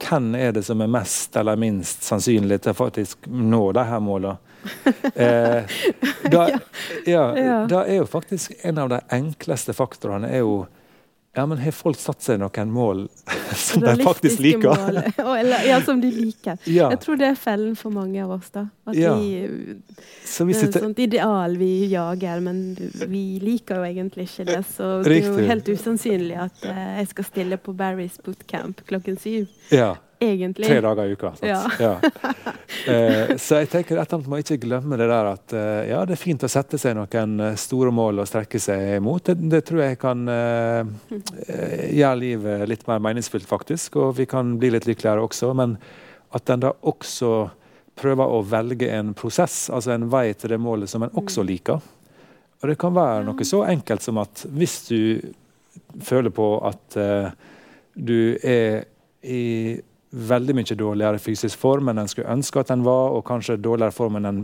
hvem 0.01 0.29
er 0.39 0.53
det 0.55 0.63
som 0.65 0.81
er 0.81 0.89
mest 0.93 1.35
eller 1.37 1.59
minst 1.59 2.05
sannsynlig 2.05 2.61
til 2.63 2.73
å 2.73 2.77
faktisk 2.77 3.27
nå 3.27 3.61
de 3.75 3.83
her 3.89 4.01
målene. 4.03 4.37
Eh, 5.15 5.63
da, 6.31 6.47
ja, 7.05 7.23
Ja. 7.37 7.59
da 7.69 7.83
er 7.85 8.01
jo 8.01 8.05
faktisk 8.09 8.53
en 8.63 8.77
av 8.77 8.89
de 8.89 8.99
enkleste 9.15 9.73
faktorene 9.77 10.29
er 10.31 10.43
jo 10.45 10.65
ja, 11.37 11.43
men 11.45 11.59
Har 11.61 11.71
folk 11.75 11.99
satt 12.01 12.23
seg 12.25 12.39
noen 12.41 12.71
mål 12.73 13.03
som 13.53 13.83
de 13.83 13.91
faktisk 14.01 14.39
liker? 14.41 14.71
mål. 14.73 15.35
Eller, 15.37 15.67
ja, 15.67 15.75
som 15.85 15.99
de 16.01 16.09
liker. 16.09 16.57
Ja, 16.65 16.87
Jeg 16.89 16.97
tror 17.03 17.19
det 17.19 17.27
er 17.27 17.35
fellen 17.37 17.75
for 17.77 17.93
mange 17.93 18.23
av 18.23 18.31
oss. 18.39 18.47
da. 18.55 18.63
At 18.89 18.95
Ja. 18.97 19.11
vi, 19.19 19.75
så 20.25 20.47
det 20.49 20.55
er 20.57 20.65
et 20.71 20.79
sånt 20.81 20.97
ideal 21.03 21.53
vi 21.61 21.69
jager, 21.91 22.41
men 22.41 22.63
vi 23.05 23.21
liker 23.43 23.83
jo 23.83 23.85
egentlig 23.85 24.25
ikke 24.31 24.47
det. 24.49 24.63
Så 24.65 25.03
det 25.05 25.19
er 25.19 25.29
jo 25.29 25.45
helt 25.51 25.69
usannsynlig 25.69 26.39
at 26.41 26.65
eh, 26.71 26.81
jeg 27.03 27.11
skal 27.13 27.29
stille 27.29 27.57
på 27.61 27.75
Barry's 27.77 28.17
bootcamp 28.25 28.81
klokken 28.89 29.19
syv. 29.21 29.45
ja, 29.69 29.93
Egentlig. 30.19 30.65
Tre 30.65 30.81
dager 30.81 31.05
i 31.05 31.11
uka. 31.11 31.33
Ja. 31.41 31.61
Ja. 31.79 31.99
Eh, 32.87 33.33
så 33.41 33.57
jeg 33.59 33.67
tenker 33.67 33.97
at 33.99 34.11
man 34.13 34.23
må 34.31 34.37
ikke 34.39 34.55
glemme 34.61 34.95
det 34.99 35.07
der 35.09 35.27
at 35.27 35.53
eh, 35.55 35.89
ja, 35.89 35.97
det 36.07 36.13
er 36.15 36.19
fint 36.21 36.43
å 36.45 36.49
sette 36.51 36.77
seg 36.79 36.93
noen 36.95 37.33
eh, 37.43 37.57
store 37.59 37.91
mål 37.91 38.21
og 38.23 38.29
strekke 38.29 38.61
seg 38.63 39.01
mot. 39.03 39.19
Det, 39.23 39.35
det 39.51 39.59
tror 39.67 39.81
jeg 39.81 39.97
kan 39.99 40.21
eh, 40.31 40.87
eh, 41.11 41.81
gjøre 41.97 42.19
livet 42.21 42.63
litt 42.71 42.85
mer 42.87 43.01
meningsfylt, 43.03 43.47
faktisk. 43.49 43.97
Og 43.99 44.13
vi 44.21 44.27
kan 44.29 44.53
bli 44.61 44.69
litt 44.71 44.87
lykkeligere 44.87 45.25
også. 45.25 45.51
Men 45.57 45.75
at 46.37 46.53
en 46.53 46.63
da 46.63 46.71
også 46.87 47.33
prøver 47.97 48.37
å 48.37 48.43
velge 48.47 48.91
en 48.93 49.11
prosess, 49.17 49.65
altså 49.73 49.95
en 49.95 50.07
vei 50.13 50.29
til 50.37 50.53
det 50.53 50.61
målet 50.61 50.91
som 50.91 51.03
en 51.03 51.17
også 51.17 51.43
liker. 51.47 51.83
Og 52.61 52.71
det 52.71 52.77
kan 52.79 52.95
være 52.95 53.25
noe 53.27 53.47
så 53.47 53.65
enkelt 53.67 54.05
som 54.05 54.21
at 54.21 54.45
hvis 54.53 54.79
du 54.87 55.01
føler 56.03 56.33
på 56.33 56.47
at 56.67 56.97
eh, 56.99 57.29
du 57.97 58.37
er 58.43 58.85
i 59.27 59.43
veldig 60.11 60.55
mye 60.55 60.77
dårligere 60.79 61.19
fysisk 61.19 61.59
form 61.59 61.91
enn 61.91 61.99
en 62.03 62.11
skulle 62.11 62.31
ønske 62.31 62.61
at 62.61 62.71
en 62.71 62.85
var, 62.85 63.11
og 63.17 63.25
kanskje 63.27 63.59
dårligere 63.59 63.95
form 63.95 64.19
enn 64.19 64.29
en 64.29 64.39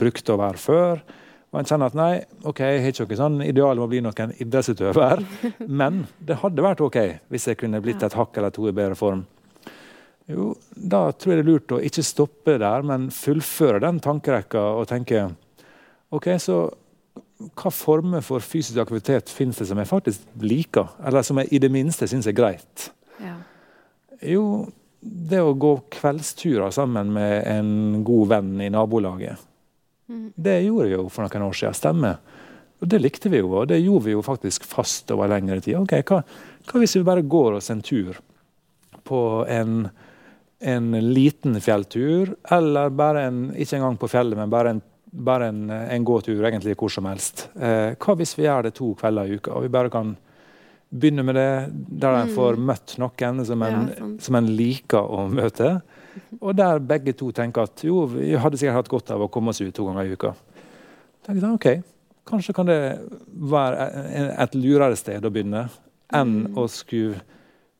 brukte 0.00 0.34
å 0.34 0.40
være 0.40 0.62
før. 0.62 1.02
Og 1.50 1.58
en 1.58 1.66
kjenner 1.66 1.90
at 1.90 1.98
nei, 1.98 2.12
ok, 2.46 2.60
jeg 2.62 2.82
har 2.84 2.92
ikke 2.92 3.08
noe 3.08 3.18
sånn 3.18 3.40
ideal 3.42 3.78
om 3.78 3.88
å 3.88 3.90
bli 3.90 4.02
noen 4.04 4.34
idrettsutøver, 4.38 5.24
men 5.80 6.04
det 6.22 6.38
hadde 6.44 6.66
vært 6.66 6.82
ok 6.86 6.98
hvis 7.32 7.48
jeg 7.50 7.58
kunne 7.58 7.82
blitt 7.82 8.04
et 8.06 8.14
hakk 8.14 8.38
eller 8.38 8.54
to 8.54 8.68
i 8.70 8.74
bedre 8.76 8.98
form. 8.98 9.24
Jo, 10.30 10.52
da 10.70 11.08
tror 11.10 11.34
jeg 11.34 11.40
det 11.40 11.42
er 11.42 11.50
lurt 11.50 11.74
å 11.74 11.80
ikke 11.82 12.06
stoppe 12.06 12.54
der, 12.62 12.84
men 12.86 13.08
fullføre 13.10 13.80
den 13.82 13.98
tankerekka 14.04 14.62
og 14.78 14.86
tenke 14.92 15.26
OK, 16.14 16.28
så 16.42 16.62
hva 17.56 17.70
former 17.72 18.22
for 18.22 18.44
fysisk 18.44 18.78
aktivitet 18.82 19.30
finnes 19.32 19.58
det 19.58 19.66
som 19.70 19.78
jeg 19.80 19.88
faktisk 19.88 20.42
liker, 20.44 20.92
eller 21.06 21.24
som 21.26 21.40
jeg 21.40 21.50
i 21.56 21.60
det 21.62 21.70
minste 21.72 22.06
syns 22.10 22.28
er 22.30 22.36
greit? 22.36 22.90
Ja. 23.18 23.38
Jo, 24.20 24.44
det 25.00 25.40
å 25.40 25.54
gå 25.56 25.74
kveldsturer 25.96 26.72
sammen 26.74 27.12
med 27.14 27.46
en 27.48 27.70
god 28.04 28.28
venn 28.34 28.52
i 28.60 28.68
nabolaget. 28.72 29.40
Mm. 30.10 30.26
Det 30.34 30.58
gjorde 30.64 30.88
jeg 30.90 30.98
jo 30.98 31.08
for 31.08 31.24
noen 31.24 31.46
år 31.46 31.56
siden. 31.56 31.78
Stemmer. 31.78 32.20
Og 32.80 32.88
Det 32.88 33.00
likte 33.00 33.32
vi 33.32 33.40
jo, 33.40 33.50
og 33.60 33.68
det 33.68 33.80
gjorde 33.80 34.06
vi 34.08 34.14
jo 34.14 34.24
faktisk 34.24 34.64
fast 34.68 35.10
over 35.12 35.28
lengre 35.28 35.60
tid. 35.60 35.76
Ok, 35.80 35.98
Hva, 36.08 36.22
hva 36.68 36.82
hvis 36.82 36.96
vi 36.96 37.04
bare 37.06 37.24
går 37.24 37.58
oss 37.58 37.70
en 37.72 37.82
tur 37.84 38.20
på 39.04 39.20
en, 39.48 39.88
en 40.60 40.92
liten 41.12 41.60
fjelltur, 41.60 42.34
eller 42.52 42.92
bare 42.92 43.26
en, 43.28 43.42
ikke 43.52 43.76
engang 43.80 44.00
på 44.00 44.08
fjellet, 44.12 44.38
men 44.38 44.52
bare 44.52 44.74
en, 44.74 44.82
bare 45.10 45.50
en, 45.52 45.62
en 45.70 46.08
gåtur 46.08 46.44
egentlig 46.44 46.76
hvor 46.80 46.92
som 46.92 47.08
helst? 47.10 47.48
Eh, 47.56 47.96
hva 48.00 48.16
hvis 48.16 48.36
vi 48.38 48.46
gjør 48.48 48.68
det 48.68 48.76
to 48.80 48.94
kvelder 49.00 49.28
i 49.28 49.40
uka, 49.40 49.56
og 49.56 49.66
vi 49.66 49.72
bare 49.76 49.92
kan 49.92 50.16
begynne 50.90 51.22
med 51.26 51.38
det 51.38 51.50
der 52.02 52.18
en 52.18 52.32
får 52.34 52.58
mm. 52.58 52.66
møtt 52.70 52.96
noen 52.98 53.44
som 53.46 53.62
en, 53.62 53.86
ja, 53.94 54.10
som 54.22 54.38
en 54.38 54.50
liker 54.58 55.00
å 55.00 55.28
møte. 55.30 55.76
Og 56.40 56.56
der 56.58 56.82
begge 56.82 57.14
to 57.16 57.30
tenker 57.34 57.68
at 57.68 57.84
jo, 57.86 58.04
vi 58.10 58.34
hadde 58.34 58.58
sikkert 58.58 58.82
hatt 58.82 58.90
godt 58.90 59.14
av 59.14 59.22
å 59.24 59.30
komme 59.32 59.54
oss 59.54 59.62
ut 59.62 59.74
to 59.74 59.86
ganger 59.86 60.08
i 60.08 60.18
uka. 60.18 60.34
Tenker 61.26 61.46
jeg, 61.46 61.54
ok, 61.54 61.70
Kanskje 62.30 62.54
kan 62.54 62.68
det 62.68 62.78
være 63.50 63.86
et 64.44 64.54
lurere 64.54 64.96
sted 64.98 65.24
å 65.24 65.32
begynne 65.32 65.66
enn 66.14 66.34
mm. 66.44 66.58
å 66.58 66.66
skulle 66.70 67.22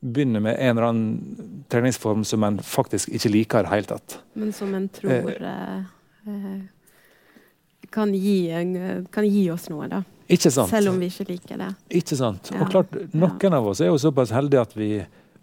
begynne 0.01 0.41
med 0.41 0.57
en 0.57 0.71
eller 0.73 0.87
annen 0.87 1.63
treningsform 1.69 2.23
som 2.25 2.43
en 2.43 2.57
faktisk 2.65 3.11
ikke 3.13 3.31
liker 3.31 3.61
i 3.61 3.67
det 3.67 3.73
hele 3.75 3.89
tatt. 3.91 4.17
Men 4.33 4.53
som 4.55 4.73
en 4.75 4.87
tror 4.91 5.29
eh, 5.37 5.83
eh, 6.25 7.83
kan, 7.93 8.13
gi 8.17 8.37
en, 8.57 8.73
kan, 9.13 9.27
gi 9.29 9.45
oss 9.53 9.69
noe, 9.69 9.87
da. 9.91 10.01
Ikke 10.31 10.51
sant? 10.53 10.71
Selv 10.71 10.93
om 10.93 10.99
vi 11.01 11.09
ikke 11.11 11.27
liker 11.27 11.59
det. 11.59 11.71
Ikke 12.01 12.17
sant. 12.19 12.51
Ja. 12.53 12.61
Og 12.63 12.71
klart, 12.71 12.93
Noen 13.13 13.57
av 13.57 13.67
oss 13.71 13.81
er 13.83 13.91
jo 13.91 13.97
såpass 14.01 14.33
heldige 14.35 14.63
at 14.63 14.75
vi 14.77 14.91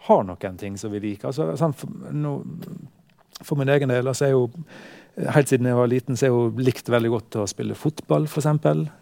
har 0.08 0.22
noen 0.24 0.60
ting 0.60 0.78
som 0.80 0.92
vi 0.94 1.02
liker. 1.02 1.30
Altså, 1.30 1.50
sånn, 1.60 1.74
for, 1.76 2.12
no, 2.14 2.38
for, 3.42 3.58
min 3.60 3.72
egen 3.74 3.92
del 3.92 4.06
altså, 4.06 4.30
jeg 4.30 4.38
jo 4.38 4.46
Helt 5.18 5.50
siden 5.50 5.66
jeg 5.66 5.74
var 5.74 5.88
liten 5.90 6.14
så 6.14 6.28
har 6.28 6.28
jeg 6.30 6.34
jo 6.36 6.62
likt 6.62 6.88
veldig 6.94 7.08
godt 7.10 7.36
å 7.42 7.44
spille 7.50 7.74
fotball, 7.74 8.28
f.eks. 8.30 8.46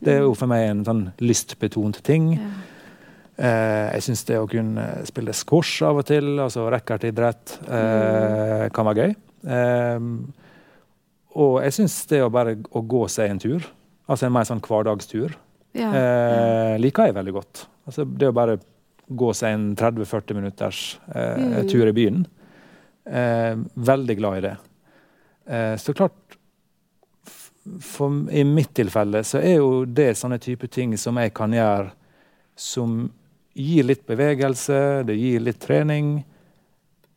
Det 0.01 0.15
er 0.15 0.23
jo 0.25 0.31
for 0.33 0.49
meg 0.49 0.63
en 0.71 0.79
sånn 0.87 1.03
lystbetont 1.21 1.99
ting. 2.07 2.31
Ja. 2.39 2.47
Eh, 3.37 3.89
jeg 3.99 4.05
syns 4.07 4.25
det 4.25 4.39
å 4.41 4.47
kunne 4.49 4.87
spille 5.05 5.35
squash 5.37 5.85
av 5.85 6.01
og 6.01 6.07
til, 6.09 6.31
altså 6.41 6.65
racketidrett, 6.73 7.59
eh, 7.69 8.65
mm. 8.65 8.73
kan 8.73 8.89
være 8.89 9.05
gøy. 9.05 9.13
Eh, 9.59 10.09
og 11.37 11.59
jeg 11.67 11.77
syns 11.77 11.99
det 12.09 12.23
å 12.25 12.33
bare 12.33 12.57
å 12.73 12.81
gå 12.81 13.03
seg 13.13 13.35
en 13.35 13.43
tur, 13.43 13.69
altså 14.09 14.31
en 14.31 14.37
mer 14.39 14.49
sånn 14.49 14.65
hverdagstur, 14.65 15.37
ja, 15.77 15.91
eh, 15.93 16.77
liker 16.81 17.09
jeg 17.09 17.17
veldig 17.17 17.35
godt. 17.37 17.67
Altså 17.87 18.07
det 18.09 18.31
å 18.31 18.37
bare 18.37 18.59
gå 19.07 19.33
seg 19.39 19.55
en 19.55 19.67
30-40 19.79 20.39
minutters 20.39 20.81
eh, 21.15 21.37
mm. 21.39 21.69
tur 21.71 21.87
i 21.87 21.95
byen. 21.95 22.25
Eh, 23.07 23.53
veldig 23.75 24.17
glad 24.19 24.39
i 24.39 24.47
det. 24.49 24.57
Eh, 25.47 25.75
så 25.77 25.95
klart 25.95 26.39
for, 27.83 28.11
I 28.31 28.45
mitt 28.47 28.75
tilfelle 28.75 29.23
så 29.27 29.41
er 29.43 29.59
jo 29.61 29.85
det 29.87 30.13
sånne 30.19 30.39
type 30.43 30.69
ting 30.71 30.95
som 30.99 31.19
jeg 31.19 31.35
kan 31.35 31.55
gjøre 31.55 31.91
som 32.57 33.07
gir 33.57 33.87
litt 33.89 34.05
bevegelse, 34.07 35.05
det 35.09 35.17
gir 35.19 35.43
litt 35.45 35.61
trening. 35.63 36.21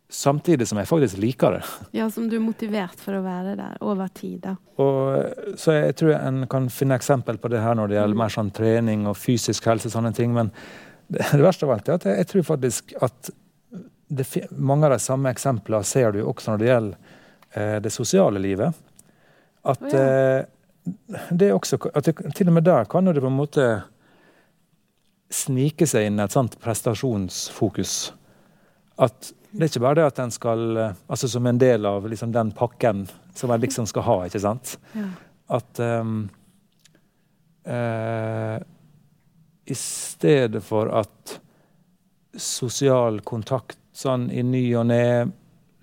Samtidig 0.09 0.65
som 0.67 0.79
jeg 0.81 0.89
faktisk 0.89 1.19
liker 1.21 1.51
det. 1.59 1.63
Ja, 1.99 2.09
Som 2.09 2.29
du 2.29 2.35
er 2.39 2.41
motivert 2.41 2.97
for 2.97 3.19
å 3.19 3.21
være 3.21 3.53
der 3.59 3.77
over 3.85 4.09
tid. 4.13 4.39
da. 4.47 4.55
Og, 4.81 5.53
så 5.59 5.75
jeg 5.77 5.95
tror 6.01 6.15
en 6.17 6.47
kan 6.49 6.69
finne 6.73 6.97
eksempel 6.97 7.37
på 7.37 7.51
det 7.53 7.61
her 7.61 7.77
når 7.77 7.91
det 7.91 7.99
gjelder 7.99 8.17
mm. 8.17 8.23
mer 8.23 8.33
sånn 8.33 8.49
trening 8.55 9.05
og 9.09 9.17
fysisk 9.17 9.69
helse. 9.69 9.91
og 9.91 9.97
sånne 9.97 10.13
ting, 10.17 10.33
Men 10.33 10.49
det, 11.13 11.27
det 11.31 11.45
verste 11.45 11.69
av 11.69 11.75
alt 11.77 11.89
er 11.89 11.99
at 11.99 12.09
jeg, 12.09 12.17
jeg 12.23 12.31
tror 12.33 12.49
faktisk 12.53 12.95
at 13.05 13.31
det, 14.09 14.25
mange 14.49 14.87
av 14.87 14.95
de 14.95 14.99
samme 14.99 15.29
eksemplene 15.29 15.85
ser 15.85 16.15
du 16.15 16.23
også 16.23 16.51
når 16.51 16.61
det 16.61 16.69
gjelder 16.71 16.97
eh, 17.53 17.77
det 17.85 17.93
sosiale 17.93 18.41
livet. 18.41 18.73
At 19.61 19.83
oh, 19.85 19.93
ja. 19.93 20.05
eh, 20.39 21.25
det 21.29 21.53
også, 21.53 21.77
at 21.93 22.09
det, 22.09 22.15
til 22.33 22.49
og 22.49 22.57
med 22.57 22.65
der 22.65 22.89
kan 22.89 23.05
det 23.05 23.21
på 23.21 23.29
en 23.29 23.37
måte 23.37 23.65
snike 25.29 25.85
seg 25.85 26.09
inn 26.09 26.21
et 26.23 26.33
sånt 26.33 26.57
prestasjonsfokus. 26.63 28.15
At 28.97 29.35
det 29.51 29.65
er 29.65 29.71
ikke 29.71 29.81
bare 29.81 29.97
det 29.97 30.07
at 30.11 30.19
den 30.19 30.31
skal 30.33 30.77
eh, 30.77 30.97
Altså 31.09 31.29
som 31.31 31.47
en 31.49 31.59
del 31.61 31.87
av 31.89 32.05
liksom 32.09 32.33
den 32.35 32.51
pakken 32.55 33.07
som 33.35 33.51
en 33.51 33.61
liksom 33.61 33.87
skal 33.89 34.05
ha, 34.05 34.17
ikke 34.27 34.41
sant? 34.43 34.75
Ja. 34.93 35.07
At 35.57 35.79
um, 35.79 36.27
uh, 37.65 38.57
I 39.65 39.77
stedet 39.77 40.61
for 40.65 40.91
at 41.01 41.39
sosial 42.37 43.21
kontakt 43.25 43.79
sånn 43.95 44.27
i 44.31 44.43
ny 44.45 44.63
og 44.77 44.89
ne, 44.91 45.03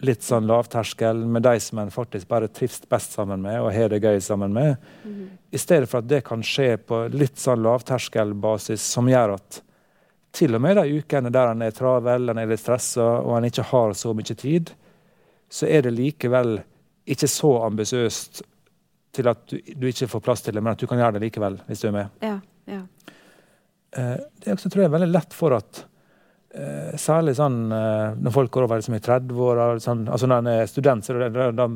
litt 0.06 0.22
sånn 0.22 0.46
lavterskel 0.46 1.24
med 1.26 1.42
de 1.46 1.56
som 1.60 1.80
en 1.82 1.90
faktisk 1.92 2.28
bare 2.30 2.48
trives 2.52 2.84
best 2.90 3.16
sammen 3.16 3.42
med 3.42 3.58
og 3.60 3.72
har 3.74 3.90
det 3.90 4.02
gøy 4.04 4.20
sammen 4.22 4.54
med, 4.54 4.76
mm. 5.04 5.24
i 5.50 5.60
stedet 5.60 5.90
for 5.90 6.04
at 6.04 6.10
det 6.10 6.22
kan 6.26 6.44
skje 6.44 6.76
på 6.78 7.06
litt 7.12 7.40
sånn 7.40 7.64
lavterskelbasis 7.66 8.84
som 8.94 9.10
gjør 9.10 9.36
at 9.40 9.60
til 10.36 10.56
og 10.56 10.62
med 10.62 10.76
de 10.76 10.98
ukene 11.00 11.32
der 11.32 11.52
han 11.52 11.64
er 11.64 11.74
travel, 11.74 12.28
han 12.30 12.40
er 12.42 12.50
litt 12.50 12.62
stressa 12.62 13.06
og 13.22 13.38
han 13.38 13.48
ikke 13.48 13.64
har 13.70 13.94
så 13.96 14.12
mye 14.16 14.36
tid, 14.36 14.72
så 15.48 15.68
er 15.70 15.86
det 15.86 15.94
likevel 15.96 16.58
ikke 17.06 17.28
så 17.30 17.52
ambisiøst 17.68 18.42
til 19.16 19.30
at 19.30 19.44
du, 19.48 19.56
du, 19.56 19.86
ikke 19.88 20.10
får 20.10 20.24
plass 20.24 20.44
til 20.44 20.56
det, 20.56 20.62
men 20.62 20.74
at 20.74 20.82
du 20.82 20.88
kan 20.90 21.00
gjøre 21.00 21.16
det 21.16 21.28
likevel 21.28 21.60
hvis 21.68 21.82
du 21.82 21.88
er 21.88 21.96
med. 21.96 22.16
Ja, 22.24 22.36
ja. 22.68 22.82
Eh, 23.96 24.16
det 24.42 24.50
er 24.50 24.58
også 24.58 24.72
tror 24.72 24.84
jeg, 24.84 24.92
veldig 24.92 25.12
lett 25.14 25.36
for 25.36 25.56
at 25.56 25.84
særlig 27.00 27.34
sånn 27.36 27.56
eh, 27.74 28.16
når 28.22 28.34
folk 28.34 28.52
går 28.54 28.66
over 28.66 28.80
liksom 28.80 28.96
i 28.96 29.00
30-åra, 29.04 29.66
sånn, 29.82 30.06
altså 30.08 30.28
når 30.30 30.42
en 30.42 30.50
er 30.52 30.70
student, 30.70 31.04
så 31.04 31.16
det, 31.18 31.30
det, 31.34 31.48
det, 31.58 31.66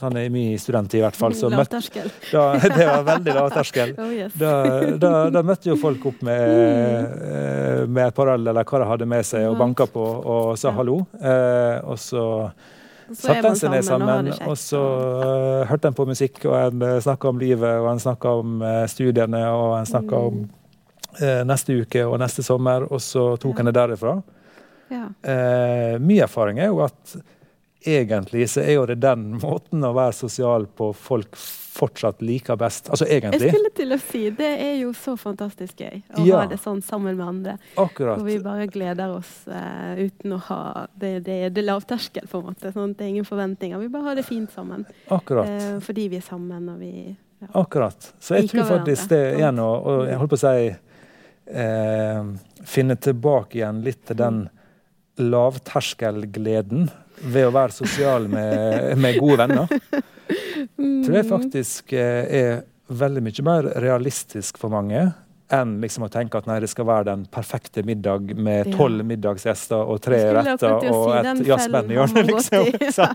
sånn 0.00 0.18
er 0.20 0.30
min 0.34 0.56
student 0.60 0.96
i 0.98 1.02
hvert 1.04 1.18
fall. 1.18 1.36
Så 1.38 1.50
møtt, 1.54 1.76
Da, 2.34 2.46
det 2.62 2.86
var 2.88 3.04
veldig 3.06 3.36
lavterskel. 3.38 3.96
oh, 4.02 4.14
yes. 4.14 4.34
da, 4.38 4.54
da, 4.98 5.12
da, 5.34 5.44
møtte 5.46 5.70
jo 5.70 5.78
folk 5.80 6.08
opp 6.10 6.24
med, 6.26 6.46
mm. 6.46 7.92
med 7.92 8.02
et 8.08 8.16
par 8.16 8.32
øl 8.34 8.46
eller 8.46 8.66
hva 8.66 8.82
de 8.82 8.90
hadde 8.92 9.10
med 9.10 9.28
seg, 9.28 9.46
og 9.50 9.60
banka 9.60 9.86
på 9.90 10.06
og 10.06 10.56
sa 10.60 10.74
hallo. 10.76 11.02
Eh, 11.20 11.84
og 11.86 12.00
så 12.02 12.26
satte 13.14 13.50
en 13.52 13.58
seg 13.58 13.72
ned 13.72 13.86
sammen, 13.86 14.30
og, 14.32 14.44
og 14.50 14.58
så 14.58 14.82
uh, 14.82 15.64
hørte 15.70 15.90
en 15.90 15.96
på 15.96 16.06
musikk, 16.08 16.40
og 16.48 16.56
en 16.58 16.82
uh, 16.82 16.96
snakka 17.02 17.30
om 17.30 17.40
livet, 17.40 17.82
og 17.82 17.90
en 17.92 18.02
snakka 18.02 18.32
om 18.42 18.62
uh, 18.64 18.84
studiene, 18.90 19.42
og 19.52 19.76
en 19.78 19.88
snakka 19.88 20.16
mm. 20.16 20.26
om 20.30 20.40
eh, 20.42 20.65
neste 21.48 21.78
uke 21.80 22.02
og 22.04 22.18
neste 22.20 22.44
sommer, 22.44 22.84
og 22.92 23.00
så 23.00 23.28
tok 23.40 23.62
han 23.62 23.70
det 23.70 23.76
derifra. 23.78 24.18
Ja. 24.88 25.08
Eh, 25.32 25.98
min 25.98 26.22
erfaring 26.22 26.58
er 26.58 26.70
jo 26.70 26.82
at 26.84 27.16
egentlig 27.86 28.50
så 28.50 28.60
er 28.60 28.76
jo 28.78 28.86
det 28.86 28.98
den 29.02 29.36
måten 29.40 29.84
å 29.84 29.92
være 29.96 30.14
sosial 30.16 30.66
på 30.66 30.90
folk 30.96 31.38
fortsatt 31.76 32.22
liker 32.24 32.56
best. 32.56 32.88
Altså 32.90 33.04
egentlig. 33.04 33.50
Jeg 33.50 33.52
skulle 33.52 33.72
til 33.76 33.92
å 33.92 33.98
si, 34.00 34.22
Det 34.32 34.48
er 34.48 34.74
jo 34.80 34.92
så 34.96 35.12
fantastisk 35.20 35.82
gøy 35.84 35.98
å 36.16 36.24
ja. 36.24 36.38
ha 36.40 36.46
det 36.48 36.56
sånn 36.62 36.80
sammen 36.82 37.18
med 37.18 37.26
andre. 37.26 37.56
Akkurat. 37.76 38.16
Hvor 38.16 38.24
vi 38.24 38.38
bare 38.40 38.64
gleder 38.72 39.12
oss 39.12 39.32
uh, 39.50 39.92
uten 39.98 40.38
å 40.38 40.40
ha 40.48 40.62
Det, 40.94 41.18
det, 41.26 41.36
det 41.52 41.62
er 41.62 41.68
lavterskel, 41.68 42.30
på 42.32 42.40
en 42.40 42.48
måte. 42.48 42.72
Sånn, 42.72 42.96
det 42.96 43.04
er 43.04 43.12
ingen 43.12 43.28
forventninger. 43.28 43.82
Vi 43.82 43.92
bare 43.92 44.10
har 44.10 44.18
det 44.18 44.24
fint 44.26 44.52
sammen. 44.56 44.86
Akkurat. 45.12 45.52
Uh, 45.52 45.76
fordi 45.84 46.08
vi 46.14 46.20
er 46.22 46.26
sammen 46.26 46.72
og 46.72 46.80
vi 46.80 46.94
ja. 47.36 47.50
Akkurat. 47.60 48.14
Så 48.16 48.38
jeg 48.38 48.48
tror 48.48 48.64
faktisk 48.70 49.10
det 49.12 49.20
igjen, 49.36 49.58
og, 49.60 49.74
og 49.84 50.06
jeg 50.08 50.16
holdt 50.16 50.32
på 50.32 50.38
å 50.38 50.40
si 50.40 50.70
eh, 51.46 52.22
finne 52.66 52.96
tilbake 52.96 53.60
igjen 53.60 53.82
litt 53.86 54.04
til 54.08 54.18
den 54.20 54.44
lavterskelgleden 55.16 56.88
ved 57.32 57.48
å 57.48 57.52
være 57.54 57.72
sosial 57.72 58.28
med, 58.28 58.96
med 59.00 59.20
gode 59.22 59.46
venner. 59.46 59.76
Tror 60.76 61.16
jeg 61.16 61.28
faktisk 61.28 61.94
eh, 61.96 62.24
er 62.40 62.58
veldig 62.86 63.22
mye 63.24 63.46
mer 63.46 63.70
realistisk 63.82 64.60
for 64.60 64.72
mange 64.72 65.08
enn 65.52 65.76
liksom 65.78 66.06
å 66.06 66.08
tenke 66.10 66.40
at 66.40 66.46
nei, 66.48 66.56
det 66.62 66.68
skal 66.70 66.88
være 66.88 67.06
den 67.06 67.22
perfekte 67.30 67.84
middag 67.86 68.32
med 68.34 68.72
tolv 68.74 69.02
ja. 69.02 69.06
middagsgjester 69.12 69.92
og 69.92 70.00
tre 70.02 70.18
retter 70.34 70.88
og 70.90 71.12
si, 71.12 71.20
et 71.20 71.42
jazzband 71.52 71.92
i 71.92 71.98
hjørnet. 71.98 72.32
Liksom. 72.32 72.66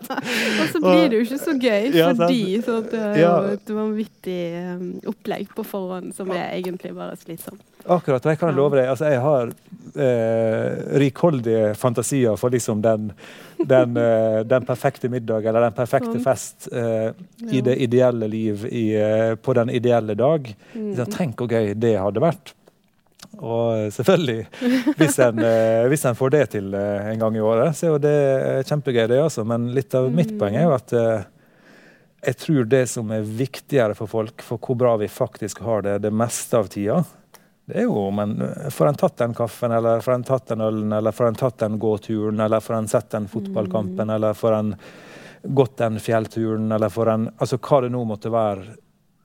og 0.61 0.71
så 0.71 0.83
blir 0.85 1.11
det 1.11 1.19
jo 1.19 1.25
ikke 1.25 1.41
så 1.41 1.55
gøy, 1.57 1.89
ja, 1.97 2.11
fordi 2.15 2.45
så 2.63 2.77
det 2.87 3.01
er 3.09 3.19
jo 3.19 3.33
et 3.57 3.73
vanvittig 3.81 4.39
um, 4.61 4.87
opplegg 5.11 5.51
på 5.57 5.67
forhånd 5.67 6.15
som 6.15 6.31
er 6.31 6.55
egentlig 6.55 6.93
bare 6.95 7.19
slitsomt. 7.19 7.65
Akkurat. 7.85 8.25
og 8.25 8.31
Jeg 8.31 8.39
kan 8.39 8.55
love 8.55 8.77
deg, 8.77 8.89
altså 8.91 9.09
jeg 9.09 9.21
har 9.23 9.51
eh, 9.95 10.97
rikholdige 11.01 11.73
fantasier 11.79 12.37
for 12.39 12.53
liksom 12.53 12.81
den, 12.83 13.11
den, 13.57 13.97
eh, 13.97 14.39
den, 14.47 14.65
perfekte 14.67 15.09
middag 15.09 15.45
eller 15.45 15.67
den 15.67 15.75
perfekte 15.77 16.15
sånn. 16.15 16.23
fest 16.25 16.69
eh, 16.71 17.11
i 17.51 17.61
det 17.65 17.77
ideelle 17.81 18.29
liv 18.31 18.65
i, 18.69 18.85
eh, 18.97 19.35
på 19.35 19.55
den 19.57 19.73
ideelle 19.73 20.15
dag. 20.15 20.49
Mm. 20.73 20.95
Tenk 21.11 21.41
hvor 21.41 21.51
gøy 21.51 21.73
det 21.75 21.97
hadde 21.99 22.23
vært. 22.23 22.55
Og 23.41 23.93
selvfølgelig, 23.95 24.43
hvis 24.99 25.19
en, 25.23 25.39
eh, 25.45 25.85
hvis 25.89 26.05
en, 26.05 26.17
får 26.17 26.33
det 26.33 26.45
til 26.57 26.73
eh, 26.77 27.11
en 27.13 27.21
gang 27.21 27.37
i 27.37 27.43
året, 27.43 27.77
så 27.77 27.87
er 27.87 27.93
jo 27.93 28.01
det 28.03 28.17
kjempegøy, 28.69 29.05
det 29.09 29.21
også. 29.23 29.45
Men 29.47 29.71
litt 29.75 29.95
av 29.97 30.09
mitt 30.13 30.35
poeng 30.39 30.57
er 30.57 30.67
jo 30.67 30.75
at 30.77 30.97
jeg 32.21 32.37
tror 32.37 32.67
det 32.69 32.83
som 32.91 33.09
er 33.15 33.25
viktigere 33.25 33.95
for 33.97 34.09
folk, 34.09 34.43
for 34.45 34.61
hvor 34.61 34.77
bra 34.77 34.93
vi 35.01 35.07
faktisk 35.09 35.63
har 35.65 35.81
det 35.87 35.95
det 36.03 36.11
meste 36.13 36.59
av 36.59 36.69
tida, 36.69 36.99
det 37.65 37.77
er 37.77 37.83
jo 37.87 38.09
men 38.11 38.35
får 38.73 38.87
en 38.89 38.95
tatt 38.99 39.17
den 39.21 39.33
kaffen, 39.37 39.71
eller 39.71 40.01
får 40.03 40.13
en 40.13 40.23
tatt 40.27 40.47
den 40.51 40.61
ølen, 40.65 40.91
eller 40.97 41.11
får 41.15 41.27
en 41.27 41.35
tatt 41.39 41.57
den 41.61 41.79
gåturen, 41.79 42.39
eller 42.39 42.59
får 42.59 42.73
en 42.77 42.87
sett 42.91 43.09
den 43.13 43.27
fotballkampen, 43.31 44.09
mm. 44.09 44.15
eller 44.15 44.33
får 44.33 44.53
en 44.57 44.75
gått 45.43 45.77
den 45.77 45.99
fjellturen, 45.99 46.71
eller 46.71 46.89
får 46.89 47.09
en 47.09 47.29
Altså 47.37 47.57
hva 47.57 47.81
det 47.85 47.91
nå 47.93 48.03
måtte 48.09 48.29
være 48.33 48.63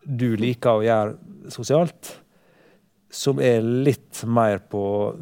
du 0.07 0.37
liker 0.39 0.71
å 0.79 0.83
gjøre 0.87 1.17
sosialt, 1.51 2.21
som 3.11 3.41
er 3.43 3.61
litt 3.63 4.25
mer 4.29 4.59
på 4.71 5.15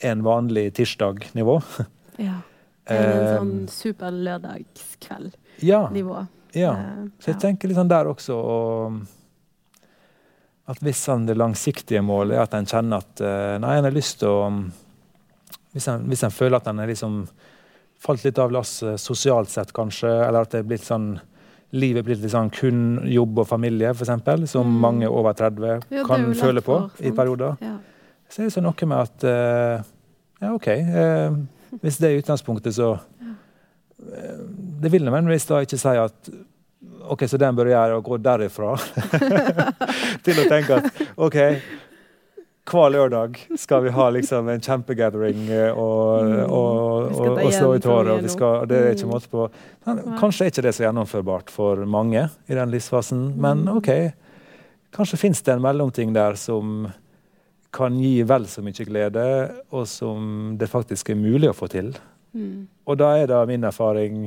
en 0.00 0.22
vanlig 0.26 0.74
tirsdag-nivå. 0.78 1.62
Ja. 2.20 2.40
En 2.90 3.36
sånn 3.36 3.68
superlørdagskveld-nivå. 3.70 6.16
Ja. 6.18 6.26
Ja. 6.58 6.72
Eh, 6.74 7.04
så 7.22 7.30
jeg 7.30 7.38
tenker 7.40 7.70
litt 7.70 7.78
sånn 7.78 7.90
der 7.90 8.08
også 8.10 8.34
at 10.70 10.82
hvis 10.84 11.02
han 11.10 11.26
det 11.26 11.38
langsiktige 11.38 12.02
målet 12.04 12.36
er 12.36 12.44
at 12.44 12.54
en 12.54 12.68
kjenner 12.68 13.02
at 13.02 13.22
eh, 13.24 13.56
nei, 13.62 13.76
en 13.78 13.88
har 13.88 13.94
lyst 13.94 14.20
til 14.22 14.30
å 14.30 14.44
Hvis 15.70 15.86
en, 15.86 16.06
hvis 16.10 16.24
en 16.26 16.34
føler 16.34 16.58
at 16.58 16.66
en 16.66 16.80
er 16.82 16.90
liksom 16.90 17.20
falt 18.00 18.24
litt 18.24 18.38
av 18.42 18.50
lasset 18.50 18.98
sosialt 18.98 19.50
sett, 19.52 19.70
kanskje, 19.76 20.08
eller 20.08 20.42
at 20.42 20.50
det 20.50 20.62
er 20.62 20.66
blitt 20.66 20.86
sånn 20.86 21.12
livet 21.78 22.02
blitt 22.02 22.18
litt 22.24 22.32
sånn 22.32 22.50
kun 22.50 22.80
jobb 23.06 23.38
og 23.38 23.46
familie, 23.46 23.92
f.eks., 23.92 24.50
som 24.50 24.66
mm. 24.66 24.80
mange 24.82 25.06
over 25.06 25.36
30 25.38 25.84
ja, 25.94 26.02
kan 26.08 26.26
føle 26.34 26.64
på 26.66 26.80
for, 26.88 27.04
i 27.06 27.12
perioder. 27.14 27.54
Ja. 27.62 27.76
Så 28.26 28.42
er 28.42 28.48
det 28.48 28.54
så 28.56 28.64
noe 28.64 28.88
med 28.90 28.98
at 28.98 29.26
uh, 29.26 29.86
Ja, 30.40 30.50
OK. 30.50 30.66
Uh, 30.66 31.78
hvis 31.84 32.00
det 32.02 32.10
er 32.10 32.18
utgangspunktet, 32.18 32.74
så 32.74 32.96
det 34.00 34.90
vil 34.90 35.04
nødvendigvis 35.04 35.46
da 35.46 35.60
ikke 35.62 35.78
si 35.78 35.92
at 36.00 36.30
OK, 37.10 37.26
så 37.28 37.38
den 37.40 37.56
bør 37.58 37.72
gjøre 37.72 37.98
å 37.98 38.02
gå 38.06 38.18
derifra 38.22 38.74
til 40.24 40.38
å 40.38 40.48
tenke 40.50 40.78
at 40.78 41.00
OK, 41.18 41.38
hver 42.70 42.92
lørdag 42.94 43.38
skal 43.58 43.82
vi 43.82 43.92
ha 43.94 44.06
liksom 44.14 44.48
en 44.52 44.62
kjempegathering 44.62 45.48
eh, 45.50 45.70
og, 45.74 46.26
mm. 46.26 46.40
og, 46.46 47.10
og, 47.16 47.40
og 47.42 47.52
slå 47.54 47.72
i 47.74 47.82
tårer. 47.82 48.12
Og 48.14 48.24
vi 48.24 48.32
skal, 48.32 48.66
det 48.70 48.78
er 48.78 48.94
ikke 48.94 49.10
måte 49.10 49.30
på. 49.32 49.48
Kanskje 50.20 50.46
er 50.46 50.52
ikke 50.52 50.66
det 50.68 50.74
så 50.76 50.86
gjennomførbart 50.86 51.50
for 51.50 51.82
mange 51.90 52.28
i 52.46 52.58
den 52.58 52.74
livsfasen, 52.74 53.30
men 53.40 53.64
mm. 53.66 53.72
OK. 53.80 53.90
Kanskje 54.94 55.20
fins 55.24 55.42
det 55.46 55.54
en 55.54 55.64
mellomting 55.64 56.14
der 56.14 56.38
som 56.38 56.88
kan 57.74 57.98
gi 58.02 58.22
vel 58.26 58.46
så 58.50 58.62
mye 58.66 58.86
glede, 58.86 59.26
og 59.70 59.86
som 59.86 60.54
det 60.58 60.70
faktisk 60.70 61.12
er 61.12 61.18
mulig 61.18 61.50
å 61.50 61.56
få 61.56 61.68
til. 61.70 61.92
Mm. 62.34 62.66
Og 62.86 62.98
da 62.98 63.12
er 63.18 63.30
det 63.30 63.44
min 63.50 63.66
erfaring, 63.66 64.24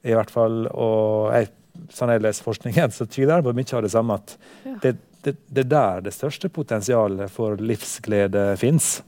i 0.00 0.14
hvert 0.16 0.30
fall, 0.32 0.64
og 0.70 1.34
jeg, 1.34 1.50
sånn 1.92 2.12
jeg 2.14 2.24
leser 2.24 2.46
forskningen, 2.46 2.92
så 2.94 3.06
tyder 3.06 3.36
det 3.38 3.48
på 3.48 3.54
mye 3.56 3.76
av 3.78 3.86
det 3.86 3.92
samme. 3.92 4.18
At 4.20 4.36
ja. 4.64 4.74
det, 4.82 4.96
det, 5.24 5.36
det 5.48 5.64
er 5.66 5.70
der 5.74 6.04
det 6.08 6.16
største 6.16 6.50
potensialet 6.52 7.32
for 7.32 7.60
livsglede 7.60 8.52
fins. 8.60 8.98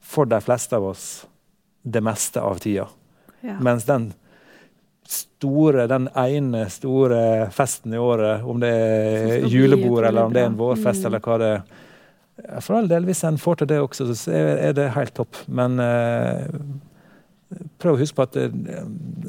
For 0.00 0.28
de 0.28 0.40
fleste 0.42 0.78
av 0.78 0.88
oss 0.90 1.10
det 1.82 2.02
meste 2.04 2.42
av 2.42 2.58
tida. 2.60 2.88
Ja. 3.40 3.56
Mens 3.64 3.86
den 3.88 4.10
store, 5.10 5.86
den 5.90 6.08
ene 6.14 6.66
store 6.70 7.50
festen 7.54 7.94
i 7.94 7.98
året, 7.98 8.44
om 8.44 8.60
det 8.60 8.70
er 8.70 9.46
julebord 9.50 10.04
eller 10.04 10.28
om 10.28 10.34
det 10.34 10.44
er 10.44 10.50
en 10.52 10.58
vårfest 10.58 11.02
mm. 11.02 11.06
eller 11.08 11.24
hva 11.24 11.38
det 11.40 11.54
er 11.54 11.62
For 12.64 12.78
all 12.78 12.86
del, 12.88 13.04
hvis 13.04 13.24
en 13.28 13.36
får 13.36 13.60
til 13.60 13.68
det 13.68 13.80
også, 13.82 14.06
så 14.16 14.32
er 14.32 14.72
det 14.72 14.86
helt 14.94 15.12
topp. 15.12 15.42
Men 15.52 15.74
uh, 15.76 16.46
prøv 17.78 17.96
å 17.96 18.00
huske 18.00 18.18
på 18.18 18.26
at, 18.26 18.36
eh, 18.38 18.82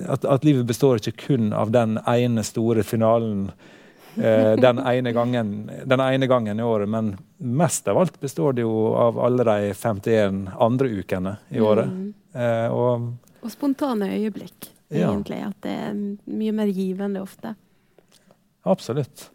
at, 0.06 0.26
at, 0.26 0.46
livet 0.46 0.68
består 0.70 1.02
ikke 1.02 1.28
kun 1.28 1.52
av 1.58 1.72
den 1.74 1.98
ene 2.10 2.44
store 2.46 2.84
finalen 2.86 3.48
eh, 4.18 4.54
den, 4.62 4.82
ene 4.94 5.14
gangen, 5.16 5.56
den, 5.86 6.04
ene 6.06 6.30
gangen, 6.30 6.60
i 6.60 6.64
året, 6.64 6.90
men 6.90 7.16
mest 7.38 7.88
av 7.88 8.02
alt 8.02 8.20
består 8.22 8.58
det 8.58 8.66
jo 8.66 8.94
av 9.00 9.20
alle 9.20 9.48
de 9.48 9.74
51 9.74 10.46
andre 10.60 10.94
ukene 11.02 11.36
i 11.50 11.62
året. 11.64 11.90
Mm. 11.90 12.14
Eh, 12.34 12.68
og, 12.70 13.12
og, 13.42 13.52
spontane 13.52 14.12
øyeblikk, 14.14 14.72
egentlig. 14.92 15.42
Ja. 15.42 15.52
At 15.52 15.66
det 15.66 15.78
er 15.90 16.02
mye 16.32 16.56
mer 16.56 16.72
givende 16.72 17.24
ofte. 17.24 17.56
Absolutt. 18.70 19.32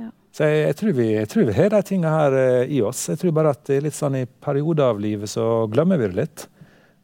Ja. 0.00 0.08
Så 0.32 0.48
jeg, 0.48 0.62
jeg, 0.64 0.78
tror 0.80 0.96
vi, 0.96 1.10
jeg, 1.12 1.28
tror 1.28 1.50
vi, 1.50 1.58
har 1.58 1.74
de 1.74 1.82
tingene 1.84 2.14
her 2.14 2.38
eh, 2.38 2.72
i 2.78 2.80
oss. 2.86 3.04
Jeg 3.12 3.20
tror 3.20 3.36
bare 3.36 3.52
at 3.52 3.74
litt 3.84 3.96
sånn 3.96 4.22
i 4.22 4.24
perioder 4.24 4.94
av 4.94 5.02
livet 5.02 5.28
så 5.28 5.66
glemmer 5.72 6.00
vi 6.00 6.08
det 6.08 6.20
litt. 6.22 6.46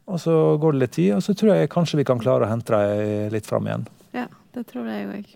Og 0.06 0.20
så 0.22 0.34
går 0.62 0.76
det 0.76 0.82
litt 0.84 0.94
tid, 0.94 1.14
og 1.16 1.22
så 1.24 1.34
tror 1.34 1.56
jeg 1.56 1.72
kanskje 1.72 1.98
vi 1.98 2.06
kan 2.06 2.20
klare 2.22 2.46
å 2.46 2.50
hente 2.50 2.78
dem 2.78 3.32
litt 3.34 3.48
fram 3.48 3.66
igjen. 3.66 3.88
Ja, 4.14 4.28
det 4.54 4.68
tror 4.70 4.86
jeg 4.90 5.08
òg. 5.10 5.32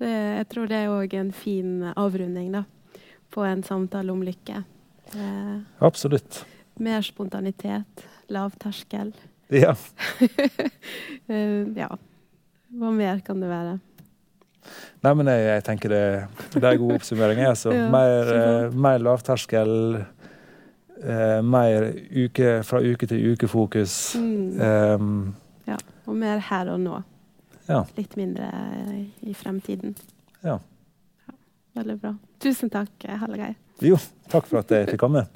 Jeg 0.00 0.48
tror 0.52 0.68
det 0.68 0.78
er 0.80 0.92
òg 0.92 1.14
en 1.16 1.32
fin 1.32 1.84
avrunding 1.92 2.50
da, 2.56 2.64
på 3.32 3.44
en 3.44 3.62
samtale 3.64 4.12
om 4.12 4.24
lykke. 4.24 4.62
Eh, 5.14 5.56
Absolutt. 5.84 6.44
Mer 6.80 7.04
spontanitet, 7.04 8.04
lav 8.32 8.56
terskel. 8.60 9.12
Ja. 9.52 9.74
eh, 11.28 11.62
ja. 11.76 11.90
Hva 12.76 12.92
mer 12.92 13.20
kan 13.24 13.40
det 13.40 13.50
være? 13.50 13.76
Nei, 15.04 15.12
men 15.14 15.28
jeg, 15.30 15.44
jeg 15.46 15.64
tenker 15.68 15.92
det, 15.92 16.04
det 16.56 16.64
er 16.64 16.80
god 16.80 16.96
oppsummering. 16.98 17.44
Altså. 17.46 17.72
ja, 17.76 17.86
mer, 17.92 18.32
eh, 18.34 18.74
mer 18.74 19.04
lavterskel 19.04 19.72
eh, 21.02 21.40
mer 21.42 21.90
uke, 22.26 22.60
fra 22.66 22.80
uke 22.84 23.08
til 23.10 23.32
uke-fokus. 23.32 24.16
Mm. 24.20 24.60
Um, 24.60 25.34
ja, 25.68 25.78
og 26.06 26.16
mer 26.16 26.42
her 26.50 26.72
og 26.72 26.80
nå. 26.84 27.02
Ja. 27.66 27.82
Litt 27.96 28.14
mindre 28.16 28.50
i 29.26 29.34
fremtiden. 29.34 29.96
Ja. 30.42 30.58
ja. 31.26 31.36
Veldig 31.80 31.98
bra. 32.00 32.14
Tusen 32.42 32.70
takk, 32.70 32.94
Hallegeir. 33.02 33.56
Jo, 33.84 33.98
takk 34.32 34.48
for 34.48 34.62
at 34.62 34.72
jeg 34.72 34.92
fikk 34.92 35.02
komme. 35.02 35.26